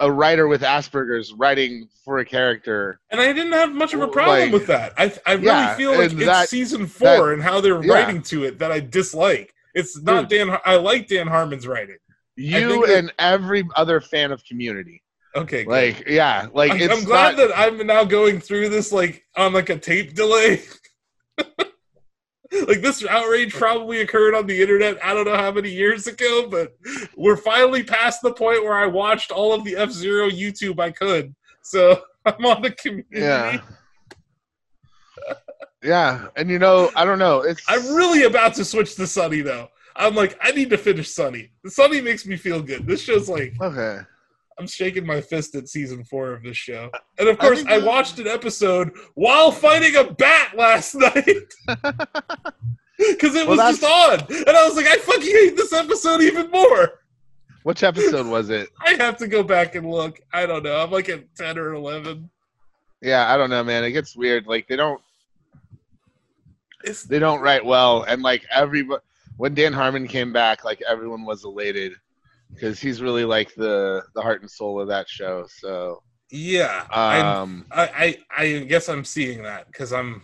a 0.00 0.10
writer 0.10 0.48
with 0.48 0.62
Asperger's 0.62 1.32
writing 1.34 1.88
for 2.04 2.18
a 2.18 2.24
character. 2.24 2.98
and 3.10 3.20
I 3.20 3.32
didn't 3.32 3.52
have 3.52 3.72
much 3.72 3.94
of 3.94 4.00
a 4.00 4.08
problem 4.08 4.38
Like- 4.40 4.52
with 4.52 4.66
that. 4.68 4.92
I 4.98 5.12
I 5.26 5.32
really 5.34 5.46
Yeah, 5.46 5.74
feel 5.76 5.92
like 5.92 6.12
it's 6.12 6.24
that- 6.24 6.48
season 6.48 6.86
four 6.86 7.08
that- 7.28 7.32
and 7.34 7.42
how 7.42 7.60
they're 7.60 7.82
yeah. 7.84 7.92
writing 7.92 8.22
to 8.22 8.44
it 8.44 8.58
that 8.58 8.72
I 8.72 8.80
dislike. 8.80 9.52
It's 9.74 10.00
not 10.00 10.28
Dan. 10.28 10.56
I 10.64 10.76
like 10.76 11.06
Dan 11.06 11.26
Harmon's 11.28 11.66
writing. 11.66 11.98
You 12.36 12.84
and 12.86 13.12
every 13.18 13.64
other 13.76 14.00
fan 14.00 14.32
of 14.32 14.42
Community, 14.44 15.02
Okay, 15.36 15.64
good. 15.64 15.70
like 15.70 16.08
yeah, 16.08 16.46
like 16.54 16.72
I'm, 16.72 16.80
it's 16.80 16.92
I'm 16.94 17.04
glad 17.04 17.36
not, 17.36 17.48
that 17.48 17.58
I'm 17.58 17.86
now 17.86 18.02
going 18.04 18.40
through 18.40 18.70
this 18.70 18.90
like 18.90 19.24
on 19.36 19.52
like 19.52 19.68
a 19.68 19.76
tape 19.78 20.14
delay. 20.14 20.62
like 22.66 22.80
this 22.80 23.04
outrage 23.06 23.52
probably 23.52 24.00
occurred 24.00 24.34
on 24.34 24.46
the 24.46 24.60
internet. 24.60 25.04
I 25.04 25.14
don't 25.14 25.26
know 25.26 25.36
how 25.36 25.52
many 25.52 25.70
years 25.70 26.06
ago, 26.06 26.48
but 26.48 26.76
we're 27.16 27.36
finally 27.36 27.82
past 27.82 28.22
the 28.22 28.32
point 28.32 28.64
where 28.64 28.74
I 28.74 28.86
watched 28.86 29.30
all 29.30 29.52
of 29.52 29.64
the 29.64 29.76
F 29.76 29.90
Zero 29.90 30.28
YouTube 30.28 30.80
I 30.80 30.90
could. 30.90 31.34
So 31.62 32.02
I'm 32.24 32.44
on 32.44 32.62
the 32.62 32.70
community. 32.72 33.08
yeah. 33.20 33.60
Yeah, 35.82 36.26
and 36.36 36.50
you 36.50 36.58
know, 36.58 36.90
I 36.94 37.06
don't 37.06 37.18
know. 37.18 37.40
It's 37.40 37.62
I'm 37.66 37.94
really 37.94 38.24
about 38.24 38.54
to 38.56 38.66
switch 38.66 38.96
to 38.96 39.06
Sunny 39.06 39.40
though. 39.40 39.68
I'm 39.96 40.14
like, 40.14 40.38
I 40.42 40.50
need 40.50 40.68
to 40.70 40.78
finish 40.78 41.08
Sunny. 41.10 41.52
The 41.64 41.70
Sunny 41.70 42.00
makes 42.02 42.26
me 42.26 42.36
feel 42.36 42.60
good. 42.62 42.86
This 42.86 43.00
show's 43.00 43.30
like 43.30 43.54
okay. 43.60 44.00
I'm 44.60 44.66
shaking 44.66 45.06
my 45.06 45.22
fist 45.22 45.54
at 45.54 45.68
season 45.68 46.04
four 46.04 46.34
of 46.34 46.42
this 46.42 46.56
show. 46.56 46.90
And 47.18 47.30
of 47.30 47.38
course, 47.38 47.60
think 47.60 47.70
I, 47.70 47.78
watched 47.78 48.18
an 48.18 48.26
episode 48.26 48.92
while 49.14 49.50
fighting 49.50 49.96
a 49.96 50.12
bat 50.12 50.52
last 50.54 50.94
night. 50.98 51.14
because 52.98 53.34
it 53.34 53.48
Well, 53.48 53.56
was 53.56 53.80
just 53.80 53.82
on, 53.82 54.20
and 54.20 54.50
I 54.50 54.68
was 54.68 54.76
like, 54.76 54.86
I 54.86 54.98
fucking 54.98 55.22
hate 55.22 55.56
this 55.56 55.72
episode 55.72 56.20
even 56.20 56.50
more. 56.50 57.00
Which 57.62 57.82
episode 57.82 58.26
was 58.26 58.50
it? 58.50 58.68
I 58.86 58.90
have 59.02 59.16
to 59.18 59.28
go 59.28 59.42
back 59.42 59.76
and 59.76 59.90
look. 59.90 60.20
I 60.30 60.44
don't 60.44 60.62
know. 60.62 60.76
I'm 60.76 60.90
like 60.90 61.08
at 61.08 61.34
ten 61.34 61.56
or 61.56 61.72
eleven. 61.72 62.28
Yeah, 63.00 63.32
I 63.32 63.38
don't 63.38 63.48
know, 63.48 63.64
man. 63.64 63.82
It 63.84 63.92
gets 63.92 64.14
weird. 64.14 64.46
Like 64.46 64.68
they 64.68 64.76
don't 64.76 65.00
It's 66.84 67.04
they 67.04 67.18
don't 67.18 67.40
write 67.40 67.64
well, 67.64 68.02
and 68.02 68.20
like 68.22 68.44
every 68.50 68.86
when 69.38 69.54
Dan 69.54 69.72
Harmon 69.72 70.06
came 70.06 70.34
back, 70.34 70.66
like 70.66 70.82
everyone 70.86 71.24
was 71.24 71.44
elated 71.44 71.94
because 72.54 72.80
he's 72.80 73.00
really 73.02 73.24
like 73.24 73.54
the 73.54 74.02
the 74.14 74.22
heart 74.22 74.40
and 74.42 74.50
soul 74.50 74.80
of 74.80 74.88
that 74.88 75.08
show. 75.08 75.46
So 75.58 76.02
yeah. 76.30 76.86
I, 76.90 77.20
um, 77.20 77.66
I 77.70 78.16
I 78.30 78.44
I 78.44 78.58
guess 78.60 78.88
I'm 78.88 79.04
seeing 79.04 79.42
that 79.42 79.66
because 79.66 79.92
I'm 79.92 80.22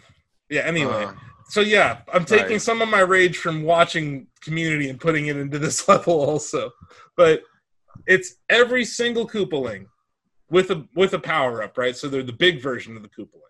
yeah. 0.48 0.62
Anyway, 0.62 1.05
uh, 1.05 1.12
so 1.48 1.61
yeah, 1.61 2.01
I'm 2.12 2.24
taking 2.24 2.53
Right. 2.53 2.62
some 2.62 2.82
of 2.82 2.89
my 2.89 3.01
rage 3.01 3.39
from 3.39 3.62
watching 3.62 4.28
Community 4.40 4.89
and 4.89 5.01
putting 5.01 5.27
it 5.27 5.36
into 5.36 5.59
this 5.59 5.89
level 5.93 6.15
also. 6.20 6.70
But 7.16 7.43
it's 8.07 8.35
every 8.48 8.85
single 8.85 9.27
Koopaling 9.28 9.86
with 10.51 10.70
a 10.70 10.86
with 10.94 11.15
a 11.15 11.19
power 11.19 11.62
up, 11.62 11.77
right? 11.77 11.97
So 11.97 12.09
they're 12.09 12.23
the 12.23 12.32
big 12.32 12.61
version 12.62 12.97
of 12.97 13.03
the 13.03 13.09
Koopaling. 13.09 13.40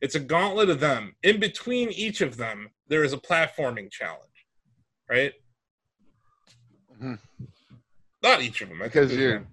It's 0.00 0.16
a 0.16 0.20
gauntlet 0.20 0.68
of 0.68 0.80
them. 0.80 1.14
In 1.22 1.38
between 1.40 1.90
each 1.90 2.20
of 2.20 2.36
them, 2.36 2.68
there 2.88 3.04
is 3.04 3.12
a 3.12 3.16
platforming 3.16 3.90
challenge, 3.90 4.46
right? 5.08 5.32
Mhm. 7.00 7.18
Not 8.24 8.40
each 8.40 8.62
of 8.62 8.70
them, 8.70 8.80
I 8.80 8.86
because 8.86 9.14
you're 9.14 9.36
one. 9.36 9.46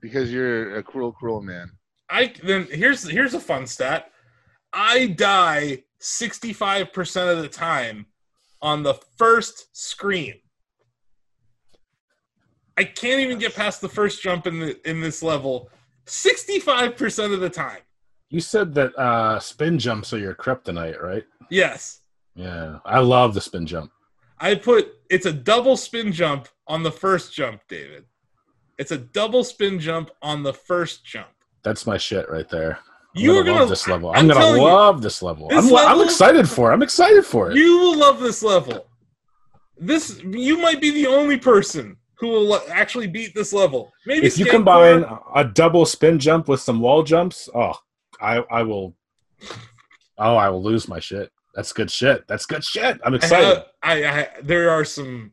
because 0.00 0.30
you're 0.30 0.76
a 0.76 0.82
cruel, 0.82 1.10
cruel 1.10 1.40
man. 1.40 1.70
I 2.10 2.34
then 2.44 2.68
here's 2.70 3.08
here's 3.08 3.32
a 3.32 3.40
fun 3.40 3.66
stat. 3.66 4.10
I 4.74 5.06
die 5.06 5.84
65% 6.02 7.32
of 7.32 7.42
the 7.42 7.48
time 7.48 8.06
on 8.60 8.82
the 8.82 8.94
first 9.16 9.74
screen. 9.74 10.34
I 12.76 12.84
can't 12.84 13.20
even 13.20 13.38
get 13.38 13.54
past 13.54 13.80
the 13.80 13.88
first 13.88 14.20
jump 14.22 14.46
in 14.46 14.58
the 14.60 14.88
in 14.90 15.00
this 15.00 15.22
level 15.22 15.70
65% 16.06 17.32
of 17.32 17.40
the 17.40 17.48
time. 17.48 17.80
You 18.28 18.40
said 18.40 18.74
that 18.74 18.94
uh, 18.98 19.40
spin 19.40 19.78
jumps 19.78 20.12
are 20.12 20.18
your 20.18 20.34
kryptonite, 20.34 21.00
right? 21.00 21.24
Yes. 21.50 22.00
Yeah, 22.34 22.80
I 22.84 22.98
love 22.98 23.32
the 23.32 23.40
spin 23.40 23.64
jump. 23.64 23.92
I 24.38 24.56
put 24.56 24.92
it's 25.14 25.26
a 25.26 25.32
double 25.32 25.76
spin 25.76 26.10
jump 26.10 26.48
on 26.66 26.82
the 26.82 26.90
first 26.90 27.32
jump, 27.32 27.60
David. 27.68 28.04
It's 28.78 28.90
a 28.90 28.98
double 28.98 29.44
spin 29.44 29.78
jump 29.78 30.10
on 30.22 30.42
the 30.42 30.52
first 30.52 31.04
jump. 31.04 31.28
That's 31.62 31.86
my 31.86 31.96
shit 31.96 32.28
right 32.28 32.48
there. 32.48 32.80
I'm 33.14 33.22
You 33.22 33.38
are 33.38 33.44
gonna 33.44 33.60
love 33.60 33.68
this 33.68 33.86
level. 33.86 34.10
I'm 34.10 34.16
I'm, 34.16 34.28
gonna 34.28 34.40
telling 34.40 34.62
you, 34.62 34.68
love 34.68 35.02
this 35.02 35.22
level. 35.22 35.46
this 35.48 35.70
I'm, 35.70 35.76
I'm 35.76 36.00
excited 36.00 36.48
for 36.48 36.70
it. 36.70 36.74
I'm 36.74 36.82
excited 36.82 37.24
for 37.24 37.52
it. 37.52 37.56
You 37.56 37.78
will 37.78 37.96
love 37.96 38.18
this 38.18 38.42
level. 38.42 38.86
This 39.78 40.20
you 40.24 40.58
might 40.58 40.80
be 40.80 40.90
the 40.90 41.06
only 41.06 41.38
person 41.38 41.96
who 42.16 42.30
will 42.30 42.60
actually 42.68 43.06
beat 43.06 43.36
this 43.36 43.52
level. 43.52 43.92
Maybe 44.06 44.26
if 44.26 44.36
you 44.36 44.46
combine 44.46 45.04
a 45.32 45.44
double 45.44 45.86
spin 45.86 46.18
jump 46.18 46.48
with 46.48 46.60
some 46.60 46.80
wall 46.80 47.04
jumps, 47.04 47.48
oh, 47.54 47.74
I 48.20 48.38
I 48.50 48.62
will. 48.64 48.96
Oh, 50.18 50.34
I 50.34 50.48
will 50.48 50.62
lose 50.62 50.88
my 50.88 50.98
shit. 50.98 51.30
That's 51.54 51.72
good 51.72 51.90
shit. 51.90 52.26
That's 52.26 52.46
good 52.46 52.64
shit. 52.64 53.00
I'm 53.04 53.14
I, 53.14 53.16
excited. 53.16 53.46
have, 53.46 53.66
I, 53.82 54.04
I 54.04 54.28
there 54.42 54.70
are 54.70 54.84
some. 54.84 55.32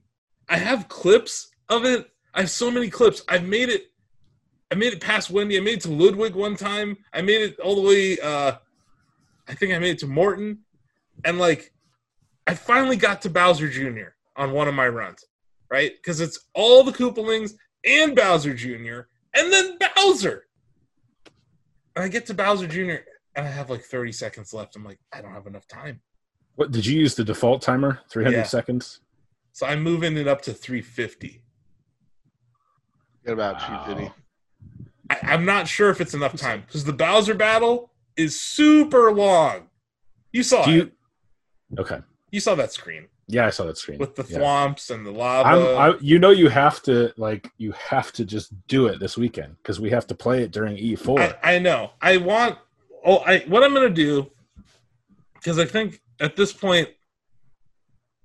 I 0.49 0.57
have 0.57 0.87
clips 0.87 1.49
of 1.69 1.85
it. 1.85 2.09
I 2.33 2.41
have 2.41 2.49
so 2.49 2.69
many 2.69 2.89
clips. 2.89 3.23
I've 3.27 3.45
made 3.45 3.69
it. 3.69 3.91
I 4.71 4.75
made 4.75 4.93
it 4.93 5.01
past 5.01 5.31
Wendy. 5.31 5.57
I 5.57 5.61
made 5.61 5.79
it 5.79 5.81
to 5.81 5.91
Ludwig 5.91 6.35
one 6.35 6.55
time. 6.55 6.97
I 7.13 7.21
made 7.21 7.41
it 7.41 7.59
all 7.59 7.75
the 7.75 7.81
way. 7.81 8.19
Uh, 8.19 8.53
I 9.47 9.55
think 9.55 9.73
I 9.73 9.79
made 9.79 9.91
it 9.91 9.99
to 9.99 10.07
Morton, 10.07 10.59
and 11.25 11.39
like, 11.39 11.73
I 12.47 12.53
finally 12.53 12.95
got 12.95 13.21
to 13.23 13.29
Bowser 13.29 13.67
Jr. 13.69 14.09
on 14.35 14.51
one 14.51 14.67
of 14.67 14.75
my 14.75 14.87
runs, 14.87 15.25
right? 15.69 15.91
Because 15.95 16.21
it's 16.21 16.47
all 16.53 16.83
the 16.83 16.91
Koopalings 16.91 17.53
and 17.83 18.15
Bowser 18.15 18.53
Jr. 18.53 19.01
and 19.33 19.51
then 19.51 19.77
Bowser. 19.95 20.45
And 21.95 22.05
I 22.05 22.07
get 22.07 22.25
to 22.27 22.33
Bowser 22.33 22.67
Jr. 22.67 23.03
and 23.35 23.47
I 23.47 23.49
have 23.49 23.69
like 23.69 23.83
30 23.83 24.11
seconds 24.11 24.53
left. 24.53 24.75
I'm 24.75 24.85
like, 24.85 24.99
I 25.11 25.21
don't 25.21 25.33
have 25.33 25.47
enough 25.47 25.67
time. 25.67 25.99
What 26.61 26.69
did 26.69 26.85
you 26.85 26.99
use 26.99 27.15
the 27.15 27.23
default 27.23 27.63
timer? 27.63 28.01
300 28.11 28.37
Yeah. 28.37 28.43
seconds. 28.43 28.99
So 29.51 29.65
I'm 29.65 29.81
moving 29.81 30.15
it 30.15 30.27
up 30.27 30.43
to 30.43 30.53
350. 30.53 31.41
Forget 33.17 33.33
about 33.33 33.55
Wow. 33.55 33.83
Cheap 33.87 33.97
Diddy. 33.97 34.11
I, 35.09 35.33
I'm 35.33 35.43
not 35.43 35.67
sure 35.67 35.89
if 35.89 35.99
it's 35.99 36.13
enough 36.13 36.35
time 36.35 36.61
because 36.67 36.83
the 36.83 36.93
Bowser 36.93 37.33
battle 37.33 37.89
is 38.15 38.39
super 38.39 39.11
long. 39.11 39.69
You 40.31 40.43
saw 40.43 40.63
Do 40.63 40.71
it. 40.71 40.75
you? 40.75 40.91
Okay. 41.79 41.99
You 42.31 42.39
saw 42.39 42.53
that 42.53 42.71
screen 42.71 43.07
Yeah, 43.27 43.47
I 43.47 43.49
saw 43.49 43.63
that 43.65 43.79
screen. 43.79 43.97
with 43.97 44.15
the 44.15 44.23
Yeah. 44.29 44.75
and 44.91 45.03
the 45.03 45.09
lava. 45.11 45.49
I'm, 45.79 45.97
you 45.99 46.19
know, 46.19 46.29
you 46.29 46.49
have 46.49 46.83
to 46.83 47.11
like, 47.17 47.49
you 47.57 47.71
have 47.71 48.11
to 48.11 48.23
just 48.23 48.53
do 48.67 48.85
it 48.85 48.99
this 48.99 49.17
weekend 49.17 49.55
because 49.63 49.79
we 49.79 49.89
have 49.89 50.05
to 50.05 50.13
play 50.13 50.43
it 50.43 50.51
during 50.51 50.77
E 50.77 50.95
E4. 50.95 51.39
I, 51.43 51.55
I 51.55 51.57
know. 51.59 51.93
I 52.03 52.17
want. 52.17 52.59
Oh, 53.03 53.17
I 53.25 53.39
what 53.47 53.63
I'm 53.63 53.73
gonna 53.73 53.89
do 53.89 54.29
because 55.33 55.57
I 55.57 55.65
think 55.65 55.99
at 56.21 56.35
this 56.35 56.53
point, 56.53 56.87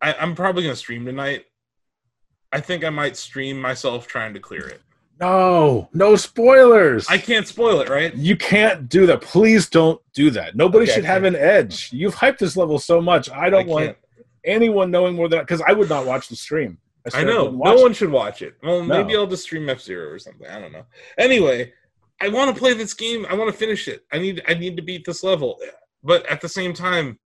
I, 0.02 0.12
I'm 0.14 0.34
probably 0.34 0.62
gonna 0.62 0.76
stream 0.76 1.04
tonight. 1.04 1.46
I 2.52 2.60
think 2.60 2.84
I 2.84 2.90
might 2.90 3.16
stream 3.16 3.60
myself 3.60 4.06
trying 4.06 4.34
to 4.34 4.40
clear 4.40 4.66
it. 4.68 4.80
no, 5.20 5.88
no 5.92 6.14
spoilers. 6.16 7.06
I 7.08 7.18
can't 7.18 7.46
spoil 7.48 7.80
it, 7.80 7.88
right? 7.88 8.14
You 8.14 8.36
can't 8.36 8.88
do 8.88 9.06
that. 9.06 9.20
Please 9.22 9.68
don't 9.68 10.00
do 10.14 10.30
that. 10.30 10.54
Nobody 10.56 10.84
Okay, 10.84 10.92
should 10.94 11.04
have 11.04 11.24
an 11.24 11.34
edge. 11.34 11.90
You've 11.92 12.14
hyped 12.14 12.38
this 12.38 12.56
level 12.56 12.78
so 12.78 13.00
much. 13.00 13.30
I 13.30 13.48
don't 13.50 13.68
I 13.68 13.72
want 13.72 13.84
can't. 13.86 13.98
anyone 14.44 14.90
knowing 14.90 15.14
more 15.14 15.28
than 15.28 15.40
because 15.40 15.62
I 15.66 15.72
would 15.72 15.88
not 15.88 16.06
watch 16.06 16.28
the 16.28 16.36
stream. 16.36 16.78
I 17.06 17.10
straight 17.10 17.28
up 17.28 17.34
know. 17.34 17.50
No 17.50 17.74
one 17.82 17.92
it. 17.92 17.94
should 17.94 18.10
watch 18.10 18.42
it. 18.42 18.54
Well, 18.62 18.84
No. 18.84 19.02
maybe 19.02 19.16
I'll 19.16 19.26
just 19.26 19.44
stream 19.44 19.68
F 19.68 19.80
Zero 19.80 20.08
or 20.10 20.18
something. 20.18 20.46
I 20.46 20.60
don't 20.60 20.72
know. 20.72 20.84
Anyway, 21.18 21.72
I 22.20 22.28
want 22.28 22.52
to 22.54 22.58
play 22.58 22.74
this 22.74 22.94
game. 22.94 23.26
I 23.30 23.34
want 23.34 23.50
to 23.50 23.56
finish 23.56 23.88
it. 23.88 24.04
I 24.12 24.18
need. 24.18 24.42
I 24.48 24.54
need 24.54 24.76
to 24.76 24.82
beat 24.82 25.04
this 25.06 25.22
level. 25.24 25.58
But 26.02 26.26
at 26.26 26.40
the 26.40 26.48
same 26.48 26.72
time, 26.74 27.18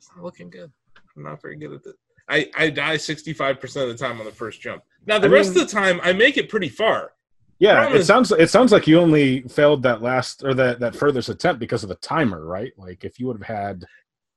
it's 0.00 0.10
not 0.16 0.24
looking 0.24 0.48
good. 0.48 0.72
I'm 1.14 1.22
not 1.24 1.42
very 1.42 1.56
good 1.56 1.72
at 1.74 1.84
it. 1.84 1.94
I, 2.26 2.50
I 2.56 2.70
die 2.70 2.96
65% 2.96 3.62
of 3.82 3.88
the 3.88 3.94
time 3.94 4.18
on 4.18 4.24
the 4.24 4.32
first 4.32 4.62
jump. 4.62 4.82
Now 5.04 5.18
the 5.18 5.28
I 5.28 5.30
rest 5.30 5.50
mean- 5.54 5.60
of 5.62 5.68
the 5.68 5.72
time 5.72 6.00
I 6.02 6.14
make 6.14 6.38
it 6.38 6.48
pretty 6.48 6.70
far. 6.70 7.12
Yeah, 7.58 7.74
problem 7.74 7.96
it 7.96 8.00
is- 8.00 8.06
sounds 8.06 8.32
it 8.32 8.48
sounds 8.48 8.72
like 8.72 8.86
you 8.86 8.98
only 8.98 9.42
failed 9.42 9.82
that 9.82 10.00
last 10.00 10.42
or 10.42 10.54
that 10.54 10.80
that 10.80 10.96
furthest 10.96 11.28
attempt 11.28 11.60
because 11.60 11.82
of 11.82 11.90
the 11.90 11.96
timer, 11.96 12.46
right? 12.46 12.72
Like 12.78 13.04
if 13.04 13.20
you 13.20 13.26
would 13.26 13.36
have 13.44 13.46
had, 13.56 13.84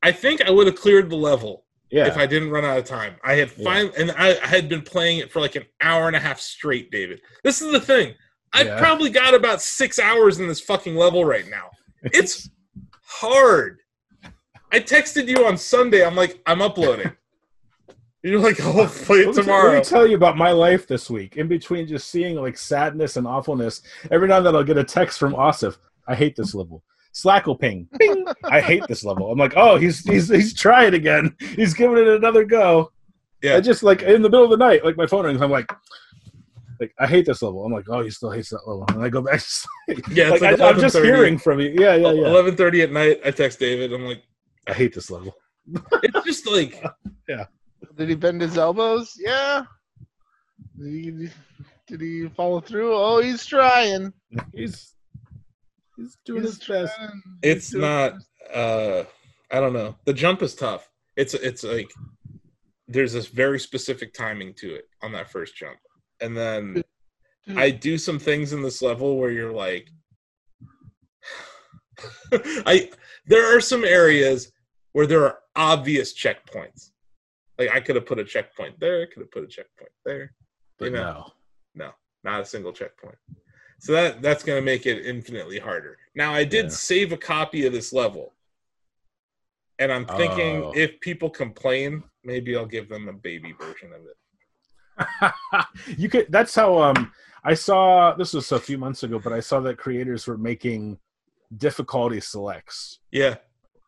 I 0.01 0.11
think 0.11 0.41
I 0.41 0.51
would 0.51 0.67
have 0.67 0.75
cleared 0.75 1.09
the 1.09 1.15
level 1.15 1.63
yeah, 1.89 2.07
if 2.07 2.17
I 2.17 2.25
didn't 2.25 2.49
run 2.49 2.65
out 2.65 2.77
of 2.77 2.83
time. 2.83 3.15
I 3.23 3.35
had 3.35 3.53
Yeah. 3.55 3.87
and 3.97 4.11
I, 4.17 4.31
I 4.43 4.47
had 4.47 4.67
been 4.67 4.81
playing 4.81 5.19
it 5.19 5.31
for 5.31 5.39
like 5.39 5.55
an 5.55 5.63
hour 5.79 6.07
and 6.07 6.15
a 6.17 6.19
half 6.19 6.41
straight, 6.41 6.91
David. 6.91 7.21
This 7.45 7.61
is 7.61 7.71
the 7.71 7.79
thing. 7.79 8.15
I've 8.51 8.67
Yeah. 8.67 8.79
probably 8.79 9.09
got 9.09 9.33
about 9.33 9.61
six 9.61 9.97
hours 9.99 10.39
in 10.41 10.47
this 10.49 10.59
fucking 10.59 10.95
level 10.97 11.23
right 11.23 11.47
now. 11.47 11.69
It's 12.11 12.49
hard. 13.05 13.79
I 14.73 14.79
texted 14.79 15.27
you 15.27 15.45
on 15.45 15.55
Sunday. 15.55 16.03
I'm 16.03 16.15
like, 16.15 16.41
I'm 16.47 16.61
uploading. 16.61 17.11
You're 18.23 18.39
like, 18.39 18.57
oh, 18.61 18.81
I'll 18.81 18.87
play 18.87 19.19
it 19.19 19.27
Let 19.27 19.27
me, 19.27 19.33
tell, 19.33 19.43
tomorrow. 19.43 19.71
let 19.73 19.77
me 19.79 19.83
tell 19.83 20.07
you 20.07 20.15
about 20.15 20.35
my 20.35 20.51
life 20.51 20.87
this 20.87 21.09
week. 21.09 21.37
In 21.37 21.47
between 21.47 21.85
just 21.87 22.09
seeing 22.09 22.35
like 22.37 22.57
sadness 22.57 23.17
and 23.17 23.27
awfulness, 23.27 23.81
every 24.09 24.27
now 24.27 24.37
and 24.37 24.45
then 24.45 24.55
I'll 24.55 24.63
get 24.63 24.77
a 24.77 24.83
text 24.83 25.19
from 25.19 25.33
Asif. 25.33 25.77
I 26.07 26.15
hate 26.15 26.35
this 26.35 26.55
level. 26.55 26.83
Slack 27.11 27.45
will 27.45 27.55
ping. 27.55 27.87
Bing. 27.99 28.25
I 28.45 28.61
hate 28.61 28.83
this 28.87 29.03
level. 29.03 29.31
I'm 29.31 29.37
like, 29.37 29.53
oh, 29.55 29.77
he's 29.77 29.99
he's 30.03 30.29
he's 30.29 30.53
trying 30.53 30.95
again. 30.95 31.35
He's 31.39 31.75
giving 31.75 31.97
it 31.97 32.07
another 32.07 32.43
go. 32.43 32.91
Yeah. 33.43 33.57
I 33.57 33.61
just 33.61 33.83
like 33.83 34.01
in 34.01 34.23
the 34.23 34.29
middle 34.29 34.45
of 34.45 34.49
the 34.49 34.57
night, 34.57 34.83
like 34.83 34.97
my 34.97 35.05
phone 35.05 35.25
rings. 35.25 35.41
I'm 35.41 35.51
like, 35.51 35.71
like 36.79 36.95
I 36.97 37.05
hate 37.05 37.25
this 37.27 37.41
level. 37.43 37.63
I'm 37.63 37.71
like, 37.71 37.89
oh, 37.89 38.01
he 38.01 38.09
still 38.09 38.31
hates 38.31 38.49
that 38.49 38.67
level, 38.67 38.85
and 38.87 39.03
I 39.03 39.09
go 39.09 39.21
back. 39.21 39.39
To 39.39 39.45
sleep. 39.85 40.07
Yeah, 40.09 40.29
like, 40.29 40.41
like 40.41 40.59
I, 40.59 40.69
I'm 40.69 40.79
just 40.79 40.95
hearing 40.95 41.37
from 41.37 41.59
you. 41.59 41.75
Yeah, 41.77 41.95
yeah, 41.95 42.13
yeah. 42.13 42.23
11:30 42.27 42.83
at 42.83 42.91
night. 42.91 43.19
I 43.23 43.31
text 43.31 43.59
David. 43.59 43.93
I'm 43.93 44.05
like, 44.05 44.23
I 44.67 44.73
hate 44.73 44.93
this 44.93 45.09
level. 45.11 45.33
it's 46.03 46.25
just 46.25 46.47
like 46.49 46.83
yeah. 47.27 47.45
Did 47.97 48.09
he 48.09 48.15
bend 48.15 48.41
his 48.41 48.57
elbows? 48.57 49.13
Yeah. 49.17 49.63
Did 50.77 50.91
he, 50.93 51.29
did 51.87 52.01
he 52.01 52.27
follow 52.29 52.59
through? 52.61 52.93
Oh, 52.93 53.21
he's 53.21 53.45
trying. 53.45 54.11
He's 54.53 54.95
he's 55.97 56.17
doing 56.25 56.41
He's 56.43 56.57
his 56.57 56.67
best. 56.67 56.93
it's 57.41 57.71
He's 57.71 57.79
not. 57.81 58.13
uh 58.53 59.03
I 59.51 59.59
don't 59.59 59.73
know. 59.73 59.95
The 60.05 60.13
jump 60.13 60.41
is 60.41 60.55
tough. 60.55 60.89
It's 61.15 61.33
it's 61.35 61.63
like 61.63 61.89
there's 62.87 63.13
this 63.13 63.27
very 63.27 63.59
specific 63.59 64.13
timing 64.13 64.53
to 64.55 64.73
it 64.75 64.85
on 65.01 65.11
that 65.13 65.29
first 65.29 65.55
jump, 65.55 65.77
and 66.21 66.35
then 66.35 66.83
I 67.55 67.69
do 67.69 67.97
some 67.97 68.17
things 68.19 68.53
in 68.53 68.61
this 68.63 68.81
level 68.81 69.17
where 69.17 69.31
you're 69.31 69.51
like, 69.53 69.87
I 72.65 72.89
there 73.27 73.55
are 73.55 73.61
some 73.61 73.83
areas 73.83 74.51
where 74.93 75.05
there 75.07 75.23
are 75.25 75.39
obvious 75.55 76.13
checkpoints. 76.13 76.91
Like 77.59 77.69
I 77.71 77.79
could 77.81 77.95
have 77.95 78.05
put 78.05 78.19
a 78.19 78.23
checkpoint 78.23 78.79
there. 78.79 79.01
I 79.01 79.05
could 79.05 79.21
have 79.21 79.31
put 79.31 79.43
a 79.43 79.47
checkpoint 79.47 79.91
there. 80.05 80.33
But 80.79 80.85
You 80.85 80.91
know. 80.91 81.31
no. 81.75 81.91
Not 82.23 82.41
a 82.41 82.45
single 82.45 82.71
checkpoint. 82.71 83.17
So 83.79 83.91
that 83.91 84.21
that's 84.21 84.43
going 84.43 84.57
to 84.57 84.65
make 84.65 84.85
it 84.85 85.05
infinitely 85.05 85.59
harder. 85.59 85.97
Now 86.15 86.33
I 86.33 86.45
did 86.45 86.65
Yeah. 86.65 86.69
save 86.71 87.11
a 87.11 87.17
copy 87.17 87.65
of 87.65 87.73
this 87.73 87.91
level. 87.91 88.33
And 89.79 89.91
I'm 89.91 90.05
thinking 90.05 90.63
Oh. 90.63 90.71
if 90.75 90.99
people 91.01 91.29
complain, 91.29 92.03
maybe 92.23 92.55
I'll 92.55 92.65
give 92.65 92.87
them 92.87 93.09
a 93.09 93.13
baby 93.13 93.53
version 93.59 93.91
of 93.93 94.01
it. 94.05 94.17
you 95.97 96.07
could. 96.09 96.27
That's 96.31 96.53
how. 96.55 96.77
Um, 96.81 97.11
I 97.43 97.55
saw 97.55 98.13
this 98.15 98.33
was 98.33 98.51
a 98.51 98.59
few 98.59 98.77
months 98.77 99.03
ago, 99.03 99.19
but 99.19 99.33
I 99.33 99.39
saw 99.41 99.59
that 99.61 99.77
creators 99.77 100.27
were 100.27 100.37
making 100.37 100.97
difficulty 101.57 102.19
selects. 102.21 102.99
Yeah, 103.11 103.35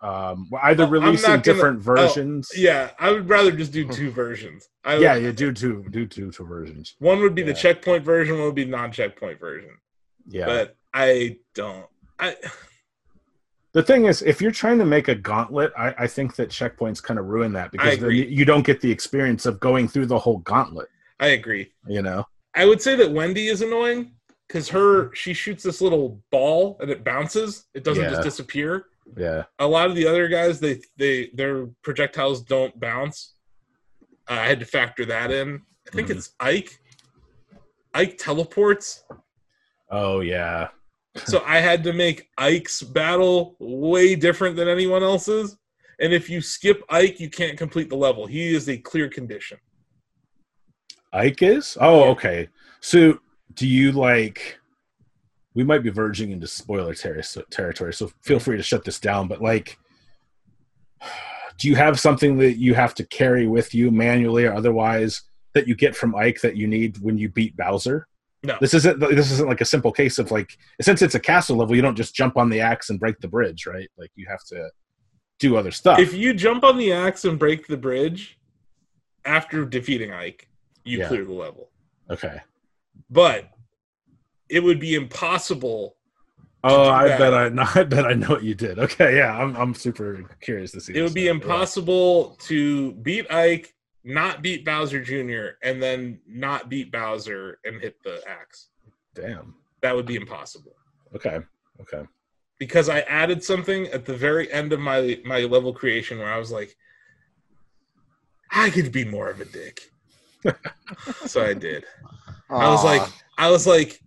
Um, 0.05 0.49
either 0.63 0.83
Well, 0.83 1.01
releasing 1.01 1.29
gonna- 1.31 1.41
different 1.41 1.79
oh, 1.79 1.81
versions. 1.95 2.51
yeah. 2.55 2.91
I 2.99 3.11
would 3.11 3.27
rather 3.27 3.51
just 3.51 3.71
do 3.71 3.87
two 3.91 4.11
versions. 4.11 4.69
I 4.83 4.95
would, 4.95 5.01
yeah, 5.03 5.15
you 5.15 5.31
do 5.31 5.51
two, 5.51 5.83
do 5.89 6.05
two, 6.05 6.31
two 6.31 6.45
versions. 6.45 6.95
One 6.99 7.19
would 7.21 7.33
be 7.33 7.41
the 7.41 7.53
checkpoint 7.53 8.03
version. 8.03 8.35
One 8.35 8.45
would 8.45 8.55
be 8.55 8.65
non-checkpoint 8.65 9.39
version. 9.39 9.71
Yeah. 10.27 10.45
But 10.45 10.77
I 10.93 11.37
don't. 11.55 11.87
I 12.19 12.35
The 13.73 13.83
thing 13.83 14.05
is, 14.05 14.21
if 14.21 14.41
you're 14.41 14.51
trying 14.51 14.77
to 14.79 14.85
make 14.85 15.09
a 15.09 15.15
gauntlet, 15.15 15.73
I, 15.77 15.93
I 15.97 16.07
think 16.07 16.35
that 16.37 16.49
checkpoints 16.49 17.03
kind 17.03 17.19
of 17.19 17.25
ruin 17.25 17.51
that 17.53 17.73
because 17.73 17.99
then 17.99 18.09
you 18.11 18.45
don't 18.45 18.65
get 18.65 18.79
the 18.79 18.89
experience 18.89 19.45
of 19.45 19.59
going 19.59 19.89
through 19.89 20.05
the 20.05 20.17
whole 20.17 20.37
gauntlet. 20.37 20.87
I 21.19 21.27
agree. 21.27 21.73
You 21.85 22.01
know? 22.01 22.25
I 22.55 22.63
would 22.65 22.81
say 22.81 22.95
that 22.95 23.11
Wendy 23.11 23.47
is 23.47 23.61
annoying 23.61 24.13
because 24.47 24.69
her 24.69 25.13
she 25.13 25.33
shoots 25.33 25.61
this 25.61 25.81
little 25.81 26.21
ball 26.31 26.77
and 26.79 26.89
it 26.89 27.03
bounces. 27.03 27.65
It 27.73 27.83
doesn't 27.83 28.01
Yeah. 28.01 28.11
just 28.11 28.23
disappear. 28.23 28.85
Yeah. 29.17 29.43
A 29.59 29.67
lot 29.67 29.89
of 29.89 29.95
the 29.95 30.07
other 30.07 30.27
guys, 30.27 30.59
they 30.59 30.81
they 30.97 31.29
their 31.33 31.67
projectiles 31.83 32.41
don't 32.41 32.77
bounce. 32.79 33.35
Uh, 34.29 34.33
I 34.33 34.47
had 34.47 34.59
to 34.59 34.65
factor 34.65 35.05
that 35.05 35.31
in. 35.31 35.61
I 35.87 35.91
think 35.91 36.07
Mhm. 36.09 36.17
it's 36.17 36.33
Ike. 36.39 36.79
Ike 37.93 38.17
teleports, 38.17 39.03
Oh 39.89 40.19
yeah. 40.21 40.69
so 41.25 41.41
I 41.45 41.59
had 41.59 41.83
to 41.85 41.93
make 41.93 42.29
Ike's 42.37 42.81
battle 42.81 43.55
way 43.59 44.15
different 44.15 44.55
than 44.57 44.67
anyone 44.67 45.03
else's. 45.03 45.55
And 45.99 46.11
if 46.11 46.29
you 46.29 46.41
skip 46.41 46.83
Ike, 46.89 47.21
you 47.21 47.29
can't 47.29 47.57
complete 47.57 47.89
the 47.89 47.95
level. 47.95 48.25
He 48.25 48.53
is 48.53 48.67
a 48.67 48.77
clear 48.77 49.07
condition. 49.07 49.57
Ike 51.13 51.41
is? 51.43 51.77
Oh, 51.79 52.09
okay. 52.11 52.49
So 52.81 53.19
do 53.53 53.65
you 53.65 53.93
like 53.93 54.59
we 55.55 55.63
might 55.63 55.83
be 55.83 55.89
verging 55.89 56.31
into 56.31 56.47
spoiler 56.47 56.93
ter- 56.93 57.21
territory, 57.49 57.93
so 57.93 58.11
feel 58.21 58.39
free 58.39 58.57
to 58.57 58.63
shut 58.63 58.83
this 58.83 58.99
down, 58.99 59.27
but 59.27 59.41
like 59.41 59.77
do 61.57 61.67
you 61.69 61.75
have 61.75 61.99
something 61.99 62.37
that 62.37 62.57
you 62.57 62.73
have 62.73 62.93
to 62.95 63.05
carry 63.07 63.47
with 63.47 63.73
you 63.73 63.89
manually 63.91 64.45
or 64.45 64.53
otherwise 64.53 65.21
that 65.53 65.67
you 65.67 65.75
get 65.75 65.95
from 65.95 66.13
Ike 66.15 66.41
that 66.41 66.57
you 66.57 66.67
need 66.67 66.97
when 66.99 67.17
you 67.17 67.29
beat 67.29 67.55
Bowser? 67.55 68.07
No. 68.43 68.57
This 68.61 68.73
isn't 68.73 68.99
this 68.99 69.31
isn't 69.31 69.47
like 69.47 69.61
a 69.61 69.65
simple 69.65 69.91
case 69.91 70.19
of 70.19 70.29
like 70.31 70.57
since 70.81 71.01
it's 71.01 71.15
a 71.15 71.19
castle 71.19 71.57
level, 71.57 71.75
you 71.75 71.81
don't 71.81 71.95
just 71.95 72.13
jump 72.13 72.37
on 72.37 72.49
the 72.49 72.61
axe 72.61 72.89
and 72.89 72.99
break 72.99 73.19
the 73.19 73.27
bridge, 73.27 73.65
right? 73.65 73.89
Like 73.97 74.11
you 74.15 74.27
have 74.29 74.43
to 74.49 74.69
do 75.39 75.55
other 75.57 75.71
stuff. 75.71 75.99
If 75.99 76.13
you 76.13 76.33
jump 76.33 76.63
on 76.63 76.77
the 76.77 76.93
axe 76.93 77.25
and 77.25 77.39
break 77.39 77.65
the 77.67 77.77
bridge 77.77 78.37
after 79.25 79.65
defeating 79.65 80.11
Ike, 80.13 80.47
you 80.83 80.99
Yeah. 80.99 81.07
clear 81.07 81.25
the 81.25 81.33
level. 81.33 81.69
okay. 82.09 82.41
But 83.09 83.49
it 84.49 84.63
would 84.63 84.79
be 84.79 84.95
impossible. 84.95 85.95
Oh, 86.63 86.89
I 86.89 87.07
that. 87.09 87.19
bet 87.19 87.33
I, 87.33 87.69
I 87.79 87.83
bet 87.83 88.05
I 88.05 88.13
know 88.13 88.29
what 88.29 88.43
you 88.43 88.55
did. 88.55 88.79
Okay, 88.79 89.17
yeah, 89.17 89.37
I'm 89.37 89.55
I'm 89.55 89.73
super 89.73 90.23
curious 90.41 90.71
to 90.71 90.81
see. 90.81 90.95
It 90.95 91.01
would 91.01 91.13
be 91.13 91.25
now. 91.25 91.31
impossible 91.31 92.37
to 92.41 92.93
beat 92.93 93.31
Ike, 93.31 93.73
not 94.03 94.41
beat 94.41 94.65
Bowser 94.65 95.01
Jr., 95.01 95.57
and 95.63 95.81
then 95.81 96.19
not 96.27 96.69
beat 96.69 96.91
Bowser 96.91 97.59
and 97.65 97.81
hit 97.81 98.01
the 98.03 98.21
axe. 98.27 98.69
Damn. 99.13 99.55
That 99.81 99.95
would 99.95 100.05
be 100.05 100.15
impossible. 100.15 100.73
Okay. 101.15 101.39
Okay. 101.81 102.03
Because 102.57 102.89
I 102.89 103.01
added 103.01 103.43
something 103.43 103.87
at 103.87 104.05
the 104.05 104.15
very 104.15 104.51
end 104.51 104.73
of 104.73 104.79
my 104.79 105.19
my 105.25 105.41
level 105.41 105.73
creation 105.73 106.19
where 106.19 106.33
I 106.33 106.37
was 106.37 106.51
like, 106.51 106.75
I 108.51 108.69
could 108.69 108.91
be 108.91 109.05
more 109.05 109.29
of 109.29 109.41
a 109.41 109.45
dick. 109.45 109.81
so 111.25 111.43
I 111.43 111.53
did. 111.53 111.85
I 112.49 112.69
was 112.69 112.83
like, 112.83 113.01
I 113.37 113.49
was 113.49 113.67
like, 113.67 114.01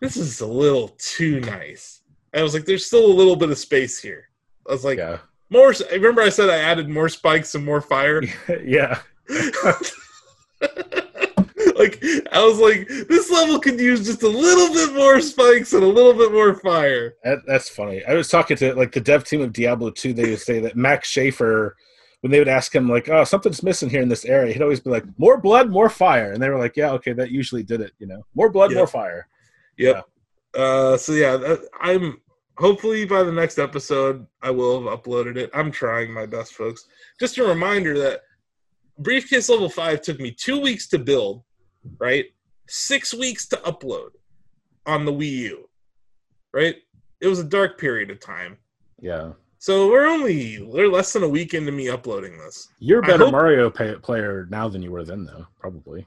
this 0.00 0.16
is 0.16 0.40
a 0.40 0.46
little 0.46 0.88
too 0.98 1.40
nice. 1.40 2.02
I 2.34 2.42
was 2.42 2.54
like, 2.54 2.64
there's 2.64 2.86
still 2.86 3.06
a 3.06 3.12
little 3.12 3.36
bit 3.36 3.50
of 3.50 3.58
space 3.58 4.00
here. 4.00 4.28
I 4.68 4.72
was 4.72 4.84
like, 4.84 4.98
yeah. 4.98 5.18
more. 5.50 5.74
I 5.90 5.94
remember 5.94 6.22
I 6.22 6.28
said 6.28 6.48
I 6.48 6.58
added 6.58 6.88
more 6.88 7.08
spikes 7.08 7.54
and 7.54 7.64
more 7.64 7.80
fire. 7.80 8.22
yeah. 8.64 9.00
like 11.76 12.02
I 12.32 12.44
was 12.44 12.58
like, 12.58 12.88
this 13.08 13.30
level 13.30 13.58
could 13.58 13.80
use 13.80 14.04
just 14.06 14.22
a 14.22 14.28
little 14.28 14.72
bit 14.72 14.94
more 14.94 15.20
spikes 15.20 15.72
and 15.72 15.82
a 15.82 15.88
little 15.88 16.14
bit 16.14 16.32
more 16.32 16.54
fire. 16.54 17.14
That, 17.24 17.38
that's 17.46 17.68
funny. 17.68 18.04
I 18.04 18.14
was 18.14 18.28
talking 18.28 18.56
to 18.58 18.74
like 18.74 18.92
the 18.92 19.00
dev 19.00 19.24
team 19.24 19.40
of 19.40 19.52
Diablo 19.52 19.90
2. 19.90 20.12
They 20.12 20.30
would 20.30 20.40
say 20.40 20.60
that 20.60 20.76
Max 20.76 21.08
Schaefer, 21.08 21.76
when 22.20 22.30
they 22.30 22.38
would 22.38 22.48
ask 22.48 22.74
him 22.74 22.88
like, 22.88 23.08
"Oh, 23.08 23.24
something's 23.24 23.62
missing 23.62 23.90
here 23.90 24.02
in 24.02 24.08
this 24.08 24.24
area," 24.24 24.52
he'd 24.52 24.62
always 24.62 24.80
be 24.80 24.90
like, 24.90 25.04
"More 25.18 25.36
blood, 25.38 25.70
more 25.70 25.88
fire," 25.88 26.32
and 26.32 26.42
they 26.42 26.48
were 26.48 26.58
like, 26.58 26.76
"Yeah, 26.76 26.92
okay, 26.92 27.12
that 27.14 27.30
usually 27.30 27.62
did 27.62 27.80
it." 27.80 27.92
You 27.98 28.06
know, 28.06 28.24
more 28.34 28.50
blood, 28.50 28.72
more 28.72 28.86
fire. 28.86 29.26
Yep. 29.80 30.04
Uh, 30.56 30.96
so 30.96 31.12
yeah, 31.12 31.36
that, 31.36 31.60
I'm 31.80 32.20
hopefully 32.58 33.04
by 33.04 33.22
the 33.22 33.32
next 33.32 33.58
episode 33.58 34.26
I 34.42 34.50
will 34.50 34.82
have 34.88 35.00
uploaded 35.00 35.36
it. 35.36 35.50
I'm 35.54 35.70
trying 35.70 36.12
my 36.12 36.26
best, 36.26 36.54
folks. 36.54 36.86
Just 37.18 37.38
a 37.38 37.44
reminder 37.44 37.98
that 37.98 38.20
Briefcase 38.98 39.48
Level 39.48 39.68
Five 39.68 40.02
took 40.02 40.20
me 40.20 40.30
two 40.32 40.60
weeks 40.60 40.88
to 40.88 40.98
build, 40.98 41.42
right? 41.98 42.26
Six 42.68 43.14
weeks 43.14 43.46
to 43.48 43.56
upload 43.58 44.10
on 44.86 45.04
the 45.04 45.12
Wii 45.12 45.30
U, 45.30 45.68
right? 46.52 46.76
It 47.20 47.28
was 47.28 47.38
a 47.38 47.44
dark 47.44 47.78
period 47.78 48.10
of 48.10 48.20
time. 48.20 48.58
Yeah. 49.00 49.32
So 49.58 49.88
we're 49.90 50.06
only 50.06 50.62
we're 50.62 50.88
less 50.88 51.12
than 51.12 51.22
a 51.22 51.28
week 51.28 51.54
into 51.54 51.70
me 51.72 51.88
uploading 51.90 52.38
this. 52.38 52.68
You're 52.78 53.00
a 53.00 53.02
better 53.02 53.24
hope- 53.24 53.32
Mario 53.32 53.70
pay- 53.70 53.96
player 53.96 54.46
now 54.50 54.68
than 54.68 54.82
you 54.82 54.90
were 54.90 55.04
then, 55.04 55.24
though. 55.24 55.46
Probably. 55.58 56.06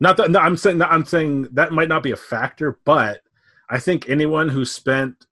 Not 0.00 0.16
that. 0.16 0.30
No, 0.30 0.40
I'm 0.40 0.56
saying. 0.56 0.80
I'm 0.82 1.04
saying 1.04 1.48
that 1.52 1.72
might 1.72 1.88
not 1.88 2.02
be 2.02 2.12
a 2.12 2.16
factor, 2.16 2.78
but 2.84 3.20
I 3.68 3.78
think 3.78 4.08
anyone 4.08 4.48
who 4.48 4.64
spent 4.64 5.26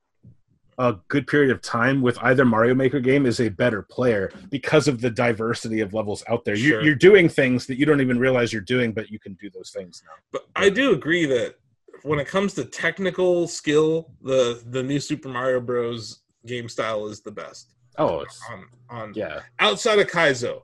a 0.78 0.96
good 1.08 1.26
period 1.26 1.50
of 1.50 1.60
time 1.60 2.00
with 2.00 2.16
either 2.22 2.44
Mario 2.44 2.74
Maker 2.74 3.00
game 3.00 3.26
is 3.26 3.40
a 3.40 3.48
better 3.48 3.82
player 3.82 4.30
because 4.48 4.86
of 4.86 5.00
the 5.00 5.10
diversity 5.10 5.80
of 5.80 5.92
levels 5.92 6.22
out 6.28 6.44
there. 6.44 6.54
Sure. 6.54 6.68
You're, 6.68 6.84
you're 6.84 6.94
doing 6.94 7.28
things 7.28 7.66
that 7.66 7.78
you 7.78 7.84
don't 7.84 8.00
even 8.00 8.18
realize 8.18 8.52
you're 8.52 8.62
doing, 8.62 8.92
but 8.92 9.10
you 9.10 9.18
can 9.18 9.34
do 9.34 9.50
those 9.50 9.70
things 9.70 10.02
now. 10.06 10.12
But 10.30 10.46
I 10.54 10.70
do 10.70 10.92
agree 10.92 11.26
that 11.26 11.56
when 12.02 12.20
it 12.20 12.28
comes 12.28 12.54
to 12.54 12.64
technical 12.64 13.48
skill, 13.48 14.12
the 14.22 14.62
the 14.70 14.82
new 14.82 15.00
Super 15.00 15.28
Mario 15.28 15.60
Bros. 15.60 16.20
game 16.46 16.68
style 16.68 17.08
is 17.08 17.20
the 17.20 17.32
best. 17.32 17.74
Oh, 17.96 18.20
it's, 18.20 18.40
On 18.50 18.64
on 18.88 19.12
yeah, 19.14 19.40
outside 19.58 19.98
of 19.98 20.06
Kaizo, 20.06 20.62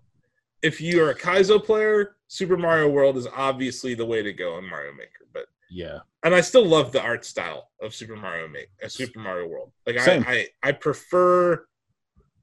if 0.64 0.80
you 0.80 1.04
are 1.04 1.10
a 1.10 1.14
Kaizo 1.14 1.62
player, 1.62 2.16
Super 2.26 2.56
Mario 2.56 2.88
World 2.88 3.18
is 3.18 3.28
obviously 3.36 3.94
the 3.94 4.06
way 4.06 4.22
to 4.22 4.32
go 4.32 4.58
in 4.58 4.68
Mario 4.68 4.92
Maker. 4.92 5.28
But 5.32 5.44
yeah, 5.70 5.98
and 6.24 6.34
I 6.34 6.40
still 6.40 6.64
love 6.64 6.90
the 6.90 7.02
art 7.02 7.24
style 7.24 7.68
of 7.82 7.94
Super 7.94 8.16
Mario 8.16 8.48
Maker, 8.48 8.70
uh, 8.82 8.88
Super 8.88 9.20
Mario 9.20 9.46
World. 9.46 9.72
Like 9.86 9.98
I, 9.98 10.24
I 10.26 10.48
I 10.62 10.72
prefer 10.72 11.66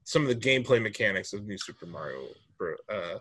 some 0.04 0.22
of 0.22 0.28
the 0.28 0.36
gameplay 0.36 0.80
mechanics 0.80 1.32
of 1.32 1.44
New 1.44 1.58
Super 1.58 1.86
Mario. 1.86 2.20
Uh, 2.88 3.18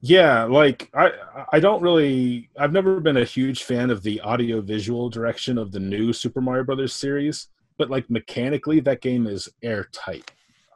yeah. 0.00 0.44
Like 0.44 0.90
I, 0.94 1.12
I 1.52 1.60
don't 1.60 1.82
really. 1.82 2.48
I've 2.58 2.72
never 2.72 3.00
been 3.00 3.18
a 3.18 3.24
huge 3.24 3.64
fan 3.64 3.90
of 3.90 4.02
the 4.02 4.18
audio 4.22 4.62
visual 4.62 5.10
direction 5.10 5.58
of 5.58 5.72
the 5.72 5.80
new 5.80 6.14
Super 6.14 6.40
Mario 6.40 6.64
Brothers 6.64 6.94
series, 6.94 7.48
but 7.76 7.90
like 7.90 8.08
mechanically, 8.08 8.80
that 8.80 9.02
game 9.02 9.26
is 9.26 9.48
airtight. 9.62 10.30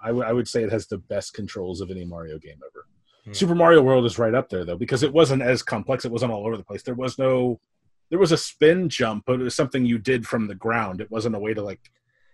I 0.04 0.12
would 0.12 0.26
I 0.26 0.32
would 0.32 0.46
say 0.46 0.62
it 0.62 0.72
has 0.72 0.86
the 0.86 0.98
best 0.98 1.32
controls 1.32 1.80
of 1.80 1.90
any 1.90 2.04
Mario 2.04 2.38
game 2.38 2.60
ever. 2.70 2.81
Hmm. 3.24 3.32
Super 3.32 3.54
Mario 3.54 3.82
World 3.82 4.04
is 4.04 4.18
right 4.18 4.34
up 4.34 4.48
there 4.48 4.64
though 4.64 4.76
because 4.76 5.02
it 5.02 5.12
wasn't 5.12 5.42
as 5.42 5.62
complex. 5.62 6.04
It 6.04 6.10
wasn't 6.12 6.32
all 6.32 6.46
over 6.46 6.56
the 6.56 6.64
place. 6.64 6.82
There 6.82 6.94
was 6.94 7.18
no, 7.18 7.60
there 8.10 8.18
was 8.18 8.32
a 8.32 8.36
spin 8.36 8.88
jump, 8.88 9.24
but 9.26 9.34
it 9.40 9.44
was 9.44 9.54
something 9.54 9.84
you 9.86 9.98
did 9.98 10.26
from 10.26 10.46
the 10.48 10.54
ground. 10.54 11.00
It 11.00 11.10
wasn't 11.10 11.36
a 11.36 11.38
way 11.38 11.54
to 11.54 11.62
like 11.62 11.80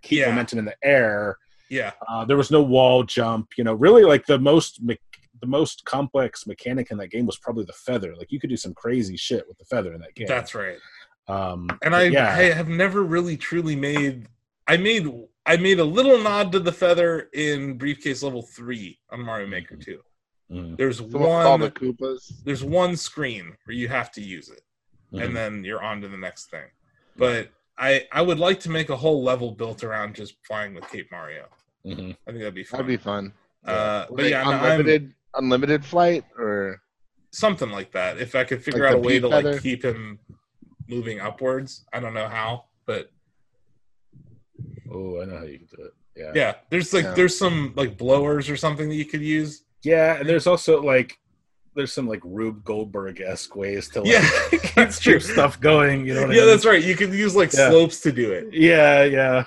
keep 0.02 0.20
Yeah. 0.20 0.28
momentum 0.30 0.60
in 0.60 0.64
the 0.64 0.76
air. 0.82 1.38
yeah, 1.70 1.92
Uh, 2.08 2.24
there 2.24 2.38
was 2.38 2.50
no 2.50 2.62
wall 2.62 3.02
jump. 3.04 3.50
You 3.58 3.64
know, 3.64 3.74
really 3.74 4.02
like 4.02 4.24
the 4.24 4.38
most 4.38 4.82
me- 4.82 4.98
the 5.40 5.46
most 5.46 5.84
complex 5.84 6.46
mechanic 6.46 6.90
in 6.90 6.96
that 6.98 7.08
game 7.10 7.26
was 7.26 7.36
probably 7.38 7.64
the 7.64 7.72
feather. 7.74 8.16
Like 8.16 8.32
you 8.32 8.40
could 8.40 8.48
do 8.50 8.56
some 8.56 8.72
crazy 8.74 9.16
shit 9.16 9.46
with 9.46 9.58
the 9.58 9.64
feather 9.66 9.92
in 9.92 10.00
that 10.00 10.14
game. 10.14 10.26
that's 10.26 10.54
right. 10.54 10.78
um, 11.28 11.68
and 11.82 11.94
I, 11.94 12.04
yeah, 12.04 12.30
I 12.34 12.44
have 12.44 12.68
never 12.68 13.02
really 13.04 13.36
truly 13.36 13.76
made 13.76 14.28
I 14.66 14.78
made 14.78 15.06
I 15.46 15.58
made 15.58 15.78
a 15.78 15.84
little 15.84 16.18
nod 16.18 16.52
to 16.52 16.58
the 16.60 16.72
feather 16.72 17.28
in 17.34 17.76
briefcase 17.78 18.22
level 18.22 18.42
three 18.42 18.98
on 19.10 19.20
Mario 19.24 19.46
Maker 19.46 19.76
Mhm. 19.76 19.98
2. 20.50 20.54
mm, 20.54 20.76
There's 20.76 20.98
So 20.98 21.04
with 21.04 21.14
all 21.16 21.50
one 21.50 21.60
the 21.60 21.70
Koopas. 21.70 22.32
there's 22.44 22.64
one 22.64 22.96
screen 22.96 23.56
where 23.64 23.74
you 23.76 23.88
have 23.88 24.10
to 24.12 24.20
use 24.22 24.48
it 24.48 24.62
mhm. 25.12 25.24
and 25.24 25.36
then 25.36 25.64
you're 25.64 25.82
on 25.82 26.00
to 26.00 26.08
the 26.08 26.16
next 26.16 26.50
thing. 26.50 26.66
But 27.16 27.50
I 27.76 28.06
I 28.12 28.22
would 28.22 28.38
like 28.38 28.60
to 28.60 28.70
make 28.70 28.88
a 28.90 28.96
whole 28.96 29.22
level 29.22 29.52
built 29.52 29.84
around 29.84 30.14
just 30.14 30.34
flying 30.46 30.74
with 30.74 30.88
Cape 30.90 31.10
Mario. 31.10 31.46
Mhm. 31.84 32.16
I 32.26 32.30
think 32.30 32.38
that'd 32.38 32.54
be 32.54 32.64
fun. 32.64 32.78
That'd 32.78 32.86
be 32.86 32.96
fun. 33.02 33.32
uh, 33.64 34.06
but 34.10 34.24
yeah, 34.28 34.42
no, 34.44 34.50
I'm- 34.50 34.64
unlimited 34.64 35.14
unlimited 35.34 35.84
flight 35.84 36.24
or 36.38 36.80
something 37.32 37.70
like 37.70 37.92
that. 37.92 38.18
If 38.18 38.34
I 38.34 38.44
could 38.44 38.62
figure 38.62 38.84
Like 38.84 38.92
out 38.92 38.98
a 38.98 39.00
way 39.00 39.14
pea 39.14 39.20
to 39.20 39.28
like 39.28 39.62
keep 39.62 39.84
him 39.84 40.18
moving 40.88 41.20
upwards, 41.20 41.84
I 41.92 42.00
don't 42.00 42.14
know 42.14 42.28
how, 42.28 42.64
but 42.86 43.10
Oh, 44.90 45.20
I 45.20 45.26
know 45.26 45.36
how 45.38 45.44
you 45.44 45.58
can 45.58 45.68
do 45.76 45.82
it. 45.84 45.92
Yeah. 46.16 46.32
Yeah, 46.34 46.54
there's 46.70 46.92
like 46.94 47.04
Yeah. 47.04 47.14
there's 47.14 47.36
some 47.38 47.74
like 47.76 47.96
blowers 47.98 48.48
or 48.48 48.56
something 48.56 48.88
that 48.88 48.94
you 48.96 49.04
could 49.04 49.20
use. 49.22 49.62
Yeah, 49.84 50.16
and 50.18 50.28
there's 50.28 50.46
also 50.46 50.82
like 50.82 51.18
there's 51.74 51.92
some 51.92 52.08
like 52.08 52.20
Rube 52.24 52.64
Goldberg 52.64 53.20
esque 53.20 53.54
ways 53.54 53.88
to 53.90 54.00
like 54.02 54.10
Yeah, 54.12 54.28
that's 54.74 54.98
true. 54.98 55.14
keep 55.14 55.22
stuff 55.22 55.60
going. 55.60 56.06
You 56.06 56.14
know 56.14 56.22
what 56.22 56.30
I 56.30 56.34
Yeah, 56.34 56.40
mean? 56.40 56.50
that's 56.50 56.66
right. 56.66 56.82
You 56.82 56.96
can 56.96 57.12
use 57.12 57.36
like 57.36 57.52
Yeah. 57.52 57.70
slopes 57.70 58.00
to 58.00 58.12
do 58.12 58.32
it. 58.32 58.48
Yeah, 58.52 59.04
yeah. 59.04 59.44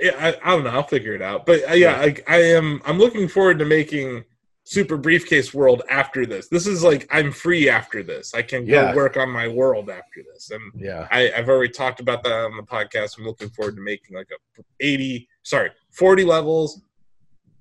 Yeah, 0.00 0.12
I, 0.18 0.28
I 0.44 0.54
don't 0.54 0.64
know. 0.64 0.70
I'll 0.70 0.82
figure 0.86 1.14
it 1.14 1.22
out. 1.22 1.46
But 1.46 1.68
uh, 1.70 1.74
yeah, 1.74 1.94
I, 2.00 2.16
I 2.28 2.36
am. 2.42 2.80
I'm 2.84 2.98
looking 2.98 3.28
forward 3.28 3.58
to 3.60 3.64
making 3.64 4.24
Super 4.64 4.96
Briefcase 4.96 5.52
World 5.54 5.82
after 5.88 6.26
this. 6.26 6.48
This 6.48 6.66
is 6.66 6.82
like 6.82 7.06
I'm 7.10 7.30
free 7.32 7.68
after 7.68 8.02
this. 8.02 8.34
I 8.34 8.42
can 8.42 8.64
go 8.66 8.72
Yeah. 8.72 8.94
work 8.94 9.16
on 9.16 9.30
my 9.30 9.46
world 9.48 9.90
after 9.90 10.22
this, 10.32 10.50
and 10.50 10.60
Yeah. 10.76 11.06
I, 11.12 11.32
I've 11.36 11.48
already 11.48 11.72
talked 11.72 12.00
about 12.00 12.22
that 12.24 12.32
on 12.32 12.56
the 12.56 12.62
podcast. 12.64 13.18
I'm 13.18 13.24
looking 13.24 13.50
forward 13.50 13.76
to 13.76 13.82
making 13.82 14.16
like 14.16 14.28
a 14.32 14.62
80, 14.80 15.28
sorry, 15.42 15.70
40 15.92 16.24
levels, 16.24 16.80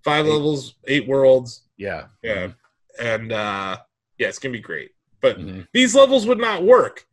five 0.04 0.26
Eight. 0.26 0.32
levels, 0.32 0.76
eight 0.88 1.08
worlds. 1.08 1.64
Yeah. 1.84 2.06
Yeah, 2.24 2.52
and 3.00 3.32
uh, 3.34 3.78
yeah, 4.18 4.28
it's 4.30 4.40
gonna 4.40 4.54
be 4.54 4.60
great. 4.62 4.92
But 5.22 5.38
Mhm. 5.40 5.68
these 5.74 5.94
levels 5.96 6.26
would 6.26 6.38
not 6.40 6.64
work 6.64 7.06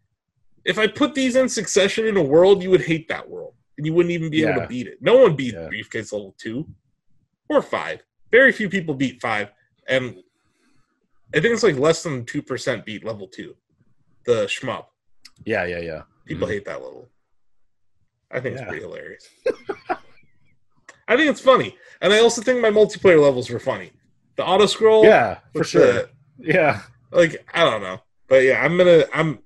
if 0.64 0.78
I 0.78 0.86
put 0.86 1.14
these 1.14 1.34
in 1.36 1.48
succession 1.48 2.06
in 2.06 2.16
a 2.16 2.22
world. 2.22 2.62
You 2.62 2.70
would 2.70 2.82
hate 2.92 3.09
that 3.09 3.28
world, 3.28 3.55
and 3.76 3.84
you 3.86 3.92
wouldn't 3.92 4.12
even 4.12 4.30
be 4.30 4.42
able 4.44 4.60
to 4.62 4.66
beat 4.68 4.86
it. 4.86 4.98
No 5.02 5.16
one 5.18 5.34
beat 5.34 5.55
Yeah. 5.55 5.66
Briefcase 5.68 6.12
level 6.12 6.34
two 6.38 6.68
or 7.48 7.62
five. 7.62 8.02
Very 8.30 8.52
few 8.52 8.68
people 8.68 8.94
beat 8.94 9.20
five, 9.20 9.48
and 9.88 10.22
I 11.34 11.40
think 11.40 11.52
it's 11.55 11.62
like 11.64 11.76
less 11.76 12.02
than 12.05 12.24
two 12.24 12.42
percent 12.42 12.84
beat 12.84 13.05
level 13.05 13.26
two. 13.26 13.56
The 14.26 14.47
shmup. 14.47 14.86
Yeah, 15.44 15.64
yeah, 15.64 15.80
yeah. 15.80 16.02
People 16.26 16.47
Mhm. 16.47 16.52
hate 16.52 16.64
that 16.66 16.80
level. 16.82 17.10
I 18.30 18.38
think 18.40 18.55
Yeah. 18.55 18.62
it's 18.62 18.68
pretty 18.68 18.82
hilarious. 18.84 19.28
I 21.09 21.16
think 21.16 21.28
it's 21.28 21.40
funny, 21.40 21.76
and 22.01 22.12
I 22.12 22.20
also 22.20 22.40
think 22.40 22.60
my 22.60 22.70
multiplayer 22.70 23.20
levels 23.20 23.51
were 23.51 23.59
funny. 23.59 23.90
The 24.40 24.46
auto 24.46 24.64
scroll, 24.64 25.04
Yeah, 25.04 25.40
for 25.52 25.64
sure. 25.64 25.92
the- 25.92 26.08
Yeah. 26.38 26.80
like 27.12 27.46
I 27.52 27.62
don't 27.62 27.82
know, 27.82 28.00
but 28.26 28.42
yeah, 28.42 28.64
I'm 28.64 28.78
gonna 28.78 29.04
I'm 29.12 29.40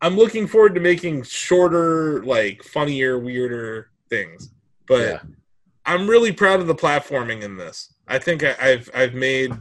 I'm 0.00 0.16
looking 0.16 0.46
forward 0.46 0.74
to 0.76 0.80
making 0.80 1.24
shorter, 1.24 2.22
like 2.24 2.62
funnier, 2.62 3.18
weirder 3.18 3.90
things. 4.08 4.48
But 4.88 5.00
Yeah. 5.02 5.18
I'm 5.84 6.08
really 6.08 6.32
proud 6.32 6.60
of 6.60 6.66
the 6.68 6.74
platforming 6.74 7.42
in 7.42 7.58
this. 7.58 7.92
I 8.08 8.18
think 8.18 8.42
I, 8.42 8.56
I've 8.58 8.88
I've 8.94 9.12
made 9.12 9.52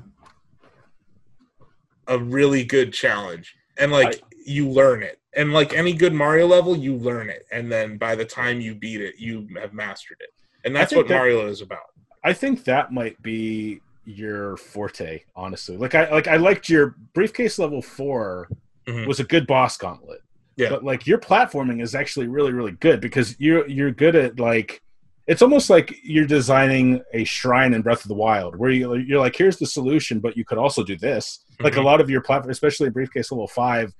a 2.07 2.17
really 2.17 2.63
good 2.63 2.93
challenge, 2.93 3.53
and 3.77 3.91
like 3.91 4.23
you 4.45 4.69
learn 4.69 5.03
it, 5.03 5.19
and 5.35 5.51
like 5.51 5.73
any 5.73 5.91
good 5.91 6.13
Mario 6.13 6.47
level, 6.47 6.73
you 6.77 6.95
learn 6.95 7.29
it, 7.29 7.45
and 7.51 7.69
then 7.69 7.97
by 7.97 8.15
the 8.15 8.23
time 8.23 8.61
you 8.61 8.75
beat 8.75 9.01
it, 9.01 9.15
you 9.17 9.45
have 9.59 9.73
mastered 9.73 10.21
it, 10.21 10.29
and 10.63 10.73
that's 10.73 10.95
what 10.95 11.09
that- 11.09 11.15
Mario 11.17 11.47
is 11.47 11.59
about. 11.59 11.87
I 12.23 12.31
think 12.31 12.63
that 12.63 12.93
might 12.93 13.21
be 13.21 13.81
your 14.05 14.57
forte, 14.57 15.21
honestly. 15.35 15.77
Like 15.77 15.95
I 15.95 16.09
like 16.11 16.27
I 16.27 16.37
liked 16.37 16.69
your 16.69 16.95
briefcase 17.13 17.57
level 17.59 17.81
4 17.81 18.47
Mhm. 18.87 19.07
was 19.07 19.19
a 19.19 19.23
good 19.23 19.47
boss 19.47 19.77
gauntlet. 19.77 20.21
Yeah. 20.57 20.69
But 20.69 20.83
like 20.83 21.07
your 21.07 21.17
platforming 21.17 21.81
is 21.81 21.95
actually 21.95 22.27
really 22.27 22.51
really 22.51 22.73
good 22.73 22.99
because 23.01 23.35
you're 23.39 23.67
you're 23.67 23.91
good 23.91 24.15
at 24.15 24.39
like 24.39 24.81
it's 25.25 25.41
almost 25.41 25.69
like 25.69 25.95
you're 26.03 26.25
designing 26.25 27.01
a 27.13 27.23
shrine 27.23 27.73
in 27.73 27.81
Breath 27.81 28.03
of 28.03 28.09
the 28.09 28.13
Wild 28.15 28.57
where 28.57 28.71
you 28.71 28.93
you're 28.95 29.19
like 29.21 29.35
here's 29.35 29.57
the 29.57 29.65
solution 29.65 30.19
but 30.19 30.35
you 30.35 30.43
could 30.43 30.57
also 30.57 30.83
do 30.83 30.97
this. 30.97 31.45
Like 31.61 31.77
a 31.77 31.79
Mhm. 31.79 31.85
lot 31.85 32.01
of 32.01 32.09
your 32.09 32.21
platform 32.21 32.51
especially 32.51 32.87
in 32.87 32.93
briefcase 32.93 33.31
level 33.31 33.47
5 33.47 33.93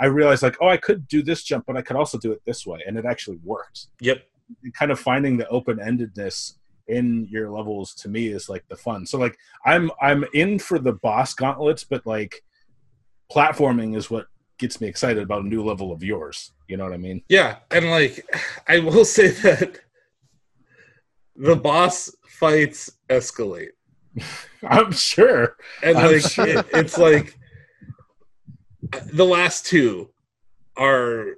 I 0.00 0.06
realized 0.06 0.44
like 0.44 0.56
oh 0.60 0.68
I 0.68 0.76
could 0.76 1.08
do 1.08 1.20
this 1.22 1.42
jump 1.42 1.64
but 1.66 1.76
I 1.76 1.82
could 1.82 1.96
also 1.96 2.16
do 2.16 2.30
it 2.30 2.40
this 2.46 2.64
way 2.64 2.80
and 2.86 2.96
it 2.96 3.04
actually 3.04 3.38
works. 3.42 3.88
Yep. 4.00 4.22
kind 4.72 4.90
of 4.90 4.98
finding 4.98 5.36
the 5.36 5.46
open-endedness 5.48 6.54
in 6.88 7.26
your 7.30 7.50
levels 7.50 7.94
to 7.94 8.08
me 8.08 8.28
is 8.28 8.48
like 8.48 8.66
the 8.68 8.76
fun. 8.76 9.06
So 9.06 9.18
like 9.18 9.38
I'm 9.64 9.90
I'm 10.00 10.24
in 10.34 10.58
for 10.58 10.78
the 10.78 10.94
boss 10.94 11.34
gauntlets, 11.34 11.84
but 11.84 12.06
like 12.06 12.42
platforming 13.32 13.96
is 13.96 14.10
what 14.10 14.26
gets 14.58 14.80
me 14.80 14.88
excited 14.88 15.22
about 15.22 15.44
a 15.44 15.46
new 15.46 15.64
level 15.64 15.92
of 15.92 16.02
yours. 16.02 16.52
You 16.66 16.76
know 16.76 16.84
what 16.84 16.92
I 16.92 16.98
mean? 16.98 17.22
Yeah, 17.28 17.56
and 17.70 17.90
like 17.90 18.26
I 18.66 18.80
will 18.80 19.04
say 19.16 19.28
that 19.28 19.80
the 21.36 21.56
boss 21.56 22.10
fights 22.26 22.90
escalate, 23.08 23.70
I'm 24.68 24.92
sure. 24.92 25.56
and 25.82 25.96
I'm 25.96 26.12
like 26.12 26.22
sure. 26.22 26.46
it, 26.46 26.66
it's 26.72 26.98
like 26.98 27.38
the 29.12 29.24
last 29.24 29.66
two 29.66 30.10
are 30.76 31.34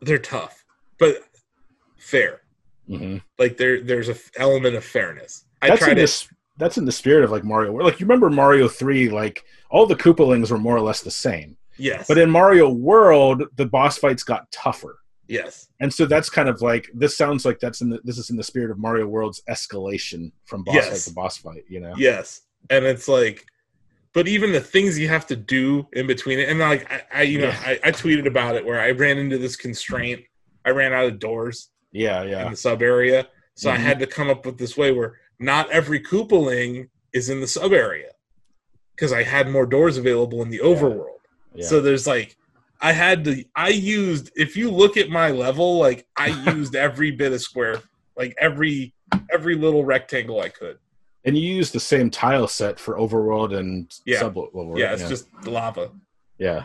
they're 0.00 0.18
tough, 0.18 0.64
but 0.98 1.22
fair. 1.96 2.43
Mm-hmm. 2.88 3.18
Like 3.38 3.56
there 3.56 3.80
there's 3.82 4.08
a 4.08 4.12
f- 4.12 4.30
element 4.36 4.76
of 4.76 4.84
fairness. 4.84 5.44
I 5.62 5.68
That's 5.68 5.80
tried 5.80 5.92
in 5.92 5.98
it. 5.98 6.00
this. 6.02 6.28
That's 6.56 6.78
in 6.78 6.84
the 6.84 6.92
spirit 6.92 7.24
of 7.24 7.30
like 7.30 7.42
Mario. 7.44 7.72
World. 7.72 7.86
Like 7.86 7.98
you 8.00 8.06
remember 8.06 8.30
Mario 8.30 8.68
Three? 8.68 9.08
Like 9.08 9.44
all 9.70 9.86
the 9.86 9.96
Koopalings 9.96 10.50
were 10.50 10.58
more 10.58 10.76
or 10.76 10.80
less 10.82 11.00
the 11.00 11.10
same, 11.10 11.56
Yes, 11.78 12.06
but 12.06 12.18
in 12.18 12.30
Mario 12.30 12.68
World, 12.68 13.42
the 13.56 13.66
boss 13.66 13.98
fights 13.98 14.22
got 14.22 14.50
tougher. 14.52 14.98
yes, 15.26 15.68
And 15.80 15.92
so 15.92 16.06
that's 16.06 16.30
kind 16.30 16.48
of 16.48 16.60
like 16.62 16.88
this 16.94 17.16
sounds 17.16 17.44
like 17.44 17.58
that's 17.58 17.80
in 17.80 17.88
the 17.90 18.00
this 18.04 18.18
is 18.18 18.30
in 18.30 18.36
the 18.36 18.44
spirit 18.44 18.70
of 18.70 18.78
Mario 18.78 19.06
World's 19.06 19.42
escalation 19.48 20.30
from 20.44 20.62
boss 20.62 20.74
Yes. 20.76 20.88
fight 20.90 21.08
to 21.10 21.14
boss 21.14 21.36
fight, 21.38 21.64
you 21.68 21.80
know. 21.80 21.94
yes, 21.96 22.42
and 22.70 22.84
it's 22.84 23.08
like. 23.08 23.46
But 24.12 24.28
even 24.28 24.52
the 24.52 24.60
things 24.60 24.96
you 24.96 25.08
have 25.08 25.26
to 25.26 25.34
do 25.34 25.88
in 25.92 26.06
between 26.06 26.38
it, 26.38 26.48
and 26.48 26.60
like 26.60 26.88
I, 26.88 27.02
I 27.12 27.22
you 27.22 27.40
know, 27.40 27.48
Yeah. 27.48 27.60
I, 27.66 27.80
I 27.82 27.90
tweeted 27.90 28.26
about 28.28 28.54
it 28.54 28.64
where 28.64 28.80
I 28.80 28.92
ran 28.92 29.18
into 29.18 29.38
this 29.38 29.56
constraint. 29.56 30.20
I 30.64 30.70
ran 30.70 30.92
out 30.92 31.06
of 31.06 31.18
doors, 31.18 31.70
Yeah, 31.94 32.22
in 32.22 32.28
yeah. 32.28 32.50
the 32.50 32.56
sub 32.56 32.82
area. 32.82 33.26
So 33.54 33.70
I 33.70 33.76
Mhm. 33.76 33.80
had 33.80 33.98
to 34.00 34.06
come 34.06 34.28
up 34.28 34.44
with 34.44 34.58
this 34.58 34.76
way 34.76 34.92
where 34.92 35.18
not 35.38 35.70
every 35.70 36.00
Koopaling 36.00 36.88
is 37.12 37.30
in 37.30 37.40
the 37.40 37.46
sub 37.46 37.72
area 37.72 38.10
because 38.94 39.12
I 39.12 39.22
had 39.22 39.48
more 39.48 39.64
doors 39.64 39.96
available 39.96 40.42
in 40.42 40.50
the 40.50 40.58
overworld. 40.58 41.18
yeah. 41.54 41.66
So 41.66 41.80
there's 41.80 42.06
like, 42.06 42.36
I 42.80 42.92
had 42.92 43.24
to, 43.24 43.44
I 43.54 43.68
used, 43.68 44.30
if 44.34 44.56
you 44.56 44.70
look 44.70 44.96
at 44.96 45.08
my 45.08 45.30
level, 45.30 45.78
like 45.78 46.04
I 46.16 46.26
used 46.54 46.74
every 46.74 47.12
bit 47.12 47.32
of 47.32 47.40
square, 47.40 47.80
like 48.16 48.34
every, 48.38 48.92
every 49.32 49.54
little 49.54 49.84
rectangle 49.84 50.40
I 50.40 50.48
could. 50.50 50.78
and 51.26 51.38
you 51.38 51.54
use 51.54 51.70
the 51.70 51.80
same 51.80 52.10
tile 52.10 52.46
set 52.48 52.78
for 52.78 52.96
overworld 52.98 53.56
and 53.56 53.90
Yeah. 54.04 54.18
sub 54.18 54.36
level. 54.36 54.70
right? 54.72 54.80
Yeah, 54.80 54.92
it's 54.94 55.08
just 55.08 55.26
lava. 55.46 55.92
yeah, 56.38 56.64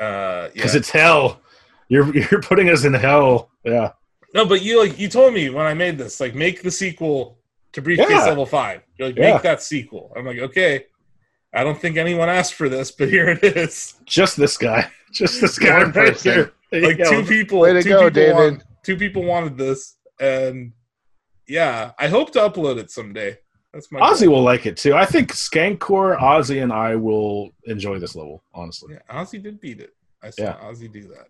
Uh, 0.00 0.48
yeah. 0.48 0.48
because 0.54 0.74
it's 0.74 0.90
hell. 0.90 1.40
You're 1.88 2.12
you're 2.30 2.42
putting 2.42 2.68
us 2.68 2.84
in 2.84 2.94
hell. 2.94 3.50
Yeah, 3.64 3.92
no, 4.34 4.44
but 4.46 4.62
you 4.62 4.80
like, 4.80 4.98
you 4.98 5.08
told 5.08 5.34
me 5.34 5.50
when 5.50 5.66
I 5.66 5.74
made 5.74 5.98
this, 5.98 6.20
like 6.20 6.34
make 6.34 6.62
the 6.62 6.70
sequel 6.70 7.38
to 7.72 7.82
Briefcase 7.82 8.08
Yeah. 8.10 8.24
Level 8.26 8.46
5. 8.46 8.82
You're 8.98 9.08
like, 9.08 9.16
Yeah. 9.16 9.32
make 9.34 9.42
that 9.42 9.62
sequel. 9.62 10.12
I'm 10.16 10.24
like, 10.26 10.38
okay. 10.38 10.86
I 11.52 11.64
don't 11.64 11.78
think 11.80 11.96
anyone 11.96 12.28
asked 12.28 12.54
for 12.54 12.68
this, 12.68 12.90
but 12.92 13.08
here 13.16 13.28
it 13.30 13.42
is. 13.42 13.94
just 14.04 14.36
this 14.36 14.56
guy, 14.56 14.88
just 15.12 15.40
this 15.40 15.58
guy 15.58 15.78
One 15.78 15.92
right 15.92 16.12
person. 16.12 16.32
here. 16.72 16.82
like 16.82 16.98
two 17.08 17.24
people 17.24 17.60
Way 17.60 17.72
to 17.74 17.82
two 17.82 17.88
go, 17.88 17.98
people 18.04 18.10
David. 18.10 18.34
want- 18.34 18.62
two 18.82 18.96
people 18.96 19.22
wanted 19.24 19.58
this 19.58 19.96
and 20.20 20.72
yeah 21.46 21.90
i 21.98 22.08
hope 22.08 22.32
to 22.32 22.38
upload 22.38 22.78
it 22.78 22.90
someday 22.90 23.36
that's 23.74 23.90
my 23.92 24.00
Ozzy 24.00 24.24
goal. 24.24 24.36
will 24.36 24.42
like 24.42 24.64
it 24.66 24.76
too. 24.76 24.94
I 24.94 25.04
think 25.04 25.32
Skankor, 25.32 26.18
Ozzy, 26.18 26.62
and 26.62 26.72
I 26.72 26.96
will 26.96 27.50
enjoy 27.66 27.98
this 27.98 28.14
level. 28.16 28.42
Honestly, 28.54 28.94
yeah 28.94 29.14
ozzy 29.20 29.42
did 29.42 29.60
beat 29.60 29.80
it 29.80 29.92
i 30.22 30.30
saw 30.30 30.42
Yeah. 30.44 30.56
ozzy 30.64 30.90
do 30.90 31.02
that 31.08 31.28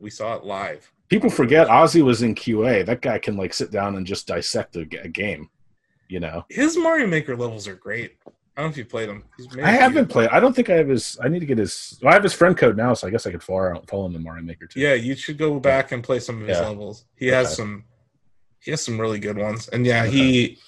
we 0.00 0.10
saw 0.10 0.34
it 0.34 0.44
live 0.44 0.90
people 1.08 1.30
forget 1.30 1.68
Ozzy 1.68 2.02
was 2.02 2.22
in 2.22 2.34
QA. 2.34 2.84
That 2.86 3.00
guy 3.02 3.18
can 3.18 3.36
like 3.36 3.54
sit 3.54 3.70
down 3.70 3.96
and 3.96 4.06
just 4.06 4.26
dissect 4.26 4.76
a 4.76 4.84
game. 4.84 5.48
You 6.08 6.20
know, 6.20 6.44
his 6.50 6.76
mario 6.76 7.06
maker 7.06 7.34
levels 7.36 7.66
are 7.66 7.74
great 7.74 8.18
i 8.56 8.60
don't 8.60 8.66
know 8.66 8.70
if 8.70 8.76
you 8.76 8.84
played 8.84 9.08
them 9.08 9.24
I 9.64 9.70
a 9.70 9.72
haven't 9.72 10.08
played. 10.10 10.28
I 10.28 10.38
don't 10.38 10.54
think 10.54 10.70
I 10.70 10.74
have 10.74 10.86
his. 10.88 11.18
I 11.20 11.26
need 11.28 11.40
to 11.40 11.46
get 11.46 11.58
his. 11.58 11.98
Well, 12.02 12.12
I 12.12 12.14
have 12.14 12.22
his 12.22 12.34
friend 12.34 12.56
code 12.56 12.76
now, 12.76 12.94
so 12.94 13.08
I 13.08 13.10
guess 13.10 13.26
I 13.26 13.32
could 13.32 13.42
follow 13.42 13.82
follow 13.88 14.06
him 14.06 14.14
in 14.14 14.22
Mario 14.22 14.44
Maker 14.44 14.66
too. 14.66 14.78
yeah 14.78 14.94
you 14.94 15.16
should 15.16 15.38
go 15.38 15.58
back 15.58 15.90
and 15.92 16.04
play 16.04 16.20
some 16.20 16.40
of 16.42 16.46
his 16.48 16.58
Yeah. 16.58 16.68
levels 16.68 17.06
he 17.16 17.26
has 17.28 17.46
Okay. 17.48 17.54
some 17.54 17.84
he 18.60 18.70
has 18.70 18.82
some 18.82 19.00
really 19.00 19.18
good 19.18 19.36
ones 19.38 19.66
and 19.68 19.84
yeah 19.84 20.06
he 20.06 20.58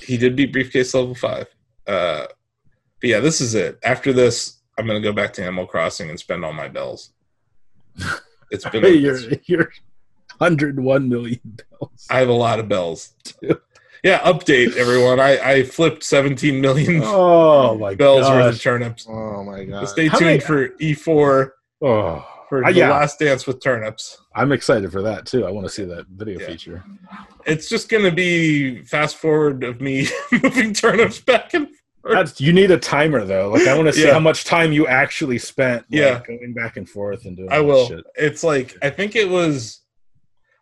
he 0.00 0.16
did 0.18 0.36
beat 0.36 0.52
briefcase 0.52 0.94
level 0.94 1.14
five 1.16 1.48
uh 1.88 2.26
but 3.00 3.08
yeah 3.10 3.18
this 3.20 3.40
is 3.40 3.54
it 3.54 3.78
after 3.82 4.12
this 4.12 4.58
i'm 4.78 4.86
gonna 4.86 5.00
go 5.00 5.12
back 5.12 5.32
to 5.32 5.42
animal 5.42 5.66
crossing 5.66 6.10
and 6.10 6.18
spend 6.20 6.44
all 6.44 6.52
my 6.52 6.68
bells 6.68 7.12
it's 8.52 8.68
been 8.70 8.84
a- 8.84 8.88
you're 8.88 9.18
you're 9.46 9.72
hundred 10.40 10.78
one 10.80 11.08
million 11.08 11.40
bells. 11.44 12.06
I 12.10 12.18
have 12.20 12.28
a 12.28 12.32
lot 12.32 12.58
of 12.60 12.68
bells. 12.68 13.14
Dude. 13.40 13.58
Yeah, 14.04 14.18
update 14.20 14.76
everyone. 14.76 15.20
I, 15.20 15.38
I 15.38 15.62
flipped 15.62 16.02
17 16.02 16.60
million 16.60 17.02
Oh 17.04 17.78
my 17.78 17.94
bells 17.94 18.28
worth 18.28 18.54
of 18.56 18.60
turnips. 18.60 19.06
Oh 19.08 19.44
my 19.44 19.64
god. 19.64 19.88
stay 19.88 20.08
How 20.08 20.18
tuned 20.18 20.28
many- 20.28 20.40
for 20.40 20.68
E4 20.70 21.50
Oh, 21.82 22.26
for 22.48 22.64
Uh, 22.64 22.72
the 22.72 22.78
yeah. 22.78 22.90
last 22.90 23.20
dance 23.20 23.46
with 23.46 23.62
turnips. 23.62 24.18
I'm 24.34 24.50
excited 24.50 24.90
for 24.90 25.02
that 25.02 25.26
too. 25.26 25.46
I 25.46 25.50
want 25.50 25.66
to 25.68 25.72
see 25.72 25.84
that 25.84 26.06
video 26.08 26.40
Yeah. 26.40 26.46
feature. 26.48 26.84
It's 27.46 27.68
just 27.68 27.88
going 27.88 28.02
to 28.04 28.10
be 28.10 28.82
fast 28.82 29.16
forward 29.18 29.62
of 29.62 29.80
me 29.80 30.08
moving 30.32 30.72
turnips 30.74 31.20
back 31.20 31.54
and 31.54 31.68
forth. 31.68 31.78
That's 32.04 32.40
you 32.40 32.52
need 32.52 32.70
a 32.70 32.78
timer 32.78 33.24
though. 33.24 33.50
Like 33.50 33.66
I 33.68 33.74
want 33.76 33.86
to 33.88 33.92
see 33.92 34.06
Yeah. 34.06 34.14
how 34.14 34.20
much 34.20 34.44
time 34.44 34.72
you 34.72 34.86
actually 34.86 35.38
spent. 35.38 35.82
Like, 35.90 36.00
Yeah. 36.00 36.20
going 36.26 36.52
back 36.54 36.76
and 36.76 36.88
forth 36.88 37.24
and 37.26 37.36
doing. 37.36 37.52
I 37.52 37.60
will. 37.60 37.86
Shit. 37.88 38.04
It's 38.16 38.42
like 38.42 38.76
I 38.82 38.90
think 38.90 39.14
it 39.16 39.28
was 39.28 39.80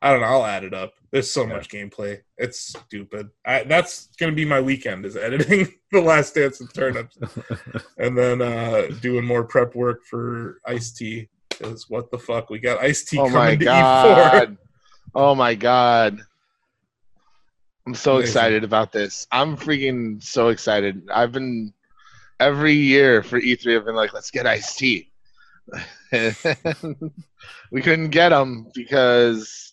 I 0.02 0.10
don't 0.12 0.20
know. 0.20 0.26
I'll 0.28 0.46
add 0.46 0.64
it 0.64 0.72
up. 0.72 0.92
There's 1.10 1.30
so 1.30 1.42
Yeah. 1.42 1.48
much 1.54 1.68
gameplay. 1.68 2.20
It's 2.38 2.60
stupid. 2.74 3.28
I, 3.44 3.64
that's 3.64 4.08
gonna 4.18 4.32
be 4.32 4.44
my 4.44 4.60
weekend 4.60 5.04
is 5.04 5.16
editing 5.16 5.68
the 5.92 6.00
Last 6.00 6.34
Dance 6.34 6.60
of 6.60 6.72
turnips, 6.72 7.18
and 7.98 8.16
then 8.16 8.40
uh 8.42 8.88
doing 9.00 9.24
more 9.24 9.44
prep 9.44 9.74
work 9.74 10.04
for 10.08 10.60
Ice 10.66 10.92
T. 10.92 11.28
Is 11.60 11.86
what 11.90 12.10
the 12.10 12.18
fuck, 12.18 12.48
we 12.48 12.58
got 12.58 12.80
Ice 12.82 13.04
T 13.04 13.18
Oh 13.18 13.24
coming 13.24 13.34
my 13.34 13.56
to 13.56 13.64
E4. 13.64 13.64
god. 13.64 14.56
Oh 15.14 15.34
my 15.34 15.54
god. 15.56 16.20
I'm 17.86 17.94
so 17.94 18.16
Amazing. 18.16 18.28
excited 18.28 18.64
about 18.64 18.92
this. 18.92 19.26
I'm 19.32 19.56
freaking 19.56 20.22
so 20.22 20.48
excited. 20.48 21.02
I've 21.12 21.32
been 21.32 21.72
every 22.38 22.74
year 22.74 23.22
for 23.22 23.40
E3 23.40 23.78
I've 23.78 23.84
been 23.86 23.94
like, 23.94 24.12
let's 24.12 24.30
get 24.30 24.46
Ice 24.46 24.74
T. 24.76 25.10
we 27.72 27.80
couldn't 27.82 28.10
get 28.10 28.30
them 28.30 28.66
because 28.74 29.72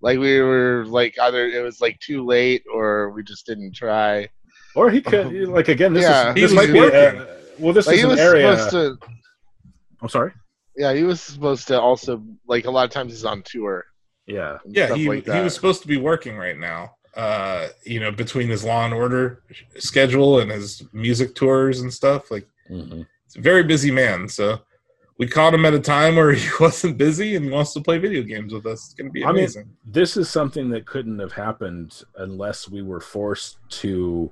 like 0.00 0.18
we 0.18 0.40
were 0.40 0.84
like 0.86 1.14
either 1.20 1.46
it 1.46 1.62
was 1.62 1.80
like 1.80 1.98
too 2.00 2.24
late 2.24 2.64
or 2.72 3.10
we 3.10 3.22
just 3.22 3.46
didn't 3.46 3.74
try. 3.74 4.28
Or 4.74 4.90
he 4.90 5.00
could 5.00 5.32
like 5.48 5.68
again. 5.68 5.92
This 5.94 6.02
Yeah. 6.04 6.30
is 6.30 6.34
He 6.34 6.40
this 6.42 6.52
might 6.52 6.66
be 6.72 6.78
working. 6.80 7.20
uh, 7.20 7.26
well. 7.58 7.72
This 7.72 7.86
Like 7.86 7.96
is 7.96 8.02
he 8.04 8.10
an 8.10 8.18
area. 8.18 8.56
supposed 8.58 8.70
to 9.00 9.08
I'm 10.02 10.08
sorry. 10.08 10.32
yeah, 10.76 10.92
he 10.92 11.04
was 11.04 11.20
supposed 11.22 11.68
to 11.68 11.80
also 11.80 12.22
like 12.46 12.66
a 12.66 12.70
lot 12.70 12.84
of 12.84 12.90
times 12.90 13.12
he's 13.12 13.24
on 13.24 13.42
tour. 13.42 13.84
Yeah. 14.26 14.58
Yeah, 14.66 14.94
he 14.94 15.08
like 15.08 15.24
he 15.24 15.40
was 15.40 15.54
supposed 15.54 15.80
to 15.82 15.88
be 15.88 15.96
working 15.96 16.36
right 16.36 16.58
now. 16.58 16.95
Uh, 17.16 17.68
you 17.84 17.98
know, 17.98 18.12
between 18.12 18.48
his 18.48 18.62
Law 18.62 18.84
and 18.84 18.92
Order 18.92 19.42
schedule 19.78 20.40
and 20.40 20.50
his 20.50 20.82
music 20.92 21.34
tours 21.34 21.80
and 21.80 21.92
stuff. 21.92 22.30
Like, 22.30 22.46
hmm 22.68 23.02
he's 23.24 23.36
a 23.36 23.40
very 23.40 23.62
busy 23.62 23.90
man. 23.90 24.28
So 24.28 24.60
we 25.18 25.26
caught 25.26 25.54
him 25.54 25.64
at 25.64 25.72
a 25.72 25.80
time 25.80 26.16
where 26.16 26.32
he 26.34 26.48
wasn't 26.60 26.98
busy 26.98 27.34
and 27.36 27.46
he 27.46 27.50
wants 27.50 27.72
to 27.72 27.80
play 27.80 27.98
video 27.98 28.22
games 28.22 28.52
with 28.52 28.66
us. 28.66 28.84
It's 28.84 28.94
gonna 28.94 29.10
be 29.10 29.24
I 29.24 29.28
mean, 29.28 29.38
amazing. 29.44 29.70
This 29.84 30.16
is 30.18 30.28
something 30.28 30.68
that 30.70 30.84
couldn't 30.86 31.18
have 31.18 31.32
happened 31.32 32.02
unless 32.16 32.68
we 32.68 32.82
were 32.82 33.00
forced 33.00 33.56
to 33.80 34.30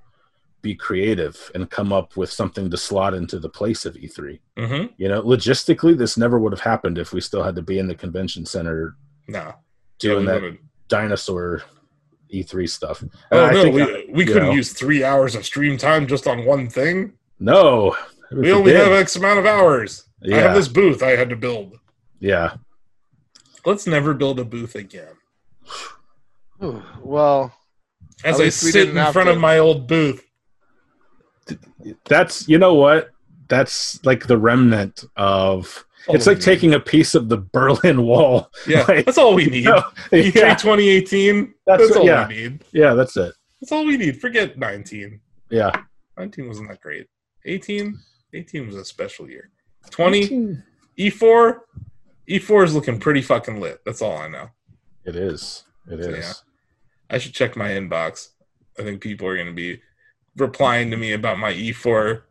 be 0.60 0.74
creative 0.74 1.50
and 1.54 1.70
come 1.70 1.92
up 1.92 2.16
with 2.16 2.30
something 2.30 2.70
to 2.70 2.76
slot 2.76 3.14
into 3.14 3.38
the 3.38 3.48
place 3.48 3.84
of 3.86 3.94
E3. 3.94 4.40
hmm 4.58 4.86
You 4.96 5.08
know, 5.08 5.22
logistically, 5.22 5.96
this 5.96 6.16
never 6.18 6.38
would 6.38 6.52
have 6.52 6.60
happened 6.60 6.98
if 6.98 7.12
we 7.12 7.20
still 7.20 7.42
had 7.42 7.56
to 7.56 7.62
be 7.62 7.78
in 7.78 7.86
the 7.86 7.94
convention 7.94 8.44
center 8.44 8.96
No, 9.26 9.54
doing 9.98 10.26
Yeah, 10.26 10.38
that 10.38 10.58
dinosaur 10.88 11.62
E3 12.32 12.68
stuff. 12.68 13.02
Oh, 13.02 13.08
and 13.30 13.40
Oh 13.40 13.44
I 13.46 13.52
no, 13.52 13.62
think 13.62 13.74
we 13.74 13.82
I- 13.82 14.04
we 14.12 14.24
couldn't 14.26 14.44
know, 14.44 14.52
use 14.52 14.72
three 14.72 15.02
hours 15.04 15.34
of 15.34 15.44
stream 15.44 15.76
time 15.76 16.06
just 16.06 16.26
on 16.26 16.44
one 16.44 16.68
thing. 16.68 17.12
No, 17.40 17.96
We 18.32 18.52
only 18.52 18.72
forbid. 18.72 18.76
have 18.86 18.92
X 18.92 19.16
amount 19.16 19.38
of 19.38 19.46
hours. 19.46 20.04
I 20.32 20.36
have 20.36 20.54
this 20.54 20.68
booth 20.68 21.02
I 21.02 21.10
had 21.16 21.28
to 21.30 21.36
build. 21.36 21.78
Yeah, 22.20 22.54
Let's 23.66 23.86
never 23.86 24.14
build 24.14 24.38
a 24.40 24.44
booth 24.44 24.74
again. 24.74 25.14
Ooh, 26.62 26.82
well, 27.02 27.52
As 28.24 28.40
I 28.40 28.48
sit 28.50 28.88
in 28.90 28.94
front 29.12 29.28
to. 29.28 29.32
of 29.32 29.38
my 29.38 29.58
old 29.58 29.86
booth. 29.88 30.22
that's 32.06 32.48
you 32.48 32.58
know 32.58 32.74
what. 32.74 33.10
That's 33.48 34.02
like 34.04 34.26
the 34.26 34.38
remnant 34.38 35.04
of. 35.16 35.84
It's 36.08 36.26
like 36.26 36.40
taking 36.40 36.74
a 36.74 36.80
piece 36.80 37.14
of 37.14 37.28
the 37.28 37.38
Berlin 37.38 38.02
Wall. 38.02 38.50
Yeah, 38.66 38.84
like- 38.88 39.04
that's 39.06 39.18
all 39.18 39.34
we 39.34 39.46
need. 39.46 39.64
You 39.64 39.70
know, 39.70 39.82
E3 40.12 40.34
yeah, 40.34 40.54
2018. 40.54 41.54
That's 41.66 41.78
That's, 41.82 41.90
what- 41.92 41.98
all 42.00 42.06
yeah. 42.06 42.28
we 42.28 42.34
need. 42.34 42.64
yeah, 42.72 42.94
that's 42.94 43.16
it. 43.16 43.32
That's 43.60 43.72
all 43.72 43.84
we 43.86 43.96
need. 43.96 44.20
Forget 44.20 44.58
19. 44.58 45.20
Yeah, 45.50 45.70
19 46.18 46.48
wasn't 46.48 46.68
that 46.68 46.80
great. 46.80 47.06
18, 47.46 47.98
18 48.34 48.66
was 48.66 48.76
a 48.76 48.84
special 48.84 49.28
year. 49.28 49.50
20, 49.90 50.56
E4, 50.98 51.58
E4 52.28 52.64
is 52.64 52.74
looking 52.74 52.98
pretty 52.98 53.20
fucking 53.22 53.60
lit. 53.60 53.80
That's 53.84 54.00
all 54.02 54.16
I 54.16 54.28
know. 54.28 54.48
It 55.04 55.16
is. 55.16 55.64
It 55.90 56.02
So, 56.02 56.10
is. 56.10 56.26
yeah. 56.26 56.32
I 57.14 57.18
should 57.18 57.34
check 57.34 57.56
my 57.56 57.68
inbox. 57.68 58.28
I 58.78 58.82
think 58.82 59.00
people 59.02 59.26
are 59.28 59.34
going 59.36 59.46
to 59.48 59.52
be 59.52 59.80
replying 60.36 60.90
to 60.90 60.96
me 60.96 61.12
about 61.12 61.38
my 61.38 61.52
E4. 61.52 62.22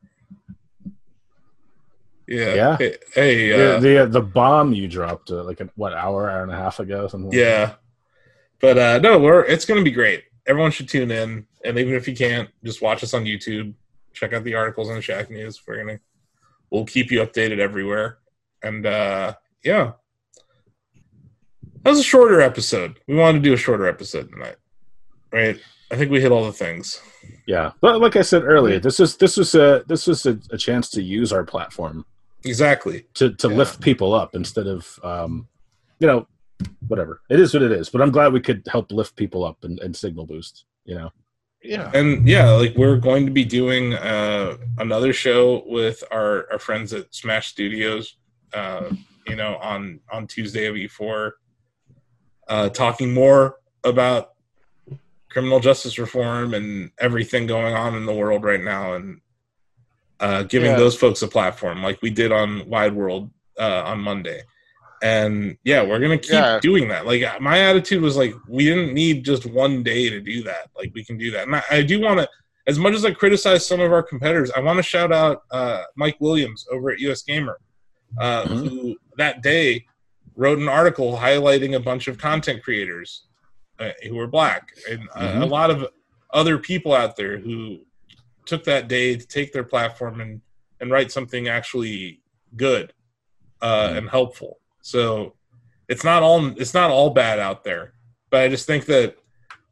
Yeah. 2.27 2.53
Yeah. 2.53 2.77
Hey, 2.77 2.97
hey, 3.13 3.49
the 3.49 3.75
uh, 3.75 3.79
the, 3.79 3.97
uh, 3.97 4.05
the 4.05 4.21
bomb 4.21 4.73
you 4.73 4.87
dropped 4.87 5.31
uh, 5.31 5.43
like 5.43 5.59
a, 5.61 5.69
what 5.75 5.93
hour 5.93 6.29
hour 6.29 6.43
and 6.43 6.51
a 6.51 6.55
half 6.55 6.79
ago 6.79 7.07
something 7.07 7.29
like 7.29 7.37
yeah. 7.37 7.73
But 8.61 8.77
uh 8.77 8.99
no, 8.99 9.19
we're 9.19 9.43
it's 9.43 9.65
going 9.65 9.79
to 9.79 9.83
be 9.83 9.91
great. 9.91 10.23
Everyone 10.45 10.71
should 10.71 10.89
tune 10.89 11.11
in, 11.11 11.45
and 11.65 11.77
even 11.77 11.93
if 11.95 12.07
you 12.07 12.15
can't, 12.15 12.49
just 12.63 12.81
watch 12.81 13.03
us 13.03 13.13
on 13.13 13.25
YouTube. 13.25 13.73
Check 14.13 14.33
out 14.33 14.43
the 14.43 14.55
articles 14.55 14.89
on 14.89 15.01
Shack 15.01 15.29
News. 15.29 15.61
We're 15.67 15.77
gonna 15.83 15.99
we'll 16.69 16.85
keep 16.85 17.11
you 17.11 17.19
updated 17.19 17.59
everywhere. 17.59 18.19
And 18.61 18.85
uh 18.85 19.33
yeah, 19.63 19.93
that 21.81 21.89
was 21.89 21.99
a 21.99 22.03
shorter 22.03 22.39
episode. 22.41 22.99
We 23.07 23.15
wanted 23.15 23.39
to 23.39 23.49
do 23.49 23.53
a 23.53 23.57
shorter 23.57 23.87
episode 23.87 24.31
tonight, 24.31 24.55
right? 25.31 25.59
I 25.91 25.95
think 25.95 26.09
we 26.11 26.21
hit 26.21 26.31
all 26.31 26.45
the 26.45 26.51
things. 26.53 27.01
yeah 27.47 27.71
but 27.81 28.01
like 28.01 28.15
i 28.17 28.21
said 28.21 28.43
earlier 28.43 28.79
this 28.79 28.99
is 28.99 29.15
this 29.17 29.37
was 29.37 29.55
a 29.55 29.83
this 29.87 30.07
was 30.07 30.25
a, 30.25 30.37
a 30.51 30.57
chance 30.57 30.89
to 30.89 31.01
use 31.01 31.31
our 31.31 31.43
platform 31.45 32.05
Exactly. 32.45 33.05
to 33.15 33.33
to 33.35 33.49
Yeah. 33.49 33.55
lift 33.55 33.81
people 33.81 34.13
up 34.13 34.35
instead 34.35 34.67
of 34.67 34.99
um 35.03 35.47
you 35.99 36.07
know 36.07 36.27
whatever 36.87 37.21
it 37.29 37.39
is 37.39 37.53
what 37.53 37.63
it 37.63 37.71
is 37.71 37.89
but 37.89 38.01
i'm 38.01 38.11
glad 38.11 38.31
we 38.31 38.39
could 38.39 38.65
help 38.71 38.91
lift 38.91 39.15
people 39.15 39.43
up 39.43 39.63
and, 39.63 39.79
and 39.79 39.95
signal 39.95 40.25
boost 40.25 40.65
you 40.85 40.95
know 40.95 41.09
yeah. 41.65 41.89
And 41.93 42.27
yeah, 42.27 42.51
like 42.51 42.75
we're 42.75 42.97
going 42.97 43.25
to 43.25 43.31
be 43.31 43.45
doing 43.45 43.93
uh, 43.93 44.57
another 44.79 45.13
show 45.13 45.63
with 45.65 46.03
our, 46.11 46.51
our 46.51 46.59
friends 46.59 46.91
at 46.91 47.15
Smash 47.15 47.47
Studios, 47.47 48.17
uh, 48.53 48.89
you 49.27 49.37
know, 49.37 49.55
on 49.61 50.01
on 50.11 50.27
Tuesday 50.27 50.65
of 50.65 50.75
E4, 50.75 51.31
uh, 52.49 52.67
talking 52.67 53.13
more 53.13 53.59
about 53.85 54.33
criminal 55.29 55.61
justice 55.61 55.97
reform 55.97 56.53
and 56.53 56.91
everything 56.99 57.47
going 57.47 57.73
on 57.73 57.95
in 57.95 58.05
the 58.05 58.13
world 58.13 58.43
right 58.43 58.61
now, 58.61 58.95
and 58.95 59.21
uh, 60.23 60.43
giving 60.43 60.71
Yeah. 60.71 60.77
those 60.83 60.95
folks 61.03 61.21
a 61.21 61.27
platform 61.27 61.77
like 61.87 61.97
we 62.01 62.09
did 62.21 62.31
on 62.31 62.49
Wide 62.73 62.93
World 63.01 63.23
uh, 63.59 63.81
on 63.91 63.99
Monday. 63.99 64.41
And 65.01 65.57
yeah, 65.65 65.81
we're 65.83 65.99
gonna 65.99 66.17
keep 66.17 66.31
Yeah. 66.31 66.59
doing 66.61 66.87
that. 66.87 67.05
Like 67.05 67.21
my 67.41 67.57
attitude 67.59 68.01
was 68.01 68.15
like, 68.15 68.33
we 68.47 68.63
didn't 68.63 68.93
need 68.93 69.25
just 69.25 69.45
one 69.45 69.83
day 69.83 70.09
to 70.09 70.19
do 70.21 70.43
that. 70.43 70.69
Like 70.77 70.91
we 70.95 71.03
can 71.03 71.17
do 71.17 71.29
that. 71.31 71.43
And 71.47 71.55
I, 71.57 71.63
I 71.69 71.81
do 71.81 71.99
want 71.99 72.19
to, 72.21 72.29
as 72.67 72.79
much 72.79 72.93
as 72.93 73.03
I 73.03 73.11
criticize 73.11 73.67
some 73.67 73.81
of 73.81 73.91
our 73.91 74.01
competitors, 74.03 74.49
I 74.55 74.61
want 74.61 74.77
to 74.77 74.83
shout 74.83 75.11
out 75.11 75.41
uh, 75.51 75.83
Mike 75.97 76.15
Williams 76.21 76.65
over 76.71 76.91
at 76.91 76.99
US 76.99 77.21
Gamer, 77.23 77.57
uh, 78.17 78.43
Mhm. 78.45 78.69
who 78.69 78.95
that 79.17 79.43
day 79.43 79.85
wrote 80.37 80.57
an 80.59 80.69
article 80.69 81.17
highlighting 81.17 81.75
a 81.75 81.79
bunch 81.81 82.07
of 82.07 82.17
content 82.17 82.63
creators 82.63 83.25
uh, 83.79 83.89
who 84.07 84.15
were 84.15 84.27
black 84.27 84.69
and 84.89 85.01
uh, 85.15 85.31
a 85.43 85.45
Mhm. 85.45 85.49
lot 85.49 85.69
of 85.69 85.85
other 86.31 86.57
people 86.57 86.93
out 86.93 87.17
there 87.17 87.37
who 87.39 87.79
took 88.45 88.63
that 88.65 88.87
day 88.87 89.15
to 89.15 89.25
take 89.25 89.53
their 89.53 89.63
platform 89.63 90.21
and 90.21 90.41
and 90.79 90.91
write 90.91 91.11
something 91.11 91.47
actually 91.47 92.21
good 92.57 92.93
uh, 93.61 93.89
Mhm. 93.89 93.97
and 93.97 94.09
helpful. 94.09 94.59
So 94.81 95.35
it's 95.87 96.03
not 96.03 96.23
all 96.23 96.45
it's 96.59 96.73
not 96.73 96.89
all 96.91 97.09
bad 97.11 97.39
out 97.39 97.63
there, 97.63 97.93
but 98.29 98.41
I 98.41 98.49
just 98.49 98.67
think 98.67 98.85
that 98.87 99.17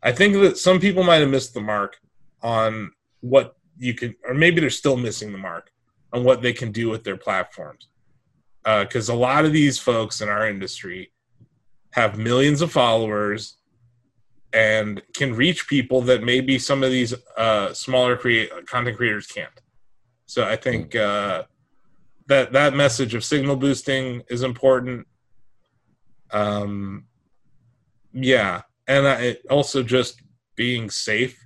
I 0.01 0.11
think 0.11 0.35
that 0.35 0.57
some 0.57 0.79
people 0.79 1.03
might 1.03 1.17
have 1.17 1.29
missed 1.29 1.53
the 1.53 1.61
mark 1.61 1.97
on 2.41 2.91
what 3.19 3.55
you 3.77 3.93
can, 3.93 4.15
or 4.23 4.33
maybe 4.33 4.61
they're 4.61 4.69
still 4.69 4.97
missing 4.97 5.31
the 5.31 5.37
mark 5.37 5.71
on 6.13 6.23
what 6.23 6.41
they 6.41 6.53
can 6.53 6.71
do 6.71 6.89
with 6.89 7.03
their 7.03 7.17
platforms. 7.17 7.87
Because 8.63 9.09
a 9.09 9.13
lot 9.15 9.43
of 9.45 9.51
these 9.53 9.77
folks 9.79 10.21
in 10.21 10.29
our 10.29 10.47
industry 10.47 11.11
have 11.91 12.17
millions 12.17 12.61
of 12.61 12.71
followers 12.71 13.57
and 14.53 15.01
can 15.13 15.33
reach 15.33 15.67
people 15.67 16.01
that 16.01 16.23
maybe 16.23 16.59
some 16.59 16.83
of 16.83 16.91
these 16.91 17.13
uh, 17.37 17.73
smaller 17.73 18.17
create 18.17 18.49
content 18.67 18.97
creators 18.97 19.27
can't. 19.27 19.49
So 20.25 20.45
I 20.45 20.55
think 20.55 20.95
uh, 20.95 21.43
that 22.27 22.53
that 22.53 22.73
message 22.73 23.13
of 23.13 23.23
signal 23.23 23.55
boosting 23.55 24.23
is 24.29 24.43
important. 24.43 25.07
Um, 26.31 27.05
yeah, 28.13 28.61
and 28.87 29.07
I, 29.07 29.37
also 29.49 29.83
just 29.83 30.21
being 30.55 30.89
safe. 30.89 31.37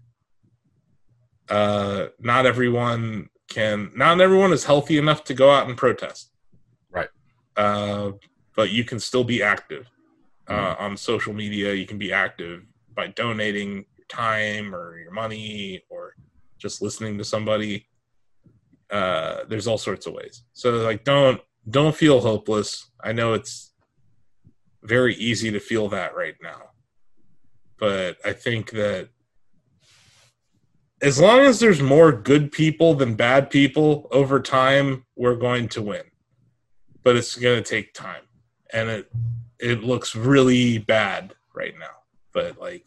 Uh, 1.50 2.08
not 2.20 2.46
everyone 2.46 3.30
can. 3.50 3.92
Not 3.96 4.22
everyone 4.22 4.52
is 4.52 4.66
healthy 4.66 4.98
enough 4.98 5.24
to 5.26 5.34
go 5.34 5.52
out 5.52 5.68
and 5.68 5.78
protest. 5.78 6.32
Right. 6.92 7.10
Uh, 7.56 8.12
but 8.56 8.72
you 8.72 8.84
can 8.84 9.00
still 9.00 9.24
be 9.24 9.44
active 9.44 9.90
uh, 10.48 10.76
on 10.80 10.98
social 10.98 11.34
media. 11.34 11.74
You 11.74 11.86
can 11.86 11.98
be 11.98 12.12
active 12.12 12.64
by 12.96 13.08
donating 13.08 13.86
your 13.98 14.08
time 14.10 14.74
or 14.74 14.98
your 14.98 15.12
money 15.12 15.84
or 15.90 16.16
just 16.58 16.82
listening 16.82 17.18
to 17.18 17.24
somebody. 17.24 17.88
Uh, 18.90 19.44
there's 19.48 19.68
all 19.68 19.78
sorts 19.78 20.06
of 20.06 20.14
ways. 20.14 20.44
So 20.54 20.72
like, 20.72 21.04
don't 21.04 21.42
don't 21.70 21.96
feel 21.96 22.22
hopeless. 22.22 22.90
I 23.04 23.12
know 23.12 23.34
it's 23.34 23.74
very 24.84 25.16
easy 25.16 25.52
to 25.52 25.60
feel 25.60 25.90
that 25.90 26.16
right 26.16 26.36
now, 26.42 26.70
but 27.80 28.18
I 28.24 28.34
think 28.34 28.72
that 28.72 29.10
as 31.02 31.20
long 31.20 31.40
as 31.42 31.60
there's 31.60 31.82
more 31.82 32.12
good 32.12 32.52
people 32.52 32.94
than 32.94 33.16
bad 33.16 33.50
people 33.50 34.08
over 34.12 34.40
time, 34.40 35.06
we're 35.16 35.36
going 35.36 35.68
to 35.70 35.82
win. 35.82 36.04
But 37.04 37.16
it's 37.16 37.36
going 37.36 37.62
to 37.62 37.70
take 37.70 37.94
time, 37.94 38.24
and 38.74 38.90
it 38.90 39.12
it 39.60 39.84
looks 39.84 40.16
really 40.16 40.80
bad 40.80 41.34
right 41.54 41.74
now. 41.80 42.05
But 42.36 42.60
like, 42.60 42.86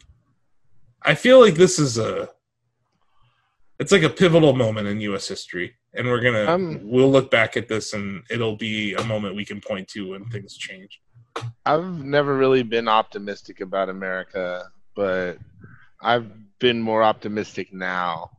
I 1.01 1.15
feel 1.15 1.39
like 1.41 1.55
this 1.55 1.79
is 1.79 1.97
a, 1.97 2.29
it's 3.79 3.91
like 3.91 4.03
a 4.03 4.09
pivotal 4.09 4.53
moment 4.55 4.87
in 4.87 5.01
U.S. 5.01 5.27
history, 5.27 5.73
and 5.95 6.07
we're 6.07 6.21
gonna 6.21 6.45
Um, 6.45 6.79
we'll 6.83 7.11
look 7.11 7.31
back 7.31 7.57
at 7.57 7.67
this, 7.67 7.93
and 7.93 8.23
it'll 8.29 8.55
be 8.55 8.93
a 8.93 9.03
moment 9.05 9.35
we 9.35 9.43
can 9.43 9.59
point 9.59 9.87
to 9.89 10.11
when 10.11 10.25
things 10.29 10.55
change. 10.55 11.01
I've 11.65 12.03
never 12.05 12.37
really 12.37 12.61
been 12.61 12.87
optimistic 12.87 13.59
about 13.59 13.89
America, 13.89 14.69
but 14.95 15.39
I've 16.01 16.29
been 16.59 16.79
more 16.79 17.01
optimistic 17.01 17.73
now 17.73 18.29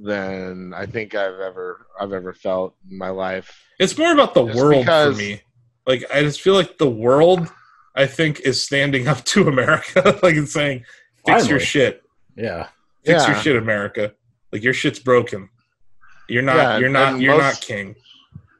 than 0.00 0.72
I 0.72 0.86
think 0.86 1.14
I've 1.14 1.40
ever 1.40 1.86
I've 2.00 2.14
ever 2.14 2.32
felt 2.32 2.74
in 2.90 2.96
my 2.96 3.10
life. 3.10 3.62
It's 3.78 3.98
more 3.98 4.12
about 4.12 4.32
the 4.32 4.46
Just 4.46 4.58
world 4.58 4.80
because- 4.80 5.16
for 5.16 5.22
me. 5.22 5.42
Like 5.86 6.04
I 6.14 6.22
just 6.22 6.40
feel 6.40 6.54
like 6.54 6.78
the 6.78 6.88
world, 6.88 7.50
I 7.94 8.06
think, 8.06 8.40
is 8.40 8.62
standing 8.62 9.08
up 9.08 9.24
to 9.26 9.48
America, 9.48 10.18
like 10.22 10.34
it's 10.36 10.52
saying, 10.52 10.84
"Fix 11.26 11.48
your 11.48 11.60
shit, 11.60 12.02
Yeah. 12.36 12.68
fix 13.04 13.22
Yeah. 13.22 13.32
your 13.32 13.36
shit, 13.42 13.56
America. 13.56 14.12
Like 14.52 14.62
your 14.62 14.74
shit's 14.74 14.98
broken. 14.98 15.48
You're 16.28 16.42
not. 16.42 16.56
Yeah, 16.56 16.78
you're 16.78 16.88
not. 16.88 17.20
You're 17.20 17.36
most- 17.36 17.42
not 17.42 17.60
king." 17.60 17.96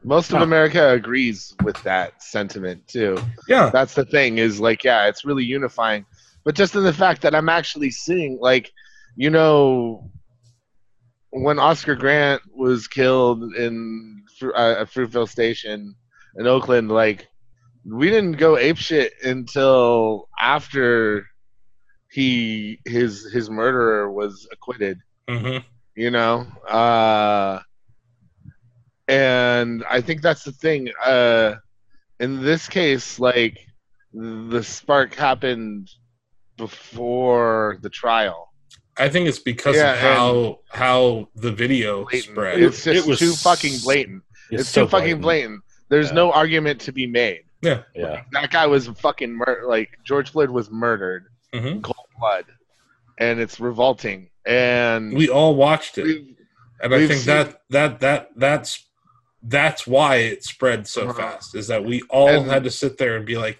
Most 0.02 0.32
of. 0.32 0.40
America 0.40 0.90
agrees 0.92 1.54
with 1.62 1.80
that 1.82 2.22
sentiment 2.22 2.88
too. 2.88 3.18
Yeah, 3.48 3.68
That's 3.68 3.92
the 3.94 4.06
thing 4.06 4.38
is 4.38 4.58
like 4.58 4.82
yeah, 4.82 5.06
it's 5.08 5.24
really 5.26 5.44
unifying. 5.44 6.06
But 6.42 6.54
just 6.54 6.74
in 6.74 6.84
the 6.84 6.92
fact 6.92 7.20
that 7.22 7.34
I'm 7.34 7.50
actually 7.50 7.90
seeing 7.90 8.38
like 8.40 8.72
you 9.16 9.28
know 9.30 10.10
when 11.30 11.58
Oscar 11.58 11.94
Grant 11.94 12.40
was 12.56 12.88
killed 12.88 13.54
in 13.54 14.22
uh, 14.42 14.84
Fruitvale 14.86 15.28
Station 15.28 15.94
in 16.36 16.46
Oakland, 16.46 16.90
like 16.90 17.28
we 17.84 18.10
didn't 18.10 18.32
go 18.32 18.54
apeshit 18.54 19.10
until 19.24 20.28
after 20.38 21.26
he 22.10 22.78
his 22.84 23.30
his 23.32 23.48
murderer 23.48 24.10
was 24.10 24.46
acquitted 24.52 24.98
hmm 25.28 25.58
you 25.96 26.10
know? 26.10 26.46
Uh 26.68 27.60
and 29.08 29.84
i 29.90 30.00
think 30.00 30.22
that's 30.22 30.44
the 30.44 30.52
thing. 30.52 30.88
Uh 31.04 31.54
in 32.20 32.42
this 32.42 32.68
case 32.68 33.18
like 33.18 33.58
the 34.12 34.62
spark 34.62 35.14
happened 35.14 35.88
before 36.56 37.78
the 37.80 37.88
trial. 37.88 38.48
I 38.98 39.08
think 39.08 39.28
it's 39.28 39.38
because 39.38 39.76
Yeah, 39.76 39.92
of 39.94 39.98
how 40.00 40.58
how 40.72 41.28
the 41.36 41.50
video 41.52 42.02
blatant. 42.02 42.24
spread. 42.32 42.60
it's 42.60 42.84
just 42.84 43.06
It 43.06 43.08
was 43.08 43.18
too 43.18 43.32
fucking 43.32 43.78
blatant. 43.82 44.22
It's, 44.50 44.68
so 44.68 44.84
too 44.84 44.88
fucking 44.90 45.20
blatant. 45.20 45.62
There's 45.88 46.08
Yeah. 46.08 46.14
no 46.16 46.32
argument 46.32 46.80
to 46.82 46.92
be 46.92 47.06
made 47.06 47.42
yeah. 47.62 47.82
Yeah. 47.94 48.22
that 48.32 48.50
guy 48.50 48.66
was 48.66 48.88
fucking 48.88 49.32
mur- 49.34 49.64
like 49.66 49.90
george 50.04 50.30
floyd 50.30 50.50
was 50.50 50.70
murdered 50.70 51.26
hmm 51.52 51.66
in 51.66 51.82
cold 51.82 52.06
blood 52.18 52.44
and 53.18 53.38
it's 53.40 53.60
revolting 53.60 54.28
and 54.46 55.12
We 55.14 55.28
all 55.28 55.54
watched 55.54 55.98
it, 55.98 56.04
we've- 56.04 56.36
and 56.82 56.94
I 56.94 56.98
we've 56.98 57.08
think 57.08 57.20
seen- 57.22 57.26
that 57.36 57.60
that 57.70 58.00
that 58.00 58.30
that's 58.36 58.86
that's 59.42 59.86
why 59.86 60.16
it 60.16 60.44
spread 60.44 60.86
so 60.86 61.02
Uh-huh. 61.08 61.12
fast. 61.14 61.54
Is 61.54 61.66
that 61.68 61.84
we 61.84 62.02
all 62.10 62.28
And- 62.28 62.46
had 62.50 62.64
to 62.64 62.70
sit 62.70 62.96
there 62.98 63.16
and 63.16 63.24
be 63.26 63.36
like, 63.38 63.58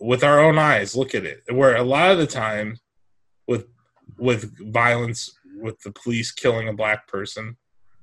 with 0.00 0.22
our 0.24 0.38
own 0.40 0.58
eyes, 0.58 0.94
look 0.96 1.14
at 1.14 1.24
it. 1.24 1.42
Where 1.50 1.76
a 1.76 1.82
lot 1.82 2.10
of 2.12 2.18
the 2.18 2.26
time, 2.26 2.78
with 3.46 3.66
with 4.18 4.54
violence, 4.72 5.30
with 5.56 5.80
the 5.82 5.92
police 5.92 6.30
killing 6.32 6.68
a 6.68 6.72
black 6.72 7.06
person, 7.06 7.56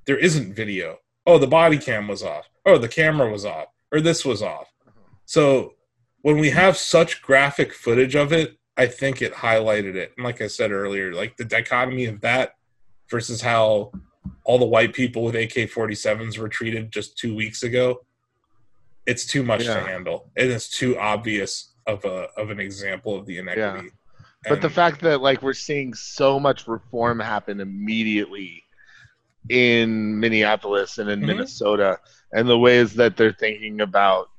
there 0.05 0.17
isn't 0.17 0.53
video. 0.55 0.97
Oh, 1.27 1.37
the 1.39 1.47
body 1.47 1.77
cam 1.77 2.07
was 2.07 2.23
off. 2.23 2.47
Oh, 2.65 2.77
the 2.77 2.87
camera 2.87 3.31
was 3.31 3.45
off, 3.45 3.67
or 3.91 3.99
this 4.01 4.23
was 4.25 4.41
off. 4.41 4.68
So 5.29 5.75
when 6.23 6.39
we 6.39 6.49
have 6.49 6.75
such 6.75 7.21
graphic 7.21 7.71
footage 7.71 8.15
of 8.15 8.33
it, 8.33 8.57
I 8.75 8.87
think 8.87 9.21
it 9.21 9.31
highlighted 9.31 9.93
it. 9.93 10.11
And 10.17 10.25
like 10.25 10.41
I 10.41 10.47
said 10.47 10.71
earlier, 10.71 11.13
like 11.13 11.37
the 11.37 11.45
dichotomy 11.45 12.05
of 12.05 12.19
that 12.21 12.55
versus 13.11 13.39
how 13.39 13.91
all 14.43 14.57
the 14.57 14.65
white 14.65 14.91
people 14.91 15.23
with 15.23 15.35
AK 15.35 15.69
47s 15.69 16.39
were 16.39 16.49
treated 16.49 16.91
just 16.91 17.15
two 17.15 17.35
weeks 17.35 17.61
ago, 17.61 17.99
it's 19.05 19.23
too 19.27 19.43
much 19.43 19.65
Yeah. 19.65 19.75
to 19.75 19.81
handle. 19.81 20.31
And 20.35 20.49
it's 20.49 20.67
too 20.67 20.97
obvious 20.97 21.75
of 21.85 22.03
a 22.05 22.29
of 22.35 22.49
an 22.49 22.59
example 22.59 23.15
of 23.15 23.27
the 23.27 23.37
inequity. 23.37 23.91
But 24.47 24.61
the 24.63 24.69
fact 24.71 24.99
that 25.01 25.21
like 25.21 25.43
we're 25.43 25.53
seeing 25.53 25.93
so 25.93 26.39
much 26.39 26.67
reform 26.67 27.19
happen 27.19 27.59
immediately 27.59 28.63
in 29.49 30.19
Minneapolis 30.19 30.97
and 30.97 31.07
in 31.07 31.19
Mhm. 31.21 31.25
Minnesota 31.27 31.99
and 32.33 32.49
the 32.49 32.57
ways 32.57 32.95
that 32.95 33.15
they're 33.15 33.31
thinking 33.33 33.81
about 33.81 34.29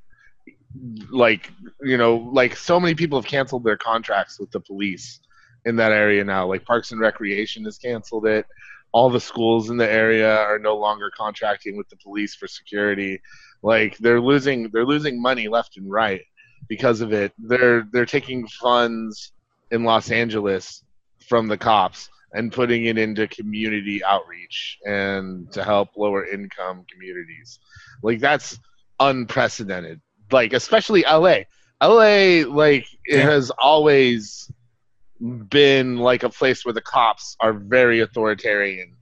like 1.11 1.53
you 1.83 1.97
know 1.97 2.17
like 2.33 2.57
so 2.57 2.79
many 2.79 2.95
people 2.95 3.21
have 3.21 3.29
canceled 3.29 3.65
their 3.65 3.77
contracts 3.77 4.39
with 4.39 4.51
the 4.53 4.61
police 4.61 5.21
in 5.65 5.77
that 5.77 5.93
area 5.93 6.25
now 6.25 6.47
like 6.47 6.65
Parks 6.65 6.93
and 6.93 7.01
Recreation 7.01 7.65
has 7.65 7.79
canceled 7.79 8.27
it 8.27 8.47
all 8.93 9.11
the 9.11 9.21
schools 9.21 9.71
in 9.71 9.77
the 9.77 9.91
area 9.91 10.37
are 10.39 10.59
no 10.59 10.77
longer 10.77 11.11
contracting 11.17 11.77
with 11.77 11.89
the 11.89 11.97
police 11.97 12.35
for 12.35 12.47
security 12.47 13.21
like 13.63 13.99
they're 13.99 14.21
losing 14.21 14.71
they're 14.73 14.87
losing 14.87 15.21
money 15.21 15.49
left 15.49 15.77
and 15.77 15.91
right 15.91 16.23
because 16.69 17.01
of 17.01 17.13
it 17.13 17.33
they're 17.39 17.87
they're 17.93 18.07
taking 18.07 18.47
funds 18.47 19.33
in 19.71 19.85
Los 19.85 20.11
Angeles 20.11 20.85
from 21.29 21.49
the 21.49 21.57
cops 21.57 22.09
and 22.33 22.53
putting 22.53 22.87
it 22.87 22.99
into 22.99 23.27
community 23.29 24.03
outreach 24.05 24.79
and 24.87 25.51
to 25.53 25.65
help 25.65 25.91
lower 25.97 26.27
income 26.27 26.85
communities. 26.91 27.59
Like 28.03 28.21
that's 28.21 28.59
unprecedented. 28.99 30.01
Like 30.33 30.53
especially 30.53 31.03
LA. 31.03 31.41
LA 31.83 32.45
like 32.47 32.87
it 33.05 33.19
Yeah. 33.19 33.31
has 33.31 33.51
always 33.59 34.51
been 35.49 35.97
like 35.99 36.23
a 36.23 36.31
place 36.31 36.65
where 36.65 36.73
the 36.73 36.81
cops 36.81 37.37
are 37.41 37.53
very 37.53 38.01
authoritarian 38.01 38.97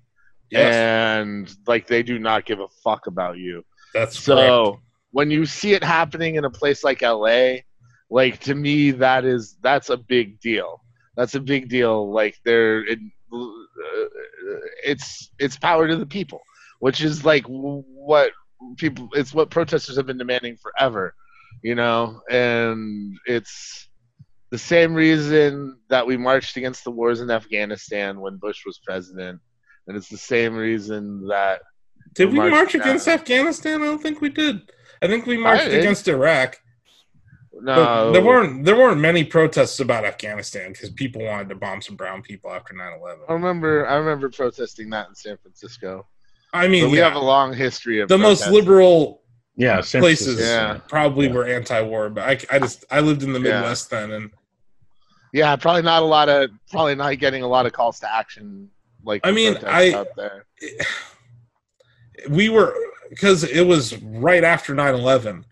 Yes, 0.50 0.74
and 0.74 1.54
like 1.66 1.86
they 1.86 2.02
do 2.02 2.18
not 2.18 2.44
give 2.46 2.60
a 2.60 2.68
fuck 2.82 3.06
about 3.06 3.38
you. 3.38 3.64
that's 3.94 4.18
So 4.18 4.34
correct. 4.34 4.82
when 5.10 5.30
you 5.30 5.44
see 5.46 5.74
it 5.74 5.84
happening 5.84 6.36
in 6.36 6.44
a 6.44 6.50
place 6.50 6.82
like 6.84 7.02
LA, 7.02 7.58
like 8.10 8.40
to 8.40 8.54
me 8.54 8.90
that 8.92 9.24
is 9.24 9.56
that's 9.62 9.90
a 9.90 9.96
big 9.96 10.40
deal. 10.40 10.82
That's 11.16 11.34
a 11.34 11.40
big 11.40 11.68
deal. 11.68 12.10
Like 12.12 12.36
they're 12.44 12.84
it, 12.86 12.98
uh, 13.32 14.04
it's 14.84 15.30
it's 15.38 15.56
power 15.58 15.86
to 15.88 15.96
the 15.96 16.06
people, 16.06 16.40
which 16.80 17.02
is 17.02 17.24
like 17.24 17.44
what 17.46 18.32
people 18.76 19.08
it's 19.12 19.34
what 19.34 19.50
protesters 19.50 19.96
have 19.96 20.06
been 20.06 20.18
demanding 20.18 20.56
forever, 20.56 21.14
you 21.62 21.74
know, 21.74 22.20
and 22.30 23.16
it's 23.26 23.88
the 24.50 24.58
same 24.58 24.94
reason 24.94 25.78
that 25.88 26.06
we 26.06 26.16
marched 26.16 26.56
against 26.56 26.84
the 26.84 26.90
wars 26.90 27.20
in 27.20 27.30
Afghanistan 27.30 28.20
when 28.20 28.36
Bush 28.36 28.64
was 28.64 28.80
president, 28.84 29.40
and 29.86 29.96
it's 29.96 30.08
the 30.08 30.16
same 30.16 30.54
reason 30.54 31.26
that 31.28 31.60
Did 32.14 32.30
we 32.32 32.38
March 32.38 32.50
march 32.50 32.72
down. 32.72 32.82
against 32.82 33.08
Afghanistan? 33.08 33.82
I 33.82 33.86
don't 33.86 34.02
think 34.02 34.20
we 34.20 34.30
did. 34.30 34.60
I 35.02 35.06
think 35.06 35.26
we 35.26 35.36
marched 35.36 35.66
against 35.66 36.08
Iraq. 36.08 36.58
no 37.52 37.74
But 37.74 38.12
there 38.12 38.24
weren't 38.24 38.64
there 38.64 38.76
weren't 38.76 39.00
many 39.00 39.22
protests 39.24 39.80
about 39.80 40.04
Afghanistan 40.04 40.72
because 40.72 40.90
people 40.90 41.24
wanted 41.24 41.48
to 41.50 41.54
bomb 41.54 41.82
some 41.82 41.96
brown 41.96 42.22
people 42.22 42.50
after 42.50 42.74
9-11. 42.74 43.18
I 43.28 43.32
remember 43.32 43.86
I 43.86 43.96
remember 43.96 44.30
protesting 44.30 44.90
that 44.90 45.08
in 45.08 45.14
San 45.14 45.36
Francisco. 45.38 46.06
I 46.52 46.66
mean, 46.68 46.84
But 46.84 46.90
we 46.90 46.98
yeah, 46.98 47.04
have 47.08 47.16
a 47.16 47.24
long 47.24 47.52
history 47.52 48.00
of 48.00 48.08
the 48.08 48.18
most 48.18 48.48
liberal 48.48 49.22
Yeah. 49.56 49.80
San 49.80 50.00
places 50.00 50.36
Francisco. 50.36 50.50
Yeah. 50.54 50.78
probably 50.88 51.26
Yeah. 51.26 51.32
were 51.34 51.44
anti-war, 51.46 52.10
but 52.10 52.24
I, 52.24 52.54
I 52.54 52.58
just 52.58 52.84
I 52.90 53.00
lived 53.00 53.22
in 53.22 53.32
the 53.32 53.40
Yeah. 53.40 53.60
Midwest 53.60 53.90
then, 53.90 54.12
and 54.12 54.30
Yeah, 55.32 55.54
probably 55.56 55.82
not 55.82 56.02
a 56.02 56.06
lot 56.06 56.28
of 56.28 56.50
probably 56.70 56.94
not 56.94 57.18
getting 57.18 57.42
a 57.42 57.48
lot 57.48 57.66
of 57.66 57.72
calls 57.72 58.00
to 58.00 58.12
action 58.12 58.70
like 59.04 59.20
I 59.24 59.30
mean, 59.32 59.56
I- 59.66 59.92
out 59.92 60.08
there. 60.16 60.46
we 62.28 62.48
were 62.48 62.74
because 63.10 63.44
it 63.44 63.66
was 63.66 63.96
right 64.02 64.42
after 64.44 64.74
9-11 64.74 65.44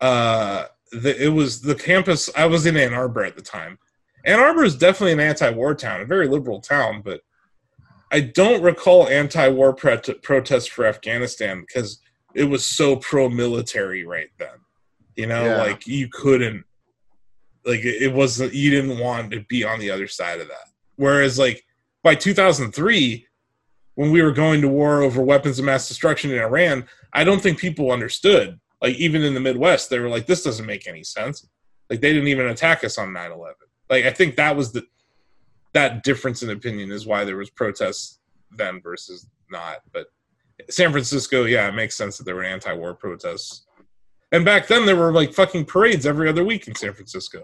uh 0.00 0.64
the, 0.92 1.22
it 1.24 1.28
was 1.28 1.60
the 1.60 1.74
campus 1.74 2.30
i 2.36 2.46
was 2.46 2.64
in 2.66 2.76
ann 2.76 2.94
arbor 2.94 3.22
at 3.24 3.36
the 3.36 3.42
time 3.42 3.78
ann 4.24 4.38
arbor 4.40 4.64
is 4.64 4.76
definitely 4.76 5.12
an 5.12 5.20
anti-war 5.20 5.74
town 5.74 6.00
a 6.00 6.04
very 6.06 6.26
liberal 6.26 6.60
town 6.60 7.02
but 7.04 7.20
i 8.12 8.20
don't 8.20 8.62
recall 8.62 9.08
anti-war 9.08 9.72
prot- 9.74 10.22
protests 10.22 10.66
for 10.66 10.84
afghanistan 10.86 11.60
because 11.60 12.00
it 12.34 12.44
was 12.44 12.66
so 12.66 12.96
pro-military 12.96 14.04
right 14.04 14.28
then 14.38 14.48
you 15.16 15.26
know 15.26 15.44
Yeah. 15.44 15.56
like 15.58 15.86
you 15.86 16.08
couldn't 16.12 16.64
like 17.64 17.80
it 17.80 18.02
it 18.02 18.12
wasn't 18.12 18.54
you 18.54 18.70
didn't 18.70 18.98
want 18.98 19.30
to 19.32 19.40
be 19.48 19.64
on 19.64 19.78
the 19.80 19.90
other 19.90 20.06
side 20.06 20.40
of 20.40 20.48
that 20.48 20.68
whereas 20.96 21.38
like 21.38 21.64
by 22.02 22.14
2003 22.14 23.26
when 23.96 24.10
we 24.10 24.22
were 24.22 24.32
going 24.32 24.60
to 24.60 24.68
war 24.68 25.02
over 25.02 25.22
weapons 25.22 25.58
of 25.58 25.64
mass 25.64 25.88
destruction 25.88 26.30
in 26.30 26.38
Iran, 26.38 26.86
I 27.14 27.24
don't 27.24 27.40
think 27.40 27.58
people 27.58 27.90
understood. 27.90 28.60
Like 28.82 28.94
even 28.96 29.22
in 29.22 29.32
the 29.32 29.40
Midwest, 29.40 29.88
they 29.88 29.98
were 29.98 30.10
like, 30.10 30.26
"This 30.26 30.44
doesn't 30.44 30.66
make 30.66 30.86
any 30.86 31.02
sense." 31.02 31.48
Like 31.88 32.02
they 32.02 32.12
didn't 32.12 32.28
even 32.28 32.48
attack 32.48 32.84
us 32.84 32.98
on 32.98 33.08
9/11. 33.14 33.54
Like 33.88 34.04
I 34.04 34.10
think 34.12 34.36
that 34.36 34.54
was 34.54 34.70
the 34.70 34.84
that 35.76 36.02
difference 36.02 36.42
in 36.42 36.50
opinion 36.50 36.90
is 36.90 37.06
why 37.06 37.24
there 37.24 37.36
was 37.36 37.50
protests 37.50 38.18
then 38.50 38.80
versus 38.80 39.26
not. 39.50 39.78
But 39.92 40.06
San 40.70 40.90
Francisco, 40.90 41.44
yeah, 41.44 41.68
it 41.68 41.72
makes 41.74 41.96
sense 41.96 42.16
that 42.18 42.24
there 42.24 42.34
were 42.34 42.44
anti-war 42.44 42.94
protests. 42.94 43.66
And 44.32 44.44
back 44.44 44.66
then, 44.66 44.86
there 44.86 44.96
were 44.96 45.12
like 45.12 45.34
fucking 45.34 45.66
parades 45.66 46.06
every 46.06 46.28
other 46.28 46.44
week 46.44 46.66
in 46.66 46.74
San 46.74 46.92
Francisco. 46.94 47.42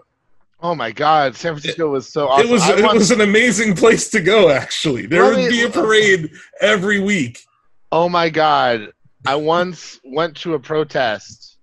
Oh 0.61 0.73
my 0.75 0.91
God, 0.91 1.35
San 1.35 1.53
Francisco 1.53 1.89
was 1.89 2.07
so 2.07 2.27
awesome. 2.27 2.47
It 2.47 2.51
was 2.51 2.61
I 2.63 2.77
it 2.77 2.83
want- 2.83 2.97
was 2.97 3.11
an 3.11 3.21
amazing 3.21 3.75
place 3.75 4.09
to 4.11 4.19
go. 4.21 4.49
Actually, 4.49 5.05
there 5.05 5.23
Let 5.23 5.35
would 5.35 5.45
me- 5.45 5.49
be 5.49 5.61
a 5.63 5.69
parade 5.69 6.31
every 6.61 6.99
week. 6.99 7.43
Oh 7.91 8.09
my 8.09 8.29
god. 8.29 8.91
I 9.25 9.35
once 9.35 9.99
went 10.03 10.35
to 10.37 10.55
a 10.55 10.59
protest 10.59 11.57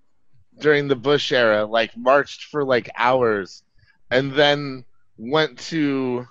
during 0.60 0.88
the 0.88 0.96
Bush 0.96 1.32
era, 1.32 1.64
like 1.66 1.94
marched 1.96 2.44
for 2.44 2.64
like 2.64 2.88
hours, 2.96 3.62
and 4.10 4.32
then 4.32 4.84
went 5.18 5.58
to 5.58 6.26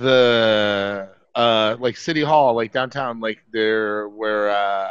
the 0.00 1.08
uh 1.34 1.76
like 1.78 1.96
City 1.96 2.22
Hall, 2.22 2.54
like 2.54 2.72
downtown, 2.72 3.20
like 3.20 3.38
there 3.52 4.08
where 4.08 4.50
uh 4.50 4.90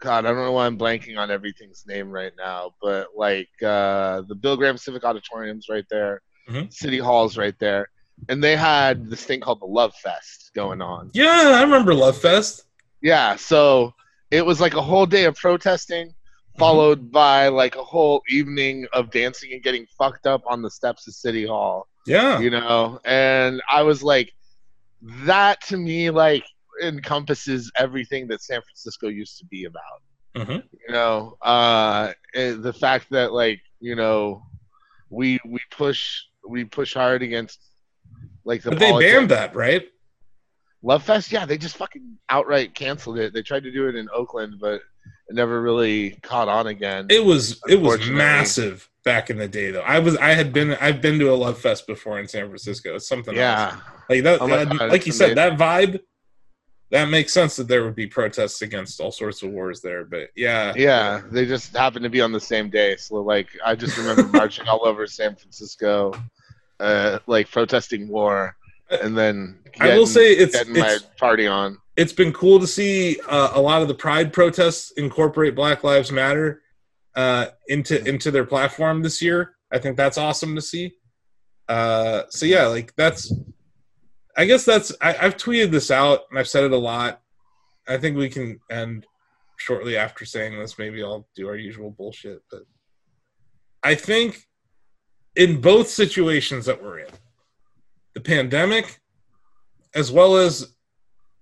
God, 0.00 0.24
I 0.24 0.28
don't 0.30 0.38
know 0.44 0.52
why 0.52 0.66
I'm 0.66 0.78
blanking 0.78 1.16
on 1.18 1.30
everything's 1.30 1.84
name 1.86 2.10
right 2.10 2.32
now, 2.36 2.74
but 2.80 3.08
like 3.16 3.50
uh 3.62 4.22
the 4.28 4.34
Bill 4.34 4.56
Graham 4.56 4.78
Civic 4.78 5.04
Auditorium's 5.04 5.66
right 5.68 5.84
there, 5.90 6.22
Mhm. 6.48 6.72
City 6.72 6.98
Hall's 6.98 7.36
right 7.36 7.58
there. 7.58 7.88
And 8.28 8.42
they 8.42 8.56
had 8.56 9.10
this 9.10 9.24
thing 9.24 9.40
called 9.40 9.60
the 9.60 9.66
Love 9.66 9.94
Fest 9.96 10.52
going 10.54 10.80
on. 10.80 11.10
Yeah, 11.12 11.54
I 11.56 11.62
remember 11.62 11.92
Love 11.94 12.16
Fest. 12.16 12.64
Yeah, 13.00 13.36
so 13.36 13.94
it 14.30 14.46
was 14.46 14.60
like 14.60 14.74
a 14.74 14.82
whole 14.82 15.06
day 15.06 15.24
of 15.24 15.34
protesting, 15.34 16.14
followed 16.58 17.10
by 17.10 17.48
like 17.48 17.74
a 17.74 17.82
whole 17.82 18.22
evening 18.28 18.86
of 18.92 19.10
dancing 19.10 19.52
and 19.52 19.62
getting 19.62 19.86
fucked 19.98 20.26
up 20.26 20.42
on 20.46 20.62
the 20.62 20.70
steps 20.70 21.08
of 21.08 21.14
City 21.14 21.44
Hall. 21.46 21.88
Yeah, 22.06 22.40
You 22.40 22.50
know, 22.50 23.00
and 23.04 23.62
I 23.70 23.82
was 23.82 24.02
like, 24.02 24.32
that 25.24 25.60
to 25.68 25.76
me 25.76 26.10
like 26.10 26.44
encompasses 26.82 27.70
everything 27.76 28.28
that 28.28 28.42
San 28.42 28.60
Francisco 28.62 29.08
used 29.08 29.38
to 29.38 29.46
be 29.46 29.64
about. 29.64 30.02
Mhm. 30.36 30.64
You 30.72 30.94
know, 30.94 31.36
uh, 31.42 32.12
the 32.34 32.72
fact 32.72 33.08
that 33.10 33.32
like 33.32 33.60
you 33.80 33.94
know, 33.94 34.42
we 35.10 35.38
we 35.44 35.60
push 35.70 36.22
we 36.48 36.64
push 36.64 36.94
hard 36.94 37.22
against 37.22 37.60
like 38.44 38.62
the 38.62 38.70
but 38.70 38.78
they 38.78 38.98
banned 38.98 39.30
that, 39.30 39.54
right? 39.54 39.88
Love 40.82 41.04
Fest, 41.04 41.30
yeah, 41.30 41.46
they 41.46 41.56
just 41.58 41.76
fucking 41.76 42.18
outright 42.28 42.74
canceled 42.74 43.18
it. 43.18 43.32
They 43.32 43.42
tried 43.42 43.62
to 43.62 43.70
do 43.70 43.88
it 43.88 43.94
in 43.94 44.08
Oakland, 44.12 44.56
but 44.60 44.80
it 45.28 45.34
never 45.34 45.62
really 45.62 46.18
caught 46.22 46.48
on 46.48 46.66
again. 46.66 47.06
It 47.08 47.24
was 47.24 47.60
it 47.68 47.80
was 47.80 48.08
massive 48.08 48.88
back 49.04 49.30
in 49.30 49.36
the 49.38 49.48
day, 49.48 49.70
though. 49.70 49.80
I 49.82 49.98
was 49.98 50.16
I 50.16 50.30
had 50.34 50.52
been 50.52 50.72
I've 50.80 51.00
been 51.00 51.18
to 51.18 51.32
a 51.32 51.34
Love 51.36 51.58
Fest 51.58 51.86
before 51.86 52.18
in 52.20 52.28
San 52.28 52.46
Francisco. 52.46 52.94
It's 52.96 53.08
something 53.08 53.34
else. 53.36 53.38
yeah, 53.38 53.76
Like 54.08 54.22
that, 54.24 54.40
Oh 54.40 54.46
that- 54.48 54.68
God, 54.68 54.90
like 54.90 55.06
you 55.06 55.10
it's 55.10 55.18
said, 55.18 55.36
that 55.36 55.58
vibe. 55.58 56.00
That 56.90 57.08
makes 57.08 57.32
sense 57.32 57.56
that 57.56 57.68
there 57.68 57.84
would 57.84 57.94
be 57.94 58.06
protests 58.06 58.60
against 58.60 59.00
all 59.00 59.10
sorts 59.10 59.42
of 59.42 59.50
wars 59.50 59.80
there, 59.80 60.04
but 60.04 60.28
yeah, 60.36 60.74
yeah, 60.76 61.22
they 61.30 61.46
just 61.46 61.74
happened 61.74 62.02
to 62.02 62.10
be 62.10 62.20
on 62.20 62.32
the 62.32 62.40
same 62.40 62.68
day. 62.68 62.96
So 62.96 63.14
like, 63.22 63.48
I 63.64 63.74
just 63.74 63.96
remember 63.96 64.24
marching 64.38 64.68
all 64.68 64.86
over 64.86 65.06
San 65.06 65.34
Francisco, 65.34 66.12
uh, 66.80 67.18
like 67.26 67.50
protesting 67.50 68.08
war, 68.08 68.54
and 68.90 69.16
then 69.16 69.58
I 69.80 69.96
will 69.96 70.06
say 70.06 70.32
it's 70.32 70.52
getting 70.54 70.74
my 70.78 70.98
party 71.18 71.46
on. 71.46 71.78
it's 71.96 72.12
been 72.12 72.30
cool 72.34 72.60
to 72.60 72.66
see 72.66 73.18
uh, 73.26 73.52
a 73.54 73.60
lot 73.60 73.80
of 73.80 73.88
the 73.88 73.94
Pride 73.94 74.30
protests 74.30 74.90
incorporate 74.98 75.54
Black 75.54 75.82
Lives 75.84 76.12
Matter 76.12 76.60
uh, 77.14 77.46
into 77.68 78.06
into 78.06 78.30
their 78.30 78.44
platform 78.44 79.02
this 79.02 79.20
year. 79.22 79.54
I 79.72 79.78
think 79.78 79.96
that's 79.96 80.18
awesome 80.18 80.54
to 80.54 80.62
see. 80.62 80.94
Uh, 81.68 82.22
so 82.28 82.46
yeah, 82.46 82.66
like 82.66 82.94
that's. 82.96 83.32
I 84.36 84.46
guess 84.46 84.64
that's. 84.64 84.92
I, 85.00 85.16
I've 85.20 85.36
tweeted 85.36 85.70
this 85.70 85.90
out 85.90 86.20
and 86.30 86.38
I've 86.38 86.48
said 86.48 86.64
it 86.64 86.72
a 86.72 86.76
lot. 86.76 87.20
I 87.88 87.98
think 87.98 88.16
we 88.16 88.28
can 88.28 88.60
end 88.70 89.06
shortly 89.56 89.96
after 89.96 90.24
saying 90.24 90.58
this. 90.58 90.78
Maybe 90.78 91.02
I'll 91.02 91.28
do 91.36 91.48
our 91.48 91.56
usual 91.56 91.90
bullshit, 91.90 92.42
but 92.50 92.62
I 93.82 93.94
think 93.94 94.46
in 95.36 95.60
both 95.60 95.88
situations 95.88 96.66
that 96.66 96.82
we're 96.82 97.00
in, 97.00 97.10
the 98.14 98.20
pandemic, 98.20 99.00
as 99.94 100.12
well 100.12 100.36
as 100.36 100.74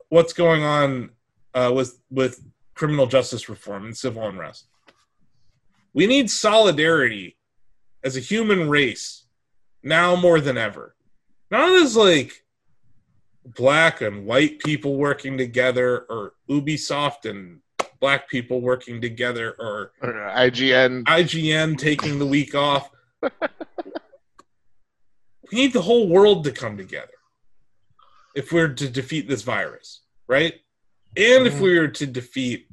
what's 0.08 0.32
going 0.32 0.62
on 0.62 1.10
uh, 1.54 1.72
with 1.74 2.00
with 2.10 2.42
criminal 2.74 3.06
justice 3.06 3.48
reform 3.48 3.84
and 3.84 3.96
civil 3.96 4.26
unrest. 4.26 4.66
We 5.92 6.06
need 6.06 6.30
solidarity 6.30 7.36
as 8.04 8.16
a 8.16 8.20
human 8.20 8.68
race 8.68 9.24
now 9.82 10.16
more 10.16 10.40
than 10.40 10.56
ever. 10.56 10.94
Not 11.50 11.70
as 11.82 11.96
like 11.96 12.44
black 13.44 14.00
and 14.00 14.24
white 14.26 14.60
people 14.60 14.96
working 14.96 15.36
together, 15.36 16.06
or 16.08 16.34
Ubisoft 16.48 17.28
and 17.28 17.60
black 17.98 18.28
people 18.28 18.60
working 18.60 19.00
together, 19.00 19.56
or 19.58 19.92
Or 20.00 20.12
IGN, 20.12 21.04
IGN 21.04 21.76
taking 21.76 22.18
the 22.18 22.26
week 22.26 22.54
off. 22.54 22.90
we 23.22 23.30
need 25.52 25.72
the 25.72 25.82
whole 25.82 26.08
world 26.08 26.44
to 26.44 26.52
come 26.52 26.76
together 26.76 27.08
if 28.34 28.52
we're 28.52 28.68
to 28.74 28.88
defeat 28.88 29.28
this 29.28 29.42
virus, 29.42 30.02
right? 30.28 30.54
And 31.16 31.46
if 31.46 31.54
mm-hmm. 31.54 31.62
we 31.64 31.78
are 31.78 31.88
to 31.88 32.06
defeat 32.06 32.68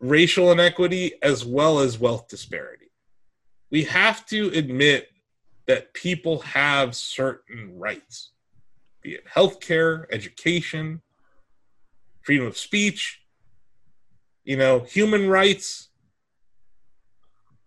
racial 0.00 0.50
inequity 0.50 1.12
as 1.22 1.44
well 1.44 1.78
as 1.78 1.98
wealth 1.98 2.28
disparity. 2.28 2.90
We 3.70 3.84
have 3.84 4.26
to 4.26 4.48
admit 4.48 5.08
that 5.66 5.94
people 5.94 6.40
have 6.40 6.96
certain 6.96 7.78
rights, 7.78 8.32
be 9.02 9.12
it 9.12 9.24
healthcare, 9.26 10.06
education, 10.10 11.00
freedom 12.22 12.46
of 12.46 12.56
speech, 12.56 13.20
you 14.44 14.56
know, 14.56 14.80
human 14.80 15.28
rights, 15.28 15.88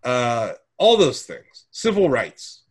uh, 0.04 0.54
all 0.78 0.98
those 0.98 1.24
things, 1.24 1.66
civil 1.72 2.10
rights. 2.10 2.64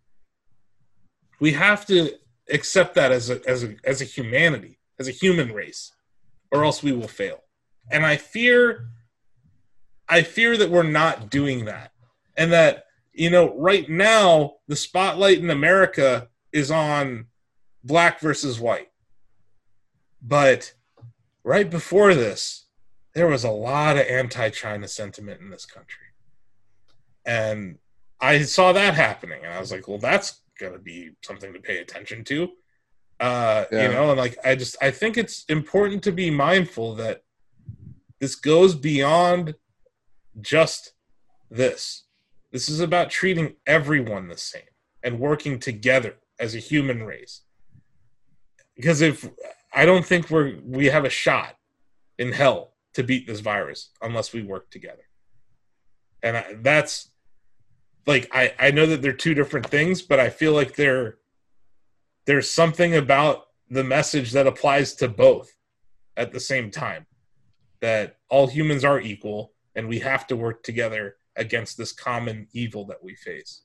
We 1.40 1.52
have 1.52 1.86
to 1.86 2.12
accept 2.50 2.94
that 2.96 3.10
as 3.10 3.30
a, 3.30 3.40
as 3.48 3.64
a, 3.64 3.76
as 3.84 4.02
a 4.02 4.04
humanity, 4.04 4.78
as 4.98 5.08
a 5.08 5.12
human 5.12 5.52
race, 5.52 5.92
or 6.50 6.64
else 6.64 6.82
we 6.82 6.92
will 6.92 7.08
fail. 7.08 7.40
And 7.90 8.04
I 8.04 8.16
fear, 8.16 8.88
I 10.12 10.22
fear 10.22 10.56
that 10.58 10.70
we're 10.70 10.82
not 11.02 11.30
doing 11.30 11.64
that, 11.64 11.90
and 12.36 12.52
that 12.52 12.84
you 13.12 13.30
know, 13.30 13.56
right 13.58 13.88
now 13.88 14.56
the 14.68 14.76
spotlight 14.76 15.38
in 15.38 15.50
America 15.50 16.28
is 16.52 16.70
on 16.70 17.26
black 17.82 18.20
versus 18.20 18.60
white, 18.60 18.90
but 20.22 20.72
right 21.44 21.68
before 21.68 22.14
this, 22.14 22.66
there 23.14 23.26
was 23.26 23.44
a 23.44 23.50
lot 23.50 23.96
of 23.96 24.06
anti-China 24.06 24.86
sentiment 24.86 25.40
in 25.40 25.50
this 25.50 25.66
country, 25.66 26.08
and 27.24 27.78
I 28.20 28.42
saw 28.42 28.72
that 28.72 28.94
happening, 28.94 29.40
and 29.44 29.52
I 29.52 29.60
was 29.60 29.72
like, 29.72 29.88
well, 29.88 29.98
that's 29.98 30.40
going 30.60 30.74
to 30.74 30.78
be 30.78 31.10
something 31.22 31.52
to 31.52 31.58
pay 31.58 31.78
attention 31.78 32.22
to. 32.24 32.48
Uh, 33.18 33.64
Yeah. 33.72 33.82
You 33.82 33.88
know, 33.94 34.10
and 34.10 34.18
like 34.18 34.36
I 34.44 34.54
just 34.56 34.76
I 34.80 34.90
think 34.90 35.16
it's 35.16 35.44
important 35.48 36.02
to 36.04 36.12
be 36.12 36.30
mindful 36.30 36.94
that 36.96 37.22
this 38.20 38.34
goes 38.36 38.74
beyond 38.74 39.54
just 40.40 40.92
this. 41.50 42.04
This 42.50 42.68
is 42.68 42.80
about 42.80 43.10
treating 43.10 43.54
everyone 43.66 44.28
the 44.28 44.36
same 44.36 44.62
and 45.02 45.18
working 45.18 45.58
together 45.58 46.16
as 46.38 46.54
a 46.54 46.58
human 46.58 47.02
race. 47.02 47.42
Because 48.76 49.00
if 49.00 49.28
I 49.72 49.84
don't 49.84 50.04
think 50.04 50.30
we're 50.30 50.58
we 50.64 50.86
have 50.86 51.04
a 51.04 51.10
shot 51.10 51.56
in 52.18 52.32
hell 52.32 52.74
to 52.94 53.02
beat 53.02 53.26
this 53.26 53.40
virus 53.40 53.90
unless 54.00 54.32
we 54.32 54.42
work 54.42 54.70
together. 54.70 55.08
And 56.22 56.36
I, 56.36 56.54
that's 56.60 57.10
like 58.06 58.28
I 58.32 58.54
I 58.58 58.70
know 58.70 58.86
that 58.86 59.02
they're 59.02 59.12
two 59.12 59.34
different 59.34 59.66
things, 59.66 60.02
but 60.02 60.20
I 60.20 60.30
feel 60.30 60.52
like 60.52 60.76
they're 60.76 61.18
there's 62.26 62.50
something 62.50 62.94
about 62.94 63.46
the 63.68 63.84
message 63.84 64.32
that 64.32 64.46
applies 64.46 64.94
to 64.94 65.08
both 65.08 65.50
at 66.16 66.32
the 66.32 66.40
same 66.40 66.70
time 66.70 67.06
that 67.80 68.18
all 68.28 68.46
humans 68.46 68.84
are 68.84 69.00
equal 69.00 69.51
and 69.74 69.88
we 69.88 69.98
have 70.00 70.26
to 70.28 70.36
work 70.36 70.62
together 70.62 71.16
against 71.36 71.76
this 71.78 71.92
common 71.92 72.46
evil 72.52 72.84
that 72.86 73.02
we 73.02 73.14
face. 73.14 73.62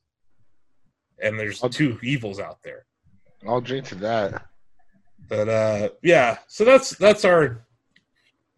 And 1.22 1.38
there's 1.40 1.64
I'll- 1.64 1.70
two 1.70 2.00
evils 2.04 2.40
out 2.40 2.62
there. 2.64 2.86
I'll 3.48 3.62
drink 3.62 3.86
to 3.88 3.96
that. 3.96 4.48
but 5.28 5.50
uh 5.50 5.90
yeah 6.04 6.38
so 6.48 6.64
that's 6.64 6.92
that's 6.98 7.26
our 7.26 7.66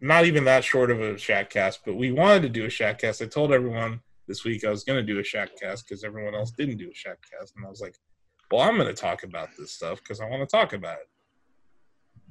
not 0.00 0.24
even 0.26 0.44
that 0.44 0.62
short 0.64 0.90
of 0.90 1.00
a 1.00 1.18
shack 1.18 1.50
cast 1.50 1.80
but 1.84 1.96
we 1.96 2.12
wanted 2.12 2.42
to 2.42 2.48
do 2.48 2.64
a 2.66 2.70
shack 2.70 2.98
cast. 3.00 3.20
I 3.22 3.26
told 3.26 3.52
everyone 3.52 4.00
this 4.28 4.44
week 4.44 4.64
i 4.64 4.70
was 4.70 4.84
going 4.84 4.98
to 5.04 5.12
do 5.12 5.18
a 5.18 5.24
shack 5.24 5.50
cast 5.60 5.86
because 5.88 6.04
everyone 6.04 6.34
else 6.34 6.52
didn't 6.52 6.76
do 6.76 6.88
a 6.90 6.94
shack 6.94 7.18
cast. 7.30 7.54
And 7.56 7.66
i 7.66 7.68
was 7.68 7.80
like 7.80 7.96
well 8.50 8.60
i'm 8.62 8.76
going 8.76 8.86
to 8.86 8.94
talk 8.94 9.22
about 9.24 9.48
this 9.58 9.72
stuff 9.72 9.98
because 9.98 10.20
i 10.20 10.26
want 10.28 10.40
to 10.48 10.56
talk 10.56 10.72
about 10.72 10.98
it. 10.98 11.08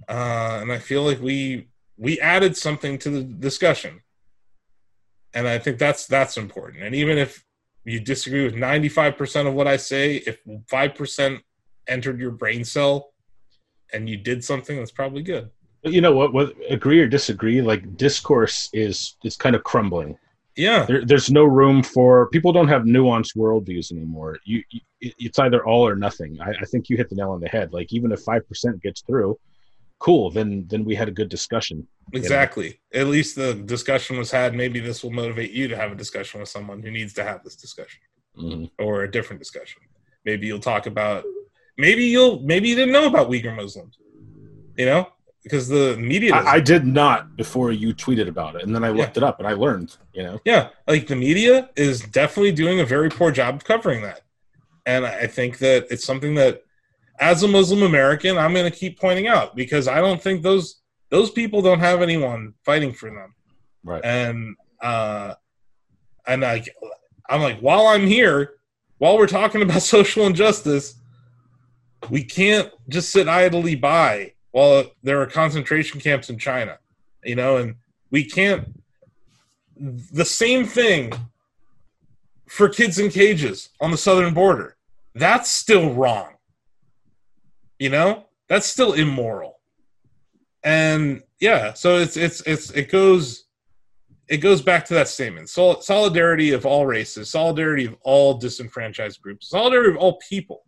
Uh 0.07 0.59
and 0.61 0.71
i 0.71 0.79
feel 0.79 1.03
like 1.03 1.21
we 1.21 1.67
we 1.97 2.19
added 2.19 2.55
something 2.55 2.97
to 2.99 3.09
the 3.09 3.23
discussion 3.23 4.01
and 5.33 5.47
i 5.47 5.57
think 5.57 5.77
that's 5.77 6.05
that's 6.07 6.37
important 6.37 6.83
and 6.83 6.95
even 6.95 7.17
if 7.17 7.43
you 7.85 7.99
disagree 7.99 8.43
with 8.43 8.55
95% 8.55 9.47
of 9.47 9.53
what 9.53 9.67
i 9.67 9.77
say 9.77 10.17
if 10.17 10.39
5% 10.45 11.39
entered 11.87 12.19
your 12.19 12.31
brain 12.31 12.63
cell 12.63 13.13
and 13.93 14.07
you 14.07 14.17
did 14.17 14.43
something 14.43 14.77
that's 14.77 14.91
probably 14.91 15.23
good 15.23 15.49
But 15.83 15.93
you 15.93 16.01
know 16.01 16.11
what? 16.13 16.33
What 16.33 16.55
agree 16.69 16.99
or 16.99 17.07
disagree? 17.07 17.61
Like 17.61 17.95
discourse 17.95 18.69
is 18.73 19.15
is 19.23 19.37
kind 19.37 19.55
of 19.55 19.63
crumbling. 19.63 20.17
Yeah. 20.55 20.83
There, 20.85 21.05
there's 21.05 21.31
no 21.31 21.45
room 21.45 21.83
for 21.83 22.27
people 22.29 22.51
don't 22.51 22.67
have 22.67 22.83
nuanced 22.83 23.37
worldviews 23.37 23.91
anymore. 23.91 24.39
You, 24.43 24.61
you 24.71 24.81
it's 24.99 25.39
either 25.39 25.65
all 25.65 25.87
or 25.87 25.95
nothing. 25.95 26.37
I, 26.41 26.49
I 26.49 26.65
think 26.65 26.89
you 26.89 26.97
hit 26.97 27.09
the 27.09 27.15
nail 27.15 27.31
on 27.31 27.39
the 27.39 27.47
head. 27.47 27.71
Like 27.71 27.93
even 27.93 28.11
if 28.11 28.19
five 28.21 28.45
percent 28.47 28.81
gets 28.81 29.01
through, 29.01 29.39
cool. 29.99 30.31
Then 30.31 30.65
then 30.67 30.83
we 30.85 30.95
had 30.95 31.07
a 31.07 31.11
good 31.11 31.29
discussion. 31.29 31.87
Exactly. 32.13 32.79
At 32.93 33.07
least 33.07 33.35
the 33.35 33.53
discussion 33.53 34.17
was 34.17 34.31
had. 34.31 34.55
Maybe 34.55 34.79
this 34.79 35.03
will 35.03 35.11
motivate 35.11 35.51
you 35.51 35.67
to 35.67 35.75
have 35.75 35.91
a 35.91 35.95
discussion 35.95 36.39
with 36.39 36.49
someone 36.49 36.81
who 36.81 36.91
needs 36.91 37.13
to 37.13 37.23
have 37.23 37.43
this 37.43 37.55
discussion 37.55 38.01
Mhm. 38.37 38.71
or 38.79 39.03
a 39.03 39.11
different 39.11 39.39
discussion. 39.39 39.81
Maybe 40.25 40.47
you'll 40.47 40.59
talk 40.59 40.85
about 40.85 41.23
maybe 41.77 42.05
you'll 42.05 42.39
maybe 42.41 42.69
you 42.69 42.75
didn't 42.75 42.93
know 42.93 43.07
about 43.07 43.29
Uyghur 43.29 43.55
Muslims. 43.55 43.97
You 44.77 44.85
know? 44.85 45.07
Because 45.43 45.67
the 45.67 45.95
media. 45.97 46.33
I, 46.35 46.53
I 46.55 46.59
did 46.59 46.85
not 46.85 47.35
before 47.37 47.71
you 47.71 47.93
tweeted 47.93 48.27
about 48.27 48.55
it, 48.55 48.63
and 48.63 48.75
then 48.75 48.83
I 48.83 48.89
looked 48.89 49.15
it 49.17 49.23
up 49.23 49.39
and 49.39 49.47
I 49.47 49.53
learned. 49.53 49.95
You 50.13 50.23
know, 50.23 50.39
Yeah, 50.45 50.69
like 50.87 51.07
the 51.07 51.15
media 51.15 51.69
is 51.75 52.01
definitely 52.01 52.51
doing 52.51 52.79
a 52.81 52.85
very 52.85 53.09
poor 53.09 53.31
job 53.31 53.55
of 53.55 53.63
covering 53.63 54.01
that. 54.03 54.21
And 54.85 55.05
I 55.05 55.27
think 55.27 55.59
that 55.59 55.87
it's 55.91 56.03
something 56.05 56.35
that 56.35 56.63
as 57.19 57.43
a 57.43 57.47
Muslim 57.47 57.83
American, 57.83 58.37
I'm 58.37 58.53
going 58.53 58.69
to 58.69 58.77
keep 58.77 58.99
pointing 58.99 59.27
out 59.27 59.55
because 59.55 59.87
I 59.87 59.99
don't 59.99 60.21
think 60.21 60.41
those 60.41 60.81
those 61.09 61.31
people 61.31 61.61
don't 61.61 61.79
have 61.79 62.01
anyone 62.01 62.53
fighting 62.63 62.93
for 62.93 63.09
them. 63.09 63.33
right? 63.83 64.01
And 64.03 64.55
uh 64.81 65.33
and 66.27 66.41
like 66.41 66.73
I'm 67.29 67.41
like 67.41 67.59
while 67.59 67.87
I'm 67.87 68.07
here, 68.07 68.55
while 68.97 69.17
we're 69.17 69.27
talking 69.27 69.61
about 69.61 69.81
social 69.97 70.25
injustice, 70.25 70.95
we 72.09 72.23
can't 72.23 72.71
just 72.87 73.11
sit 73.11 73.27
idly 73.27 73.75
by 73.75 74.33
while 74.51 74.85
there 75.03 75.21
are 75.21 75.25
concentration 75.25 75.99
camps 75.99 76.29
in 76.29 76.39
China. 76.39 76.79
You 77.23 77.35
know, 77.35 77.57
and 77.57 77.75
we 78.11 78.23
can't 78.23 78.67
the 79.77 80.25
same 80.25 80.65
thing 80.65 81.11
for 82.47 82.67
kids 82.69 82.97
in 82.99 83.09
cages 83.09 83.69
on 83.79 83.91
the 83.91 83.97
southern 83.97 84.33
border. 84.33 84.75
That's 85.15 85.49
still 85.49 85.93
wrong. 85.93 86.33
You 87.79 87.89
know? 87.89 88.25
That's 88.47 88.67
still 88.67 88.93
immoral. 88.93 89.59
And 90.63 91.23
yeah, 91.39 91.73
so 91.73 91.97
it's 91.97 92.17
it's 92.17 92.41
it's 92.41 92.71
it 92.71 92.91
goes 92.91 93.45
it 94.27 94.37
goes 94.37 94.61
back 94.61 94.85
to 94.85 94.93
that 94.95 95.07
statement. 95.07 95.49
Sol- 95.49 95.81
solidarity 95.81 96.51
of 96.51 96.65
all 96.65 96.85
races, 96.85 97.31
solidarity 97.31 97.85
of 97.85 97.95
all 98.01 98.37
disenfranchised 98.37 99.21
groups, 99.21 99.49
solidarity 99.49 99.91
of 99.91 99.97
all 99.97 100.19
people. 100.27 100.65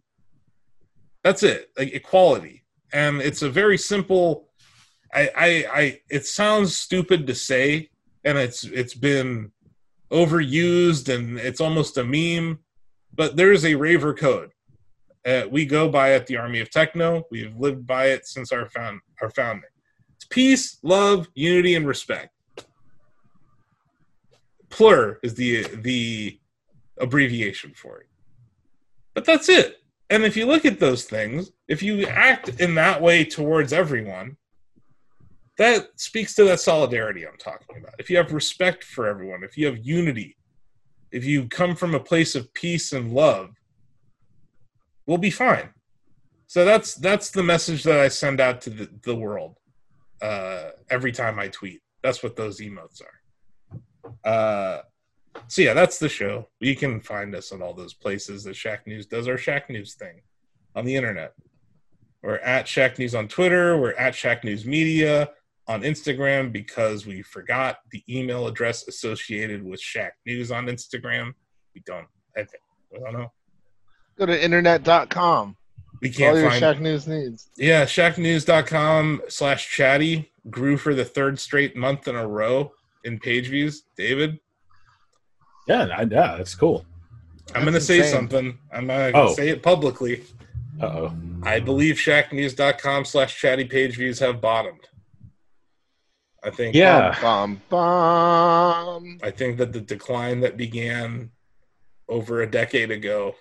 That's 1.23 1.43
it. 1.43 1.71
Like 1.77 1.93
equality. 1.93 2.63
And 2.93 3.21
it's 3.21 3.41
a 3.41 3.49
very 3.49 3.77
simple 3.77 4.49
I 5.13 5.29
I 5.35 5.65
I 5.73 5.99
it 6.09 6.25
sounds 6.25 6.75
stupid 6.75 7.27
to 7.27 7.35
say 7.35 7.89
and 8.23 8.37
it's 8.37 8.63
it's 8.63 8.93
been 8.93 9.51
overused 10.11 11.13
and 11.13 11.37
it's 11.37 11.61
almost 11.61 11.97
a 11.97 12.03
meme 12.03 12.59
but 13.13 13.37
there's 13.37 13.65
a 13.65 13.75
raver 13.75 14.13
code 14.13 14.51
uh, 15.25 15.43
we 15.49 15.65
go 15.65 15.89
by 15.89 16.13
it 16.13 16.27
the 16.27 16.37
army 16.37 16.59
of 16.59 16.69
techno. 16.69 17.23
We've 17.31 17.55
lived 17.55 17.85
by 17.85 18.07
it 18.07 18.27
since 18.27 18.51
our 18.51 18.67
found 18.69 19.01
our 19.21 19.29
founding. 19.29 19.69
It's 20.15 20.25
peace 20.25 20.79
love 20.83 21.27
unity 21.33 21.75
and 21.75 21.87
respect. 21.87 22.31
Plur 24.69 25.19
is 25.23 25.35
the 25.35 25.63
the 25.63 26.39
abbreviation 26.99 27.73
for 27.75 27.99
it. 27.99 28.07
But 29.13 29.25
that's 29.25 29.49
it. 29.49 29.77
And 30.09 30.23
if 30.23 30.35
you 30.35 30.45
look 30.45 30.65
at 30.65 30.79
those 30.79 31.05
things 31.05 31.51
if 31.67 31.81
you 31.81 32.05
act 32.05 32.49
in 32.59 32.75
that 32.75 33.01
way 33.01 33.23
towards 33.23 33.71
everyone 33.71 34.35
that 35.57 35.87
speaks 35.95 36.33
to 36.35 36.43
that 36.45 36.59
solidarity 36.59 37.25
I'm 37.25 37.37
talking 37.37 37.77
about. 37.77 37.93
If 37.99 38.09
you 38.09 38.17
have 38.17 38.33
respect 38.33 38.83
for 38.83 39.07
everyone, 39.07 39.43
if 39.43 39.57
you 39.57 39.67
have 39.67 39.77
unity, 39.85 40.35
if 41.11 41.23
you 41.23 41.47
come 41.47 41.75
from 41.75 41.93
a 41.93 41.99
place 41.99 42.35
of 42.35 42.53
peace 42.53 42.93
and 42.93 43.13
love, 43.13 43.55
we'll 45.05 45.17
be 45.17 45.29
fine. 45.29 45.69
So 46.47 46.65
that's 46.65 46.95
that's 46.95 47.31
the 47.31 47.43
message 47.43 47.83
that 47.83 47.99
I 47.99 48.09
send 48.09 48.41
out 48.41 48.61
to 48.61 48.69
the, 48.69 48.89
the 49.03 49.15
world 49.15 49.57
uh, 50.21 50.71
every 50.89 51.11
time 51.11 51.39
I 51.39 51.47
tweet. 51.47 51.81
That's 52.03 52.21
what 52.23 52.35
those 52.35 52.59
emotes 52.59 53.01
are. 53.01 54.29
Uh, 54.29 54.81
so 55.47 55.61
yeah, 55.61 55.73
that's 55.73 55.97
the 55.97 56.09
show. 56.09 56.49
You 56.59 56.75
can 56.75 56.99
find 56.99 57.33
us 57.35 57.51
on 57.51 57.61
all 57.61 57.73
those 57.73 57.93
places 57.93 58.43
that 58.43 58.55
Shack 58.55 58.85
News 58.85 59.05
does 59.05 59.27
our 59.27 59.37
Shack 59.37 59.69
News 59.69 59.93
thing 59.95 60.21
on 60.75 60.85
the 60.85 60.95
internet. 60.95 61.33
We're 62.21 62.35
at 62.37 62.67
Shack 62.67 62.99
News 62.99 63.15
on 63.15 63.27
Twitter. 63.27 63.79
We're 63.79 63.93
at 63.93 64.13
Shack 64.13 64.43
News 64.43 64.65
Media 64.65 65.29
on 65.67 65.81
Instagram 65.81 66.51
because 66.51 67.05
we 67.05 67.21
forgot 67.21 67.77
the 67.91 68.03
email 68.09 68.47
address 68.47 68.87
associated 68.87 69.63
with 69.63 69.79
Shack 69.79 70.13
News 70.25 70.51
on 70.51 70.65
Instagram. 70.65 71.33
We 71.73 71.81
don't. 71.85 72.07
I 72.35 72.43
think 72.43 72.61
I 72.93 72.99
don't 72.99 73.13
know. 73.13 73.31
Go 74.21 74.27
to 74.27 74.43
internet.com. 74.45 75.55
We 75.99 76.09
for 76.11 76.13
All 76.13 76.13
can't 76.15 76.35
All 76.35 76.41
your 76.41 76.49
find. 76.51 76.59
Shack 76.59 76.79
News 76.79 77.07
needs. 77.07 77.49
yeah, 77.57 77.85
shacknews.com 77.85 79.23
slash 79.29 79.67
chatty 79.75 80.31
grew 80.47 80.77
for 80.77 80.93
the 80.93 81.03
third 81.03 81.39
straight 81.39 81.75
month 81.75 82.07
in 82.07 82.15
a 82.15 82.27
row 82.27 82.71
in 83.03 83.17
page 83.17 83.47
views. 83.49 83.81
David, 83.97 84.39
Yeah, 85.67 85.85
I, 85.85 86.01
yeah, 86.03 86.37
that's 86.37 86.53
cool. 86.53 86.85
I'm 87.55 87.63
going 87.63 87.73
to 87.73 87.81
say 87.81 88.03
something. 88.03 88.59
I'm 88.71 88.85
going 88.85 89.11
to 89.11 89.19
Oh. 89.19 89.33
say 89.33 89.49
it 89.49 89.63
publicly. 89.63 90.21
Uh 90.79 90.85
oh. 90.85 91.13
I 91.41 91.59
believe 91.59 91.95
shacknews.com 91.95 93.05
slash 93.05 93.39
chatty 93.41 93.65
page 93.65 93.95
views 93.97 94.19
have 94.19 94.39
bottomed. 94.39 94.87
I 96.43 96.51
think 96.51 96.75
Yeah. 96.75 97.17
Bum, 97.19 97.59
bum. 97.69 99.17
I 99.23 99.31
think 99.31 99.57
that 99.57 99.73
the 99.73 99.81
decline 99.81 100.41
that 100.41 100.57
began 100.57 101.31
over 102.07 102.43
a 102.43 102.47
decade 102.51 102.91
ago 102.91 103.33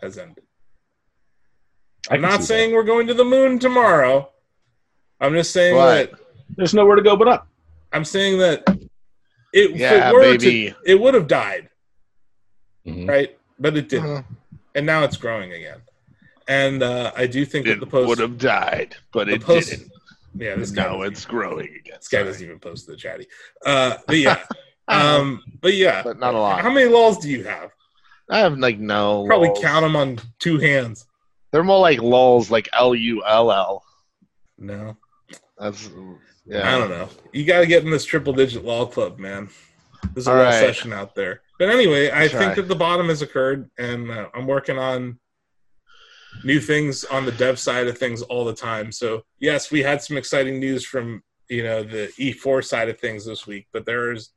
has 0.00 0.18
ended. 0.18 0.44
I 2.10 2.14
I'm 2.14 2.20
not 2.20 2.40
see 2.40 2.46
saying 2.46 2.74
we're 2.74 2.82
going 2.84 3.06
to 3.06 3.14
the 3.14 3.24
moon 3.24 3.58
tomorrow. 3.58 4.30
I'm 5.20 5.32
just 5.32 5.52
saying 5.52 5.74
But- 5.76 6.10
that 6.10 6.20
There's 6.56 6.74
nowhere 6.74 6.96
to 6.96 7.02
go 7.02 7.16
but 7.16 7.26
up. 7.28 7.48
I'm 7.92 8.04
saying 8.04 8.38
that 8.38 8.62
it 9.52 9.70
Yeah, 9.76 10.10
it 10.10 10.38
baby. 10.40 10.70
to 10.70 10.76
it 10.84 11.00
would 11.00 11.14
have 11.14 11.26
died, 11.26 11.70
Mhm. 12.86 13.08
right? 13.08 13.38
But 13.58 13.76
it 13.76 13.88
didn't. 13.88 14.10
Uh, 14.18 14.22
And 14.76 14.84
now 14.84 15.04
it's 15.04 15.16
growing 15.16 15.52
again. 15.52 15.80
And 16.48 16.82
uh, 16.82 17.12
I 17.16 17.26
do 17.26 17.44
think 17.46 17.64
that 17.66 17.78
the 17.80 17.86
post 17.86 18.08
would 18.08 18.18
have 18.18 18.36
died, 18.38 18.96
but 19.12 19.28
the 19.28 19.34
it 19.34 19.42
post- 19.42 19.70
didn't. 19.70 19.90
Yeah, 20.36 20.56
this 20.56 20.72
guy 20.72 20.82
Now 20.82 20.94
doesn't 20.98 21.12
it's 21.12 21.24
growing 21.24 21.68
again. 21.68 21.94
This 21.96 22.08
guy 22.08 22.24
doesn't 22.24 22.44
even 22.44 22.58
post 22.58 22.86
to 22.86 22.90
the 22.90 22.96
chatty. 22.96 23.26
Uh, 23.64 23.96
but 24.06 24.16
yeah, 24.16 24.44
um, 24.88 25.42
but 25.62 25.74
yeah. 25.74 26.02
But 26.02 26.18
not 26.18 26.34
a 26.34 26.38
lot. 26.38 26.60
How 26.60 26.70
many 26.70 26.88
lulls 26.90 27.18
do 27.18 27.30
you 27.30 27.44
have? 27.44 27.70
I 28.30 28.38
have 28.38 28.58
like 28.58 28.78
no. 28.78 29.24
Probably 29.26 29.48
lulls. 29.48 29.60
count 29.60 29.82
them 29.84 29.96
on 29.96 30.18
two 30.38 30.58
hands. 30.58 31.06
They're 31.52 31.62
more 31.64 31.80
like 31.80 32.00
lulls, 32.00 32.50
like 32.50 32.68
L 32.72 32.94
U 32.94 33.22
L 33.26 33.52
L. 33.52 33.84
No, 34.58 34.96
That's 35.58 35.90
yeah. 36.46 36.74
I 36.74 36.78
don't 36.78 36.90
know. 36.90 37.08
You 37.32 37.44
got 37.44 37.60
to 37.60 37.66
get 37.66 37.84
in 37.84 37.90
this 37.90 38.04
triple 38.04 38.32
digit 38.32 38.64
lull 38.64 38.86
club, 38.86 39.18
man. 39.18 39.48
There's 40.14 40.26
a 40.26 40.30
All 40.30 40.36
lull 40.36 40.46
right. 40.46 40.60
session 40.60 40.92
out 40.92 41.14
there. 41.14 41.42
But 41.58 41.70
anyway, 41.70 42.10
I 42.12 42.28
Try. 42.28 42.40
think 42.40 42.56
that 42.56 42.68
the 42.68 42.74
bottom 42.74 43.08
has 43.08 43.22
occurred, 43.22 43.70
and 43.78 44.10
uh, 44.10 44.28
I'm 44.34 44.46
working 44.46 44.78
on 44.78 45.18
new 46.42 46.60
things 46.60 47.04
on 47.04 47.24
the 47.24 47.32
dev 47.32 47.58
side 47.58 47.86
of 47.86 47.96
things 47.98 48.22
all 48.22 48.44
the 48.44 48.54
time. 48.54 48.90
So 48.90 49.22
yes, 49.38 49.70
we 49.70 49.82
had 49.82 50.02
some 50.02 50.16
exciting 50.16 50.58
news 50.58 50.84
from 50.84 51.22
you 51.48 51.62
know 51.62 51.82
the 51.82 52.10
E4 52.18 52.64
side 52.64 52.88
of 52.88 52.98
things 52.98 53.24
this 53.26 53.46
week, 53.46 53.66
but 53.72 53.86
there's 53.86 54.30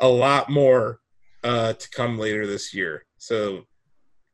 a 0.00 0.08
lot 0.08 0.50
more 0.50 1.00
uh, 1.42 1.72
to 1.72 1.90
come 1.90 2.18
later 2.18 2.46
this 2.46 2.74
year. 2.74 3.04
So 3.18 3.64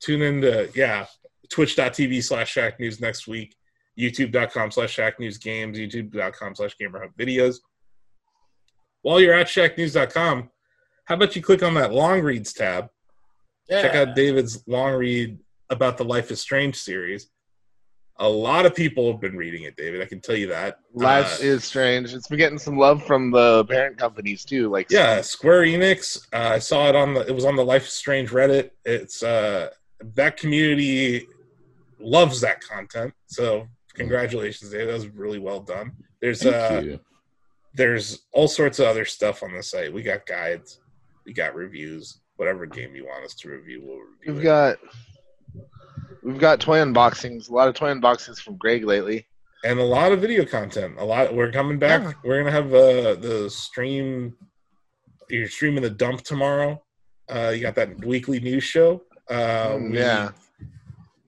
tune 0.00 0.22
into 0.22 0.68
yeah 0.74 1.06
twitch.tv 1.50 2.22
slash 2.22 2.50
shack 2.50 2.78
news 2.78 3.00
next 3.00 3.26
week 3.26 3.54
youtube.com 3.98 4.70
slash 4.70 4.92
shack 4.92 5.18
news 5.18 5.38
games 5.38 5.78
youtube.com 5.78 6.54
slash 6.54 6.76
gamer 6.78 7.00
hub 7.00 7.16
videos. 7.18 7.56
While 9.02 9.20
you're 9.20 9.34
at 9.34 9.46
shacknews.com 9.46 10.50
how 11.04 11.14
about 11.14 11.36
you 11.36 11.42
click 11.42 11.62
on 11.62 11.74
that 11.74 11.92
long 11.92 12.20
reads 12.20 12.52
tab? 12.52 12.88
Check 13.70 13.94
out 13.94 14.14
david's 14.14 14.66
long 14.66 14.94
read 14.94 15.38
about 15.70 15.96
the 15.96 16.04
life 16.04 16.30
is 16.30 16.40
strange 16.40 16.76
series 16.76 17.30
a 18.18 18.28
lot 18.28 18.64
of 18.66 18.74
people 18.74 19.10
have 19.10 19.20
been 19.20 19.36
reading 19.36 19.64
it 19.64 19.76
david 19.76 20.00
i 20.00 20.04
can 20.06 20.20
tell 20.20 20.36
you 20.36 20.46
that 20.46 20.78
Life 20.94 21.40
Uh, 21.40 21.44
is 21.44 21.64
strange. 21.64 22.14
It's 22.14 22.28
been 22.28 22.38
getting 22.38 22.58
some 22.58 22.78
love 22.78 23.04
from 23.04 23.30
the 23.30 23.64
parent 23.66 23.98
companies 23.98 24.44
too. 24.44 24.70
Like 24.70 24.90
yeah 24.90 25.20
square 25.20 25.62
enix 25.62 26.26
uh, 26.32 26.50
i 26.54 26.58
saw 26.58 26.88
it 26.88 26.96
on 26.96 27.12
the 27.14 27.20
it 27.26 27.34
was 27.34 27.44
on 27.44 27.56
the 27.56 27.64
life 27.64 27.86
is 27.86 27.92
strange 27.92 28.30
reddit 28.30 28.70
it's 28.86 29.22
uh 29.22 29.68
that 30.14 30.36
community 30.38 31.26
loves 32.00 32.40
that 32.40 32.60
content 32.60 33.12
so 33.26 33.66
congratulations 33.94 34.70
david 34.70 34.88
that 34.88 34.92
was 34.94 35.08
really 35.08 35.38
well 35.38 35.60
done 35.60 35.92
there's 36.20 36.42
Thank 36.42 36.54
uh 36.54 36.80
you. 36.84 37.00
there's 37.74 38.26
all 38.32 38.48
sorts 38.48 38.78
of 38.78 38.86
other 38.86 39.04
stuff 39.04 39.42
on 39.42 39.52
the 39.54 39.62
site 39.62 39.92
we 39.92 40.02
got 40.02 40.24
guides 40.26 40.80
we 41.26 41.32
got 41.32 41.54
reviews 41.54 42.20
whatever 42.36 42.66
game 42.66 42.94
you 42.94 43.04
want 43.06 43.24
us 43.24 43.34
to 43.34 43.48
review 43.50 43.82
we'll 43.84 43.98
review 43.98 44.32
We've 44.34 44.40
it. 44.40 44.44
got 44.44 44.76
we've 46.22 46.38
got 46.38 46.60
toy 46.60 46.78
unboxings. 46.78 47.48
A 47.50 47.52
lot 47.54 47.68
of 47.68 47.74
toy 47.74 47.92
unboxings 47.92 48.38
from 48.38 48.56
Greg 48.56 48.84
lately. 48.84 49.26
and 49.64 49.78
a 49.80 49.84
lot 49.84 50.12
of 50.12 50.20
video 50.20 50.44
content. 50.44 50.94
A 50.98 51.04
lot. 51.04 51.34
We're 51.34 51.50
coming 51.52 51.78
back. 51.78 52.02
Yeah. 52.02 52.12
We're 52.24 52.38
gonna 52.38 52.52
have 52.52 52.72
uh, 52.74 53.14
the 53.14 53.48
stream 53.50 54.36
you're 55.28 55.48
streaming 55.48 55.82
the 55.82 55.90
dump 55.90 56.22
tomorrow. 56.22 56.80
Uh, 57.28 57.52
you 57.54 57.60
got 57.60 57.74
that 57.74 58.04
weekly 58.04 58.38
news 58.38 58.62
show. 58.64 59.02
Uh, 59.28 59.70
Mm, 59.70 59.90
we- 59.90 59.98
yeah. 59.98 60.30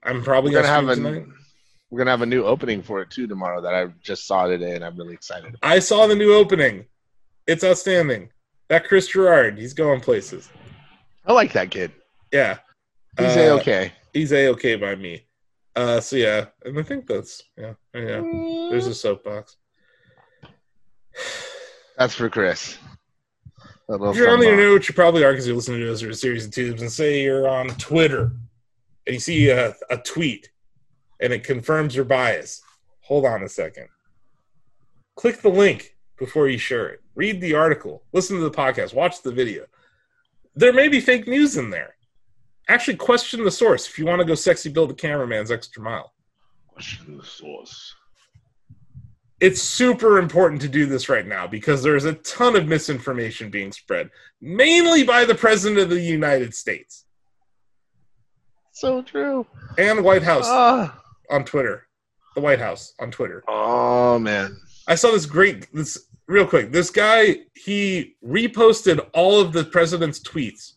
I'm 0.05 0.23
probably 0.23 0.53
We're 0.53 0.63
gonna, 0.63 0.69
gonna 0.87 0.89
have 0.89 0.99
a 0.99 1.03
tonight. 1.19 1.27
we're 1.91 1.99
gonna 1.99 2.11
have 2.13 2.23
a 2.23 2.27
new 2.27 2.45
opening 2.45 2.83
for 2.83 3.03
it 3.03 3.11
too 3.11 3.27
tomorrow 3.27 3.61
that 3.63 3.75
I 3.75 3.87
just 4.03 4.27
saw 4.27 4.47
today 4.47 4.75
and 4.77 4.85
I'm 4.85 4.97
really 4.97 5.15
excited. 5.15 5.49
about. 5.49 5.59
I 5.63 5.81
saw 5.81 6.07
the 6.07 6.15
new 6.15 6.33
opening. 6.33 6.85
It's 7.49 7.65
outstanding. 7.65 8.31
That 8.69 8.85
Chris 8.87 9.11
Jarrard, 9.13 9.59
he's 9.59 9.73
going 9.75 10.01
places. 10.01 10.49
I 11.27 11.33
like 11.33 11.53
that 11.55 11.71
kid. 11.71 11.91
Yeah, 12.33 12.59
He's 13.19 13.37
Uh, 13.37 13.41
a 13.41 13.51
okay. 13.61 13.93
He's 14.19 14.33
a 14.33 14.49
okay 14.49 14.77
by 14.77 14.95
me. 14.95 15.25
Uh, 15.77 16.01
so 16.01 16.17
yeah, 16.17 16.47
and 16.65 16.79
I 16.79 16.83
think 16.83 17.07
that's 17.07 17.43
yeah, 17.57 17.75
yeah. 17.95 18.21
There's 18.71 18.87
a 18.87 18.95
soapbox. 18.95 19.57
That's 21.97 22.15
for 22.15 22.29
Chris. 22.29 22.77
If 23.89 24.17
you're 24.17 24.31
on 24.31 24.41
the 24.41 24.51
internet, 24.51 24.75
which 24.75 24.89
you 24.89 24.95
probably 24.95 25.25
are 25.25 25.33
because 25.33 25.47
you're 25.47 25.57
listening 25.57 25.81
to 25.81 25.93
us 25.93 26.03
or 26.03 26.11
a 26.11 26.15
series 26.15 26.45
of 26.45 26.53
tubes, 26.53 26.83
and 26.83 26.93
say 26.93 27.23
you're 27.23 27.49
on 27.49 27.69
Twitter 27.71 28.33
and 29.07 29.15
you 29.15 29.19
see 29.21 29.49
a, 29.49 29.75
a 29.89 29.97
tweet 29.97 30.51
and 31.21 31.33
it 31.33 31.43
confirms 31.43 31.97
your 31.97 32.05
bias, 32.05 32.61
hold 33.01 33.25
on 33.25 33.43
a 33.43 33.49
second. 33.49 33.89
Click 35.17 35.41
the 35.41 35.49
link 35.49 35.97
before 36.19 36.49
you 36.49 36.59
share 36.59 36.89
it. 36.89 37.01
Read 37.15 37.41
the 37.41 37.55
article, 37.55 38.03
listen 38.13 38.37
to 38.37 38.43
the 38.43 38.51
podcast, 38.51 38.95
watch 38.95 39.23
the 39.23 39.33
video. 39.33 39.65
There 40.55 40.73
may 40.73 40.89
be 40.89 41.01
fake 41.01 41.27
news 41.27 41.57
in 41.57 41.71
there. 41.71 41.95
Actually, 42.69 42.97
question 42.97 43.43
the 43.45 43.51
source 43.51 43.89
if 43.89 43.99
you 43.99 44.05
want 44.07 44.21
to 44.21 44.27
go 44.27 44.35
sexy 44.35 44.69
build 44.69 44.91
the 44.91 44.95
cameraman's 44.95 45.51
extra 45.51 45.83
mile. 45.83 46.13
Question 46.69 47.17
the 47.17 47.25
source. 47.25 47.95
it's 49.41 49.63
super 49.63 50.19
important 50.19 50.61
to 50.61 50.69
do 50.69 50.85
this 50.85 51.09
right 51.09 51.27
now 51.27 51.47
because 51.47 51.81
there's 51.83 52.05
a 52.05 52.15
ton 52.15 52.57
of 52.57 52.67
misinformation 52.67 53.51
being 53.51 53.71
spread, 53.73 54.11
mainly 54.41 55.05
by 55.05 55.25
the 55.25 55.35
President 55.35 55.79
of 55.81 55.91
the 55.91 56.01
United 56.01 56.53
States 56.55 57.05
So 58.73 59.03
true. 59.03 59.47
and 59.79 60.05
White 60.05 60.23
House 60.25 60.45
Ah. 60.47 61.01
on 61.31 61.45
Twitter. 61.45 61.87
The 62.35 62.41
White 62.41 62.59
House 62.61 62.95
on 63.01 63.11
Twitter. 63.11 63.43
Oh 63.49 64.19
man. 64.19 64.61
I 64.87 64.95
saw 64.95 65.11
this 65.11 65.27
great, 65.27 65.73
this 65.73 66.07
real 66.27 66.47
quick. 66.47 66.71
This 66.73 66.91
guy, 66.91 67.39
he 67.55 68.17
reposted 68.25 68.99
all 69.15 69.41
of 69.41 69.53
the 69.53 69.65
president's 69.65 70.21
tweets. 70.21 70.75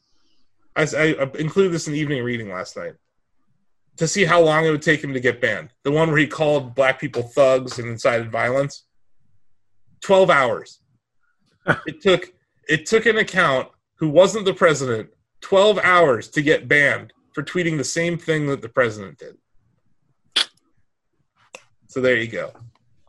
I, 0.75 0.83
I 0.83 1.29
included 1.37 1.71
this 1.71 1.87
in 1.87 1.93
the 1.93 1.99
evening 1.99 2.23
reading 2.23 2.49
last 2.49 2.77
night 2.77 2.93
to 3.97 4.07
see 4.07 4.23
how 4.23 4.41
long 4.41 4.65
it 4.65 4.71
would 4.71 4.81
take 4.81 5.03
him 5.03 5.13
to 5.13 5.19
get 5.19 5.41
banned. 5.41 5.69
The 5.83 5.91
one 5.91 6.09
where 6.09 6.17
he 6.17 6.27
called 6.27 6.75
black 6.75 6.99
people 6.99 7.23
thugs 7.23 7.77
and 7.79 7.87
incited 7.87 8.31
violence. 8.31 8.85
Twelve 10.01 10.29
hours. 10.29 10.79
it 11.85 12.01
took 12.01 12.33
it 12.67 12.85
took 12.85 13.05
an 13.05 13.17
account 13.17 13.69
who 13.95 14.09
wasn't 14.09 14.45
the 14.45 14.53
president 14.53 15.09
twelve 15.41 15.77
hours 15.79 16.29
to 16.29 16.41
get 16.41 16.67
banned 16.67 17.13
for 17.33 17.43
tweeting 17.43 17.77
the 17.77 17.83
same 17.83 18.17
thing 18.17 18.47
that 18.47 18.61
the 18.61 18.69
president 18.69 19.17
did. 19.17 19.37
So 21.87 21.99
there 21.99 22.17
you 22.17 22.27
go. 22.27 22.53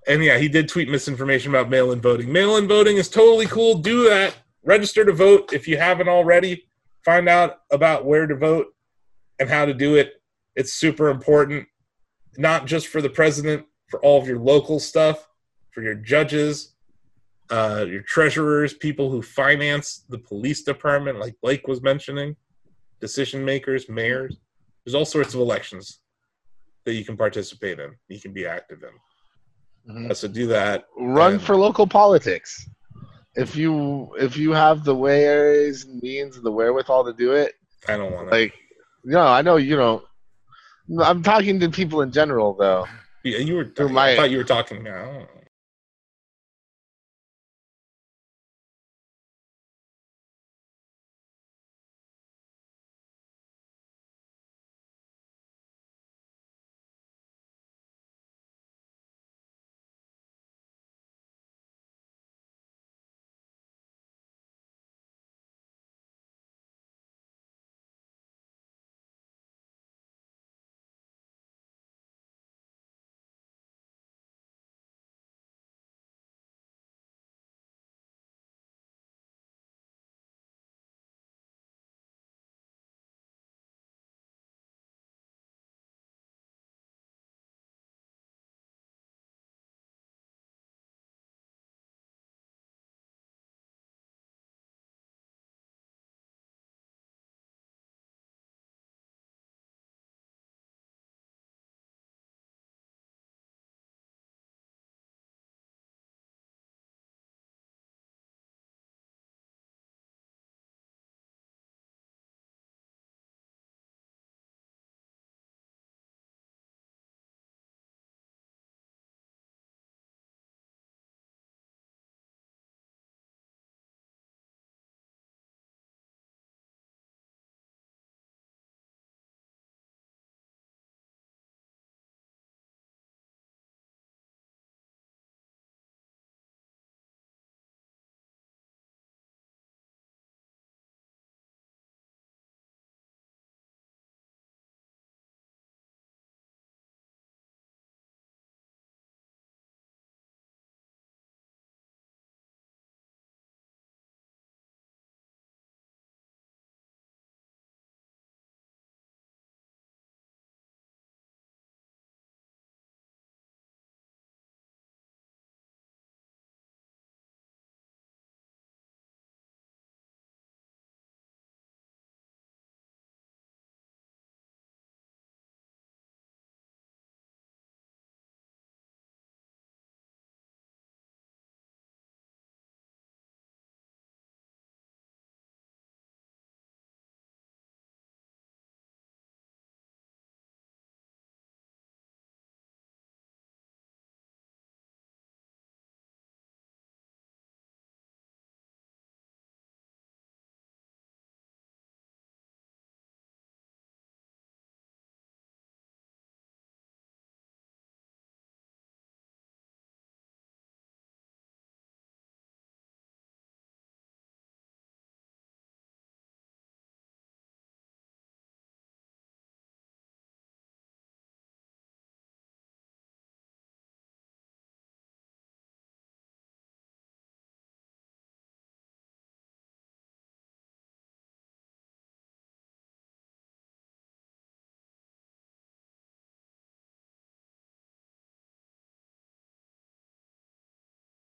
And 0.09 0.25
yeah, 0.25 0.39
he 0.39 0.49
did 0.49 0.69
tweet 0.69 0.89
misinformation 0.89 1.53
about 1.53 1.71
mail 1.71 1.93
in 1.93 2.01
voting. 2.01 2.33
Mail 2.33 2.57
in 2.57 2.67
voting 2.67 2.97
is 2.97 3.09
totally 3.09 3.47
cool. 3.47 3.79
Do 3.79 4.09
that. 4.09 4.35
Register 4.65 5.05
to 5.05 5.13
vote 5.13 5.53
if 5.53 5.69
you 5.69 5.79
haven't 5.79 6.09
already. 6.09 6.67
Find 7.05 7.29
out 7.29 7.61
about 7.71 8.05
where 8.05 8.27
to 8.27 8.35
vote 8.37 8.69
and 9.39 9.49
how 9.49 9.65
to 9.65 9.75
do 9.75 9.97
it. 9.97 10.21
It's 10.55 10.73
super 10.73 11.09
important, 11.09 11.67
not 12.37 12.67
just 12.67 12.87
for 12.89 13.01
the 13.03 13.11
president, 13.11 13.67
for 13.89 14.01
all 14.05 14.21
of 14.21 14.29
your 14.29 14.39
local 14.39 14.79
stuff, 14.79 15.29
for 15.73 15.83
your 15.83 15.95
judges, 15.95 16.75
uh, 17.51 17.85
your 17.89 18.03
treasurers, 18.03 18.73
people 18.75 19.11
who 19.11 19.21
finance 19.23 20.05
the 20.09 20.19
police 20.19 20.63
department, 20.63 21.19
like 21.19 21.35
Blake 21.43 21.67
was 21.67 21.83
mentioning, 21.83 22.37
decision 23.01 23.45
makers, 23.45 23.89
mayors. 23.89 24.37
There's 24.85 24.95
all 24.95 25.05
sorts 25.05 25.35
of 25.35 25.41
elections 25.41 25.99
that 26.85 26.95
you 26.95 27.05
can 27.05 27.17
participate 27.17 27.79
in, 27.81 27.91
you 28.09 28.21
can 28.21 28.33
be 28.33 28.47
active 28.47 28.83
in. 28.83 29.93
Mhm. 29.95 30.11
Uh, 30.11 30.15
so 30.15 30.29
do 30.29 30.47
that. 30.49 30.85
Run 30.97 31.35
And- 31.35 31.43
for 31.43 31.57
local 31.57 31.87
politics. 31.87 32.69
If 33.35 33.57
you 33.57 34.15
if 34.19 34.37
you 34.37 34.53
have 34.53 34.85
the 34.85 34.95
ways 34.95 35.85
and 35.85 36.03
means 36.03 36.37
and 36.37 36.45
the 36.45 36.53
wherewithal 36.53 37.05
to 37.07 37.13
do 37.13 37.33
it, 37.33 37.55
I 37.89 37.97
don't 37.97 38.13
want 38.13 38.29
to. 38.29 38.35
like 38.35 38.55
no, 39.05 39.21
I 39.21 39.43
know 39.43 39.57
you 39.57 39.77
don't. 39.77 40.05
I'm 41.03 41.23
talking 41.23 41.61
to 41.61 41.71
people 41.71 42.03
in 42.03 42.13
general 42.13 42.55
though. 42.55 42.87
yeah, 43.25 43.39
you 43.39 43.55
were. 43.55 43.73
who 43.77 43.97
I 43.97 44.17
thought 44.17 44.31
you 44.31 44.39
were 44.39 44.45
talking 44.45 44.83
now. 44.83 45.27